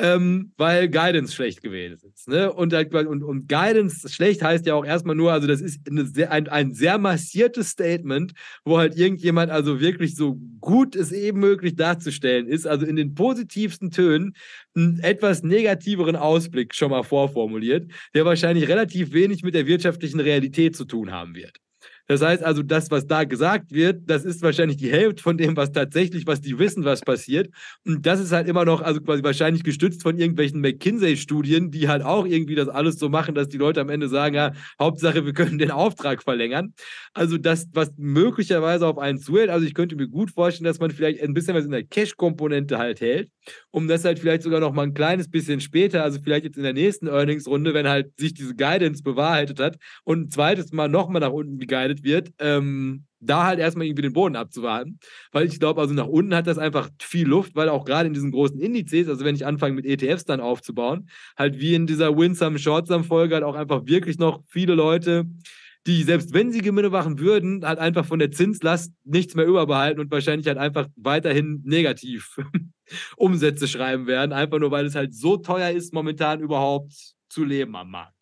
ähm, 0.00 0.52
weil 0.56 0.88
Guidance 0.88 1.34
schlecht 1.34 1.62
gewesen 1.62 1.98
ist. 2.14 2.28
Ne? 2.28 2.52
Und, 2.52 2.72
und, 2.74 3.22
und 3.22 3.48
Guidance 3.48 4.08
schlecht 4.08 4.42
heißt 4.42 4.64
ja 4.66 4.74
auch 4.74 4.84
erstmal 4.84 5.14
nur, 5.14 5.32
also 5.32 5.46
das 5.46 5.60
ist 5.60 5.80
sehr, 6.14 6.32
ein, 6.32 6.48
ein 6.48 6.72
sehr 6.72 6.98
massiertes 6.98 7.68
Statement, 7.68 8.32
wo 8.64 8.78
halt 8.78 8.96
irgendjemand 8.96 9.50
also 9.50 9.80
wirklich 9.80 10.16
so 10.16 10.38
gut 10.60 10.96
es 10.96 11.12
eben 11.12 11.40
möglich 11.40 11.76
darzustellen 11.76 12.46
ist, 12.48 12.66
also 12.66 12.86
in 12.86 12.96
den 12.96 13.14
positivsten 13.14 13.90
Tönen 13.90 14.34
einen 14.74 15.00
etwas 15.00 15.42
negativeren 15.42 16.16
Ausblick 16.16 16.74
schon 16.74 16.90
mal 16.90 17.02
vorformuliert, 17.02 17.90
der 18.14 18.24
wahrscheinlich 18.24 18.68
relativ 18.68 19.12
wenig 19.12 19.42
mit 19.42 19.54
der 19.54 19.66
wirtschaftlichen 19.66 20.20
Realität 20.20 20.76
zu 20.76 20.86
tun 20.86 21.12
haben 21.12 21.34
wird. 21.34 21.58
Das 22.10 22.22
heißt 22.22 22.42
also, 22.42 22.64
das, 22.64 22.90
was 22.90 23.06
da 23.06 23.22
gesagt 23.22 23.70
wird, 23.70 24.10
das 24.10 24.24
ist 24.24 24.42
wahrscheinlich 24.42 24.78
die 24.78 24.90
Hälfte 24.90 25.22
von 25.22 25.38
dem, 25.38 25.56
was 25.56 25.70
tatsächlich, 25.70 26.26
was 26.26 26.40
die 26.40 26.58
wissen, 26.58 26.84
was 26.84 27.02
passiert. 27.02 27.50
Und 27.86 28.04
das 28.04 28.18
ist 28.18 28.32
halt 28.32 28.48
immer 28.48 28.64
noch, 28.64 28.82
also 28.82 29.00
quasi 29.00 29.22
wahrscheinlich 29.22 29.62
gestützt 29.62 30.02
von 30.02 30.18
irgendwelchen 30.18 30.60
McKinsey-Studien, 30.60 31.70
die 31.70 31.86
halt 31.86 32.02
auch 32.02 32.26
irgendwie 32.26 32.56
das 32.56 32.66
alles 32.66 32.98
so 32.98 33.08
machen, 33.08 33.36
dass 33.36 33.48
die 33.48 33.58
Leute 33.58 33.80
am 33.80 33.90
Ende 33.90 34.08
sagen, 34.08 34.34
ja, 34.34 34.50
Hauptsache, 34.80 35.24
wir 35.24 35.32
können 35.32 35.58
den 35.58 35.70
Auftrag 35.70 36.24
verlängern. 36.24 36.74
Also 37.14 37.38
das, 37.38 37.68
was 37.74 37.92
möglicherweise 37.96 38.88
auf 38.88 38.98
einen 38.98 39.20
zuhält, 39.20 39.48
also 39.48 39.64
ich 39.64 39.74
könnte 39.74 39.94
mir 39.94 40.08
gut 40.08 40.32
vorstellen, 40.32 40.66
dass 40.66 40.80
man 40.80 40.90
vielleicht 40.90 41.22
ein 41.22 41.32
bisschen 41.32 41.54
was 41.54 41.64
in 41.64 41.70
der 41.70 41.84
Cash-Komponente 41.84 42.78
halt 42.78 43.00
hält, 43.00 43.30
um 43.70 43.88
das 43.88 44.04
halt 44.04 44.18
vielleicht 44.18 44.42
sogar 44.42 44.60
noch 44.60 44.72
mal 44.72 44.82
ein 44.82 44.94
kleines 44.94 45.30
bisschen 45.30 45.60
später, 45.60 46.02
also 46.02 46.20
vielleicht 46.22 46.44
jetzt 46.44 46.56
in 46.56 46.62
der 46.62 46.72
nächsten 46.72 47.06
Earnings-Runde, 47.08 47.74
wenn 47.74 47.88
halt 47.88 48.18
sich 48.18 48.34
diese 48.34 48.54
Guidance 48.54 49.02
bewahrheitet 49.02 49.60
hat 49.60 49.78
und 50.04 50.20
ein 50.20 50.30
zweites 50.30 50.72
Mal 50.72 50.88
nochmal 50.88 51.20
nach 51.20 51.32
unten 51.32 51.58
geguidet 51.58 52.02
wird, 52.02 52.32
ähm, 52.38 53.04
da 53.20 53.44
halt 53.44 53.58
erstmal 53.58 53.86
irgendwie 53.86 54.02
den 54.02 54.12
Boden 54.12 54.36
abzuwarten. 54.36 54.98
Weil 55.32 55.46
ich 55.46 55.60
glaube, 55.60 55.80
also 55.80 55.94
nach 55.94 56.06
unten 56.06 56.34
hat 56.34 56.46
das 56.46 56.58
einfach 56.58 56.88
viel 57.00 57.26
Luft, 57.26 57.54
weil 57.54 57.68
auch 57.68 57.84
gerade 57.84 58.06
in 58.06 58.14
diesen 58.14 58.32
großen 58.32 58.58
Indizes, 58.58 59.08
also 59.08 59.24
wenn 59.24 59.34
ich 59.34 59.46
anfange 59.46 59.74
mit 59.74 59.86
ETFs 59.86 60.24
dann 60.24 60.40
aufzubauen, 60.40 61.08
halt 61.36 61.60
wie 61.60 61.74
in 61.74 61.86
dieser 61.86 62.16
Winsome 62.16 62.58
Shortsum 62.58 63.04
Folge 63.04 63.34
halt 63.34 63.44
auch 63.44 63.54
einfach 63.54 63.86
wirklich 63.86 64.18
noch 64.18 64.42
viele 64.48 64.74
Leute, 64.74 65.26
die 65.86 66.02
selbst 66.02 66.34
wenn 66.34 66.52
sie 66.52 66.60
Gewinne 66.60 66.90
machen 66.90 67.18
würden, 67.18 67.64
halt 67.64 67.78
einfach 67.78 68.04
von 68.04 68.18
der 68.18 68.30
Zinslast 68.30 68.92
nichts 69.04 69.34
mehr 69.34 69.46
überbehalten 69.46 70.00
und 70.00 70.10
wahrscheinlich 70.10 70.46
halt 70.46 70.58
einfach 70.58 70.88
weiterhin 70.96 71.62
negativ 71.64 72.36
Umsätze 73.16 73.68
schreiben 73.68 74.06
werden, 74.06 74.32
einfach 74.32 74.58
nur 74.58 74.70
weil 74.70 74.86
es 74.86 74.94
halt 74.94 75.14
so 75.14 75.36
teuer 75.36 75.70
ist, 75.70 75.92
momentan 75.92 76.40
überhaupt 76.40 76.92
zu 77.28 77.44
leben 77.44 77.76
am 77.76 77.90
Markt. 77.90 78.20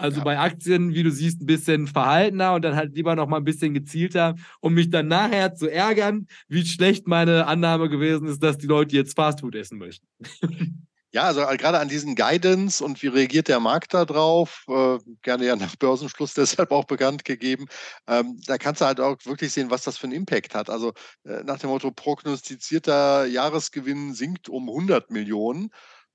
Also 0.00 0.18
ja. 0.18 0.24
bei 0.24 0.38
Aktien, 0.38 0.94
wie 0.94 1.02
du 1.02 1.10
siehst, 1.10 1.42
ein 1.42 1.46
bisschen 1.46 1.86
verhaltener 1.86 2.54
und 2.54 2.62
dann 2.62 2.74
halt 2.74 2.94
lieber 2.94 3.14
noch 3.14 3.28
mal 3.28 3.36
ein 3.36 3.44
bisschen 3.44 3.74
gezielter, 3.74 4.34
um 4.60 4.72
mich 4.72 4.88
dann 4.88 5.08
nachher 5.08 5.54
zu 5.54 5.70
ärgern, 5.70 6.26
wie 6.48 6.64
schlecht 6.64 7.06
meine 7.06 7.46
Annahme 7.46 7.90
gewesen 7.90 8.26
ist, 8.26 8.42
dass 8.42 8.56
die 8.56 8.66
Leute 8.66 8.96
jetzt 8.96 9.14
Fastfood 9.14 9.54
essen 9.54 9.78
möchten. 9.78 10.06
Ja, 11.12 11.24
also 11.24 11.42
äh, 11.42 11.56
gerade 11.56 11.80
an 11.80 11.88
diesen 11.88 12.14
Guidance 12.14 12.84
und 12.84 13.02
wie 13.02 13.08
reagiert 13.08 13.48
der 13.48 13.58
Markt 13.58 13.94
da 13.94 14.04
drauf, 14.04 14.64
äh, 14.68 14.98
gerne 15.22 15.44
ja 15.44 15.56
nach 15.56 15.74
Börsenschluss 15.76 16.34
deshalb 16.34 16.70
auch 16.70 16.84
bekannt 16.84 17.24
gegeben, 17.24 17.66
ähm, 18.06 18.40
da 18.46 18.58
kannst 18.58 18.80
du 18.80 18.84
halt 18.84 19.00
auch 19.00 19.16
wirklich 19.24 19.52
sehen, 19.52 19.70
was 19.70 19.82
das 19.82 19.98
für 19.98 20.04
einen 20.04 20.12
Impact 20.12 20.54
hat. 20.54 20.70
Also 20.70 20.92
äh, 21.24 21.42
nach 21.42 21.58
dem 21.58 21.70
Motto, 21.70 21.90
prognostizierter 21.90 23.26
Jahresgewinn 23.26 24.14
sinkt 24.14 24.48
um 24.48 24.68
100 24.68 25.10
Millionen 25.10 25.70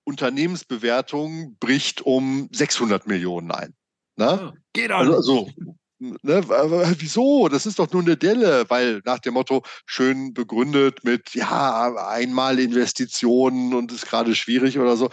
Unternehmensbewertung 0.06 1.58
bricht 1.60 2.02
um 2.02 2.48
600 2.54 3.08
Millionen 3.08 3.52
ein. 3.52 3.74
Ne? 4.18 4.26
Ah, 4.28 4.54
geht 4.72 4.92
also, 4.92 5.16
also, 5.16 5.50
ne, 6.00 6.44
wieso? 7.00 7.48
Das 7.50 7.66
ist 7.66 7.80
doch 7.80 7.92
nur 7.92 8.02
eine 8.02 8.18
Delle, 8.18 8.70
weil 8.70 9.02
nach 9.06 9.20
dem 9.20 9.34
Motto 9.36 9.64
schön 9.86 10.34
begründet 10.34 11.04
mit 11.04 11.34
ja 11.36 11.96
einmal 12.08 12.60
Investitionen 12.60 13.74
und 13.74 13.92
ist 13.92 14.08
gerade 14.08 14.36
schwierig 14.36 14.80
oder 14.80 14.98
so. 14.98 15.10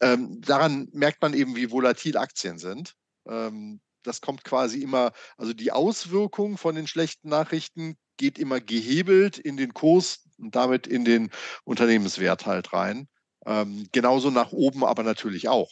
Ähm, 0.00 0.40
daran 0.42 0.88
merkt 0.92 1.22
man 1.22 1.34
eben, 1.34 1.56
wie 1.56 1.70
volatil 1.70 2.16
Aktien 2.16 2.58
sind. 2.58 2.94
Ähm, 3.28 3.80
das 4.04 4.20
kommt 4.20 4.44
quasi 4.44 4.80
immer, 4.80 5.12
also 5.36 5.52
die 5.52 5.72
Auswirkung 5.72 6.56
von 6.56 6.74
den 6.74 6.86
schlechten 6.86 7.28
Nachrichten 7.28 7.96
geht 8.16 8.38
immer 8.38 8.60
gehebelt 8.60 9.38
in 9.38 9.56
den 9.56 9.74
Kurs 9.74 10.24
und 10.38 10.54
damit 10.54 10.86
in 10.86 11.04
den 11.04 11.30
Unternehmenswert 11.64 12.46
halt 12.46 12.72
rein. 12.72 13.08
Ähm, 13.46 13.86
genauso 13.92 14.30
nach 14.30 14.52
oben 14.52 14.84
aber 14.84 15.02
natürlich 15.02 15.48
auch. 15.48 15.70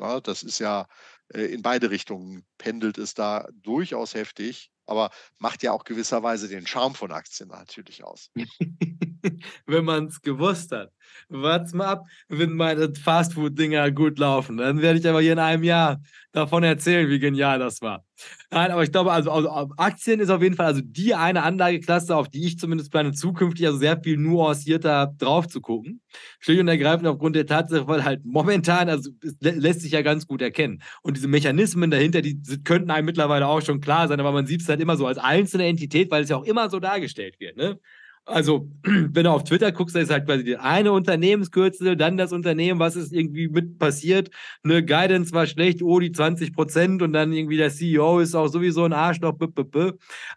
Ja, 0.00 0.20
das 0.20 0.42
ist 0.42 0.58
ja 0.58 0.86
in 1.32 1.62
beide 1.62 1.90
Richtungen 1.90 2.46
pendelt 2.58 2.98
es 2.98 3.14
da 3.14 3.48
durchaus 3.52 4.14
heftig, 4.14 4.70
aber 4.86 5.10
macht 5.38 5.62
ja 5.62 5.72
auch 5.72 5.84
gewisserweise 5.84 6.48
den 6.48 6.66
Charme 6.66 6.94
von 6.94 7.12
Aktien 7.12 7.48
natürlich 7.48 8.04
aus. 8.04 8.30
Wenn 9.66 9.84
man 9.84 10.06
es 10.06 10.20
gewusst 10.20 10.72
hat. 10.72 10.92
Wart's 11.28 11.72
mal 11.72 11.86
ab, 11.86 12.04
wenn 12.28 12.52
meine 12.52 12.94
Fastfood-Dinger 12.94 13.90
gut 13.90 14.18
laufen. 14.18 14.56
Dann 14.56 14.82
werde 14.82 14.98
ich 14.98 15.08
aber 15.08 15.20
hier 15.20 15.32
in 15.32 15.38
einem 15.38 15.62
Jahr 15.62 16.00
davon 16.32 16.62
erzählen, 16.62 17.08
wie 17.08 17.18
genial 17.18 17.58
das 17.58 17.80
war. 17.80 18.04
Nein, 18.50 18.70
aber 18.70 18.82
ich 18.82 18.92
glaube, 18.92 19.12
also, 19.12 19.30
also, 19.30 19.50
Aktien 19.76 20.20
ist 20.20 20.30
auf 20.30 20.42
jeden 20.42 20.54
Fall 20.54 20.66
also 20.66 20.80
die 20.82 21.14
eine 21.14 21.42
Anlageklasse, 21.42 22.14
auf 22.14 22.28
die 22.28 22.46
ich 22.46 22.58
zumindest 22.58 22.90
plane, 22.90 23.12
zukünftig 23.12 23.66
also 23.66 23.78
sehr 23.78 24.00
viel 24.00 24.16
nuancierter 24.16 25.14
drauf 25.18 25.48
zu 25.48 25.60
gucken. 25.60 26.00
Schlicht 26.38 26.60
und 26.60 26.68
ergreifend 26.68 27.06
aufgrund 27.08 27.36
der 27.36 27.46
Tatsache, 27.46 27.86
weil 27.88 28.04
halt 28.04 28.24
momentan, 28.24 28.88
also 28.88 29.10
lässt 29.40 29.80
sich 29.80 29.92
ja 29.92 30.02
ganz 30.02 30.26
gut 30.26 30.42
erkennen. 30.42 30.82
Und 31.02 31.16
diese 31.16 31.28
Mechanismen 31.28 31.90
dahinter, 31.90 32.22
die 32.22 32.40
könnten 32.64 32.90
einem 32.90 33.06
mittlerweile 33.06 33.46
auch 33.46 33.62
schon 33.62 33.80
klar 33.80 34.08
sein, 34.08 34.20
aber 34.20 34.32
man 34.32 34.46
sieht 34.46 34.62
es 34.62 34.68
halt 34.68 34.80
immer 34.80 34.96
so 34.96 35.06
als 35.06 35.18
einzelne 35.18 35.66
Entität, 35.66 36.10
weil 36.10 36.22
es 36.22 36.30
ja 36.30 36.36
auch 36.36 36.44
immer 36.44 36.70
so 36.70 36.80
dargestellt 36.80 37.40
wird. 37.40 37.56
Ne? 37.56 37.78
Also 38.26 38.68
wenn 38.82 39.24
du 39.24 39.30
auf 39.30 39.44
Twitter 39.44 39.72
guckst, 39.72 39.94
da 39.94 40.00
ist 40.00 40.10
halt 40.10 40.26
quasi 40.26 40.44
die 40.44 40.56
eine 40.56 40.92
Unternehmenskürzel, 40.92 41.96
dann 41.96 42.16
das 42.16 42.32
Unternehmen, 42.32 42.80
was 42.80 42.96
ist 42.96 43.12
irgendwie 43.12 43.48
mit 43.48 43.78
passiert. 43.78 44.30
Eine 44.64 44.84
Guidance 44.84 45.32
war 45.32 45.46
schlecht, 45.46 45.82
oh, 45.82 46.00
die 46.00 46.12
20 46.12 46.52
Prozent 46.52 47.02
und 47.02 47.12
dann 47.12 47.32
irgendwie 47.32 47.56
der 47.56 47.70
CEO 47.70 48.18
ist 48.18 48.34
auch 48.34 48.48
sowieso 48.48 48.84
ein 48.84 48.92
Arschloch. 48.92 49.34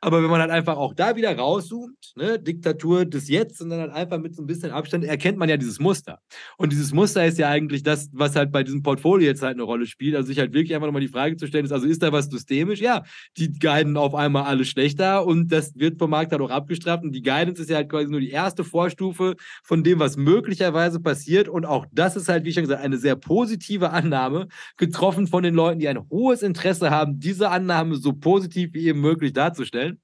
Aber 0.01 0.23
wenn 0.23 0.29
man 0.29 0.39
halt 0.39 0.51
einfach 0.51 0.77
auch 0.77 0.93
da 0.93 1.15
wieder 1.15 1.35
rauszoomt, 1.35 2.13
ne, 2.15 2.39
Diktatur 2.39 3.05
des 3.05 3.27
Jetzt 3.27 3.61
und 3.61 3.69
dann 3.69 3.79
halt 3.79 3.91
einfach 3.91 4.19
mit 4.19 4.35
so 4.35 4.43
ein 4.43 4.47
bisschen 4.47 4.71
Abstand, 4.71 5.03
erkennt 5.03 5.37
man 5.37 5.49
ja 5.49 5.57
dieses 5.57 5.79
Muster. 5.79 6.19
Und 6.57 6.71
dieses 6.71 6.93
Muster 6.93 7.25
ist 7.25 7.39
ja 7.39 7.49
eigentlich 7.49 7.81
das, 7.81 8.09
was 8.13 8.35
halt 8.35 8.51
bei 8.51 8.63
diesem 8.63 8.83
Portfolio 8.83 9.27
jetzt 9.27 9.41
halt 9.41 9.55
eine 9.55 9.63
Rolle 9.63 9.87
spielt. 9.87 10.15
Also 10.15 10.27
sich 10.27 10.37
halt 10.37 10.53
wirklich 10.53 10.75
einfach 10.75 10.87
nochmal 10.87 11.01
die 11.01 11.07
Frage 11.07 11.37
zu 11.37 11.47
stellen, 11.47 11.65
ist, 11.65 11.71
also 11.71 11.87
ist 11.87 12.03
da 12.03 12.11
was 12.11 12.27
systemisch? 12.27 12.81
Ja, 12.81 13.03
die 13.37 13.51
guiden 13.51 13.97
auf 13.97 14.13
einmal 14.13 14.43
alle 14.43 14.65
schlechter 14.65 15.25
und 15.25 15.51
das 15.51 15.75
wird 15.75 15.97
vom 15.97 16.11
Markt 16.11 16.31
halt 16.31 16.41
auch 16.41 16.51
abgestraft 16.51 17.03
und 17.03 17.13
die 17.13 17.23
Guidance 17.23 17.61
ist 17.61 17.69
ja 17.69 17.78
halt 17.79 17.89
quasi 17.89 18.09
nur 18.09 18.19
die 18.19 18.29
erste 18.29 18.63
Vorstufe 18.63 19.35
von 19.63 19.83
dem, 19.83 19.99
was 19.99 20.17
möglicherweise 20.17 20.99
passiert. 20.99 21.49
Und 21.49 21.65
auch 21.65 21.85
das 21.91 22.15
ist 22.15 22.29
halt, 22.29 22.45
wie 22.45 22.53
schon 22.53 22.63
gesagt, 22.63 22.83
eine 22.83 22.97
sehr 22.97 23.15
positive 23.15 23.89
Annahme, 23.91 24.47
getroffen 24.77 25.27
von 25.27 25.43
den 25.43 25.53
Leuten, 25.53 25.79
die 25.79 25.87
ein 25.87 26.09
hohes 26.09 26.41
Interesse 26.41 26.89
haben, 26.89 27.19
diese 27.19 27.49
Annahme 27.49 27.95
so 27.95 28.13
positiv 28.13 28.73
wie 28.73 28.87
eben 28.87 29.01
möglich 29.01 29.33
darzustellen. 29.33 29.99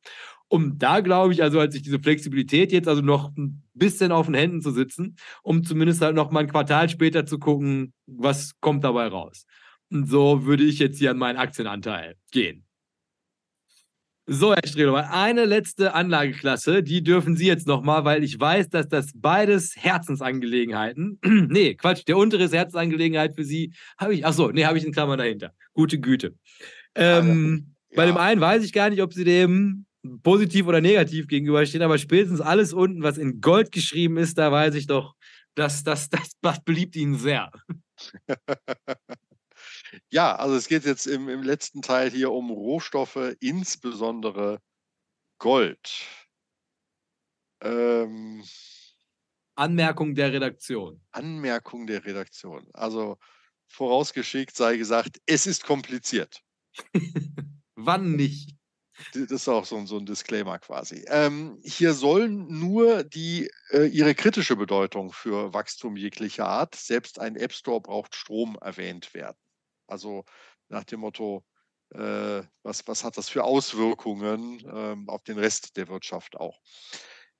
Um 0.47 0.77
da 0.77 0.99
glaube 0.99 1.33
ich, 1.33 1.41
also 1.41 1.59
als 1.59 1.75
ich 1.75 1.81
diese 1.81 1.99
Flexibilität 1.99 2.71
jetzt 2.71 2.87
also 2.87 3.01
noch 3.01 3.35
ein 3.35 3.63
bisschen 3.73 4.11
auf 4.11 4.27
den 4.27 4.35
Händen 4.35 4.61
zu 4.61 4.71
sitzen, 4.71 5.15
um 5.41 5.63
zumindest 5.63 6.01
halt 6.01 6.15
noch 6.15 6.31
mal 6.31 6.41
ein 6.41 6.47
Quartal 6.47 6.87
später 6.87 7.25
zu 7.25 7.39
gucken, 7.39 7.93
was 8.05 8.59
kommt 8.59 8.83
dabei 8.83 9.07
raus. 9.07 9.45
Und 9.91 10.07
so 10.07 10.45
würde 10.45 10.63
ich 10.63 10.79
jetzt 10.79 10.99
hier 10.99 11.11
an 11.11 11.17
meinen 11.17 11.37
Aktienanteil 11.37 12.15
gehen. 12.31 12.64
So, 14.27 14.55
Herr 14.55 14.67
Strelow, 14.67 14.95
eine 14.95 15.45
letzte 15.45 15.93
Anlageklasse, 15.93 16.81
die 16.81 17.03
dürfen 17.03 17.37
Sie 17.37 17.45
jetzt 17.45 17.67
nochmal, 17.67 18.05
weil 18.05 18.23
ich 18.23 18.39
weiß, 18.39 18.69
dass 18.69 18.87
das 18.87 19.11
beides 19.13 19.75
Herzensangelegenheiten, 19.75 21.19
nee, 21.49 21.75
Quatsch, 21.75 22.01
der 22.07 22.17
untere 22.17 22.45
ist 22.45 22.53
Herzensangelegenheit 22.53 23.35
für 23.35 23.43
Sie, 23.43 23.71
habe 23.99 24.15
ich, 24.15 24.25
ach 24.25 24.33
so, 24.33 24.49
nee, 24.49 24.65
habe 24.65 24.79
ich 24.79 24.85
in 24.85 24.93
Klammern 24.93 25.19
dahinter. 25.19 25.51
Gute 25.73 25.99
Güte. 25.99 26.33
Ähm, 26.95 27.67
ja. 27.91 27.97
Bei 27.97 28.05
dem 28.07 28.17
einen 28.17 28.41
weiß 28.41 28.63
ich 28.63 28.73
gar 28.73 28.89
nicht, 28.89 29.03
ob 29.03 29.13
Sie 29.13 29.25
dem 29.25 29.85
positiv 30.23 30.65
oder 30.65 30.81
negativ 30.81 31.27
gegenüberstehen, 31.27 31.83
aber 31.83 31.99
spätestens 31.99 32.41
alles 32.41 32.73
unten, 32.73 33.03
was 33.03 33.19
in 33.19 33.41
Gold 33.41 33.71
geschrieben 33.71 34.17
ist, 34.17 34.39
da 34.39 34.51
weiß 34.51 34.73
ich 34.73 34.87
doch, 34.87 35.13
dass 35.53 35.83
das, 35.83 36.09
das, 36.09 36.31
das 36.41 36.63
beliebt 36.63 36.95
Ihnen 36.95 37.15
sehr. 37.15 37.51
Ja, 40.09 40.35
also 40.35 40.55
es 40.55 40.67
geht 40.67 40.85
jetzt 40.85 41.07
im, 41.07 41.29
im 41.29 41.43
letzten 41.43 41.81
Teil 41.81 42.09
hier 42.09 42.31
um 42.31 42.51
Rohstoffe, 42.51 43.35
insbesondere 43.39 44.61
Gold. 45.37 46.05
Ähm, 47.61 48.43
Anmerkung 49.55 50.15
der 50.15 50.33
Redaktion. 50.33 51.01
Anmerkung 51.11 51.87
der 51.87 52.05
Redaktion. 52.05 52.67
Also 52.73 53.17
vorausgeschickt 53.67 54.55
sei 54.55 54.77
gesagt, 54.77 55.21
es 55.25 55.47
ist 55.47 55.63
kompliziert. 55.63 56.41
Wann 57.75 58.15
nicht? 58.15 58.55
Das 59.13 59.29
ist 59.29 59.47
auch 59.49 59.65
so, 59.65 59.85
so 59.85 59.97
ein 59.97 60.05
Disclaimer 60.05 60.57
quasi. 60.59 61.03
Ähm, 61.09 61.59
hier 61.63 61.93
sollen 61.93 62.47
nur 62.47 63.03
die, 63.03 63.51
äh, 63.71 63.87
ihre 63.87 64.15
kritische 64.15 64.55
Bedeutung 64.55 65.11
für 65.11 65.53
Wachstum 65.53 65.97
jeglicher 65.97 66.47
Art, 66.47 66.75
selbst 66.75 67.19
ein 67.19 67.35
App 67.35 67.51
Store 67.51 67.81
braucht 67.81 68.15
Strom, 68.15 68.57
erwähnt 68.61 69.13
werden. 69.13 69.37
Also 69.87 70.25
nach 70.69 70.83
dem 70.83 71.01
Motto, 71.01 71.45
äh, 71.93 72.43
was, 72.63 72.87
was 72.87 73.03
hat 73.03 73.17
das 73.17 73.29
für 73.29 73.43
Auswirkungen 73.43 74.63
ähm, 74.73 75.09
auf 75.09 75.23
den 75.23 75.37
Rest 75.37 75.77
der 75.77 75.87
Wirtschaft 75.87 76.37
auch. 76.37 76.59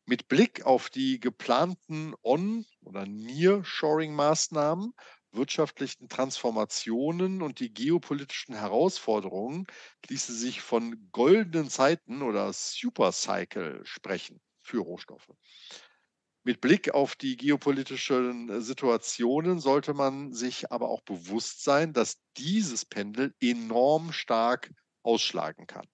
Mit 0.05 0.27
Blick 0.27 0.65
auf 0.65 0.89
die 0.89 1.19
geplanten 1.19 2.13
On- 2.23 2.65
oder 2.81 3.05
Nearshoring-Maßnahmen 3.05 4.93
wirtschaftlichen 5.31 6.07
Transformationen 6.09 7.41
und 7.41 7.59
die 7.59 7.73
geopolitischen 7.73 8.55
Herausforderungen 8.55 9.67
ließe 10.09 10.33
sich 10.33 10.61
von 10.61 11.09
goldenen 11.11 11.69
Zeiten 11.69 12.21
oder 12.21 12.53
Supercycle 12.53 13.81
sprechen 13.85 14.39
für 14.61 14.79
Rohstoffe. 14.79 15.27
Mit 16.47 16.61
Blick 16.61 16.93
auf 16.93 17.15
die 17.15 17.37
geopolitischen 17.37 18.61
Situationen 18.61 19.59
sollte 19.59 19.95
man 19.95 20.31
sich 20.31 20.71
aber 20.71 20.89
auch 20.89 21.01
bewusst 21.01 21.63
sein, 21.63 21.91
dass 21.91 22.21
dieses 22.37 22.85
Pendel 22.85 23.33
enorm 23.39 24.11
stark 24.11 24.71
ausschlagen 25.01 25.65
kann. 25.65 25.87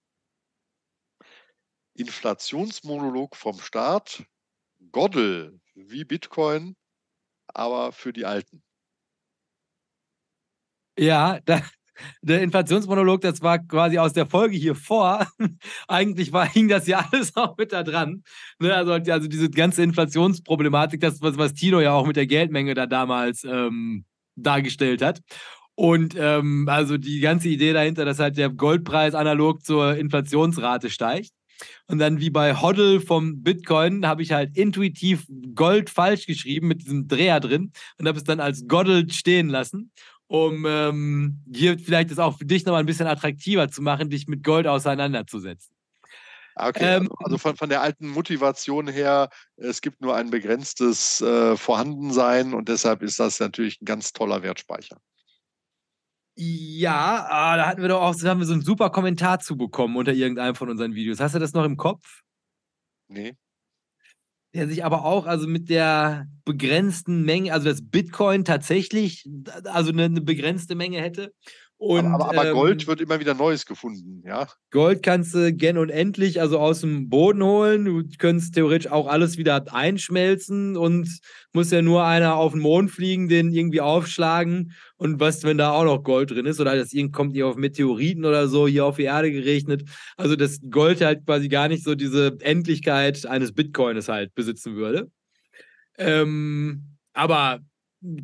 Inflationsmonolog 1.93 3.37
vom 3.37 3.61
Staat, 3.61 4.25
Goddel 4.91 5.61
wie 5.73 6.03
Bitcoin, 6.03 6.75
aber 7.47 7.93
für 7.93 8.11
die 8.11 8.25
Alten. 8.25 8.61
Ja, 10.97 11.39
da, 11.39 11.61
der 12.21 12.41
Inflationsmonolog, 12.41 13.21
das 13.21 13.41
war 13.41 13.59
quasi 13.59 13.97
aus 13.97 14.13
der 14.13 14.25
Folge 14.25 14.57
hier 14.57 14.75
vor. 14.75 15.27
Eigentlich 15.87 16.31
war, 16.31 16.47
hing 16.47 16.67
das 16.67 16.87
ja 16.87 17.05
alles 17.11 17.35
auch 17.35 17.57
mit 17.57 17.71
da 17.71 17.83
dran. 17.83 18.23
Ne? 18.59 18.73
Also, 18.73 18.93
also 18.93 19.27
diese 19.27 19.49
ganze 19.49 19.83
Inflationsproblematik, 19.83 21.01
das, 21.01 21.21
was, 21.21 21.37
was 21.37 21.53
Tino 21.53 21.79
ja 21.79 21.93
auch 21.93 22.05
mit 22.05 22.15
der 22.15 22.27
Geldmenge 22.27 22.73
da 22.73 22.85
damals 22.85 23.43
ähm, 23.43 24.05
dargestellt 24.35 25.01
hat. 25.01 25.21
Und 25.75 26.15
ähm, 26.17 26.67
also 26.69 26.97
die 26.97 27.21
ganze 27.21 27.49
Idee 27.49 27.73
dahinter, 27.73 28.05
dass 28.05 28.19
halt 28.19 28.37
der 28.37 28.49
Goldpreis 28.49 29.15
analog 29.15 29.63
zur 29.63 29.95
Inflationsrate 29.95 30.89
steigt. 30.89 31.31
Und 31.87 31.99
dann 31.99 32.19
wie 32.19 32.29
bei 32.29 32.55
Hoddle 32.55 33.01
vom 33.01 33.43
Bitcoin 33.43 34.05
habe 34.05 34.21
ich 34.21 34.31
halt 34.31 34.57
intuitiv 34.57 35.25
Gold 35.55 35.89
falsch 35.89 36.25
geschrieben 36.25 36.67
mit 36.67 36.81
diesem 36.81 37.07
Dreher 37.07 37.39
drin 37.39 37.71
und 37.97 38.07
habe 38.07 38.17
es 38.17 38.23
dann 38.23 38.39
als 38.39 38.67
Goddle 38.67 39.09
stehen 39.09 39.49
lassen 39.49 39.91
um 40.31 40.65
ähm, 40.65 41.43
hier 41.53 41.77
vielleicht 41.77 42.09
das 42.09 42.17
auch 42.17 42.37
für 42.37 42.45
dich 42.45 42.63
nochmal 42.63 42.79
ein 42.79 42.85
bisschen 42.85 43.05
attraktiver 43.05 43.69
zu 43.69 43.81
machen, 43.81 44.09
dich 44.09 44.27
mit 44.27 44.45
Gold 44.45 44.65
auseinanderzusetzen. 44.65 45.75
Ah, 46.55 46.69
okay, 46.69 46.95
ähm, 46.95 47.01
also, 47.01 47.15
also 47.17 47.37
von, 47.37 47.57
von 47.57 47.67
der 47.67 47.81
alten 47.81 48.07
Motivation 48.07 48.87
her, 48.87 49.27
es 49.57 49.81
gibt 49.81 49.99
nur 49.99 50.15
ein 50.15 50.29
begrenztes 50.29 51.19
äh, 51.19 51.57
Vorhandensein 51.57 52.53
und 52.53 52.69
deshalb 52.69 53.01
ist 53.01 53.19
das 53.19 53.41
natürlich 53.41 53.81
ein 53.81 53.85
ganz 53.85 54.13
toller 54.13 54.41
Wertspeicher. 54.41 55.01
Ja, 56.35 57.27
ah, 57.29 57.57
da 57.57 57.67
hatten 57.67 57.81
wir 57.81 57.89
doch 57.89 58.01
auch 58.01 58.15
haben 58.23 58.39
wir 58.39 58.47
so 58.47 58.53
einen 58.53 58.61
super 58.61 58.89
Kommentar 58.89 59.39
zu 59.41 59.57
bekommen 59.57 59.97
unter 59.97 60.13
irgendeinem 60.13 60.55
von 60.55 60.69
unseren 60.69 60.95
Videos. 60.95 61.19
Hast 61.19 61.35
du 61.35 61.39
das 61.39 61.51
noch 61.51 61.65
im 61.65 61.75
Kopf? 61.75 62.21
Nee 63.09 63.35
der 64.53 64.67
sich 64.67 64.83
aber 64.83 65.05
auch 65.05 65.25
also 65.25 65.47
mit 65.47 65.69
der 65.69 66.27
begrenzten 66.45 67.23
Menge, 67.23 67.53
also 67.53 67.69
das 67.69 67.81
Bitcoin 67.81 68.43
tatsächlich 68.43 69.25
also 69.65 69.91
eine, 69.91 70.05
eine 70.05 70.21
begrenzte 70.21 70.75
Menge 70.75 70.99
hätte 70.99 71.33
und, 71.81 72.05
aber, 72.05 72.25
aber, 72.25 72.37
aber 72.41 72.49
ähm, 72.49 72.53
Gold 72.53 72.85
wird 72.85 73.01
immer 73.01 73.19
wieder 73.19 73.33
Neues 73.33 73.65
gefunden, 73.65 74.21
ja. 74.23 74.47
Gold 74.69 75.01
kannst 75.01 75.33
du 75.33 75.51
gen 75.51 75.79
unendlich, 75.79 76.39
also 76.39 76.59
aus 76.59 76.81
dem 76.81 77.09
Boden 77.09 77.41
holen. 77.41 77.85
Du 77.85 78.03
könntest 78.19 78.53
theoretisch 78.53 78.91
auch 78.91 79.07
alles 79.07 79.39
wieder 79.39 79.65
einschmelzen 79.73 80.77
und 80.77 81.09
muss 81.53 81.71
ja 81.71 81.81
nur 81.81 82.05
einer 82.05 82.35
auf 82.35 82.51
den 82.51 82.61
Mond 82.61 82.91
fliegen, 82.91 83.29
den 83.29 83.51
irgendwie 83.51 83.81
aufschlagen. 83.81 84.73
Und 84.97 85.19
was, 85.19 85.43
wenn 85.43 85.57
da 85.57 85.71
auch 85.71 85.85
noch 85.85 86.03
Gold 86.03 86.29
drin 86.29 86.45
ist, 86.45 86.59
oder 86.59 86.75
das 86.75 86.91
kommt 87.11 87.33
hier 87.33 87.47
auf 87.47 87.55
Meteoriten 87.55 88.25
oder 88.25 88.47
so 88.47 88.67
hier 88.67 88.85
auf 88.85 88.97
die 88.97 89.05
Erde 89.05 89.31
geregnet. 89.31 89.89
Also 90.17 90.35
das 90.35 90.59
Gold 90.69 91.01
halt 91.01 91.25
quasi 91.25 91.49
gar 91.49 91.67
nicht 91.67 91.83
so 91.83 91.95
diese 91.95 92.37
Endlichkeit 92.41 93.25
eines 93.25 93.53
Bitcoins 93.53 94.07
halt 94.07 94.35
besitzen 94.35 94.75
würde. 94.75 95.09
Ähm, 95.97 96.95
aber 97.13 97.61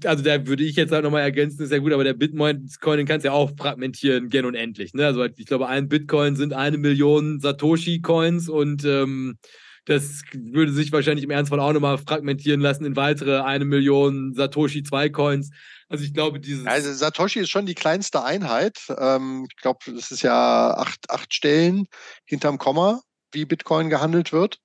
also 0.03 0.23
da 0.23 0.47
würde 0.47 0.63
ich 0.63 0.75
jetzt 0.75 0.91
halt 0.91 1.03
nochmal 1.03 1.21
ergänzen, 1.21 1.61
ist 1.61 1.71
ja 1.71 1.77
gut, 1.77 1.93
aber 1.93 2.03
der 2.03 2.13
Bitcoin, 2.13 2.67
den 2.85 3.05
kannst 3.05 3.23
du 3.23 3.29
ja 3.29 3.33
auch 3.33 3.51
fragmentieren, 3.57 4.29
gen 4.29 4.45
unendlich. 4.45 4.93
Ne? 4.93 5.05
Also 5.05 5.23
ich 5.23 5.45
glaube, 5.45 5.67
ein 5.67 5.87
Bitcoin 5.87 6.35
sind 6.35 6.53
eine 6.53 6.77
Million 6.77 7.39
Satoshi-Coins 7.39 8.49
und 8.49 8.83
ähm, 8.85 9.37
das 9.85 10.23
würde 10.33 10.73
sich 10.73 10.91
wahrscheinlich 10.91 11.23
im 11.23 11.31
Ernstfall 11.31 11.61
auch 11.61 11.71
nochmal 11.71 11.97
fragmentieren 11.97 12.59
lassen 12.59 12.83
in 12.83 12.95
weitere 12.95 13.39
eine 13.39 13.63
Million 13.63 14.33
Satoshi 14.33 14.83
2 14.83 15.09
Coins. 15.09 15.49
Also 15.87 16.03
ich 16.03 16.13
glaube, 16.13 16.41
dieses. 16.41 16.65
Also 16.65 16.91
Satoshi 16.91 17.39
ist 17.39 17.49
schon 17.49 17.65
die 17.65 17.75
kleinste 17.75 18.23
Einheit. 18.23 18.79
Ähm, 18.97 19.47
ich 19.49 19.55
glaube, 19.55 19.79
das 19.93 20.11
ist 20.11 20.23
ja 20.23 20.73
acht, 20.75 21.09
acht 21.09 21.33
Stellen 21.33 21.87
hinterm 22.25 22.57
Komma, 22.57 23.01
wie 23.31 23.45
Bitcoin 23.45 23.89
gehandelt 23.89 24.33
wird. 24.33 24.59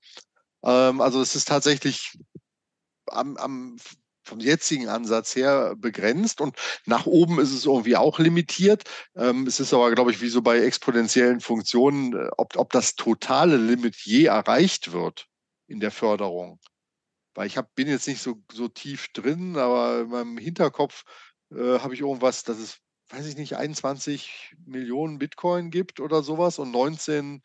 Ähm, 0.64 1.00
also 1.00 1.20
es 1.20 1.36
ist 1.36 1.46
tatsächlich 1.46 2.18
am, 3.06 3.36
am 3.36 3.76
vom 4.22 4.40
jetzigen 4.40 4.88
Ansatz 4.88 5.34
her 5.34 5.74
begrenzt 5.76 6.40
und 6.40 6.56
nach 6.86 7.06
oben 7.06 7.40
ist 7.40 7.52
es 7.52 7.66
irgendwie 7.66 7.96
auch 7.96 8.18
limitiert. 8.18 8.84
Ähm, 9.16 9.46
es 9.46 9.60
ist 9.60 9.74
aber, 9.74 9.94
glaube 9.94 10.10
ich, 10.12 10.20
wie 10.20 10.28
so 10.28 10.42
bei 10.42 10.60
exponentiellen 10.60 11.40
Funktionen, 11.40 12.14
äh, 12.14 12.30
ob, 12.36 12.56
ob 12.56 12.72
das 12.72 12.94
totale 12.94 13.56
Limit 13.56 13.96
je 13.96 14.26
erreicht 14.26 14.92
wird 14.92 15.26
in 15.66 15.80
der 15.80 15.90
Förderung. 15.90 16.60
Weil 17.34 17.46
ich 17.46 17.56
hab, 17.56 17.74
bin 17.74 17.88
jetzt 17.88 18.08
nicht 18.08 18.22
so, 18.22 18.42
so 18.52 18.68
tief 18.68 19.08
drin, 19.12 19.56
aber 19.56 20.02
in 20.02 20.08
meinem 20.08 20.38
Hinterkopf 20.38 21.04
äh, 21.50 21.78
habe 21.78 21.94
ich 21.94 22.00
irgendwas, 22.00 22.44
dass 22.44 22.58
es, 22.58 22.78
weiß 23.08 23.26
ich 23.26 23.36
nicht, 23.36 23.56
21 23.56 24.54
Millionen 24.66 25.18
Bitcoin 25.18 25.70
gibt 25.70 26.00
oder 26.00 26.22
sowas 26.22 26.58
und 26.58 26.70
19 26.70 27.42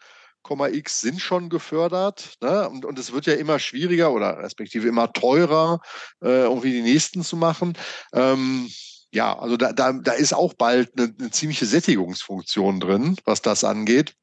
X 0.49 1.01
sind 1.01 1.21
schon 1.21 1.49
gefördert. 1.49 2.35
Ne? 2.41 2.69
Und, 2.69 2.85
und 2.85 2.99
es 2.99 3.11
wird 3.11 3.25
ja 3.25 3.33
immer 3.33 3.59
schwieriger 3.59 4.11
oder 4.11 4.37
respektive 4.39 4.87
immer 4.87 5.11
teurer, 5.13 5.79
äh, 6.21 6.43
irgendwie 6.43 6.71
die 6.71 6.81
nächsten 6.81 7.23
zu 7.23 7.37
machen. 7.37 7.77
Ähm, 8.13 8.69
ja, 9.11 9.37
also 9.37 9.57
da, 9.57 9.73
da, 9.73 9.93
da 9.93 10.11
ist 10.11 10.33
auch 10.33 10.53
bald 10.53 10.91
eine, 10.97 11.13
eine 11.17 11.31
ziemliche 11.31 11.65
Sättigungsfunktion 11.65 12.79
drin, 12.79 13.15
was 13.25 13.41
das 13.41 13.63
angeht. 13.63 14.13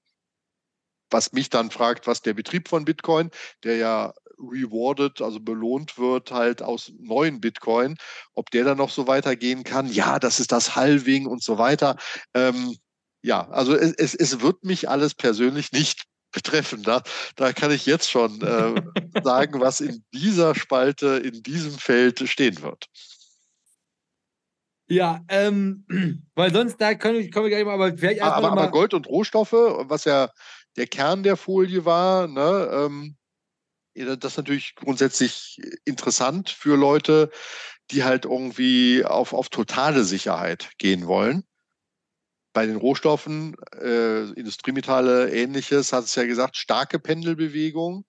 Was 1.11 1.33
mich 1.33 1.51
dann 1.51 1.71
fragt, 1.71 2.07
was 2.07 2.23
der 2.23 2.35
Betrieb 2.35 2.69
von 2.69 2.85
Bitcoin, 2.85 3.31
der 3.63 3.77
ja 3.77 4.15
rewarded, 4.39 5.21
also 5.23 5.41
belohnt 5.41 5.99
wird 5.99 6.31
halt 6.33 6.63
aus 6.63 6.93
neuen 6.99 7.41
Bitcoin, 7.41 7.97
ob 8.35 8.51
der 8.51 8.65
dann 8.65 8.79
noch 8.79 8.91
so 8.91 9.07
weitergehen 9.07 9.65
kann. 9.65 9.91
Ja, 9.93 10.19
das 10.19 10.41
ist 10.41 10.53
das 10.53 10.77
Halving 10.77 11.27
und 11.27 11.43
so 11.43 11.59
weiter. 11.59 11.97
Ähm, 12.35 12.77
ja, 13.23 13.49
also 13.49 13.75
es, 13.75 13.93
es, 13.95 14.15
es 14.15 14.41
wird 14.41 14.65
mich 14.65 14.89
alles 14.89 15.15
persönlich 15.15 15.73
nicht 15.73 16.05
betreffen. 16.35 16.83
Da, 16.83 17.03
da 17.37 17.53
kann 17.53 17.71
ich 17.71 17.87
jetzt 17.87 18.11
schon 18.11 18.43
äh, 18.43 18.83
sagen, 19.25 19.61
was 19.61 19.81
in 19.81 20.05
dieser 20.13 20.55
Spalte, 20.55 21.17
in 21.17 21.43
diesem 21.43 21.73
Feld 21.73 22.29
stehen 22.29 22.61
wird. 22.63 22.87
Ja, 24.87 25.21
ähm, 25.29 25.87
weil 26.35 26.53
sonst 26.53 26.77
da 26.79 26.95
können, 26.95 27.23
wir 27.23 27.31
gar 27.31 27.43
nicht 27.43 27.65
mal, 27.65 27.75
aber 27.75 27.97
vielleicht 27.97 28.21
einfach 28.21 28.37
aber, 28.37 28.53
aber 28.53 28.71
Gold 28.71 28.93
und 28.93 29.07
Rohstoffe, 29.07 29.53
was 29.53 30.05
ja 30.05 30.29
der 30.77 30.87
Kern 30.87 31.23
der 31.23 31.37
Folie 31.37 31.85
war, 31.85 32.27
ne, 32.27 32.69
ähm, 32.73 33.17
das 33.95 34.33
ist 34.33 34.37
natürlich 34.39 34.75
grundsätzlich 34.75 35.61
interessant 35.85 36.51
für 36.51 36.77
Leute, 36.77 37.31
die 37.93 38.03
halt 38.03 38.25
irgendwie 38.25 39.05
auf, 39.05 39.33
auf 39.33 39.51
totale 39.51 40.03
Sicherheit 40.03 40.71
gehen 40.79 41.07
wollen 41.07 41.45
bei 42.55 42.67
den 42.67 42.77
Rohstoffen, 42.77 43.57
äh, 43.79 44.31
Industriemetalle, 44.31 45.31
ähnliches, 45.31 45.93
hat 45.93 46.05
es 46.05 46.15
ja 46.15 46.25
gesagt, 46.25 46.57
starke 46.57 46.99
Pendelbewegung. 46.99 48.07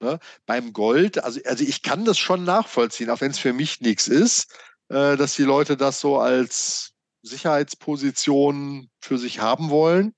Ne? 0.00 0.18
Beim 0.44 0.74
Gold, 0.74 1.22
also, 1.24 1.40
also 1.46 1.64
ich 1.64 1.82
kann 1.82 2.04
das 2.04 2.18
schon 2.18 2.44
nachvollziehen, 2.44 3.08
auch 3.08 3.22
wenn 3.22 3.30
es 3.30 3.38
für 3.38 3.54
mich 3.54 3.80
nichts 3.80 4.08
ist, 4.08 4.52
äh, 4.88 5.16
dass 5.16 5.36
die 5.36 5.44
Leute 5.44 5.76
das 5.78 6.00
so 6.00 6.18
als 6.18 6.92
Sicherheitsposition 7.22 8.90
für 9.00 9.18
sich 9.18 9.38
haben 9.38 9.70
wollen. 9.70 10.14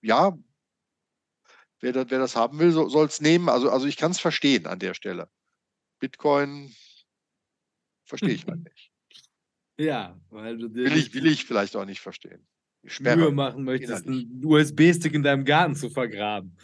Ja, 0.00 0.38
wer 1.80 1.92
das, 1.92 2.06
wer 2.08 2.20
das 2.20 2.36
haben 2.36 2.60
will, 2.60 2.70
so, 2.70 2.88
soll 2.88 3.06
es 3.06 3.20
nehmen. 3.20 3.48
Also, 3.48 3.68
also 3.68 3.86
ich 3.86 3.96
kann 3.96 4.12
es 4.12 4.20
verstehen 4.20 4.66
an 4.66 4.78
der 4.78 4.94
Stelle. 4.94 5.28
Bitcoin 5.98 6.74
verstehe 8.04 8.30
ich 8.30 8.46
mal 8.46 8.56
nicht. 8.56 8.93
Ja, 9.78 10.16
weil 10.30 10.58
du 10.58 10.72
will 10.72 10.96
ich, 10.96 11.14
will 11.14 11.26
ich 11.26 11.44
vielleicht 11.44 11.76
auch 11.76 11.84
nicht 11.84 12.00
verstehen. 12.00 12.46
Mühe 13.00 13.30
machen 13.32 13.64
möchtest, 13.64 14.06
einen 14.06 14.42
USB-Stick 14.44 15.14
in 15.14 15.22
deinem 15.22 15.44
Garten 15.44 15.74
zu 15.74 15.88
vergraben. 15.90 16.56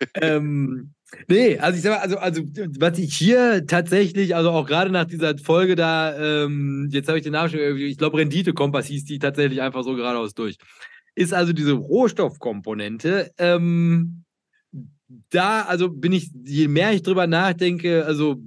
ähm, 0.20 0.94
nee, 1.28 1.58
also 1.58 1.76
ich 1.76 1.82
sag 1.82 1.92
mal, 1.92 1.98
also, 1.98 2.18
also 2.18 2.42
was 2.78 2.98
ich 2.98 3.16
hier 3.16 3.66
tatsächlich, 3.66 4.34
also 4.34 4.50
auch 4.50 4.66
gerade 4.66 4.90
nach 4.90 5.04
dieser 5.04 5.36
Folge 5.38 5.74
da, 5.74 6.44
ähm, 6.44 6.88
jetzt 6.90 7.08
habe 7.08 7.18
ich 7.18 7.24
den 7.24 7.32
Namen 7.32 7.50
schon 7.50 7.60
ich 7.76 7.98
glaube 7.98 8.18
Rendite-Kompass 8.18 8.86
hieß 8.86 9.04
die 9.04 9.18
tatsächlich 9.18 9.60
einfach 9.62 9.82
so 9.82 9.94
geradeaus 9.94 10.34
durch. 10.34 10.56
Ist 11.14 11.32
also 11.32 11.52
diese 11.52 11.72
Rohstoffkomponente, 11.72 13.32
ähm, 13.38 14.24
da, 15.30 15.62
also 15.62 15.90
bin 15.90 16.12
ich, 16.12 16.30
je 16.44 16.68
mehr 16.68 16.92
ich 16.92 17.02
drüber 17.02 17.26
nachdenke, 17.26 18.04
also 18.04 18.42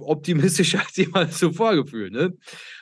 optimistischer 0.00 0.80
als 0.86 0.96
jemals 0.96 1.38
zuvor 1.38 1.74
gefühlt, 1.76 2.12
ne? 2.12 2.36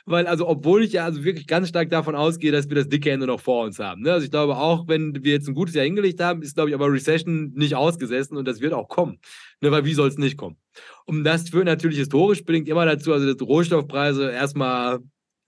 Weil, 0.05 0.27
also, 0.27 0.47
obwohl 0.47 0.83
ich 0.83 0.93
ja 0.93 1.05
also 1.05 1.23
wirklich 1.23 1.47
ganz 1.47 1.69
stark 1.69 1.89
davon 1.89 2.15
ausgehe, 2.15 2.51
dass 2.51 2.69
wir 2.69 2.75
das 2.75 2.89
dicke 2.89 3.11
Ende 3.11 3.27
noch 3.27 3.39
vor 3.39 3.65
uns 3.65 3.79
haben. 3.79 4.01
Ne? 4.01 4.13
Also 4.13 4.25
ich 4.25 4.31
glaube 4.31 4.55
auch, 4.57 4.87
wenn 4.87 5.23
wir 5.23 5.33
jetzt 5.33 5.47
ein 5.47 5.55
gutes 5.55 5.75
Jahr 5.75 5.85
hingelegt 5.85 6.21
haben, 6.21 6.41
ist, 6.41 6.55
glaube 6.55 6.69
ich, 6.69 6.75
aber 6.75 6.91
Recession 6.91 7.51
nicht 7.53 7.75
ausgesessen 7.75 8.37
und 8.37 8.45
das 8.45 8.61
wird 8.61 8.73
auch 8.73 8.87
kommen. 8.87 9.19
Ne? 9.61 9.71
Weil 9.71 9.85
wie 9.85 9.93
soll 9.93 10.07
es 10.07 10.17
nicht 10.17 10.37
kommen? 10.37 10.57
Und 11.05 11.23
das 11.23 11.49
führt 11.49 11.65
natürlich 11.65 11.97
historisch 11.97 12.43
bedingt 12.43 12.67
immer 12.67 12.85
dazu, 12.85 13.13
also 13.13 13.31
dass 13.31 13.47
Rohstoffpreise 13.47 14.31
erstmal 14.31 14.99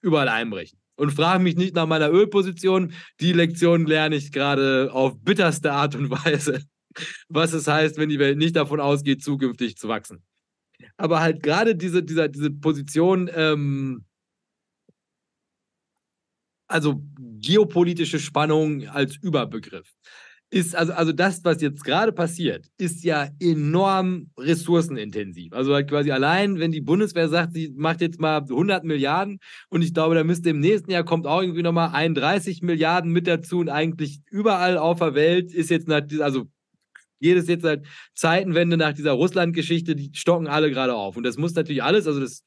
überall 0.01 0.30
einbrechen. 0.30 0.80
Und 0.95 1.11
frage 1.11 1.43
mich 1.43 1.55
nicht 1.55 1.76
nach 1.76 1.86
meiner 1.86 2.11
Ölposition. 2.11 2.93
Die 3.20 3.34
Lektion 3.34 3.86
lerne 3.86 4.15
ich 4.15 4.32
gerade 4.32 4.89
auf 4.91 5.13
bitterste 5.22 5.72
Art 5.72 5.95
und 5.95 6.09
Weise, 6.26 6.61
was 7.30 7.53
es 7.53 7.68
heißt, 7.68 7.97
wenn 7.97 8.09
die 8.09 8.18
Welt 8.18 8.39
nicht 8.39 8.55
davon 8.55 8.80
ausgeht, 8.80 9.24
zukünftig 9.24 9.78
zu 9.78 9.88
wachsen 9.88 10.24
aber 10.98 11.22
halt 11.22 11.43
gerade 11.43 11.76
diese, 11.76 12.04
diese, 12.04 12.30
diese 12.30 12.52
Position, 12.52 13.30
ähm, 13.34 14.04
also 16.68 17.02
geopolitische 17.39 18.20
Spannung 18.20 18.88
als 18.89 19.16
Überbegriff, 19.16 19.93
ist 20.50 20.76
also, 20.76 20.93
also 20.93 21.12
das, 21.12 21.43
was 21.43 21.62
jetzt 21.62 21.84
gerade 21.84 22.14
passiert, 22.14 22.68
ist 22.78 23.04
ja 23.04 23.30
enorm 23.39 24.32
ressourcenintensiv. 24.38 25.52
Also 25.54 25.74
halt 25.74 25.89
quasi 25.89 26.12
allein, 26.12 26.58
wenn 26.60 26.72
die 26.72 26.82
Bundeswehr 26.82 27.28
sagt, 27.28 27.54
sie 27.54 27.74
macht 27.76 28.02
jetzt 28.02 28.20
mal 28.20 28.38
100 28.38 28.84
Milliarden 28.86 29.39
und 29.70 29.82
ich 29.82 29.93
glaube, 29.93 30.16
da 30.16 30.24
müsste 30.24 30.50
im 30.50 30.60
nächsten 30.60 30.91
Jahr 30.91 31.04
kommt 31.04 31.28
auch 31.28 31.41
irgendwie 31.41 31.64
nochmal 31.64 31.89
31 31.93 32.62
Milliarden 32.62 33.12
mit 33.12 33.28
dazu 33.28 33.60
und 33.60 33.70
eigentlich 33.70 34.22
überall 34.32 34.78
auf 34.78 35.00
der 35.00 35.16
Welt 35.16 35.54
ist 35.54 35.70
jetzt, 35.70 35.89
also 35.89 36.48
jedes 37.20 37.47
jetzt 37.47 37.63
seit 37.63 37.86
Zeitenwende 38.13 38.78
nach 38.78 38.93
dieser 38.93 39.11
Russland-Geschichte, 39.11 39.95
die 39.95 40.11
stocken 40.13 40.47
alle 40.47 40.70
gerade 40.70 40.95
auf. 40.95 41.18
Und 41.18 41.24
das 41.24 41.38
muss 41.38 41.55
natürlich 41.55 41.84
alles, 41.84 42.07
also 42.07 42.20
das 42.20 42.43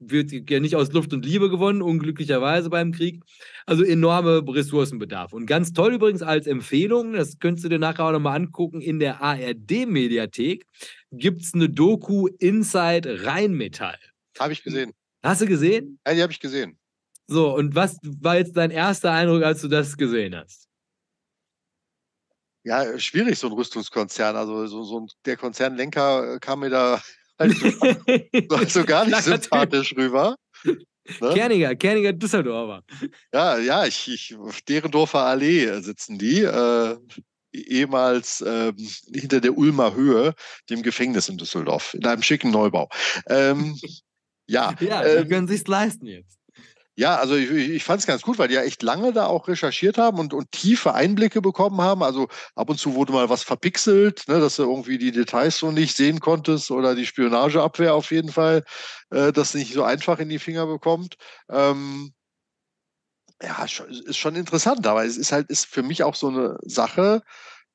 wird 0.00 0.30
ja 0.48 0.60
nicht 0.60 0.76
aus 0.76 0.92
Luft 0.92 1.12
und 1.12 1.24
Liebe 1.24 1.50
gewonnen, 1.50 1.82
unglücklicherweise 1.82 2.70
beim 2.70 2.92
Krieg. 2.92 3.22
Also 3.66 3.82
enorme 3.82 4.42
Ressourcenbedarf. 4.46 5.32
Und 5.32 5.46
ganz 5.46 5.72
toll 5.72 5.94
übrigens 5.94 6.22
als 6.22 6.46
Empfehlung, 6.46 7.14
das 7.14 7.38
könntest 7.38 7.64
du 7.64 7.68
dir 7.68 7.78
nachher 7.78 8.04
auch 8.04 8.12
nochmal 8.12 8.36
angucken, 8.36 8.80
in 8.80 8.98
der 8.98 9.20
ARD-Mediathek 9.22 10.66
gibt 11.10 11.42
es 11.42 11.54
eine 11.54 11.68
Doku 11.68 12.28
Inside 12.38 13.24
Rheinmetall. 13.24 13.98
Habe 14.38 14.52
ich 14.52 14.62
gesehen. 14.62 14.92
Hast 15.22 15.40
du 15.40 15.46
gesehen? 15.46 15.98
Ja, 16.06 16.14
die 16.14 16.22
habe 16.22 16.32
ich 16.32 16.40
gesehen. 16.40 16.78
So, 17.26 17.54
und 17.54 17.74
was 17.74 17.98
war 18.02 18.38
jetzt 18.38 18.56
dein 18.56 18.70
erster 18.70 19.12
Eindruck, 19.12 19.42
als 19.42 19.60
du 19.60 19.68
das 19.68 19.96
gesehen 19.96 20.34
hast? 20.34 20.67
Ja, 22.68 22.98
schwierig, 22.98 23.38
so 23.38 23.48
ein 23.48 23.54
Rüstungskonzern. 23.54 24.36
Also 24.36 24.66
so, 24.66 24.84
so 24.84 25.00
ein, 25.00 25.06
der 25.24 25.36
Konzernlenker 25.36 26.34
äh, 26.34 26.38
kam 26.38 26.60
mir 26.60 26.70
da 26.70 27.02
halt 27.38 27.56
so, 27.56 28.64
so 28.68 28.84
gar 28.84 29.06
nicht 29.06 29.22
sympathisch 29.22 29.94
rüber. 29.96 30.36
Ne? 30.64 31.32
Kerniger, 31.34 31.74
Kerniger 31.74 32.12
Düsseldorfer. 32.12 32.82
Ja, 33.32 33.58
ja, 33.58 33.86
ich, 33.86 34.08
ich, 34.08 34.36
auf 34.36 34.60
Derendorfer 34.62 35.20
Allee 35.20 35.80
sitzen 35.80 36.18
die. 36.18 36.42
Äh, 36.42 36.96
ehemals 37.50 38.42
äh, 38.42 38.74
hinter 39.12 39.40
der 39.40 39.56
Ulmer 39.56 39.94
Höhe, 39.94 40.34
dem 40.68 40.82
Gefängnis 40.82 41.30
in 41.30 41.38
Düsseldorf, 41.38 41.94
in 41.94 42.04
einem 42.04 42.22
schicken 42.22 42.50
Neubau. 42.50 42.90
Ähm, 43.26 43.74
ja, 44.46 44.74
ja, 44.80 45.02
die 45.02 45.08
ähm, 45.08 45.28
können 45.28 45.48
sich 45.48 45.66
leisten 45.66 46.06
jetzt. 46.06 46.37
Ja, 46.98 47.14
also 47.18 47.36
ich, 47.36 47.48
ich 47.48 47.84
fand 47.84 48.00
es 48.00 48.06
ganz 48.08 48.22
gut, 48.22 48.38
weil 48.40 48.48
die 48.48 48.54
ja 48.54 48.62
echt 48.64 48.82
lange 48.82 49.12
da 49.12 49.26
auch 49.26 49.46
recherchiert 49.46 49.98
haben 49.98 50.18
und, 50.18 50.34
und 50.34 50.50
tiefe 50.50 50.94
Einblicke 50.94 51.40
bekommen 51.40 51.80
haben. 51.80 52.02
Also 52.02 52.26
ab 52.56 52.70
und 52.70 52.78
zu 52.80 52.94
wurde 52.96 53.12
mal 53.12 53.28
was 53.30 53.44
verpixelt, 53.44 54.24
ne, 54.26 54.40
dass 54.40 54.56
du 54.56 54.64
irgendwie 54.64 54.98
die 54.98 55.12
Details 55.12 55.58
so 55.58 55.70
nicht 55.70 55.96
sehen 55.96 56.18
konntest 56.18 56.72
oder 56.72 56.96
die 56.96 57.06
Spionageabwehr 57.06 57.94
auf 57.94 58.10
jeden 58.10 58.32
Fall 58.32 58.64
äh, 59.10 59.32
das 59.32 59.54
nicht 59.54 59.72
so 59.74 59.84
einfach 59.84 60.18
in 60.18 60.28
die 60.28 60.40
Finger 60.40 60.66
bekommt. 60.66 61.14
Ähm, 61.48 62.12
ja, 63.40 63.64
ist 63.64 64.16
schon 64.16 64.34
interessant, 64.34 64.84
aber 64.86 65.04
es 65.04 65.16
ist 65.16 65.30
halt 65.32 65.48
ist 65.50 65.66
für 65.66 65.82
mich 65.84 66.02
auch 66.02 66.16
so 66.16 66.28
eine 66.28 66.58
Sache, 66.62 67.22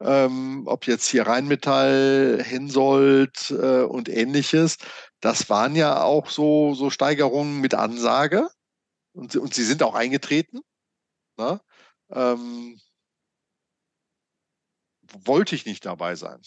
ähm, 0.01 0.63
ob 0.67 0.87
jetzt 0.87 1.07
hier 1.09 1.27
Rheinmetall, 1.27 2.41
Hensoldt 2.45 3.51
äh, 3.51 3.83
und 3.83 4.09
ähnliches, 4.09 4.77
das 5.21 5.49
waren 5.49 5.75
ja 5.75 6.03
auch 6.03 6.29
so, 6.29 6.75
so 6.75 6.89
Steigerungen 6.89 7.61
mit 7.61 7.75
Ansage 7.75 8.49
und, 9.13 9.35
und 9.35 9.53
sie 9.53 9.63
sind 9.63 9.83
auch 9.83 9.95
eingetreten. 9.95 10.59
Ne? 11.37 11.61
Ähm, 12.09 12.79
wollte 15.25 15.55
ich 15.55 15.65
nicht 15.65 15.85
dabei 15.85 16.15
sein. 16.15 16.41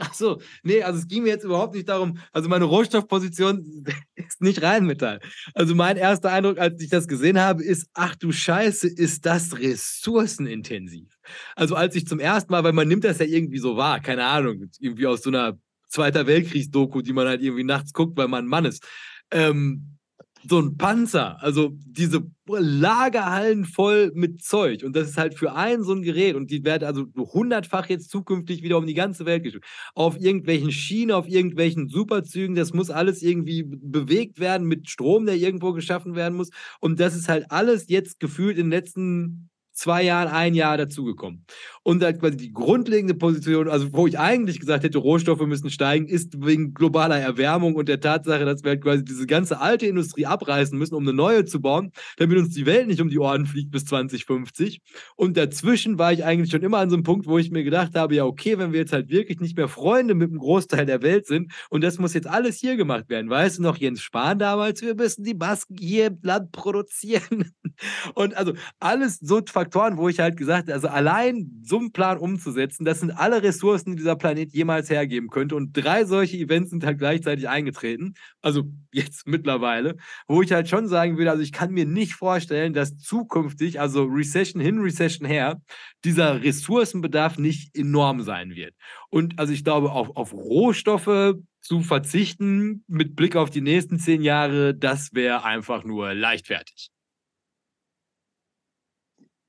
Ach 0.00 0.14
so, 0.14 0.40
nee, 0.62 0.84
also 0.84 1.00
es 1.00 1.08
ging 1.08 1.24
mir 1.24 1.30
jetzt 1.30 1.44
überhaupt 1.44 1.74
nicht 1.74 1.88
darum, 1.88 2.20
also 2.32 2.48
meine 2.48 2.66
Rohstoffposition 2.66 3.84
ist 4.14 4.40
nicht 4.40 4.62
Rheinmetall. 4.62 5.18
Also 5.54 5.74
mein 5.74 5.96
erster 5.96 6.30
Eindruck, 6.30 6.58
als 6.58 6.80
ich 6.80 6.88
das 6.88 7.08
gesehen 7.08 7.40
habe, 7.40 7.64
ist, 7.64 7.88
ach 7.94 8.14
du 8.14 8.30
Scheiße, 8.30 8.86
ist 8.86 9.26
das 9.26 9.58
ressourcenintensiv. 9.58 11.18
Also 11.56 11.74
als 11.74 11.96
ich 11.96 12.06
zum 12.06 12.20
ersten 12.20 12.52
Mal, 12.52 12.62
weil 12.62 12.72
man 12.72 12.86
nimmt 12.86 13.02
das 13.02 13.18
ja 13.18 13.26
irgendwie 13.26 13.58
so 13.58 13.76
wahr, 13.76 13.98
keine 13.98 14.24
Ahnung, 14.24 14.70
irgendwie 14.78 15.06
aus 15.06 15.22
so 15.22 15.30
einer 15.30 15.58
Zweiter 15.88 16.26
Weltkriegsdoku, 16.26 17.00
die 17.00 17.12
man 17.12 17.26
halt 17.26 17.42
irgendwie 17.42 17.64
nachts 17.64 17.92
guckt, 17.92 18.16
weil 18.16 18.28
man 18.28 18.44
ein 18.44 18.48
Mann 18.48 18.66
ist. 18.66 18.86
Ähm, 19.32 19.97
so 20.46 20.60
ein 20.60 20.76
Panzer, 20.76 21.42
also 21.42 21.70
diese 21.86 22.22
Lagerhallen 22.46 23.64
voll 23.64 24.12
mit 24.14 24.42
Zeug. 24.42 24.84
Und 24.84 24.94
das 24.96 25.08
ist 25.08 25.18
halt 25.18 25.34
für 25.34 25.54
einen 25.54 25.82
so 25.82 25.92
ein 25.92 26.02
Gerät 26.02 26.34
und 26.34 26.50
die 26.50 26.64
werden 26.64 26.84
also 26.84 27.06
hundertfach 27.16 27.88
jetzt 27.88 28.10
zukünftig 28.10 28.62
wieder 28.62 28.78
um 28.78 28.86
die 28.86 28.94
ganze 28.94 29.26
Welt 29.26 29.42
geschickt. 29.42 29.64
Auf 29.94 30.18
irgendwelchen 30.18 30.72
Schienen, 30.72 31.12
auf 31.12 31.28
irgendwelchen 31.28 31.88
Superzügen, 31.88 32.54
das 32.54 32.72
muss 32.72 32.90
alles 32.90 33.22
irgendwie 33.22 33.64
bewegt 33.64 34.38
werden 34.38 34.66
mit 34.66 34.88
Strom, 34.88 35.26
der 35.26 35.36
irgendwo 35.36 35.72
geschaffen 35.72 36.14
werden 36.14 36.36
muss. 36.36 36.50
Und 36.80 37.00
das 37.00 37.14
ist 37.14 37.28
halt 37.28 37.50
alles 37.50 37.88
jetzt 37.88 38.20
gefühlt 38.20 38.58
in 38.58 38.66
den 38.66 38.70
letzten 38.70 39.50
zwei 39.78 40.02
Jahren, 40.02 40.28
ein 40.28 40.54
Jahr 40.54 40.76
dazugekommen. 40.76 41.44
Und 41.88 42.04
halt 42.04 42.20
quasi 42.20 42.36
die 42.36 42.52
grundlegende 42.52 43.14
Position, 43.14 43.66
also 43.66 43.94
wo 43.94 44.06
ich 44.06 44.18
eigentlich 44.18 44.60
gesagt 44.60 44.84
hätte, 44.84 44.98
Rohstoffe 44.98 45.46
müssen 45.46 45.70
steigen, 45.70 46.06
ist 46.06 46.44
wegen 46.44 46.74
globaler 46.74 47.18
Erwärmung 47.18 47.76
und 47.76 47.88
der 47.88 47.98
Tatsache, 47.98 48.44
dass 48.44 48.62
wir 48.62 48.72
halt 48.72 48.82
quasi 48.82 49.02
diese 49.02 49.26
ganze 49.26 49.58
alte 49.58 49.86
Industrie 49.86 50.26
abreißen 50.26 50.76
müssen, 50.78 50.94
um 50.94 51.04
eine 51.04 51.14
neue 51.14 51.46
zu 51.46 51.62
bauen, 51.62 51.92
damit 52.18 52.36
uns 52.36 52.50
die 52.52 52.66
Welt 52.66 52.88
nicht 52.88 53.00
um 53.00 53.08
die 53.08 53.18
Ohren 53.18 53.46
fliegt 53.46 53.70
bis 53.70 53.86
2050. 53.86 54.82
Und 55.16 55.38
dazwischen 55.38 55.98
war 55.98 56.12
ich 56.12 56.26
eigentlich 56.26 56.50
schon 56.50 56.60
immer 56.60 56.76
an 56.76 56.90
so 56.90 56.96
einem 56.96 57.04
Punkt, 57.04 57.26
wo 57.26 57.38
ich 57.38 57.50
mir 57.50 57.64
gedacht 57.64 57.94
habe, 57.94 58.16
ja, 58.16 58.26
okay, 58.26 58.58
wenn 58.58 58.74
wir 58.74 58.80
jetzt 58.80 58.92
halt 58.92 59.08
wirklich 59.08 59.40
nicht 59.40 59.56
mehr 59.56 59.68
Freunde 59.68 60.14
mit 60.14 60.28
einem 60.28 60.40
Großteil 60.40 60.84
der 60.84 61.00
Welt 61.00 61.26
sind 61.26 61.52
und 61.70 61.82
das 61.82 61.98
muss 61.98 62.12
jetzt 62.12 62.26
alles 62.26 62.58
hier 62.58 62.76
gemacht 62.76 63.08
werden. 63.08 63.30
Weißt 63.30 63.60
du 63.60 63.62
noch, 63.62 63.78
Jens 63.78 64.02
Spahn 64.02 64.38
damals, 64.38 64.82
wir 64.82 64.94
müssen 64.94 65.24
die 65.24 65.32
Masken 65.32 65.78
hier 65.78 66.08
im 66.08 66.18
Land 66.20 66.52
produzieren. 66.52 67.54
Und 68.14 68.36
also 68.36 68.54
alles 68.80 69.20
so 69.20 69.40
Faktoren, 69.46 69.98
wo 69.98 70.08
ich 70.08 70.18
halt 70.18 70.36
gesagt 70.36 70.68
also 70.68 70.88
allein 70.88 71.62
so 71.62 71.77
einen 71.78 71.92
Plan 71.92 72.18
umzusetzen, 72.18 72.84
das 72.84 73.00
sind 73.00 73.10
alle 73.10 73.42
Ressourcen, 73.42 73.92
die 73.92 73.96
dieser 73.96 74.16
Planet 74.16 74.52
jemals 74.52 74.90
hergeben 74.90 75.28
könnte. 75.28 75.56
Und 75.56 75.72
drei 75.72 76.04
solche 76.04 76.36
Events 76.36 76.70
sind 76.70 76.84
halt 76.84 76.98
gleichzeitig 76.98 77.48
eingetreten. 77.48 78.14
Also 78.42 78.64
jetzt 78.92 79.26
mittlerweile, 79.26 79.96
wo 80.26 80.42
ich 80.42 80.52
halt 80.52 80.68
schon 80.68 80.88
sagen 80.88 81.18
würde, 81.18 81.30
also 81.30 81.42
ich 81.42 81.52
kann 81.52 81.72
mir 81.72 81.86
nicht 81.86 82.14
vorstellen, 82.14 82.72
dass 82.72 82.96
zukünftig, 82.96 83.80
also 83.80 84.04
Recession 84.04 84.60
hin, 84.60 84.78
Recession 84.78 85.26
her, 85.26 85.60
dieser 86.04 86.42
Ressourcenbedarf 86.42 87.38
nicht 87.38 87.76
enorm 87.76 88.22
sein 88.22 88.54
wird. 88.54 88.74
Und 89.10 89.38
also 89.38 89.52
ich 89.52 89.64
glaube, 89.64 89.92
auf, 89.92 90.16
auf 90.16 90.32
Rohstoffe 90.32 91.36
zu 91.60 91.82
verzichten 91.82 92.84
mit 92.86 93.16
Blick 93.16 93.36
auf 93.36 93.50
die 93.50 93.60
nächsten 93.60 93.98
zehn 93.98 94.22
Jahre, 94.22 94.74
das 94.74 95.14
wäre 95.14 95.44
einfach 95.44 95.84
nur 95.84 96.14
leichtfertig. 96.14 96.90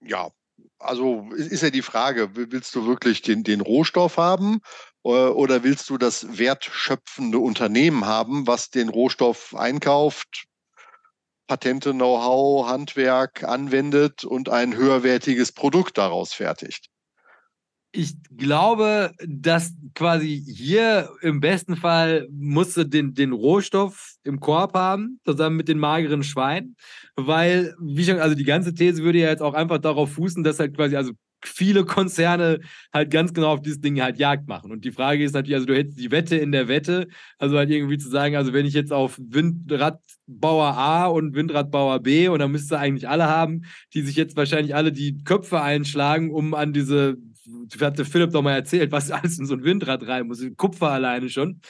Ja, 0.01 0.31
also 0.79 1.29
ist 1.33 1.61
ja 1.61 1.69
die 1.69 1.81
Frage, 1.81 2.29
willst 2.33 2.73
du 2.73 2.85
wirklich 2.87 3.21
den, 3.21 3.43
den 3.43 3.61
Rohstoff 3.61 4.17
haben 4.17 4.61
äh, 5.03 5.09
oder 5.09 5.63
willst 5.63 5.89
du 5.89 5.97
das 5.97 6.37
wertschöpfende 6.37 7.37
Unternehmen 7.39 8.05
haben, 8.05 8.47
was 8.47 8.69
den 8.69 8.89
Rohstoff 8.89 9.55
einkauft, 9.55 10.45
Patente, 11.47 11.91
Know-how, 11.91 12.67
Handwerk 12.67 13.43
anwendet 13.43 14.23
und 14.23 14.49
ein 14.49 14.75
höherwertiges 14.75 15.51
Produkt 15.51 15.97
daraus 15.97 16.33
fertigt? 16.33 16.87
Ich 17.91 18.15
glaube, 18.37 19.11
dass 19.25 19.73
quasi 19.95 20.43
hier 20.45 21.09
im 21.21 21.39
besten 21.39 21.75
Fall 21.75 22.27
musst 22.31 22.77
du 22.77 22.83
den, 22.83 23.13
den 23.13 23.31
Rohstoff 23.31 24.15
im 24.23 24.39
Korb 24.39 24.75
haben, 24.75 25.19
zusammen 25.25 25.57
mit 25.57 25.67
den 25.67 25.79
mageren 25.79 26.23
Schweinen, 26.23 26.75
weil, 27.15 27.73
wie 27.79 28.03
schon, 28.03 28.19
also 28.19 28.35
die 28.35 28.43
ganze 28.43 28.73
These 28.73 29.03
würde 29.03 29.19
ja 29.19 29.29
jetzt 29.29 29.41
auch 29.41 29.55
einfach 29.55 29.79
darauf 29.79 30.13
fußen, 30.13 30.43
dass 30.43 30.59
halt 30.59 30.75
quasi, 30.75 30.95
also 30.95 31.13
viele 31.43 31.85
Konzerne 31.85 32.59
halt 32.93 33.11
ganz 33.11 33.33
genau 33.33 33.53
auf 33.53 33.61
dieses 33.61 33.79
Ding 33.79 34.01
halt 34.01 34.17
Jagd 34.17 34.47
machen. 34.47 34.71
Und 34.71 34.83
die 34.83 34.91
Frage 34.91 35.23
ist 35.23 35.33
natürlich, 35.33 35.55
also 35.55 35.67
du 35.67 35.75
hättest 35.75 35.99
die 35.99 36.11
Wette 36.11 36.35
in 36.35 36.51
der 36.51 36.67
Wette, 36.67 37.07
also 37.37 37.57
halt 37.57 37.69
irgendwie 37.69 37.97
zu 37.97 38.09
sagen, 38.09 38.35
also 38.35 38.53
wenn 38.53 38.65
ich 38.65 38.73
jetzt 38.73 38.91
auf 38.91 39.17
Windradbauer 39.19 40.77
A 40.77 41.07
und 41.07 41.35
Windradbauer 41.35 42.01
B 42.01 42.27
und 42.27 42.39
dann 42.39 42.51
müsste 42.51 42.77
eigentlich 42.77 43.07
alle 43.07 43.27
haben, 43.27 43.61
die 43.93 44.01
sich 44.01 44.15
jetzt 44.15 44.35
wahrscheinlich 44.35 44.75
alle 44.75 44.91
die 44.91 45.23
Köpfe 45.23 45.61
einschlagen, 45.61 46.31
um 46.31 46.53
an 46.53 46.73
diese 46.73 47.17
hatte 47.81 48.05
Philipp 48.05 48.31
doch 48.31 48.41
mal 48.41 48.53
erzählt, 48.53 48.91
was 48.91 49.11
alles 49.11 49.39
in 49.39 49.45
so 49.45 49.55
ein 49.55 49.63
Windrad 49.63 50.07
rein 50.07 50.27
muss. 50.27 50.45
Kupfer 50.57 50.91
alleine 50.91 51.29
schon. 51.29 51.61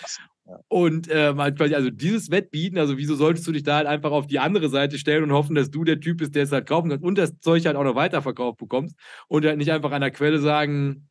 Und 0.67 1.09
äh, 1.09 1.33
also 1.37 1.89
dieses 1.91 2.31
Wettbieten, 2.31 2.79
also 2.79 2.97
wieso 2.97 3.15
solltest 3.15 3.45
du 3.47 3.51
dich 3.51 3.63
da 3.63 3.77
halt 3.77 3.87
einfach 3.87 4.11
auf 4.11 4.25
die 4.25 4.39
andere 4.39 4.69
Seite 4.69 4.97
stellen 4.97 5.23
und 5.23 5.33
hoffen, 5.33 5.55
dass 5.55 5.69
du 5.69 5.83
der 5.83 5.99
Typ 5.99 6.17
bist, 6.17 6.33
der 6.33 6.43
es 6.43 6.51
halt 6.51 6.67
kaufen 6.67 6.89
kann 6.89 7.01
und 7.01 7.17
das 7.17 7.39
Zeug 7.39 7.65
halt 7.65 7.75
auch 7.75 7.83
noch 7.83 7.95
weiterverkauft 7.95 8.57
bekommst 8.57 8.95
und 9.27 9.45
halt 9.45 9.57
nicht 9.57 9.71
einfach 9.71 9.91
an 9.91 10.01
der 10.01 10.11
Quelle 10.11 10.39
sagen, 10.39 11.08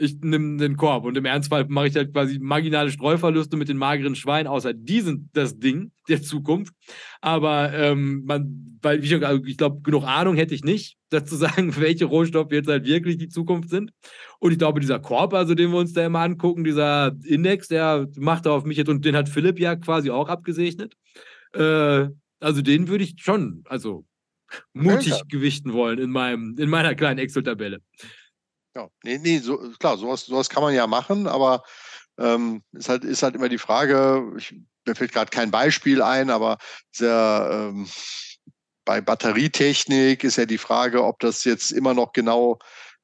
ich 0.00 0.18
nehme 0.22 0.56
den 0.56 0.76
Korb 0.76 1.04
und 1.04 1.16
im 1.16 1.26
Ernstfall 1.26 1.66
mache 1.68 1.88
ich 1.88 1.94
halt 1.94 2.12
quasi 2.12 2.38
marginale 2.38 2.90
Streuverluste 2.90 3.56
mit 3.56 3.68
den 3.68 3.76
mageren 3.76 4.14
Schweinen, 4.14 4.46
außer 4.46 4.72
die 4.72 5.02
sind 5.02 5.28
das 5.34 5.58
Ding 5.58 5.92
der 6.08 6.22
Zukunft. 6.22 6.74
Aber 7.20 7.72
ähm, 7.74 8.22
man, 8.24 8.78
weil 8.80 9.04
ich, 9.04 9.14
also 9.24 9.44
ich 9.44 9.58
glaube, 9.58 9.82
genug 9.82 10.04
Ahnung 10.04 10.36
hätte 10.36 10.54
ich 10.54 10.64
nicht, 10.64 10.96
dazu 11.10 11.36
sagen, 11.36 11.76
welche 11.76 12.06
Rohstoffe 12.06 12.52
jetzt 12.52 12.68
halt 12.68 12.86
wirklich 12.86 13.18
die 13.18 13.28
Zukunft 13.28 13.68
sind. 13.68 13.92
Und 14.38 14.52
ich 14.52 14.58
glaube, 14.58 14.80
dieser 14.80 15.00
Korb, 15.00 15.34
also 15.34 15.54
den 15.54 15.70
wir 15.70 15.78
uns 15.78 15.92
da 15.92 16.06
immer 16.06 16.20
angucken, 16.20 16.64
dieser 16.64 17.14
Index, 17.24 17.68
der 17.68 18.08
macht 18.16 18.46
auf 18.46 18.64
mich 18.64 18.78
jetzt, 18.78 18.88
und 18.88 19.04
den 19.04 19.16
hat 19.16 19.28
Philipp 19.28 19.60
ja 19.60 19.76
quasi 19.76 20.10
auch 20.10 20.28
abgesegnet. 20.28 20.94
Äh, 21.52 22.08
also 22.40 22.62
den 22.62 22.88
würde 22.88 23.04
ich 23.04 23.16
schon, 23.18 23.64
also 23.66 24.06
mutig 24.72 25.12
okay. 25.12 25.22
gewichten 25.28 25.74
wollen 25.74 25.98
in 25.98 26.10
meinem, 26.10 26.56
in 26.58 26.70
meiner 26.70 26.94
kleinen 26.94 27.18
Excel-Tabelle. 27.18 27.80
Ja, 28.76 28.88
nee, 29.02 29.18
nee, 29.18 29.38
so, 29.38 29.58
klar, 29.78 29.98
sowas, 29.98 30.26
sowas 30.26 30.48
kann 30.48 30.62
man 30.62 30.74
ja 30.74 30.86
machen, 30.86 31.26
aber 31.26 31.64
ähm, 32.18 32.62
ist, 32.72 32.88
halt, 32.88 33.04
ist 33.04 33.22
halt 33.22 33.34
immer 33.34 33.48
die 33.48 33.58
Frage, 33.58 34.32
ich, 34.38 34.54
mir 34.86 34.94
fällt 34.94 35.12
gerade 35.12 35.30
kein 35.30 35.50
Beispiel 35.50 36.02
ein, 36.02 36.30
aber 36.30 36.58
sehr, 36.92 37.48
ähm, 37.52 37.88
bei 38.84 39.00
Batterietechnik 39.00 40.24
ist 40.24 40.36
ja 40.36 40.46
die 40.46 40.58
Frage, 40.58 41.04
ob 41.04 41.20
das 41.20 41.44
jetzt 41.44 41.70
immer 41.70 41.94
noch 41.94 42.12
genau 42.12 42.58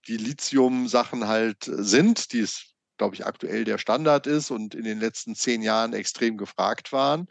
die 0.09 0.17
Lithium-Sachen 0.17 1.27
halt 1.29 1.59
sind, 1.65 2.33
die 2.33 2.41
es, 2.41 2.75
glaube 2.97 3.15
ich, 3.15 3.27
aktuell 3.27 3.65
der 3.65 3.79
Standard 3.79 4.27
ist 4.27 4.51
und 4.51 4.75
in 4.75 4.85
den 4.85 5.01
letzten 5.01 5.35
zehn 5.35 5.63
Jahren 5.63 5.93
extrem 5.93 6.39
gefragt 6.39 6.93
waren. 6.93 7.29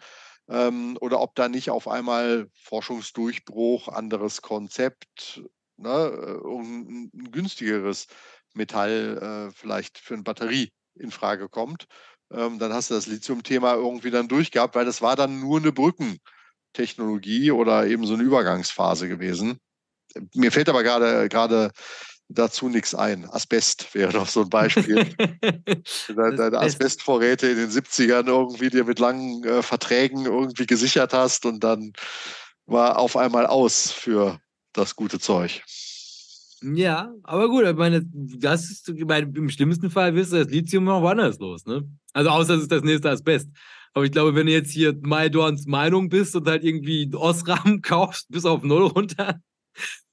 Ähm, 0.48 0.98
oder 1.02 1.22
ob 1.22 1.36
da 1.36 1.50
nicht 1.50 1.70
auf 1.70 1.88
einmal 1.88 2.48
Forschungsdurchbruch, 2.54 3.88
anderes 3.88 4.42
Konzept, 4.42 5.42
ne, 5.78 5.90
äh, 5.90 6.48
ein, 6.48 7.12
ein 7.14 7.32
günstigeres 7.32 8.08
Metall 8.54 9.50
äh, 9.50 9.56
vielleicht 9.56 9.98
für 9.98 10.14
eine 10.14 10.24
Batterie 10.24 10.72
in 10.96 11.12
Frage 11.12 11.50
kommt. 11.50 11.86
Ähm, 12.32 12.60
dann 12.60 12.74
hast 12.74 12.90
du 12.90 12.96
das 12.96 13.08
Lithium-Thema 13.08 13.76
irgendwie 13.76 14.12
dann 14.12 14.28
durchgehabt, 14.28 14.76
weil 14.76 14.86
das 14.86 15.02
war 15.02 15.16
dann 15.16 15.40
nur 15.40 15.60
eine 15.60 15.72
Brückentechnologie 15.72 17.52
oder 17.52 17.86
eben 17.86 18.06
so 18.06 18.16
eine 18.16 18.24
Übergangsphase 18.24 19.08
gewesen. 19.08 19.60
Mir 20.34 20.52
fällt 20.52 20.70
aber 20.70 20.84
gerade 20.84 21.28
gerade 21.30 21.72
dazu 22.28 22.70
nichts 22.70 22.96
ein. 22.96 23.30
Asbest 23.30 23.94
wäre 23.94 24.12
doch 24.12 24.28
so 24.28 24.42
ein 24.42 24.50
Beispiel. 24.50 25.14
Deine 26.08 26.60
Asbestvorräte 26.60 27.48
in 27.48 27.58
den 27.58 27.70
70ern 27.70 28.28
irgendwie 28.28 28.70
dir 28.70 28.86
mit 28.86 29.00
langen 29.00 29.44
äh, 29.44 29.62
Verträgen 29.62 30.26
irgendwie 30.26 30.66
gesichert 30.66 31.14
hast 31.14 31.46
und 31.46 31.64
dann 31.64 31.94
war 32.66 32.98
auf 32.98 33.16
einmal 33.16 33.46
aus 33.46 33.92
für 33.92 34.40
das 34.78 34.96
gute 34.96 35.20
Zeug. 35.20 35.64
Ja, 36.62 37.14
aber 37.24 37.50
gut, 37.50 37.66
ich 37.66 37.76
meine, 37.76 38.02
das 38.04 38.72
ist, 38.72 38.92
meine, 39.06 39.32
im 39.36 39.50
schlimmsten 39.50 39.90
Fall 39.92 40.16
wirst 40.16 40.34
du 40.34 40.38
das 40.38 40.50
Lithium 40.50 40.86
noch 40.86 41.02
woanders 41.02 41.38
los, 41.40 41.66
ne? 41.66 41.88
Also 42.14 42.30
außer 42.30 42.56
es 42.56 42.64
ist 42.64 42.72
das 42.72 42.84
nächste 42.84 43.10
Asbest. 43.10 43.50
Aber 43.94 44.06
ich 44.06 44.12
glaube, 44.12 44.36
wenn 44.36 44.48
du 44.48 44.52
jetzt 44.52 44.72
hier 44.72 44.98
Maidorns 45.02 45.68
Meinung 45.68 46.10
bist 46.10 46.36
und 46.36 46.48
halt 46.48 46.64
irgendwie 46.64 47.10
Osram 47.14 47.82
kaufst, 47.82 48.30
bis 48.30 48.46
auf 48.46 48.64
Null 48.64 48.88
runter, 48.88 49.40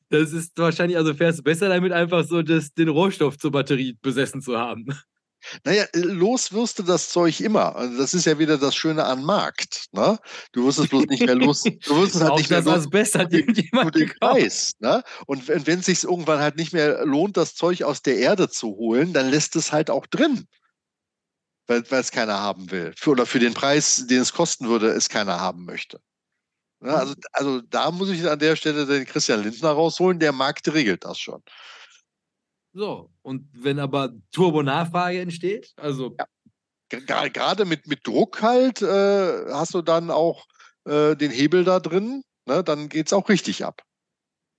das 0.09 0.33
ist 0.33 0.59
wahrscheinlich, 0.59 0.99
also 0.99 1.15
fährst 1.15 1.39
du 1.39 1.43
besser 1.43 1.69
damit, 1.69 1.91
einfach 1.93 2.25
so 2.25 2.43
das, 2.43 2.73
den 2.75 2.89
Rohstoff 2.89 3.39
zur 3.39 3.51
Batterie 3.51 3.97
besessen 4.03 4.43
zu 4.43 4.59
haben. 4.59 4.87
Naja, 5.65 5.85
äh, 5.93 5.99
los 5.99 6.53
wirst 6.53 6.79
du 6.79 6.83
das 6.83 7.11
Zeug 7.11 7.41
immer. 7.41 7.77
Also 7.77 7.99
das 7.99 8.15
ist 8.15 8.27
ja 8.27 8.39
wieder 8.39 8.59
das 8.59 8.75
Schöne 8.75 9.05
an 9.05 9.23
Markt. 9.25 9.87
Ne? 9.93 10.19
Du 10.53 10.67
wirst 10.67 10.79
es 10.79 10.89
bloß 10.89 11.07
nicht 11.07 11.27
mehr 11.27 11.35
los. 11.35 11.65
Du 11.85 12.01
wirst 12.01 12.15
es 12.15 12.23
halt 12.23 12.37
nicht 12.37 12.51
mehr 12.51 12.63
los. 12.63 13.15
Hat 13.15 13.33
irgendjemand 13.33 13.95
den 13.95 14.13
Preis. 14.21 14.75
Ne? 14.81 15.03
Und 15.27 15.49
wenn, 15.49 15.67
wenn 15.67 15.81
es 15.81 15.87
sich 15.87 16.05
irgendwann 16.05 16.41
halt 16.41 16.57
nicht 16.57 16.73
mehr 16.73 17.05
lohnt, 17.05 17.37
das 17.37 17.55
Zeug 17.55 17.83
aus 17.83 18.03
der 18.03 18.19
Erde 18.19 18.49
zu 18.49 18.69
holen, 18.69 19.13
dann 19.13 19.31
lässt 19.31 19.57
es 19.57 19.73
halt 19.73 19.91
auch 19.91 20.07
drin. 20.07 20.47
Weil 21.67 21.85
es 21.91 22.11
keiner 22.11 22.41
haben 22.41 22.71
will. 22.71 22.93
Für, 22.97 23.11
oder 23.11 23.27
für 23.27 23.39
den 23.39 23.55
Preis, 23.55 24.05
den 24.09 24.21
es 24.21 24.33
kosten 24.33 24.69
würde, 24.69 24.89
es 24.89 25.09
keiner 25.09 25.41
haben 25.41 25.65
möchte. 25.65 26.01
Ne? 26.81 26.93
Also, 26.93 27.15
also 27.33 27.61
da 27.63 27.91
muss 27.91 28.11
ich 28.11 28.29
an 28.29 28.39
der 28.39 28.57
Stelle 28.57 28.87
den 28.87 29.07
Christian 29.07 29.43
Lindner 29.43 29.71
rausholen. 29.71 30.19
Der 30.19 30.33
Markt 30.33 30.73
regelt 30.73 31.05
das 31.05 31.19
schon. 31.19 31.43
So, 32.75 33.11
und 33.23 33.49
wenn 33.53 33.79
aber 33.79 34.13
Turbo-Nachfrage 34.33 35.21
entsteht, 35.21 35.73
also. 35.77 36.17
Ja. 36.19 36.27
Gerade 37.29 37.65
mit, 37.65 37.87
mit 37.87 38.07
Druck 38.07 38.43
halt 38.43 38.83
äh, 38.83 39.47
hast 39.51 39.73
du 39.73 39.81
dann 39.81 40.11
auch 40.11 40.45
äh, 40.85 41.17
den 41.17 41.31
Hebel 41.31 41.65
da 41.65 41.81
drin, 41.81 42.23
ne? 42.47 42.63
dann 42.63 42.91
geht 42.91 43.07
es 43.07 43.15
auch 43.15 43.31
richtig 43.31 43.65
ab. 43.65 43.83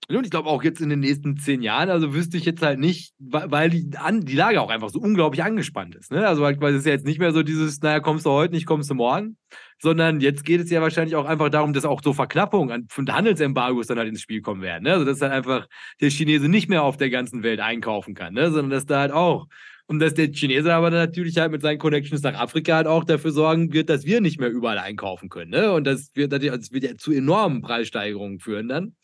Und 0.10 0.26
ich 0.26 0.32
glaube 0.32 0.50
auch 0.50 0.64
jetzt 0.64 0.82
in 0.82 0.90
den 0.90 1.00
nächsten 1.00 1.38
zehn 1.38 1.62
Jahren, 1.62 1.90
also 1.90 2.14
wüsste 2.14 2.38
ich 2.38 2.46
jetzt 2.46 2.62
halt 2.62 2.80
nicht, 2.80 3.14
weil 3.20 3.70
die, 3.70 3.90
die 3.90 4.36
Lage 4.36 4.62
auch 4.62 4.70
einfach 4.70 4.90
so 4.90 5.00
unglaublich 5.00 5.44
angespannt 5.44 5.96
ist. 5.96 6.12
Ne? 6.12 6.28
Also 6.28 6.44
halt, 6.44 6.60
weil 6.62 6.74
es 6.74 6.80
ist 6.80 6.86
ja 6.86 6.92
jetzt 6.92 7.06
nicht 7.06 7.20
mehr 7.20 7.32
so 7.32 7.42
dieses, 7.42 7.82
naja, 7.82 8.00
kommst 8.00 8.26
du 8.26 8.32
heute 8.32 8.54
nicht, 8.54 8.66
kommst 8.66 8.90
du 8.90 8.96
morgen, 8.96 9.38
sondern 9.80 10.20
jetzt 10.20 10.44
geht 10.44 10.62
es 10.62 10.70
ja 10.70 10.82
wahrscheinlich 10.82 11.16
auch 11.16 11.26
einfach 11.26 11.50
darum, 11.50 11.74
dass 11.74 11.86
auch 11.86 12.02
so 12.04 12.14
Verknappungen 12.14 12.88
von 12.90 13.12
Handelsembargos 13.12 13.88
dann 13.88 13.98
halt 13.98 14.10
ins 14.10 14.22
Spiel 14.22 14.42
kommen 14.42 14.62
werden. 14.62 14.84
Ne? 14.84 14.94
Also 14.94 15.06
dass 15.06 15.20
dann 15.20 15.32
einfach 15.32 15.68
der 16.02 16.10
Chinese 16.10 16.50
nicht 16.50 16.70
mehr 16.70 16.84
auf 16.84 16.98
der 16.98 17.10
ganzen 17.10 17.44
Welt 17.44 17.60
einkaufen 17.60 18.14
kann, 18.14 18.34
ne? 18.34 18.52
sondern 18.52 18.72
dass 18.72 18.86
da 18.86 19.00
halt 19.00 19.12
auch 19.12 19.48
und 19.86 20.00
dass 20.00 20.14
der 20.14 20.32
Chinese 20.32 20.74
aber 20.74 20.90
natürlich 20.90 21.38
halt 21.38 21.52
mit 21.52 21.62
seinen 21.62 21.78
Connections 21.78 22.24
nach 22.24 22.40
Afrika 22.40 22.76
halt 22.76 22.88
auch 22.88 23.04
dafür 23.04 23.32
sorgen 23.32 23.74
wird, 23.74 23.90
dass 23.90 24.06
wir 24.06 24.22
nicht 24.22 24.40
mehr 24.40 24.50
überall 24.50 24.80
einkaufen 24.80 25.30
können. 25.30 25.52
Ne? 25.52 25.72
Und 25.72 25.86
das 25.86 26.12
wird, 26.16 26.32
das 26.32 26.72
wird 26.72 26.84
ja 26.84 26.96
zu 26.96 27.12
enormen 27.12 27.62
Preissteigerungen 27.62 28.40
führen 28.40 28.70
dann. 28.70 28.96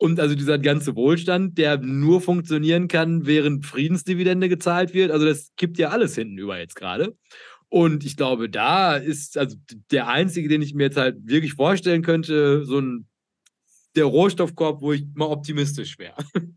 Und 0.00 0.18
also 0.18 0.34
dieser 0.34 0.58
ganze 0.58 0.96
Wohlstand, 0.96 1.58
der 1.58 1.76
nur 1.76 2.22
funktionieren 2.22 2.88
kann, 2.88 3.26
während 3.26 3.66
Friedensdividende 3.66 4.48
gezahlt 4.48 4.94
wird, 4.94 5.10
also 5.10 5.26
das 5.26 5.50
kippt 5.58 5.76
ja 5.76 5.90
alles 5.90 6.14
hinten 6.14 6.38
über 6.38 6.58
jetzt 6.58 6.74
gerade. 6.74 7.18
Und 7.68 8.02
ich 8.06 8.16
glaube, 8.16 8.48
da 8.48 8.96
ist 8.96 9.36
also 9.36 9.56
der 9.90 10.08
einzige, 10.08 10.48
den 10.48 10.62
ich 10.62 10.72
mir 10.72 10.84
jetzt 10.84 10.96
halt 10.96 11.18
wirklich 11.26 11.52
vorstellen 11.52 12.00
könnte, 12.00 12.64
so 12.64 12.80
ein 12.80 13.08
der 13.94 14.06
Rohstoffkorb, 14.06 14.80
wo 14.80 14.94
ich 14.94 15.04
mal 15.12 15.26
optimistisch 15.26 15.98
wäre. 15.98 16.16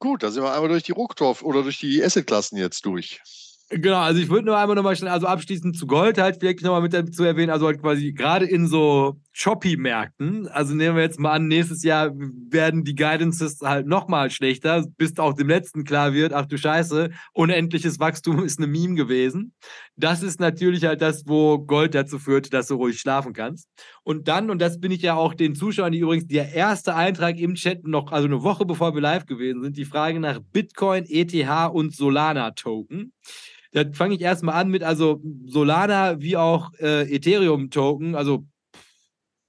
Gut, 0.00 0.24
da 0.24 0.32
sind 0.32 0.42
wir 0.42 0.52
einmal 0.52 0.70
durch 0.70 0.82
die 0.82 0.92
Rohstoff- 0.92 1.44
oder 1.44 1.62
durch 1.62 1.78
die 1.78 2.02
Assetklassen 2.02 2.58
jetzt 2.58 2.84
durch. 2.84 3.20
Genau, 3.68 3.98
also 3.98 4.20
ich 4.20 4.28
würde 4.28 4.46
nur 4.46 4.58
einmal 4.58 4.74
nochmal 4.74 4.96
schnell, 4.96 5.12
also 5.12 5.28
abschließend 5.28 5.78
zu 5.78 5.86
Gold 5.86 6.18
halt 6.18 6.38
vielleicht 6.40 6.62
nochmal 6.62 6.82
mit 6.82 6.92
dazu 6.92 7.22
erwähnen, 7.22 7.50
also 7.50 7.66
halt 7.66 7.80
quasi 7.80 8.12
gerade 8.12 8.44
in 8.44 8.66
so 8.66 9.21
Choppy-Märkten, 9.34 10.46
also 10.48 10.74
nehmen 10.74 10.96
wir 10.96 11.02
jetzt 11.02 11.18
mal 11.18 11.32
an, 11.32 11.48
nächstes 11.48 11.82
Jahr 11.82 12.12
werden 12.14 12.84
die 12.84 12.94
Guidances 12.94 13.60
halt 13.62 13.86
nochmal 13.86 14.30
schlechter, 14.30 14.84
bis 14.98 15.18
auch 15.18 15.32
dem 15.32 15.48
letzten 15.48 15.84
klar 15.84 16.12
wird, 16.12 16.32
ach 16.32 16.46
du 16.46 16.58
Scheiße, 16.58 17.10
unendliches 17.32 17.98
Wachstum 17.98 18.44
ist 18.44 18.58
eine 18.58 18.66
Meme 18.66 18.94
gewesen. 18.94 19.54
Das 19.96 20.22
ist 20.22 20.38
natürlich 20.38 20.84
halt 20.84 21.00
das, 21.00 21.26
wo 21.26 21.58
Gold 21.58 21.94
dazu 21.94 22.18
führt, 22.18 22.52
dass 22.52 22.68
du 22.68 22.74
ruhig 22.74 23.00
schlafen 23.00 23.32
kannst. 23.32 23.68
Und 24.02 24.28
dann, 24.28 24.50
und 24.50 24.60
das 24.60 24.80
bin 24.80 24.92
ich 24.92 25.02
ja 25.02 25.14
auch 25.14 25.34
den 25.34 25.54
Zuschauern, 25.54 25.92
die 25.92 26.00
übrigens 26.00 26.26
der 26.26 26.52
erste 26.52 26.94
Eintrag 26.94 27.38
im 27.38 27.54
Chat 27.54 27.86
noch, 27.86 28.12
also 28.12 28.26
eine 28.26 28.42
Woche 28.42 28.66
bevor 28.66 28.94
wir 28.94 29.00
live 29.00 29.24
gewesen 29.24 29.62
sind, 29.62 29.76
die 29.76 29.84
Frage 29.86 30.20
nach 30.20 30.40
Bitcoin, 30.52 31.06
ETH 31.08 31.34
und 31.72 31.94
Solana-Token. 31.94 33.12
Da 33.72 33.84
fange 33.92 34.14
ich 34.14 34.20
erstmal 34.20 34.56
an 34.56 34.68
mit 34.68 34.82
also 34.82 35.22
Solana 35.46 36.20
wie 36.20 36.36
auch 36.36 36.70
äh, 36.78 37.10
Ethereum-Token, 37.14 38.14
also 38.14 38.44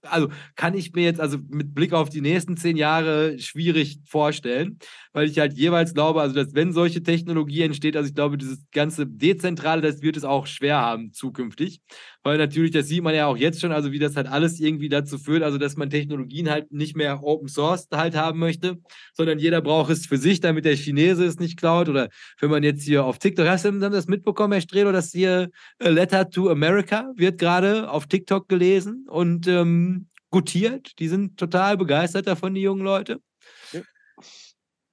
also 0.03 0.29
kann 0.55 0.73
ich 0.73 0.93
mir 0.93 1.03
jetzt 1.03 1.19
also 1.19 1.37
mit 1.49 1.73
Blick 1.73 1.93
auf 1.93 2.09
die 2.09 2.21
nächsten 2.21 2.57
zehn 2.57 2.77
Jahre 2.77 3.39
schwierig 3.39 3.99
vorstellen, 4.05 4.79
weil 5.13 5.29
ich 5.29 5.39
halt 5.39 5.53
jeweils 5.53 5.93
glaube, 5.93 6.21
also 6.21 6.35
dass 6.35 6.53
wenn 6.53 6.73
solche 6.73 7.03
Technologie 7.03 7.61
entsteht, 7.61 7.95
also 7.95 8.09
ich 8.09 8.15
glaube, 8.15 8.37
dieses 8.37 8.59
ganze 8.71 9.05
Dezentrale, 9.07 9.81
das 9.81 10.01
wird 10.01 10.17
es 10.17 10.23
auch 10.23 10.47
schwer 10.47 10.77
haben 10.77 11.13
zukünftig, 11.13 11.81
weil 12.23 12.37
natürlich, 12.37 12.71
das 12.71 12.87
sieht 12.87 13.03
man 13.03 13.15
ja 13.15 13.27
auch 13.27 13.37
jetzt 13.37 13.61
schon, 13.61 13.71
also 13.71 13.91
wie 13.91 13.99
das 13.99 14.15
halt 14.15 14.27
alles 14.27 14.59
irgendwie 14.59 14.89
dazu 14.89 15.17
führt, 15.17 15.43
also 15.43 15.57
dass 15.57 15.77
man 15.77 15.89
Technologien 15.89 16.49
halt 16.49 16.71
nicht 16.71 16.95
mehr 16.95 17.23
Open 17.23 17.47
Source 17.47 17.87
halt 17.93 18.15
haben 18.15 18.39
möchte, 18.39 18.79
sondern 19.13 19.39
jeder 19.39 19.61
braucht 19.61 19.91
es 19.91 20.07
für 20.07 20.17
sich, 20.17 20.39
damit 20.39 20.65
der 20.65 20.75
Chinese 20.75 21.23
es 21.25 21.39
nicht 21.39 21.57
klaut. 21.57 21.89
Oder 21.89 22.09
wenn 22.39 22.49
man 22.49 22.63
jetzt 22.63 22.83
hier 22.83 23.05
auf 23.05 23.19
TikTok, 23.19 23.47
hast 23.47 23.65
du 23.65 23.71
das 23.71 24.07
mitbekommen, 24.07 24.53
Herr 24.53 24.61
Strelo, 24.61 24.91
dass 24.91 25.11
hier 25.11 25.49
A 25.79 25.89
Letter 25.89 26.29
to 26.29 26.49
America 26.49 27.11
wird 27.15 27.39
gerade 27.39 27.89
auf 27.89 28.07
TikTok 28.07 28.49
gelesen 28.49 29.05
und 29.07 29.47
ähm, 29.47 30.07
gutiert, 30.31 30.97
die 30.99 31.07
sind 31.07 31.37
total 31.37 31.77
begeistert 31.77 32.25
davon, 32.25 32.55
die 32.55 32.61
jungen 32.61 32.83
Leute. 32.83 33.19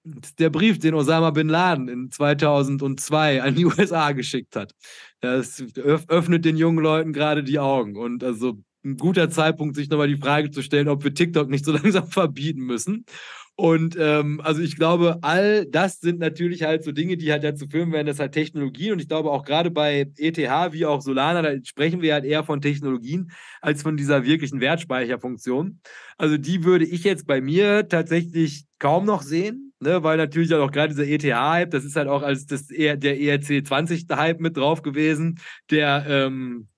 Der 0.04 0.50
Brief, 0.50 0.78
den 0.78 0.94
Osama 0.94 1.30
bin 1.30 1.48
Laden 1.48 1.88
in 1.88 2.10
2002 2.10 3.42
an 3.42 3.54
die 3.54 3.66
USA 3.66 4.12
geschickt 4.12 4.56
hat. 4.56 4.74
Das 5.20 5.62
öffnet 5.76 6.44
den 6.44 6.56
jungen 6.56 6.82
Leuten 6.82 7.12
gerade 7.12 7.44
die 7.44 7.58
Augen. 7.58 7.96
Und 7.96 8.24
also 8.24 8.58
ein 8.84 8.96
guter 8.96 9.28
Zeitpunkt, 9.30 9.76
sich 9.76 9.90
nochmal 9.90 10.08
die 10.08 10.16
Frage 10.16 10.50
zu 10.50 10.62
stellen, 10.62 10.88
ob 10.88 11.04
wir 11.04 11.14
TikTok 11.14 11.50
nicht 11.50 11.64
so 11.64 11.72
langsam 11.76 12.08
verbieten 12.08 12.62
müssen. 12.62 13.04
Und 13.56 13.94
ähm, 14.00 14.40
also 14.42 14.62
ich 14.62 14.76
glaube, 14.76 15.18
all 15.20 15.66
das 15.66 16.00
sind 16.00 16.18
natürlich 16.18 16.62
halt 16.62 16.82
so 16.82 16.92
Dinge, 16.92 17.18
die 17.18 17.30
halt 17.30 17.44
dazu 17.44 17.66
führen 17.68 17.92
werden, 17.92 18.06
dass 18.06 18.18
halt 18.18 18.32
Technologien 18.32 18.94
und 18.94 19.02
ich 19.02 19.08
glaube 19.08 19.30
auch 19.30 19.44
gerade 19.44 19.70
bei 19.70 20.10
ETH 20.16 20.38
wie 20.38 20.86
auch 20.86 21.02
Solana, 21.02 21.42
da 21.42 21.52
sprechen 21.62 22.00
wir 22.00 22.14
halt 22.14 22.24
eher 22.24 22.42
von 22.42 22.62
Technologien 22.62 23.30
als 23.60 23.82
von 23.82 23.98
dieser 23.98 24.24
wirklichen 24.24 24.62
Wertspeicherfunktion. 24.62 25.80
Also 26.16 26.38
die 26.38 26.64
würde 26.64 26.86
ich 26.86 27.04
jetzt 27.04 27.26
bei 27.26 27.42
mir 27.42 27.86
tatsächlich 27.86 28.64
kaum 28.78 29.04
noch 29.04 29.20
sehen, 29.20 29.69
ne, 29.80 30.02
weil 30.02 30.16
natürlich 30.16 30.52
auch 30.54 30.70
gerade 30.70 30.94
dieser 30.94 31.06
ETH-Hype, 31.06 31.70
das 31.70 31.84
ist 31.84 31.96
halt 31.96 32.08
auch 32.08 32.22
als 32.22 32.46
das, 32.46 32.66
der 32.68 33.20
ERC 33.20 33.64
20-Hype 33.66 34.40
mit 34.40 34.56
drauf 34.56 34.82
gewesen, 34.82 35.40
der 35.70 36.04
ähm, 36.08 36.68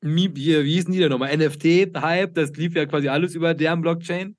wie 0.00 0.28
hießen 0.62 0.92
die 0.92 0.98
denn 0.98 1.10
nochmal? 1.10 1.34
NFT-Hype, 1.36 2.34
das 2.34 2.50
lief 2.56 2.74
ja 2.74 2.84
quasi 2.84 3.08
alles 3.08 3.34
über 3.34 3.54
deren 3.54 3.80
Blockchain. 3.80 4.36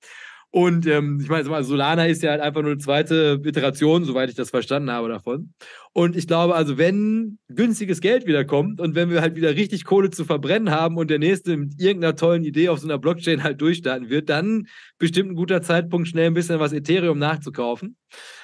Und 0.55 0.87
ähm, 0.87 1.19
ich 1.21 1.27
meine, 1.27 1.65
Solana 1.65 2.05
ist 2.05 2.23
ja 2.23 2.31
halt 2.31 2.39
einfach 2.39 2.61
nur 2.61 2.71
eine 2.71 2.79
zweite 2.79 3.41
Iteration, 3.43 4.05
soweit 4.05 4.29
ich 4.29 4.37
das 4.37 4.51
verstanden 4.51 4.89
habe 4.89 5.09
davon. 5.09 5.53
Und 5.91 6.15
ich 6.15 6.27
glaube, 6.27 6.55
also 6.55 6.77
wenn 6.77 7.39
günstiges 7.49 7.99
Geld 7.99 8.25
wieder 8.25 8.45
kommt 8.45 8.79
und 8.79 8.95
wenn 8.95 9.09
wir 9.09 9.19
halt 9.19 9.35
wieder 9.35 9.53
richtig 9.53 9.83
Kohle 9.83 10.11
zu 10.11 10.23
verbrennen 10.23 10.71
haben 10.71 10.95
und 10.95 11.09
der 11.09 11.19
nächste 11.19 11.57
mit 11.57 11.81
irgendeiner 11.81 12.15
tollen 12.15 12.45
Idee 12.45 12.69
auf 12.69 12.79
so 12.79 12.87
einer 12.87 12.97
Blockchain 12.97 13.43
halt 13.43 13.59
durchstarten 13.59 14.09
wird, 14.09 14.29
dann 14.29 14.67
bestimmt 14.97 15.31
ein 15.31 15.35
guter 15.35 15.61
Zeitpunkt, 15.61 16.07
schnell 16.07 16.27
ein 16.27 16.33
bisschen 16.33 16.57
was 16.57 16.71
Ethereum 16.71 17.19
nachzukaufen. 17.19 17.97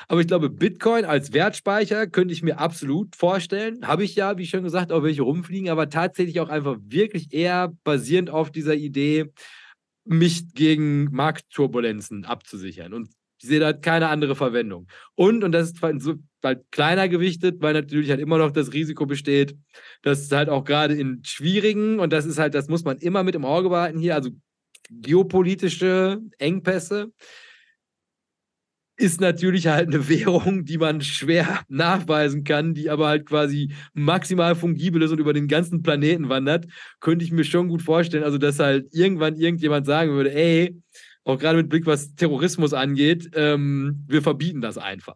Aber 0.10 0.20
ich 0.20 0.28
glaube, 0.28 0.50
Bitcoin 0.50 1.06
als 1.06 1.32
Wertspeicher 1.32 2.08
könnte 2.08 2.34
ich 2.34 2.44
mir 2.44 2.60
absolut 2.60 3.16
vorstellen. 3.16 3.88
Habe 3.88 4.04
ich 4.04 4.16
ja, 4.16 4.38
wie 4.38 4.48
schon 4.48 4.64
gesagt, 4.64 4.92
auch 4.92 5.04
welche 5.04 5.22
rumfliegen, 5.22 5.70
aber 5.70 5.88
tatsächlich 5.88 6.42
auch 6.42 6.50
einfach 6.50 6.76
wirklich 6.84 7.32
eher 7.32 7.72
basierend 7.86 8.30
auf 8.30 8.52
dieser 8.52 8.76
Idee, 8.76 9.32
mich 10.06 10.54
gegen 10.54 11.06
Marktturbulenzen 11.12 12.26
abzusichern. 12.26 12.94
Und 12.94 13.10
ich 13.42 13.48
sehe 13.48 13.60
da 13.60 13.74
keine 13.74 14.10
andere 14.10 14.36
Verwendung. 14.36 14.88
Und, 15.16 15.44
und 15.44 15.52
das 15.52 15.72
ist 15.72 15.82
halt 16.44 16.72
kleiner 16.72 17.10
gewichtet, 17.10 17.62
weil 17.62 17.74
natürlich 17.74 18.10
halt 18.10 18.20
immer 18.20 18.38
noch 18.38 18.52
das 18.52 18.74
Risiko 18.74 19.06
besteht, 19.06 19.56
dass 20.04 20.32
halt 20.32 20.50
auch 20.50 20.64
gerade 20.64 20.94
in 20.96 21.24
schwierigen, 21.24 22.00
und 22.00 22.14
das 22.14 22.26
ist 22.26 22.38
halt, 22.38 22.54
das 22.54 22.68
muss 22.68 22.84
man 22.84 22.98
immer 22.98 23.24
mit 23.24 23.36
im 23.36 23.46
Auge 23.46 23.70
behalten 23.70 24.00
hier, 24.00 24.16
also 24.16 24.30
geopolitische 24.90 26.20
Engpässe, 26.38 27.12
ist 28.98 29.20
natürlich 29.20 29.68
halt 29.68 29.88
eine 29.88 30.08
Währung, 30.08 30.66
die 30.66 30.78
man 30.78 31.02
schwer 31.02 31.62
nachweisen 31.70 32.44
kann, 32.44 32.74
die 32.74 32.90
aber 32.90 33.08
halt 33.08 33.26
quasi 33.26 33.74
maximal 33.94 34.56
fungibel 34.56 35.02
ist 35.02 35.12
und 35.12 35.20
über 35.20 35.34
den 35.34 35.48
ganzen 35.48 35.82
Planeten 35.82 36.30
wandert, 36.30 36.68
könnte 37.00 37.26
ich 37.26 37.32
mir 37.32 37.44
schon 37.44 37.68
gut 37.68 37.82
vorstellen, 37.82 38.24
also 38.24 38.38
dass 38.38 38.60
halt 38.60 38.88
irgendwann 38.94 39.36
irgendjemand 39.36 39.86
sagen 39.86 40.12
würde, 40.12 40.34
ey, 40.34 40.80
auch 41.24 41.38
gerade 41.38 41.58
mit 41.58 41.70
Blick, 41.70 41.86
was 41.86 42.16
Terrorismus 42.16 42.74
angeht, 42.74 43.32
ähm, 43.36 44.06
wir 44.08 44.22
verbieten 44.22 44.62
das 44.62 44.78
einfach. 44.78 45.16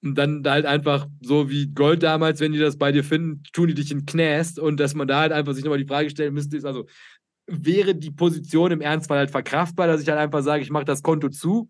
Und 0.00 0.16
dann 0.16 0.44
halt 0.46 0.64
einfach 0.64 1.08
so 1.20 1.50
wie 1.50 1.68
Gold 1.68 2.02
damals, 2.02 2.40
wenn 2.40 2.52
die 2.52 2.58
das 2.58 2.78
bei 2.78 2.92
dir 2.92 3.02
finden, 3.02 3.42
tun 3.52 3.68
die 3.68 3.74
dich 3.74 3.90
in 3.90 4.06
Knast 4.06 4.58
und 4.58 4.78
dass 4.78 4.94
man 4.94 5.08
da 5.08 5.20
halt 5.20 5.32
einfach 5.32 5.54
sich 5.54 5.64
nochmal 5.64 5.80
die 5.80 5.88
Frage 5.88 6.08
stellen 6.10 6.34
müsste, 6.34 6.56
ist 6.56 6.64
also, 6.64 6.86
wäre 7.46 7.94
die 7.94 8.10
Position 8.10 8.70
im 8.70 8.80
Ernstfall 8.80 9.18
halt 9.18 9.30
verkraftbar, 9.30 9.86
dass 9.86 10.02
ich 10.02 10.08
halt 10.08 10.18
einfach 10.18 10.42
sage, 10.42 10.62
ich 10.62 10.70
mache 10.70 10.84
das 10.84 11.02
Konto 11.02 11.30
zu, 11.30 11.68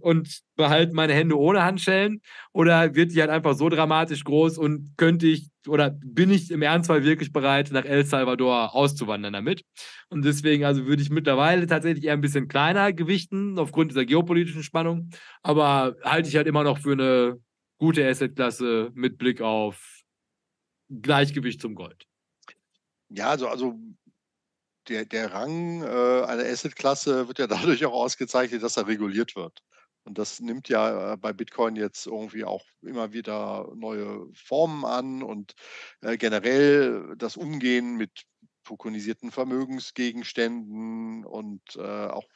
und 0.00 0.40
behalte 0.56 0.94
meine 0.94 1.14
Hände 1.14 1.38
ohne 1.38 1.64
Handschellen? 1.64 2.20
Oder 2.52 2.94
wird 2.94 3.12
die 3.12 3.20
halt 3.20 3.30
einfach 3.30 3.54
so 3.54 3.68
dramatisch 3.68 4.24
groß 4.24 4.58
und 4.58 4.94
könnte 4.96 5.26
ich 5.26 5.50
oder 5.68 5.90
bin 5.90 6.30
ich 6.30 6.50
im 6.50 6.62
Ernstfall 6.62 7.04
wirklich 7.04 7.32
bereit, 7.32 7.70
nach 7.70 7.84
El 7.84 8.04
Salvador 8.04 8.74
auszuwandern 8.74 9.32
damit? 9.32 9.62
Und 10.08 10.24
deswegen 10.24 10.64
also 10.64 10.86
würde 10.86 11.02
ich 11.02 11.10
mittlerweile 11.10 11.66
tatsächlich 11.66 12.04
eher 12.04 12.14
ein 12.14 12.20
bisschen 12.20 12.48
kleiner 12.48 12.92
gewichten 12.92 13.58
aufgrund 13.58 13.92
dieser 13.92 14.04
geopolitischen 14.04 14.62
Spannung, 14.62 15.10
aber 15.42 15.96
halte 16.02 16.28
ich 16.28 16.36
halt 16.36 16.46
immer 16.46 16.64
noch 16.64 16.78
für 16.78 16.92
eine 16.92 17.40
gute 17.78 18.06
Assetklasse 18.06 18.90
mit 18.94 19.18
Blick 19.18 19.40
auf 19.40 20.02
Gleichgewicht 20.88 21.60
zum 21.60 21.74
Gold. 21.74 22.06
Ja, 23.08 23.30
also, 23.30 23.48
also 23.48 23.78
der, 24.88 25.04
der 25.04 25.32
Rang 25.32 25.82
äh, 25.82 25.86
einer 25.86 26.44
Assetklasse 26.44 27.28
wird 27.28 27.38
ja 27.38 27.46
dadurch 27.76 27.84
auch 27.84 27.92
ausgezeichnet, 27.92 28.62
dass 28.62 28.76
er 28.76 28.86
reguliert 28.86 29.36
wird. 29.36 29.62
Und 30.04 30.18
das 30.18 30.40
nimmt 30.40 30.68
ja 30.68 31.12
äh, 31.12 31.16
bei 31.16 31.32
Bitcoin 31.32 31.76
jetzt 31.76 32.06
irgendwie 32.06 32.44
auch 32.44 32.64
immer 32.82 33.12
wieder 33.12 33.70
neue 33.74 34.26
Formen 34.34 34.84
an 34.84 35.22
und 35.22 35.54
äh, 36.00 36.16
generell 36.16 37.14
das 37.16 37.36
Umgehen 37.36 37.96
mit 37.96 38.10
tokenisierten 38.64 39.30
Vermögensgegenständen 39.30 41.24
und 41.24 41.62
äh, 41.76 42.06
auch 42.06 42.26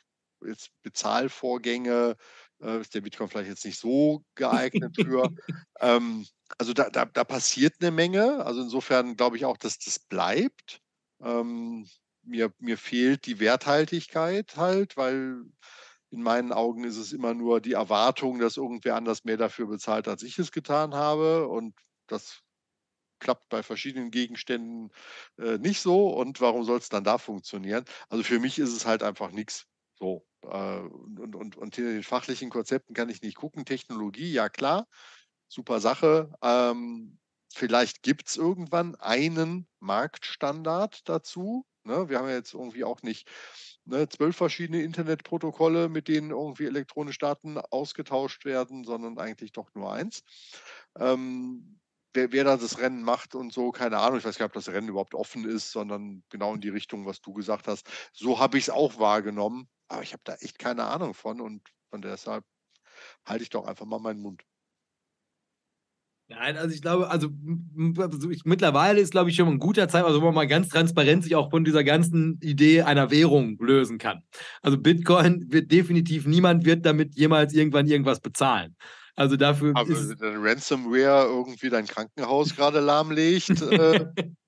jetzt 0.44 0.70
Bezahlvorgänge 0.82 2.16
äh, 2.60 2.80
ist 2.80 2.94
der 2.94 3.00
Bitcoin 3.00 3.28
vielleicht 3.28 3.48
jetzt 3.48 3.64
nicht 3.64 3.78
so 3.78 4.22
geeignet 4.34 4.94
für. 4.96 5.30
ähm, 5.80 6.26
also 6.58 6.72
da, 6.72 6.90
da, 6.90 7.06
da 7.06 7.24
passiert 7.24 7.74
eine 7.80 7.90
Menge. 7.90 8.44
Also 8.44 8.62
insofern 8.62 9.16
glaube 9.16 9.36
ich 9.36 9.44
auch, 9.44 9.56
dass 9.56 9.78
das 9.78 9.98
bleibt. 9.98 10.80
Ähm, 11.20 11.88
mir, 12.26 12.52
mir 12.58 12.78
fehlt 12.78 13.26
die 13.26 13.40
Werthaltigkeit 13.40 14.56
halt, 14.56 14.96
weil 14.96 15.44
in 16.10 16.22
meinen 16.22 16.52
Augen 16.52 16.84
ist 16.84 16.96
es 16.96 17.12
immer 17.12 17.34
nur 17.34 17.60
die 17.60 17.72
Erwartung, 17.72 18.38
dass 18.38 18.56
irgendwer 18.56 18.96
anders 18.96 19.24
mehr 19.24 19.36
dafür 19.36 19.66
bezahlt, 19.66 20.08
als 20.08 20.22
ich 20.22 20.38
es 20.38 20.52
getan 20.52 20.94
habe. 20.94 21.48
Und 21.48 21.74
das 22.06 22.42
klappt 23.18 23.48
bei 23.48 23.62
verschiedenen 23.62 24.10
Gegenständen 24.10 24.90
äh, 25.38 25.58
nicht 25.58 25.80
so. 25.80 26.08
Und 26.08 26.40
warum 26.40 26.64
soll 26.64 26.78
es 26.78 26.88
dann 26.88 27.04
da 27.04 27.18
funktionieren? 27.18 27.84
Also 28.08 28.22
für 28.22 28.38
mich 28.38 28.58
ist 28.58 28.72
es 28.72 28.86
halt 28.86 29.02
einfach 29.02 29.30
nichts. 29.30 29.66
So. 29.98 30.26
Äh, 30.42 30.80
und, 30.80 31.34
und, 31.34 31.56
und 31.56 31.74
hinter 31.74 31.92
den 31.92 32.02
fachlichen 32.02 32.50
Konzepten 32.50 32.94
kann 32.94 33.08
ich 33.08 33.22
nicht 33.22 33.36
gucken. 33.36 33.64
Technologie, 33.64 34.32
ja 34.32 34.48
klar, 34.48 34.86
super 35.48 35.80
Sache. 35.80 36.32
Ähm, 36.42 37.18
vielleicht 37.52 38.02
gibt 38.02 38.28
es 38.28 38.36
irgendwann 38.36 38.94
einen 38.96 39.66
Marktstandard 39.80 41.08
dazu. 41.08 41.66
Ne? 41.86 42.08
Wir 42.08 42.18
haben 42.18 42.28
ja 42.28 42.34
jetzt 42.34 42.54
irgendwie 42.54 42.84
auch 42.84 43.02
nicht 43.02 43.28
ne, 43.84 44.08
zwölf 44.08 44.36
verschiedene 44.36 44.82
Internetprotokolle, 44.82 45.88
mit 45.88 46.08
denen 46.08 46.30
irgendwie 46.30 46.66
elektronische 46.66 47.20
Daten 47.20 47.58
ausgetauscht 47.58 48.44
werden, 48.44 48.84
sondern 48.84 49.18
eigentlich 49.18 49.52
doch 49.52 49.74
nur 49.74 49.92
eins. 49.92 50.22
Ähm, 50.98 51.78
wer, 52.14 52.32
wer 52.32 52.44
da 52.44 52.56
das 52.56 52.78
Rennen 52.78 53.02
macht 53.02 53.34
und 53.34 53.52
so, 53.52 53.70
keine 53.70 53.98
Ahnung. 53.98 54.18
Ich 54.18 54.24
weiß 54.24 54.38
gar 54.38 54.46
nicht, 54.46 54.56
ob 54.56 54.64
das 54.64 54.74
Rennen 54.74 54.88
überhaupt 54.88 55.14
offen 55.14 55.48
ist, 55.48 55.70
sondern 55.70 56.24
genau 56.30 56.54
in 56.54 56.60
die 56.60 56.70
Richtung, 56.70 57.06
was 57.06 57.20
du 57.20 57.32
gesagt 57.32 57.68
hast. 57.68 57.88
So 58.12 58.40
habe 58.40 58.58
ich 58.58 58.64
es 58.64 58.70
auch 58.70 58.98
wahrgenommen. 58.98 59.68
Aber 59.88 60.02
ich 60.02 60.12
habe 60.12 60.22
da 60.24 60.34
echt 60.36 60.58
keine 60.58 60.84
Ahnung 60.84 61.14
von 61.14 61.40
und 61.40 61.62
von 61.90 62.02
deshalb 62.02 62.44
halte 63.24 63.44
ich 63.44 63.50
doch 63.50 63.66
einfach 63.66 63.86
mal 63.86 64.00
meinen 64.00 64.20
Mund. 64.20 64.42
Nein, 66.28 66.56
also 66.56 66.74
ich 66.74 66.82
glaube, 66.82 67.08
also, 67.08 67.28
also 67.98 68.30
ich, 68.30 68.44
mittlerweile 68.44 69.00
ist, 69.00 69.12
glaube 69.12 69.30
ich, 69.30 69.36
schon 69.36 69.46
ein 69.46 69.58
guter 69.60 69.88
Zeitpunkt, 69.88 70.08
also 70.08 70.20
wo 70.20 70.26
man 70.26 70.34
mal 70.34 70.46
ganz 70.48 70.68
transparent 70.68 71.22
sich 71.22 71.36
auch 71.36 71.50
von 71.50 71.64
dieser 71.64 71.84
ganzen 71.84 72.40
Idee 72.42 72.82
einer 72.82 73.12
Währung 73.12 73.56
lösen 73.60 73.98
kann. 73.98 74.22
Also 74.60 74.76
Bitcoin 74.76 75.46
wird 75.50 75.70
definitiv, 75.70 76.26
niemand 76.26 76.64
wird 76.64 76.84
damit 76.84 77.14
jemals 77.14 77.54
irgendwann 77.54 77.86
irgendwas 77.86 78.18
bezahlen. 78.18 78.74
Also 79.14 79.36
dafür. 79.36 79.72
Aber 79.76 79.88
ist, 79.88 80.20
wenn 80.20 80.36
Ransomware 80.44 81.26
irgendwie 81.26 81.70
dein 81.70 81.86
Krankenhaus 81.86 82.54
gerade 82.56 82.80
lahmlegt. 82.80 83.62
äh, 83.62 84.06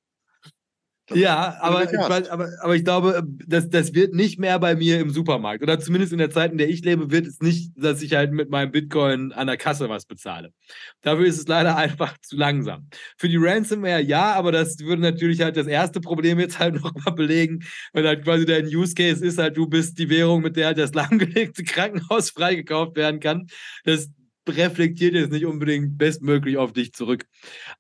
ja, 1.14 1.56
aber, 1.60 1.84
ich, 1.84 1.98
aber, 2.30 2.50
aber 2.60 2.76
ich 2.76 2.84
glaube, 2.84 3.22
das, 3.46 3.68
das 3.68 3.94
wird 3.94 4.14
nicht 4.14 4.38
mehr 4.38 4.58
bei 4.58 4.74
mir 4.76 5.00
im 5.00 5.10
Supermarkt. 5.10 5.62
Oder 5.62 5.80
zumindest 5.80 6.12
in 6.12 6.18
der 6.18 6.30
Zeit, 6.30 6.52
in 6.52 6.58
der 6.58 6.68
ich 6.68 6.84
lebe, 6.84 7.10
wird 7.10 7.26
es 7.26 7.40
nicht, 7.40 7.72
dass 7.76 8.02
ich 8.02 8.14
halt 8.14 8.32
mit 8.32 8.50
meinem 8.50 8.70
Bitcoin 8.70 9.32
an 9.32 9.46
der 9.46 9.56
Kasse 9.56 9.88
was 9.88 10.04
bezahle. 10.04 10.52
Dafür 11.00 11.26
ist 11.26 11.38
es 11.38 11.48
leider 11.48 11.76
einfach 11.78 12.16
zu 12.18 12.36
langsam. 12.36 12.88
Für 13.16 13.28
die 13.28 13.38
Ransomware 13.38 14.02
ja, 14.02 14.34
aber 14.34 14.52
das 14.52 14.78
würde 14.80 15.02
natürlich 15.02 15.40
halt 15.40 15.56
das 15.56 15.66
erste 15.66 16.00
Problem 16.00 16.38
jetzt 16.38 16.58
halt 16.58 16.74
nochmal 16.82 17.14
belegen, 17.14 17.60
wenn 17.92 18.06
halt 18.06 18.24
quasi 18.24 18.44
dein 18.44 18.66
Use 18.66 18.94
Case 18.94 19.24
ist 19.24 19.38
halt, 19.38 19.56
du 19.56 19.66
bist 19.66 19.98
die 19.98 20.10
Währung, 20.10 20.42
mit 20.42 20.56
der 20.56 20.66
halt 20.66 20.78
das 20.78 20.94
lahmgelegte 20.98 21.64
Krankenhaus 21.64 22.30
freigekauft 22.30 22.96
werden 22.96 23.20
kann. 23.20 23.46
Das 23.84 24.10
reflektiert 24.56 25.14
jetzt 25.14 25.32
nicht 25.32 25.46
unbedingt 25.46 25.98
bestmöglich 25.98 26.56
auf 26.56 26.72
dich 26.72 26.92
zurück. 26.92 27.26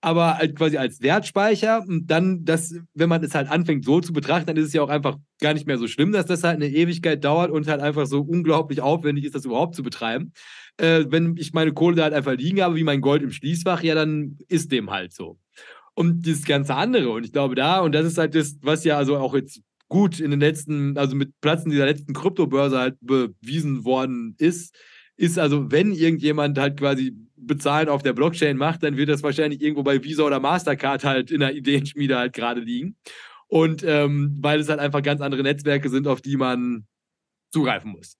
Aber 0.00 0.38
halt 0.38 0.56
quasi 0.56 0.76
als 0.76 1.00
Wertspeicher 1.02 1.84
und 1.86 2.06
dann, 2.06 2.44
das, 2.44 2.74
wenn 2.94 3.08
man 3.08 3.22
es 3.22 3.34
halt 3.34 3.48
anfängt 3.48 3.84
so 3.84 4.00
zu 4.00 4.12
betrachten, 4.12 4.46
dann 4.46 4.56
ist 4.56 4.66
es 4.66 4.72
ja 4.72 4.82
auch 4.82 4.88
einfach 4.88 5.16
gar 5.40 5.54
nicht 5.54 5.66
mehr 5.66 5.78
so 5.78 5.86
schlimm, 5.86 6.12
dass 6.12 6.26
das 6.26 6.44
halt 6.44 6.56
eine 6.56 6.68
Ewigkeit 6.68 7.24
dauert 7.24 7.50
und 7.50 7.68
halt 7.68 7.80
einfach 7.80 8.06
so 8.06 8.20
unglaublich 8.20 8.80
aufwendig 8.80 9.24
ist, 9.24 9.34
das 9.34 9.44
überhaupt 9.44 9.74
zu 9.74 9.82
betreiben. 9.82 10.32
Äh, 10.76 11.06
wenn 11.08 11.36
ich 11.36 11.52
meine 11.52 11.72
Kohle 11.72 11.96
da 11.96 12.04
halt 12.04 12.14
einfach 12.14 12.34
liegen 12.34 12.60
habe, 12.62 12.76
wie 12.76 12.84
mein 12.84 13.00
Gold 13.00 13.22
im 13.22 13.32
Schließfach, 13.32 13.82
ja, 13.82 13.94
dann 13.94 14.38
ist 14.48 14.72
dem 14.72 14.90
halt 14.90 15.12
so. 15.12 15.38
Und 15.94 16.28
das 16.28 16.44
ganze 16.44 16.74
andere, 16.76 17.10
und 17.10 17.24
ich 17.24 17.32
glaube 17.32 17.54
da, 17.54 17.80
und 17.80 17.92
das 17.92 18.06
ist 18.06 18.18
halt 18.18 18.34
das, 18.34 18.56
was 18.62 18.84
ja 18.84 18.96
also 18.96 19.16
auch 19.16 19.34
jetzt 19.34 19.62
gut 19.88 20.20
in 20.20 20.30
den 20.30 20.40
letzten, 20.40 20.96
also 20.96 21.16
mit 21.16 21.40
Platzen 21.40 21.70
dieser 21.70 21.86
letzten 21.86 22.12
Kryptobörse 22.12 22.78
halt 22.78 22.96
bewiesen 23.00 23.84
worden 23.84 24.34
ist, 24.38 24.76
ist 25.18 25.38
also, 25.38 25.70
wenn 25.70 25.92
irgendjemand 25.92 26.58
halt 26.58 26.78
quasi 26.78 27.14
Bezahlen 27.36 27.88
auf 27.88 28.02
der 28.02 28.12
Blockchain 28.12 28.56
macht, 28.56 28.82
dann 28.82 28.96
wird 28.96 29.08
das 29.08 29.22
wahrscheinlich 29.22 29.60
irgendwo 29.60 29.82
bei 29.82 30.02
Visa 30.02 30.22
oder 30.22 30.40
Mastercard 30.40 31.04
halt 31.04 31.30
in 31.30 31.40
der 31.40 31.54
Ideenschmiede 31.54 32.16
halt 32.16 32.32
gerade 32.32 32.60
liegen. 32.60 32.96
Und 33.48 33.82
ähm, 33.82 34.36
weil 34.40 34.60
es 34.60 34.68
halt 34.68 34.78
einfach 34.78 35.02
ganz 35.02 35.20
andere 35.20 35.42
Netzwerke 35.42 35.90
sind, 35.90 36.06
auf 36.06 36.20
die 36.20 36.36
man 36.36 36.86
zugreifen 37.50 37.90
muss. 37.90 38.16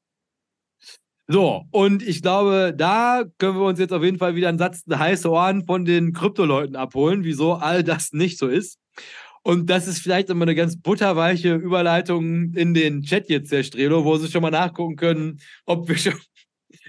So, 1.29 1.67
und 1.71 2.03
ich 2.03 2.23
glaube, 2.23 2.75
da 2.77 3.23
können 3.37 3.59
wir 3.59 3.67
uns 3.67 3.79
jetzt 3.79 3.93
auf 3.93 4.03
jeden 4.03 4.19
Fall 4.19 4.35
wieder 4.35 4.49
einen 4.49 4.59
Satz 4.59 4.83
heiße 4.91 5.31
Ohren 5.31 5.67
von 5.67 5.85
den 5.85 6.15
Kryptoleuten 6.15 6.75
abholen, 6.75 7.23
wieso 7.23 7.53
all 7.53 7.85
das 7.85 8.13
nicht 8.13 8.39
so 8.39 8.49
ist. 8.49 8.79
Und 9.43 9.71
das 9.71 9.87
ist 9.87 10.01
vielleicht 10.01 10.31
immer 10.31 10.47
eine 10.47 10.55
ganz 10.55 10.81
butterweiche 10.81 11.55
Überleitung 11.55 12.55
in 12.55 12.75
den 12.75 13.03
Chat 13.03 13.29
jetzt, 13.29 13.53
Herr 13.53 13.63
Strelo, 13.63 14.05
wo 14.05 14.17
Sie 14.17 14.29
schon 14.29 14.43
mal 14.43 14.51
nachgucken 14.51 14.97
können, 14.97 15.41
ob 15.65 15.89
wir 15.89 15.97
schon 15.97 16.15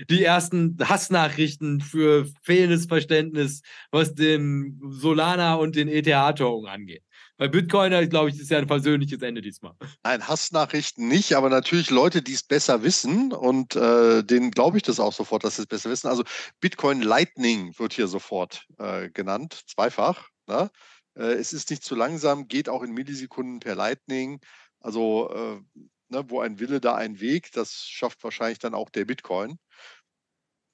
die 0.10 0.24
ersten 0.24 0.78
Hassnachrichten 0.82 1.82
für 1.82 2.28
fehlendes 2.42 2.86
Verständnis, 2.86 3.62
was 3.92 4.14
den 4.16 4.80
Solana 4.90 5.56
und 5.56 5.76
den 5.76 5.88
ETH-Token 5.88 6.68
angeht. 6.68 7.04
Bei 7.38 7.48
Bitcoiner, 7.48 8.06
glaube 8.06 8.30
ich, 8.30 8.40
ist 8.40 8.50
ja 8.50 8.58
ein 8.58 8.68
persönliches 8.68 9.22
Ende 9.22 9.42
diesmal. 9.42 9.74
Nein, 10.04 10.28
Hassnachrichten 10.28 11.08
nicht, 11.08 11.34
aber 11.34 11.50
natürlich 11.50 11.90
Leute, 11.90 12.22
die 12.22 12.34
es 12.34 12.44
besser 12.44 12.84
wissen 12.84 13.32
und 13.32 13.78
äh, 13.78 14.24
denen 14.24 14.52
glaube 14.52 14.76
ich 14.76 14.84
das 14.84 15.00
auch 15.00 15.14
sofort, 15.14 15.46
dass 15.46 15.56
sie 15.56 15.62
es 15.62 15.68
besser 15.68 15.90
wissen. 15.90 16.08
Also 16.08 16.24
Bitcoin 16.60 17.02
Lightning 17.02 17.74
wird 17.80 17.94
hier 17.94 18.08
sofort 18.08 18.66
äh, 18.78 19.10
genannt, 19.10 19.64
zweifach. 19.68 20.28
Ne? 20.48 20.70
Äh, 21.16 21.34
es 21.34 21.54
ist 21.54 21.70
nicht 21.70 21.84
zu 21.84 21.96
langsam, 21.96 22.50
geht 22.50 22.68
auch 22.68 22.84
in 22.84 22.92
Millisekunden 22.92 23.62
per 23.62 23.76
Lightning. 23.76 24.42
Also 24.82 25.30
äh, 25.34 25.80
ne, 26.10 26.30
wo 26.30 26.42
ein 26.42 26.60
Wille, 26.60 26.80
da 26.82 26.96
ein 26.96 27.20
Weg. 27.20 27.52
Das 27.54 27.74
schafft 27.74 28.24
wahrscheinlich 28.24 28.60
dann 28.60 28.74
auch 28.74 28.90
der 28.90 29.06
Bitcoin. 29.06 29.60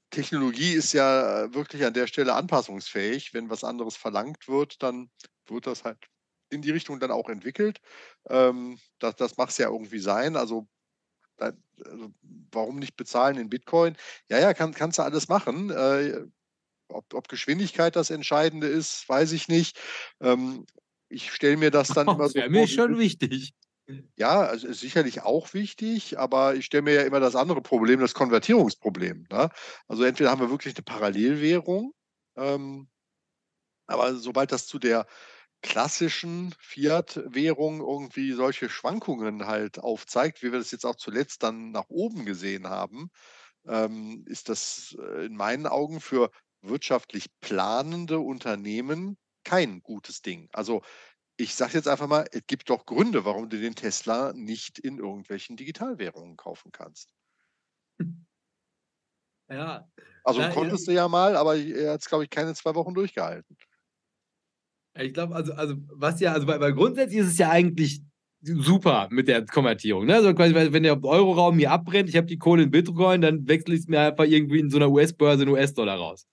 Technologie 0.10 0.74
ist 0.74 0.94
ja 0.94 1.54
wirklich 1.54 1.84
an 1.86 1.94
der 1.94 2.08
Stelle 2.08 2.34
anpassungsfähig. 2.34 3.34
Wenn 3.34 3.50
was 3.50 3.64
anderes 3.64 3.96
verlangt 3.96 4.48
wird, 4.48 4.82
dann 4.82 5.10
wird 5.48 5.68
das 5.68 5.84
halt 5.84 5.98
in 6.50 6.62
die 6.62 6.72
Richtung 6.72 7.00
dann 7.00 7.12
auch 7.12 7.30
entwickelt. 7.30 7.82
Ähm, 8.30 8.80
das 9.00 9.16
das 9.16 9.38
macht 9.38 9.50
es 9.50 9.58
ja 9.58 9.70
irgendwie 9.70 10.00
sein. 10.00 10.36
Also, 10.36 10.68
also, 11.38 11.58
warum 12.52 12.80
nicht 12.80 12.96
bezahlen 12.96 13.38
in 13.38 13.50
Bitcoin? 13.50 13.98
Ja, 14.30 14.40
ja, 14.40 14.54
kann, 14.54 14.74
kannst 14.74 15.00
du 15.00 15.04
alles 15.04 15.28
machen. 15.28 15.70
Äh, 15.70 16.26
ob, 16.88 17.14
ob, 17.14 17.28
Geschwindigkeit 17.28 17.96
das 17.96 18.10
Entscheidende 18.10 18.68
ist, 18.68 19.10
weiß 19.10 19.34
ich 19.34 19.48
nicht. 19.48 19.78
Ähm, 20.22 20.66
ich 21.10 21.32
stelle 21.34 21.58
mir 21.58 21.72
das 21.72 21.90
dann 21.90 22.08
oh, 22.08 22.14
immer 22.14 22.28
so. 22.30 22.34
Das 22.34 22.36
wäre 22.36 22.50
mir 22.50 22.68
schon 22.68 22.98
wichtig. 22.98 23.54
Ja, 24.18 24.42
also 24.42 24.68
ist 24.68 24.80
sicherlich 24.80 25.22
auch 25.22 25.54
wichtig, 25.54 26.18
aber 26.18 26.56
ich 26.56 26.66
stelle 26.66 26.82
mir 26.84 26.94
ja 26.96 27.02
immer 27.04 27.20
das 27.20 27.36
andere 27.36 27.62
Problem, 27.62 28.00
das 28.00 28.14
Konvertierungsproblem. 28.16 29.28
Ne? 29.32 29.50
Also 29.88 30.04
entweder 30.04 30.32
haben 30.32 30.42
wir 30.42 30.50
wirklich 30.50 30.76
eine 30.76 30.84
Parallelwährung, 30.84 31.94
ähm, 32.36 32.90
aber 33.88 34.16
sobald 34.16 34.52
das 34.52 34.68
zu 34.68 34.80
der 34.80 35.08
klassischen 35.64 36.54
Fiat-Währung 36.60 37.82
irgendwie 37.82 38.34
solche 38.34 38.70
Schwankungen 38.70 39.48
halt 39.48 39.80
aufzeigt, 39.80 40.44
wie 40.44 40.52
wir 40.52 40.60
das 40.60 40.72
jetzt 40.72 40.86
auch 40.86 40.96
zuletzt 40.96 41.44
dann 41.44 41.72
nach 41.72 41.90
oben 41.90 42.26
gesehen 42.26 42.68
haben, 42.70 43.10
ähm, 43.68 44.26
ist 44.28 44.50
das 44.50 44.96
äh, 45.00 45.26
in 45.26 45.36
meinen 45.36 45.68
Augen 45.68 46.02
für 46.02 46.32
wirtschaftlich 46.62 47.28
planende 47.42 48.20
Unternehmen 48.20 49.18
kein 49.44 49.82
gutes 49.82 50.22
Ding. 50.22 50.50
Also 50.54 50.82
ich 51.38 51.56
sage 51.56 51.74
jetzt 51.74 51.88
einfach 51.88 52.08
mal, 52.08 52.26
es 52.32 52.42
gibt 52.48 52.70
doch 52.70 52.86
Gründe, 52.86 53.26
warum 53.26 53.50
du 53.50 53.60
den 53.60 53.76
Tesla 53.76 54.34
nicht 54.34 54.80
in 54.80 55.00
irgendwelchen 55.00 55.58
Digitalwährungen 55.58 56.38
kaufen 56.38 56.72
kannst. 56.72 57.14
Ja. 59.48 59.88
Also 60.24 60.42
ja, 60.42 60.50
konntest 60.50 60.88
ja. 60.88 60.92
du 60.92 60.98
ja 60.98 61.08
mal, 61.08 61.36
aber 61.36 61.56
er 61.56 61.94
hat 61.94 62.02
es, 62.02 62.08
glaube 62.08 62.24
ich, 62.24 62.32
keine 62.32 62.56
zwei 62.56 62.74
Wochen 62.74 62.96
durchgehalten. 62.96 63.56
Ich 64.98 65.14
glaube, 65.14 65.36
also, 65.36 65.54
also, 65.54 65.76
was 65.92 66.20
ja, 66.20 66.34
also, 66.34 66.48
weil, 66.48 66.60
weil 66.60 66.74
grundsätzlich 66.74 67.20
ist 67.20 67.28
es 67.28 67.38
ja 67.38 67.52
eigentlich 67.52 68.02
super 68.42 69.08
mit 69.12 69.28
der 69.28 69.46
Konvertierung. 69.46 70.06
Ne? 70.06 70.16
Also 70.16 70.34
quasi, 70.34 70.56
wenn 70.56 70.84
der 70.84 71.04
Euroraum 71.04 71.58
mir 71.58 71.72
abbrennt, 71.72 72.10
ich 72.10 72.16
habe 72.16 72.28
die 72.28 72.38
Kohle 72.38 72.64
in 72.64 72.72
Bitcoin, 72.72 73.22
dann 73.22 73.48
wechsle 73.48 73.76
ich 73.76 73.82
es 73.82 73.88
mir 73.88 74.00
einfach 74.00 74.26
irgendwie 74.26 74.60
in 74.60 74.70
so 74.70 74.78
einer 74.78 74.90
US-Börse 74.90 75.44
in 75.44 75.50
US-Dollar 75.50 75.98
raus. 75.98 76.28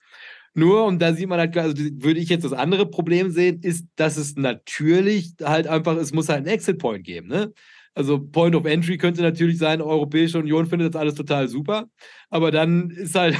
Nur, 0.54 0.84
und 0.84 1.00
da 1.00 1.14
sieht 1.14 1.28
man 1.28 1.38
halt, 1.38 1.56
also 1.56 1.74
würde 1.76 2.20
ich 2.20 2.28
jetzt 2.28 2.44
das 2.44 2.52
andere 2.52 2.86
Problem 2.86 3.30
sehen, 3.30 3.60
ist, 3.62 3.86
dass 3.96 4.16
es 4.16 4.36
natürlich 4.36 5.34
halt 5.42 5.66
einfach, 5.66 5.96
es 5.96 6.12
muss 6.12 6.28
halt 6.28 6.38
einen 6.40 6.48
Exit-Point 6.48 7.04
geben. 7.04 7.28
Ne? 7.28 7.52
Also 7.94 8.18
Point 8.18 8.54
of 8.54 8.66
Entry 8.66 8.98
könnte 8.98 9.22
natürlich 9.22 9.58
sein, 9.58 9.80
Europäische 9.80 10.38
Union 10.38 10.66
findet 10.66 10.94
das 10.94 11.00
alles 11.00 11.14
total 11.14 11.48
super, 11.48 11.86
aber 12.30 12.50
dann 12.50 12.90
ist 12.90 13.14
halt 13.14 13.38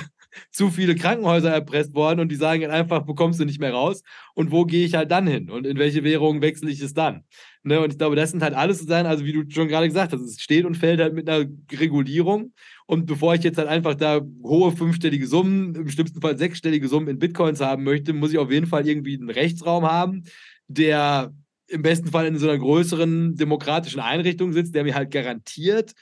zu 0.51 0.71
viele 0.71 0.95
Krankenhäuser 0.95 1.51
erpresst 1.51 1.95
worden 1.95 2.21
und 2.21 2.31
die 2.31 2.37
sagen 2.37 2.65
einfach, 2.67 3.05
bekommst 3.05 3.41
du 3.41 3.45
nicht 3.45 3.61
mehr 3.61 3.73
raus. 3.73 4.03
Und 4.35 4.51
wo 4.51 4.65
gehe 4.65 4.85
ich 4.85 4.95
halt 4.95 5.11
dann 5.11 5.27
hin? 5.27 5.51
Und 5.51 5.67
in 5.67 5.79
welche 5.79 6.05
Währung 6.05 6.43
wechsle 6.43 6.71
ich 6.71 6.81
es 6.81 6.95
dann? 6.95 7.25
Ne? 7.63 7.81
Und 7.81 7.93
ich 7.93 7.99
glaube, 7.99 8.17
das 8.17 8.31
sind 8.31 8.43
halt 8.43 8.55
alles 8.55 8.81
so 8.81 8.87
sein, 8.87 9.07
also 9.07 9.25
wie 9.25 9.33
du 9.33 9.45
schon 9.49 9.69
gerade 9.69 9.87
gesagt 9.87 10.13
hast, 10.13 10.21
es 10.21 10.41
steht 10.41 10.65
und 10.65 10.77
fällt 10.77 11.01
halt 11.01 11.15
mit 11.15 11.29
einer 11.29 11.47
Regulierung. 11.73 12.53
Und 12.87 13.07
bevor 13.07 13.35
ich 13.35 13.43
jetzt 13.43 13.59
halt 13.59 13.69
einfach 13.69 13.95
da 13.95 14.21
hohe 14.43 14.73
fünfstellige 14.73 15.27
Summen, 15.27 15.75
im 15.75 15.89
schlimmsten 15.89 16.21
Fall 16.21 16.37
sechsstellige 16.39 16.89
Summen 16.89 17.09
in 17.09 17.19
Bitcoins 17.19 17.61
haben 17.61 17.85
möchte, 17.85 18.13
muss 18.13 18.33
ich 18.33 18.39
auf 18.39 18.51
jeden 18.51 18.67
Fall 18.67 18.87
irgendwie 18.87 19.17
einen 19.17 19.31
Rechtsraum 19.31 19.85
haben, 19.85 20.25
der 20.69 21.35
im 21.69 21.83
besten 21.83 22.09
Fall 22.09 22.27
in 22.27 22.37
so 22.37 22.49
einer 22.49 22.59
größeren 22.59 23.37
demokratischen 23.37 24.01
Einrichtung 24.01 24.53
sitzt, 24.53 24.75
der 24.75 24.85
mir 24.85 24.95
halt 24.95 25.11
garantiert, 25.11 25.93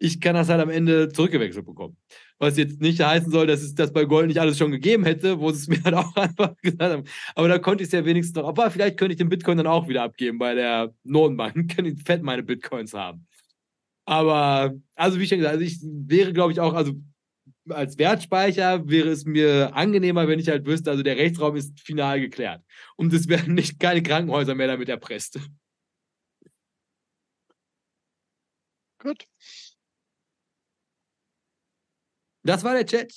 ich 0.00 0.20
kann 0.20 0.34
das 0.34 0.48
halt 0.48 0.60
am 0.60 0.70
Ende 0.70 1.10
zurückgewechselt 1.10 1.66
bekommen. 1.66 1.96
Was 2.40 2.56
jetzt 2.56 2.80
nicht 2.80 3.00
heißen 3.00 3.30
soll, 3.30 3.46
dass 3.46 3.60
es 3.60 3.74
das 3.74 3.92
bei 3.92 4.06
Gold 4.06 4.26
nicht 4.26 4.40
alles 4.40 4.56
schon 4.56 4.70
gegeben 4.70 5.04
hätte, 5.04 5.38
wo 5.38 5.50
sie 5.50 5.58
es 5.58 5.68
mir 5.68 5.84
halt 5.84 5.94
auch 5.94 6.16
einfach 6.16 6.56
gesagt 6.62 6.92
haben. 6.92 7.04
Aber 7.34 7.48
da 7.48 7.58
konnte 7.58 7.84
ich 7.84 7.88
es 7.88 7.92
ja 7.92 8.04
wenigstens 8.04 8.34
noch. 8.34 8.48
Aber 8.48 8.70
vielleicht 8.70 8.96
könnte 8.96 9.12
ich 9.12 9.18
den 9.18 9.28
Bitcoin 9.28 9.58
dann 9.58 9.66
auch 9.66 9.88
wieder 9.88 10.02
abgeben 10.02 10.38
bei 10.38 10.54
der 10.54 10.94
Notenbank. 11.04 11.70
Kann 11.76 11.84
ich 11.84 12.02
fett 12.02 12.22
meine 12.22 12.42
Bitcoins 12.42 12.94
haben. 12.94 13.26
Aber, 14.06 14.74
also 14.94 15.20
wie 15.20 15.26
schon 15.26 15.38
gesagt, 15.38 15.52
also 15.52 15.64
ich 15.64 15.78
wäre, 15.82 16.32
glaube 16.32 16.52
ich, 16.52 16.60
auch, 16.60 16.72
also 16.72 16.94
als 17.68 17.98
Wertspeicher 17.98 18.88
wäre 18.88 19.10
es 19.10 19.26
mir 19.26 19.76
angenehmer, 19.76 20.26
wenn 20.26 20.38
ich 20.38 20.48
halt 20.48 20.66
wüsste, 20.66 20.90
also 20.90 21.02
der 21.02 21.16
Rechtsraum 21.16 21.56
ist 21.56 21.78
final 21.80 22.20
geklärt. 22.20 22.64
Und 22.96 23.12
es 23.12 23.28
werden 23.28 23.54
nicht 23.54 23.78
keine 23.78 24.02
Krankenhäuser 24.02 24.54
mehr 24.54 24.68
damit 24.68 24.88
erpresst. 24.88 25.38
Gut. 28.98 29.26
Das 32.42 32.64
war 32.64 32.74
der 32.74 32.86
Chat. 32.86 33.12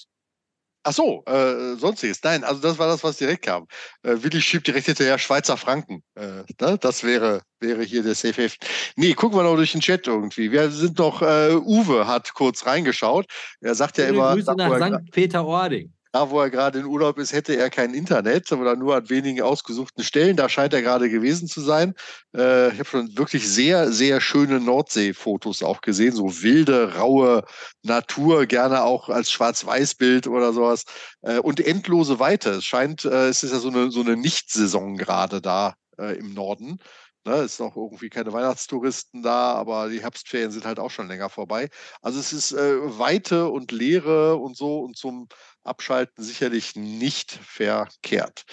Ach 0.85 0.91
so, 0.91 1.23
äh, 1.25 1.75
sonstiges. 1.77 2.21
Nein, 2.23 2.43
also 2.43 2.59
das 2.59 2.77
war 2.77 2.87
das, 2.87 3.03
was 3.05 3.15
direkt 3.15 3.45
kam. 3.45 3.67
Äh, 4.01 4.17
Willi 4.21 4.41
schiebt 4.41 4.67
direkt 4.67 4.87
hinterher 4.87 5.17
Schweizer 5.17 5.55
Franken. 5.55 6.03
Äh, 6.15 6.43
ne? 6.59 6.77
Das 6.77 7.05
wäre, 7.05 7.41
wäre 7.61 7.83
hier 7.83 8.03
der 8.03 8.15
Safe 8.15 8.43
Haven. 8.43 8.57
Nee, 8.97 9.13
gucken 9.13 9.39
wir 9.39 9.43
noch 9.43 9.55
durch 9.55 9.71
den 9.71 9.79
Chat 9.79 10.07
irgendwie. 10.07 10.51
Wir 10.51 10.69
sind 10.71 10.99
noch, 10.99 11.21
äh, 11.21 11.55
Uwe 11.55 12.05
hat 12.05 12.33
kurz 12.33 12.65
reingeschaut. 12.65 13.27
Er 13.61 13.75
sagt 13.75 13.97
ja 13.97 14.07
immer. 14.07 14.33
Grüße 14.33 14.53
nach 14.55 14.75
St. 14.75 15.11
Peter-Ording 15.11 15.93
da 16.13 16.29
wo 16.29 16.39
er 16.39 16.51
gerade 16.51 16.79
in 16.79 16.85
Urlaub 16.85 17.17
ist, 17.17 17.33
hätte 17.33 17.57
er 17.57 17.71
kein 17.71 17.95
Internet 17.95 18.51
oder 18.51 18.75
nur 18.75 18.95
an 18.95 19.09
wenigen 19.09 19.41
ausgesuchten 19.41 20.03
Stellen. 20.03 20.37
Da 20.37 20.47
scheint 20.47 20.71
er 20.73 20.83
gerade 20.83 21.09
gewesen 21.09 21.47
zu 21.47 21.59
sein. 21.59 21.95
Äh, 22.35 22.67
ich 22.69 22.79
habe 22.79 22.85
schon 22.87 23.17
wirklich 23.17 23.49
sehr, 23.49 23.91
sehr 23.91 24.21
schöne 24.21 24.59
Nordseefotos 24.59 25.63
auch 25.63 25.81
gesehen. 25.81 26.13
So 26.13 26.43
wilde, 26.43 26.95
raue 26.97 27.43
Natur, 27.81 28.45
gerne 28.45 28.83
auch 28.83 29.09
als 29.09 29.31
Schwarz-Weiß-Bild 29.31 30.27
oder 30.27 30.53
sowas. 30.53 30.83
Äh, 31.23 31.39
und 31.39 31.59
endlose 31.59 32.19
Weite. 32.19 32.51
Es 32.51 32.65
scheint, 32.65 33.05
äh, 33.05 33.29
es 33.29 33.41
ist 33.41 33.51
ja 33.51 33.59
so 33.59 33.69
eine, 33.69 33.89
so 33.89 34.01
eine 34.01 34.15
Nicht-Saison 34.15 34.97
gerade 34.97 35.41
da 35.41 35.73
äh, 35.97 36.15
im 36.19 36.35
Norden. 36.35 36.77
Ne, 37.25 37.37
ist 37.37 37.59
noch 37.61 37.77
irgendwie 37.77 38.09
keine 38.09 38.33
Weihnachtstouristen 38.33 39.23
da, 39.23 39.53
aber 39.53 39.87
die 39.87 40.01
Herbstferien 40.01 40.51
sind 40.51 40.65
halt 40.65 40.77
auch 40.77 40.91
schon 40.91 41.07
länger 41.07 41.29
vorbei. 41.29 41.69
Also 42.01 42.19
es 42.19 42.33
ist 42.33 42.51
äh, 42.51 42.99
Weite 42.99 43.47
und 43.49 43.71
Leere 43.71 44.35
und 44.35 44.57
so 44.57 44.79
und 44.81 44.97
zum 44.97 45.29
Abschalten 45.63 46.21
sicherlich 46.21 46.75
nicht 46.75 47.31
verkehrt. 47.31 48.43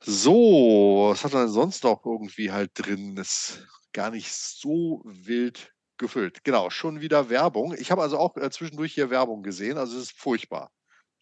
So, 0.00 1.08
was 1.10 1.24
hat 1.24 1.32
man 1.32 1.48
sonst 1.48 1.84
noch 1.84 2.04
irgendwie 2.04 2.52
halt 2.52 2.72
drin? 2.74 3.16
Ist 3.16 3.66
gar 3.94 4.10
nicht 4.10 4.30
so 4.30 5.00
wild 5.04 5.72
gefüllt. 5.96 6.44
Genau, 6.44 6.68
schon 6.68 7.00
wieder 7.00 7.30
Werbung. 7.30 7.74
Ich 7.78 7.90
habe 7.90 8.02
also 8.02 8.18
auch 8.18 8.36
äh, 8.36 8.50
zwischendurch 8.50 8.92
hier 8.92 9.08
Werbung 9.08 9.42
gesehen, 9.42 9.78
also 9.78 9.96
es 9.96 10.04
ist 10.04 10.18
furchtbar. 10.18 10.70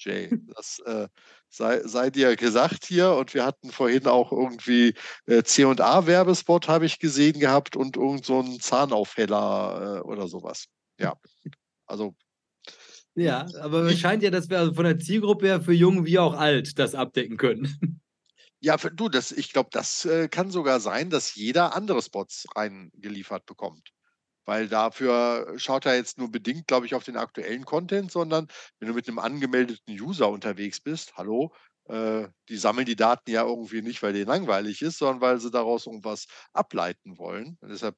Jay, 0.05 0.31
das 0.55 0.81
äh, 0.81 1.09
sei, 1.49 1.81
sei, 1.87 2.11
dir 2.11 2.37
gesagt 2.37 2.87
hier. 2.87 3.13
Und 3.13 3.35
wir 3.35 3.45
hatten 3.45 3.71
vorhin 3.71 4.07
auch 4.07 4.33
irgendwie 4.33 4.95
äh, 5.27 5.43
C&A-Werbespot, 5.43 6.69
habe 6.69 6.87
ich 6.87 6.99
gesehen 6.99 7.39
gehabt, 7.39 7.77
und 7.77 7.97
irgend 7.97 8.25
so 8.25 8.41
einen 8.41 8.61
Zahnaufheller 8.61 9.99
äh, 9.99 10.01
oder 10.01 10.29
sowas. 10.29 10.67
Ja, 10.99 11.17
also 11.87 12.15
ja, 13.15 13.47
aber 13.61 13.83
es 13.83 14.01
scheint 14.01 14.23
ja, 14.23 14.31
dass 14.31 14.49
wir 14.49 14.59
also 14.59 14.73
von 14.73 14.85
der 14.85 14.99
Zielgruppe 14.99 15.47
her 15.47 15.61
für 15.61 15.75
jung 15.75 16.07
wie 16.07 16.19
auch 16.19 16.33
alt 16.33 16.79
das 16.79 16.95
abdecken 16.95 17.37
können. 17.37 18.01
Ja, 18.65 18.79
für, 18.79 18.93
du, 18.93 19.09
das, 19.09 19.33
ich 19.33 19.53
glaube, 19.53 19.71
das 19.73 20.05
äh, 20.05 20.29
kann 20.29 20.53
sogar 20.53 20.79
sein, 20.79 21.11
dass 21.11 21.35
jeder 21.35 21.75
andere 21.75 22.01
Spots 22.01 22.47
reingeliefert 22.55 23.45
bekommt. 23.45 23.91
Weil 24.45 24.69
dafür 24.69 25.55
schaut 25.57 25.87
er 25.87 25.97
jetzt 25.97 26.19
nur 26.19 26.31
bedingt, 26.31 26.67
glaube 26.67 26.87
ich, 26.87 26.95
auf 26.95 27.05
den 27.05 27.17
aktuellen 27.17 27.65
Content, 27.65 28.11
sondern 28.11 28.49
wenn 28.79 28.89
du 28.89 28.95
mit 28.95 29.09
einem 29.09 29.19
angemeldeten 29.19 29.99
User 30.01 30.29
unterwegs 30.29 30.81
bist, 30.81 31.17
hallo, 31.17 31.53
äh, 31.89 32.29
die 32.49 32.57
sammeln 32.57 32.87
die 32.87 32.97
Daten 32.97 33.31
ja 33.31 33.45
irgendwie 33.45 33.83
nicht, 33.83 34.03
weil 34.03 34.13
denen 34.13 34.29
langweilig 34.29 34.83
ist, 34.83 34.99
sondern 34.99 35.21
weil 35.21 35.41
sie 35.41 35.51
daraus 35.51 35.87
irgendwas 35.87 36.27
ableiten 36.53 37.19
wollen. 37.19 37.57
Und 37.61 37.71
deshalb 37.71 37.97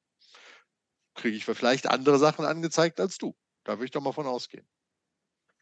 kriege 1.15 1.37
ich 1.37 1.45
vielleicht 1.45 1.89
andere 1.89 2.19
Sachen 2.19 2.45
angezeigt 2.45 3.01
als 3.01 3.19
du. 3.19 3.37
Da 3.65 3.75
würde 3.75 3.87
ich 3.87 3.91
doch 3.91 4.03
mal 4.03 4.13
von 4.13 4.27
ausgehen. 4.27 4.67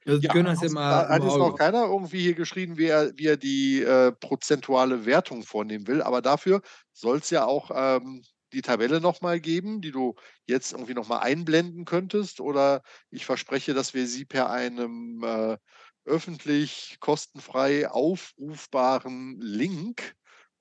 Also 0.05 0.21
ja, 0.21 0.43
das 0.43 0.63
ja 0.63 0.69
mal 0.71 1.09
hat 1.09 1.23
jetzt 1.23 1.37
noch 1.37 1.57
keiner 1.57 1.85
irgendwie 1.85 2.23
hier 2.23 2.35
geschrieben, 2.35 2.77
wie 2.77 2.87
er, 2.87 3.17
wie 3.17 3.27
er 3.27 3.37
die 3.37 3.83
äh, 3.83 4.11
prozentuale 4.13 5.07
Wertung 5.07 5.45
vornehmen 5.45 5.87
will, 5.87 6.03
aber 6.03 6.23
dafür 6.23 6.61
soll 6.93 7.19
es 7.19 7.31
ja 7.31 7.45
auch 7.45 7.71
ähm, 7.73 8.25
die 8.53 8.63
Tabelle 8.63 9.01
nochmal 9.01 9.41
geben, 9.41 9.81
die 9.81 9.91
du 9.91 10.15
jetzt 10.47 10.73
irgendwie 10.73 10.95
nochmal 10.95 11.21
einblenden 11.21 11.85
könntest? 11.85 12.41
Oder 12.41 12.83
ich 13.11 13.25
verspreche, 13.27 13.75
dass 13.75 13.95
wir 13.95 14.07
sie 14.07 14.25
per 14.25 14.51
einem 14.51 15.23
äh, 15.25 15.57
öffentlich 16.05 16.97
kostenfrei 17.01 17.89
aufrufbaren 17.89 19.41
Link 19.41 20.15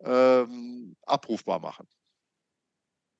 ähm, 0.03 0.95
abrufbar 1.05 1.59
machen. 1.59 1.87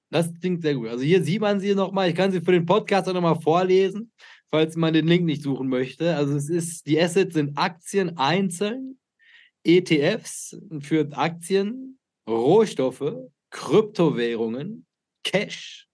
Das 0.10 0.30
klingt 0.40 0.62
sehr 0.62 0.76
gut. 0.76 0.90
Also 0.90 1.04
hier 1.04 1.24
sieht 1.24 1.42
man 1.42 1.60
sie 1.60 1.74
nochmal. 1.74 2.10
Ich 2.10 2.16
kann 2.16 2.32
sie 2.32 2.42
für 2.42 2.52
den 2.52 2.66
Podcast 2.66 3.08
auch 3.08 3.14
nochmal 3.14 3.40
vorlesen, 3.40 4.12
falls 4.50 4.76
man 4.76 4.94
den 4.94 5.08
Link 5.08 5.26
nicht 5.26 5.42
suchen 5.42 5.70
möchte. 5.70 6.16
Also 6.16 6.36
es 6.36 6.50
ist, 6.50 6.86
die 6.86 7.00
Assets 7.00 7.34
sind 7.34 7.58
Aktien 7.58 8.18
einzeln, 8.18 9.00
ETFs 9.64 10.58
für 10.82 11.08
Aktien, 11.14 11.98
Rohstoffe, 12.28 13.16
Kryptowährungen, 13.52 14.86
Cash, 15.24 15.88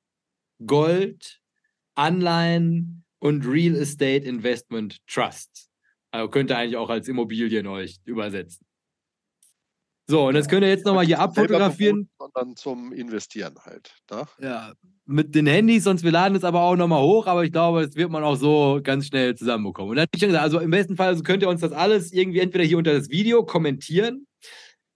Gold, 0.66 1.42
Anleihen 1.96 3.04
und 3.20 3.46
Real 3.46 3.76
Estate 3.76 4.26
Investment 4.26 5.00
Trust. 5.08 5.70
Also 6.12 6.30
könnt 6.30 6.52
ihr 6.52 6.58
eigentlich 6.58 6.78
auch 6.78 6.90
als 6.90 7.08
Immobilien 7.08 7.68
euch 7.68 8.00
übersetzen. 8.06 8.66
So, 10.10 10.28
und 10.28 10.36
das 10.36 10.48
könnt 10.48 10.64
ihr 10.64 10.70
jetzt 10.70 10.86
nochmal 10.86 11.06
hier 11.06 11.20
abfotografieren. 11.20 12.10
Sondern 12.18 12.56
zum 12.56 12.94
Investieren 12.94 13.56
halt. 13.66 13.94
Ne? 14.10 14.26
Ja, 14.40 14.72
mit 15.06 15.36
den 15.36 15.48
Handys, 15.48 15.84
sonst 15.84 16.04
wir 16.04 16.12
laden 16.12 16.36
es 16.36 16.46
aber 16.46 16.62
auch 16.62 16.78
nochmal 16.78 17.02
hoch, 17.02 17.28
aber 17.28 17.44
ich 17.44 17.52
glaube, 17.52 17.86
das 17.86 17.96
wird 17.96 18.10
man 18.10 18.24
auch 18.24 18.36
so 18.36 18.80
ganz 18.82 19.08
schnell 19.08 19.36
zusammenbekommen. 19.36 19.92
Und 19.92 19.96
dann 19.98 20.08
ich 20.14 20.22
gesagt, 20.22 20.42
also 20.42 20.60
im 20.60 20.72
besten 20.72 20.96
Fall 20.96 21.08
also 21.08 21.24
könnt 21.24 21.44
ihr 21.44 21.50
uns 21.50 21.62
das 21.62 21.74
alles 21.74 22.14
irgendwie 22.14 22.40
entweder 22.40 22.64
hier 22.64 22.78
unter 22.78 22.94
das 22.94 23.10
Video 23.10 23.44
kommentieren 23.46 24.27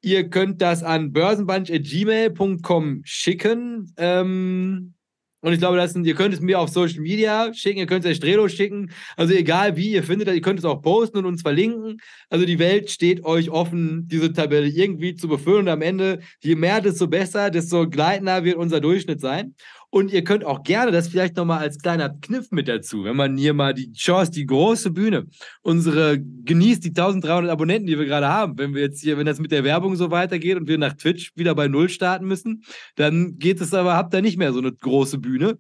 Ihr 0.02 0.30
könnt 0.30 0.61
das 0.61 0.84
an 0.84 1.11
börsenbunch.gmail.com 1.14 3.02
schicken. 3.03 3.94
Ähm, 3.98 4.94
und 5.41 5.53
ich 5.53 5.60
glaube, 5.60 5.78
das 5.78 5.94
sind, 5.94 6.06
ihr 6.06 6.14
könnt 6.14 6.36
es 6.36 6.40
mir 6.40 6.60
auf 6.60 6.69
Social 6.69 7.02
Media 7.02 7.52
schicken, 7.53 7.80
ihr 7.80 7.88
könnt 7.88 8.06
es 8.06 8.18
Strelo 8.18 8.48
schicken. 8.48 8.91
Also 9.18 9.34
egal 9.34 9.76
wie, 9.76 9.91
ihr 9.91 10.03
findet 10.03 10.28
ihr 10.28 10.41
könnt 10.41 10.60
es 10.60 10.65
auch 10.65 10.82
posten 10.84 11.18
und 11.18 11.26
uns 11.26 11.41
verlinken. 11.41 11.99
Also 12.30 12.45
die 12.45 12.60
Welt 12.60 12.91
steht 12.91 13.26
euch 13.26 13.49
offen, 13.49 14.07
diese 14.07 14.32
Tabelle 14.34 14.68
irgendwie 14.68 15.15
zu 15.15 15.28
befüllen. 15.28 15.61
Und 15.61 15.69
am 15.69 15.82
Ende, 15.82 16.19
je 16.41 16.56
mehr, 16.56 16.80
desto 16.80 17.07
besser, 17.07 17.49
desto 17.49 17.90
gleitender 17.90 18.44
wird 18.44 18.57
unser 18.57 18.80
Durchschnitt 18.82 19.19
sein. 19.19 19.56
Und 19.93 20.13
ihr 20.13 20.23
könnt 20.23 20.45
auch 20.45 20.63
gerne 20.63 20.91
das 20.91 21.09
vielleicht 21.09 21.35
nochmal 21.35 21.59
als 21.59 21.77
kleiner 21.77 22.09
Kniff 22.22 22.49
mit 22.51 22.69
dazu, 22.69 23.03
wenn 23.03 23.18
man 23.18 23.35
hier 23.35 23.53
mal 23.53 23.73
die 23.73 23.91
Chance, 23.91 24.31
die 24.31 24.45
große 24.45 24.91
Bühne, 24.91 25.27
unsere 25.63 26.18
genießt 26.18 26.85
die 26.85 26.89
1300 26.89 27.51
Abonnenten, 27.51 27.88
die 27.88 27.99
wir 27.99 28.05
gerade 28.05 28.30
haben. 28.30 28.57
Wenn 28.57 28.73
wir 28.73 28.81
jetzt 28.81 29.01
hier, 29.01 29.18
wenn 29.18 29.26
das 29.26 29.39
mit 29.39 29.51
der 29.51 29.65
Werbung 29.65 29.97
so 29.97 30.09
weitergeht 30.09 30.55
und 30.55 30.69
wir 30.69 30.77
nach 30.77 30.93
Twitch 30.93 31.34
wieder 31.35 31.53
bei 31.55 31.68
Null 31.68 31.89
starten 31.89 32.26
müssen, 32.26 32.63
dann 32.95 33.38
geht 33.38 33.59
es 33.59 33.73
aber, 33.73 33.95
habt 33.95 34.13
ihr 34.13 34.22
nicht 34.22 34.38
mehr 34.38 34.53
so 34.53 34.59
eine 34.59 34.72
große 34.72 35.18
Bühne. 35.18 35.59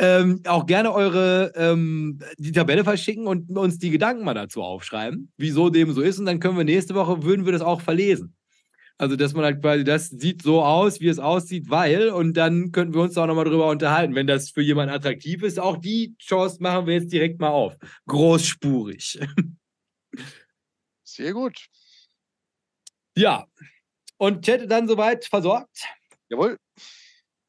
Ähm, 0.00 0.40
auch 0.46 0.66
gerne 0.66 0.92
eure 0.92 1.52
ähm, 1.56 2.20
die 2.38 2.52
Tabelle 2.52 2.84
verschicken 2.84 3.26
und 3.26 3.50
uns 3.58 3.78
die 3.78 3.90
Gedanken 3.90 4.24
mal 4.24 4.34
dazu 4.34 4.62
aufschreiben, 4.62 5.32
wieso 5.36 5.68
dem 5.68 5.90
so 5.90 6.00
ist. 6.00 6.20
Und 6.20 6.26
dann 6.26 6.38
können 6.38 6.56
wir 6.56 6.62
nächste 6.62 6.94
Woche, 6.94 7.24
würden 7.24 7.44
wir 7.44 7.52
das 7.52 7.62
auch 7.62 7.80
verlesen. 7.80 8.37
Also, 9.00 9.14
dass 9.14 9.32
man 9.32 9.44
halt 9.44 9.62
quasi, 9.62 9.84
das 9.84 10.08
sieht 10.08 10.42
so 10.42 10.62
aus, 10.64 11.00
wie 11.00 11.06
es 11.06 11.20
aussieht, 11.20 11.70
weil, 11.70 12.10
und 12.10 12.34
dann 12.34 12.72
könnten 12.72 12.94
wir 12.94 13.02
uns 13.02 13.16
auch 13.16 13.28
nochmal 13.28 13.44
drüber 13.44 13.68
unterhalten, 13.68 14.16
wenn 14.16 14.26
das 14.26 14.50
für 14.50 14.60
jemanden 14.60 14.92
attraktiv 14.92 15.44
ist. 15.44 15.60
Auch 15.60 15.76
die 15.76 16.16
Chance 16.18 16.60
machen 16.60 16.86
wir 16.86 16.94
jetzt 16.94 17.12
direkt 17.12 17.40
mal 17.40 17.50
auf. 17.50 17.76
Großspurig. 18.08 19.20
Sehr 21.04 21.32
gut. 21.32 21.56
Ja. 23.16 23.46
Und 24.16 24.44
Chat 24.44 24.68
dann 24.68 24.88
soweit 24.88 25.24
versorgt? 25.24 25.84
Jawohl. 26.28 26.56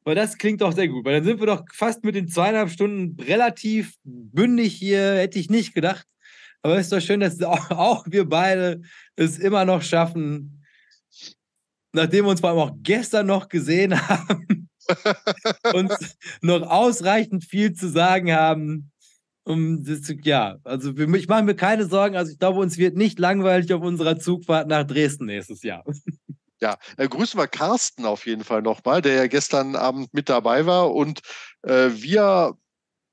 Weil 0.04 0.14
das 0.14 0.38
klingt 0.38 0.60
doch 0.60 0.72
sehr 0.72 0.88
gut, 0.88 1.04
weil 1.04 1.14
dann 1.14 1.24
sind 1.24 1.40
wir 1.40 1.46
doch 1.46 1.64
fast 1.74 2.04
mit 2.04 2.14
den 2.14 2.26
zweieinhalb 2.26 2.70
Stunden 2.70 3.20
relativ 3.22 3.96
bündig 4.02 4.74
hier, 4.74 5.16
hätte 5.16 5.38
ich 5.38 5.50
nicht 5.50 5.74
gedacht. 5.74 6.06
Aber 6.62 6.76
es 6.76 6.86
ist 6.86 6.92
doch 6.92 7.00
schön, 7.00 7.20
dass 7.20 7.40
auch, 7.42 7.70
auch 7.70 8.06
wir 8.08 8.28
beide 8.28 8.82
es 9.16 9.38
immer 9.38 9.64
noch 9.64 9.82
schaffen, 9.82 10.59
nachdem 11.92 12.24
wir 12.24 12.30
uns 12.30 12.40
vor 12.40 12.50
allem 12.50 12.58
auch 12.58 12.76
gestern 12.82 13.26
noch 13.26 13.48
gesehen 13.48 14.08
haben, 14.08 14.68
uns 15.74 16.16
noch 16.40 16.62
ausreichend 16.62 17.44
viel 17.44 17.72
zu 17.72 17.88
sagen 17.88 18.32
haben. 18.32 18.90
Um 19.44 19.84
das, 19.84 20.12
ja, 20.22 20.58
also 20.64 20.96
ich 20.96 21.28
mache 21.28 21.42
mir 21.42 21.56
keine 21.56 21.86
Sorgen. 21.86 22.16
Also 22.16 22.32
ich 22.32 22.38
glaube, 22.38 22.60
uns 22.60 22.76
wird 22.76 22.96
nicht 22.96 23.18
langweilig 23.18 23.72
auf 23.72 23.82
unserer 23.82 24.18
Zugfahrt 24.18 24.68
nach 24.68 24.84
Dresden 24.84 25.26
nächstes 25.26 25.62
Jahr. 25.62 25.84
Ja, 26.60 26.76
äh, 26.98 27.08
grüßen 27.08 27.40
wir 27.40 27.48
Carsten 27.48 28.04
auf 28.04 28.26
jeden 28.26 28.44
Fall 28.44 28.60
nochmal, 28.60 29.00
der 29.00 29.14
ja 29.14 29.26
gestern 29.28 29.76
Abend 29.76 30.12
mit 30.12 30.28
dabei 30.28 30.66
war 30.66 30.94
und 30.94 31.20
äh, 31.62 31.88
wir 31.94 32.54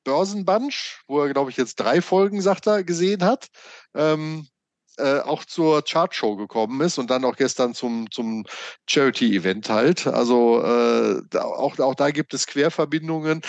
Börsenbunch, 0.03 1.01
wo 1.07 1.21
er, 1.21 1.33
glaube 1.33 1.51
ich, 1.51 1.57
jetzt 1.57 1.75
drei 1.75 2.01
Folgen, 2.01 2.41
sagt 2.41 2.67
er, 2.67 2.83
gesehen 2.83 3.23
hat. 3.23 3.47
Ähm, 3.93 4.47
äh, 4.97 5.19
auch 5.19 5.45
zur 5.45 5.83
Chartshow 5.83 6.35
gekommen 6.35 6.81
ist 6.81 6.97
und 6.97 7.09
dann 7.09 7.25
auch 7.25 7.35
gestern 7.35 7.73
zum, 7.73 8.09
zum 8.11 8.45
Charity-Event 8.87 9.69
halt. 9.69 10.07
Also 10.07 10.63
äh, 10.63 11.37
auch, 11.37 11.77
auch 11.79 11.95
da 11.95 12.11
gibt 12.11 12.33
es 12.33 12.47
Querverbindungen. 12.47 13.41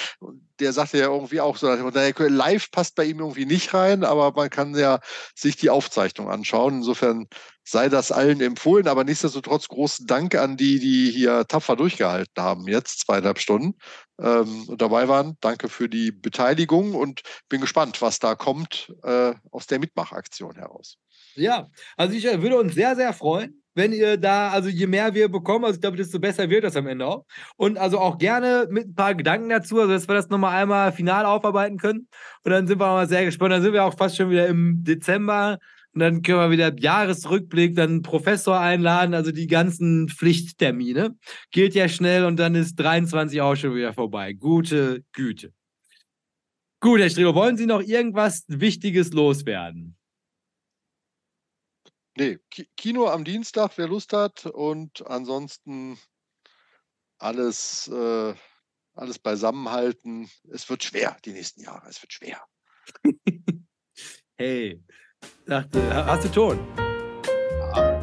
Der 0.60 0.72
sagte 0.72 0.98
ja 0.98 1.06
irgendwie 1.06 1.40
auch 1.40 1.56
so, 1.56 1.68
live 1.70 2.70
passt 2.70 2.96
bei 2.96 3.04
ihm 3.04 3.20
irgendwie 3.20 3.46
nicht 3.46 3.72
rein, 3.74 4.04
aber 4.04 4.32
man 4.32 4.50
kann 4.50 4.74
ja 4.74 5.00
sich 5.34 5.56
die 5.56 5.70
Aufzeichnung 5.70 6.28
anschauen. 6.30 6.78
Insofern 6.78 7.28
sei 7.64 7.88
das 7.88 8.12
allen 8.12 8.40
empfohlen, 8.40 8.88
aber 8.88 9.04
nichtsdestotrotz 9.04 9.68
großen 9.68 10.06
Dank 10.06 10.34
an 10.34 10.56
die, 10.56 10.78
die 10.78 11.10
hier 11.10 11.46
tapfer 11.46 11.76
durchgehalten 11.76 12.42
haben, 12.42 12.66
jetzt 12.66 13.00
zweieinhalb 13.00 13.38
Stunden 13.38 13.74
ähm, 14.20 14.74
dabei 14.76 15.08
waren. 15.08 15.36
Danke 15.40 15.68
für 15.68 15.88
die 15.88 16.10
Beteiligung 16.10 16.94
und 16.94 17.20
bin 17.48 17.60
gespannt, 17.60 18.00
was 18.00 18.18
da 18.18 18.34
kommt 18.34 18.92
äh, 19.02 19.34
aus 19.50 19.66
der 19.66 19.78
Mitmachaktion 19.78 20.56
heraus. 20.56 20.96
Ja, 21.34 21.68
also 21.96 22.14
ich 22.14 22.26
äh, 22.26 22.42
würde 22.42 22.56
uns 22.56 22.74
sehr, 22.74 22.96
sehr 22.96 23.12
freuen, 23.12 23.62
wenn 23.74 23.92
ihr 23.92 24.16
da, 24.16 24.50
also 24.50 24.68
je 24.68 24.88
mehr 24.88 25.14
wir 25.14 25.28
bekommen, 25.28 25.64
also 25.64 25.76
ich 25.76 25.80
glaube, 25.80 25.96
desto 25.96 26.18
besser 26.18 26.50
wird 26.50 26.64
das 26.64 26.76
am 26.76 26.88
Ende 26.88 27.06
auch. 27.06 27.24
Und 27.56 27.78
also 27.78 27.98
auch 28.00 28.18
gerne 28.18 28.66
mit 28.70 28.88
ein 28.88 28.94
paar 28.94 29.14
Gedanken 29.14 29.48
dazu, 29.48 29.78
also 29.78 29.92
dass 29.92 30.08
wir 30.08 30.16
das 30.16 30.28
nochmal 30.28 30.60
einmal 30.60 30.92
final 30.92 31.24
aufarbeiten 31.24 31.78
können. 31.78 32.08
Und 32.42 32.50
dann 32.50 32.66
sind 32.66 32.80
wir 32.80 32.86
mal 32.86 33.08
sehr 33.08 33.24
gespannt. 33.24 33.52
Dann 33.52 33.62
sind 33.62 33.72
wir 33.72 33.84
auch 33.84 33.96
fast 33.96 34.16
schon 34.16 34.30
wieder 34.30 34.48
im 34.48 34.82
Dezember. 34.82 35.58
Und 35.94 36.00
dann 36.00 36.22
können 36.22 36.38
wir 36.38 36.50
wieder 36.50 36.76
Jahresrückblick, 36.76 37.76
dann 37.76 38.02
Professor 38.02 38.58
einladen, 38.58 39.14
also 39.14 39.32
die 39.32 39.46
ganzen 39.46 40.08
Pflichttermine. 40.08 41.16
Geht 41.50 41.74
ja 41.74 41.88
schnell 41.88 42.24
und 42.24 42.36
dann 42.36 42.54
ist 42.54 42.76
23 42.76 43.40
auch 43.40 43.56
schon 43.56 43.74
wieder 43.74 43.92
vorbei. 43.92 44.32
Gute 44.32 45.04
Güte. 45.12 45.52
Gut, 46.80 47.00
Herr 47.00 47.10
Streber, 47.10 47.34
wollen 47.34 47.56
Sie 47.56 47.66
noch 47.66 47.82
irgendwas 47.82 48.44
Wichtiges 48.48 49.12
loswerden? 49.12 49.97
Nee, 52.18 52.40
Kino 52.76 53.06
am 53.06 53.22
Dienstag, 53.22 53.74
wer 53.76 53.86
Lust 53.86 54.12
hat. 54.12 54.44
Und 54.46 55.06
ansonsten 55.06 55.96
alles, 57.18 57.86
äh, 57.86 58.34
alles 58.94 59.20
beisammenhalten. 59.20 60.28
Es 60.50 60.68
wird 60.68 60.82
schwer, 60.82 61.16
die 61.24 61.32
nächsten 61.32 61.62
Jahre. 61.62 61.88
Es 61.88 62.02
wird 62.02 62.12
schwer. 62.12 62.42
hey, 64.36 64.82
dachte, 65.46 66.06
hast 66.06 66.24
du 66.24 66.28
Ton? 66.30 66.58
Ja. 66.76 68.02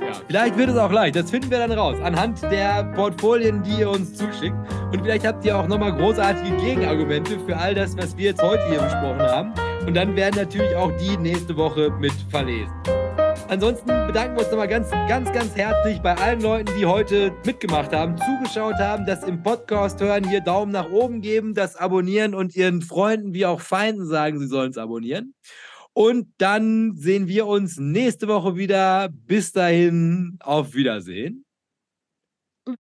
ja. 0.00 0.22
Vielleicht 0.26 0.56
wird 0.56 0.70
es 0.70 0.76
auch 0.76 0.90
leicht. 0.90 1.14
Das 1.14 1.30
finden 1.30 1.48
wir 1.48 1.58
dann 1.58 1.70
raus. 1.70 2.00
Anhand 2.02 2.42
der 2.42 2.92
Portfolien, 2.96 3.62
die 3.62 3.78
ihr 3.78 3.90
uns 3.90 4.14
zuschickt. 4.14 4.56
Und 4.92 5.02
vielleicht 5.04 5.24
habt 5.24 5.44
ihr 5.44 5.56
auch 5.56 5.68
nochmal 5.68 5.94
großartige 5.94 6.56
Gegenargumente 6.56 7.38
für 7.38 7.56
all 7.56 7.72
das, 7.72 7.96
was 7.96 8.16
wir 8.16 8.30
jetzt 8.30 8.42
heute 8.42 8.68
hier 8.68 8.80
besprochen 8.80 9.22
haben. 9.22 9.75
Und 9.86 9.94
dann 9.94 10.16
werden 10.16 10.34
natürlich 10.36 10.74
auch 10.74 10.90
die 10.96 11.16
nächste 11.16 11.56
Woche 11.56 11.90
mit 12.00 12.12
verlesen. 12.28 12.74
Ansonsten 13.48 13.86
bedanken 13.86 14.34
wir 14.34 14.42
uns 14.42 14.50
nochmal 14.50 14.66
ganz, 14.66 14.90
ganz, 14.90 15.32
ganz 15.32 15.54
herzlich 15.54 16.00
bei 16.00 16.16
allen 16.16 16.40
Leuten, 16.40 16.72
die 16.76 16.84
heute 16.84 17.32
mitgemacht 17.44 17.92
haben, 17.92 18.16
zugeschaut 18.18 18.74
haben, 18.80 19.06
das 19.06 19.22
im 19.22 19.44
Podcast 19.44 20.00
hören, 20.00 20.28
hier 20.28 20.40
Daumen 20.40 20.72
nach 20.72 20.90
oben 20.90 21.20
geben, 21.20 21.54
das 21.54 21.76
abonnieren 21.76 22.34
und 22.34 22.56
ihren 22.56 22.82
Freunden 22.82 23.32
wie 23.32 23.46
auch 23.46 23.60
Feinden 23.60 24.06
sagen, 24.06 24.40
sie 24.40 24.48
sollen 24.48 24.72
es 24.72 24.78
abonnieren. 24.78 25.34
Und 25.92 26.26
dann 26.38 26.96
sehen 26.96 27.28
wir 27.28 27.46
uns 27.46 27.78
nächste 27.78 28.26
Woche 28.26 28.56
wieder. 28.56 29.08
Bis 29.10 29.52
dahin, 29.52 30.36
auf 30.40 30.74
Wiedersehen. 30.74 31.45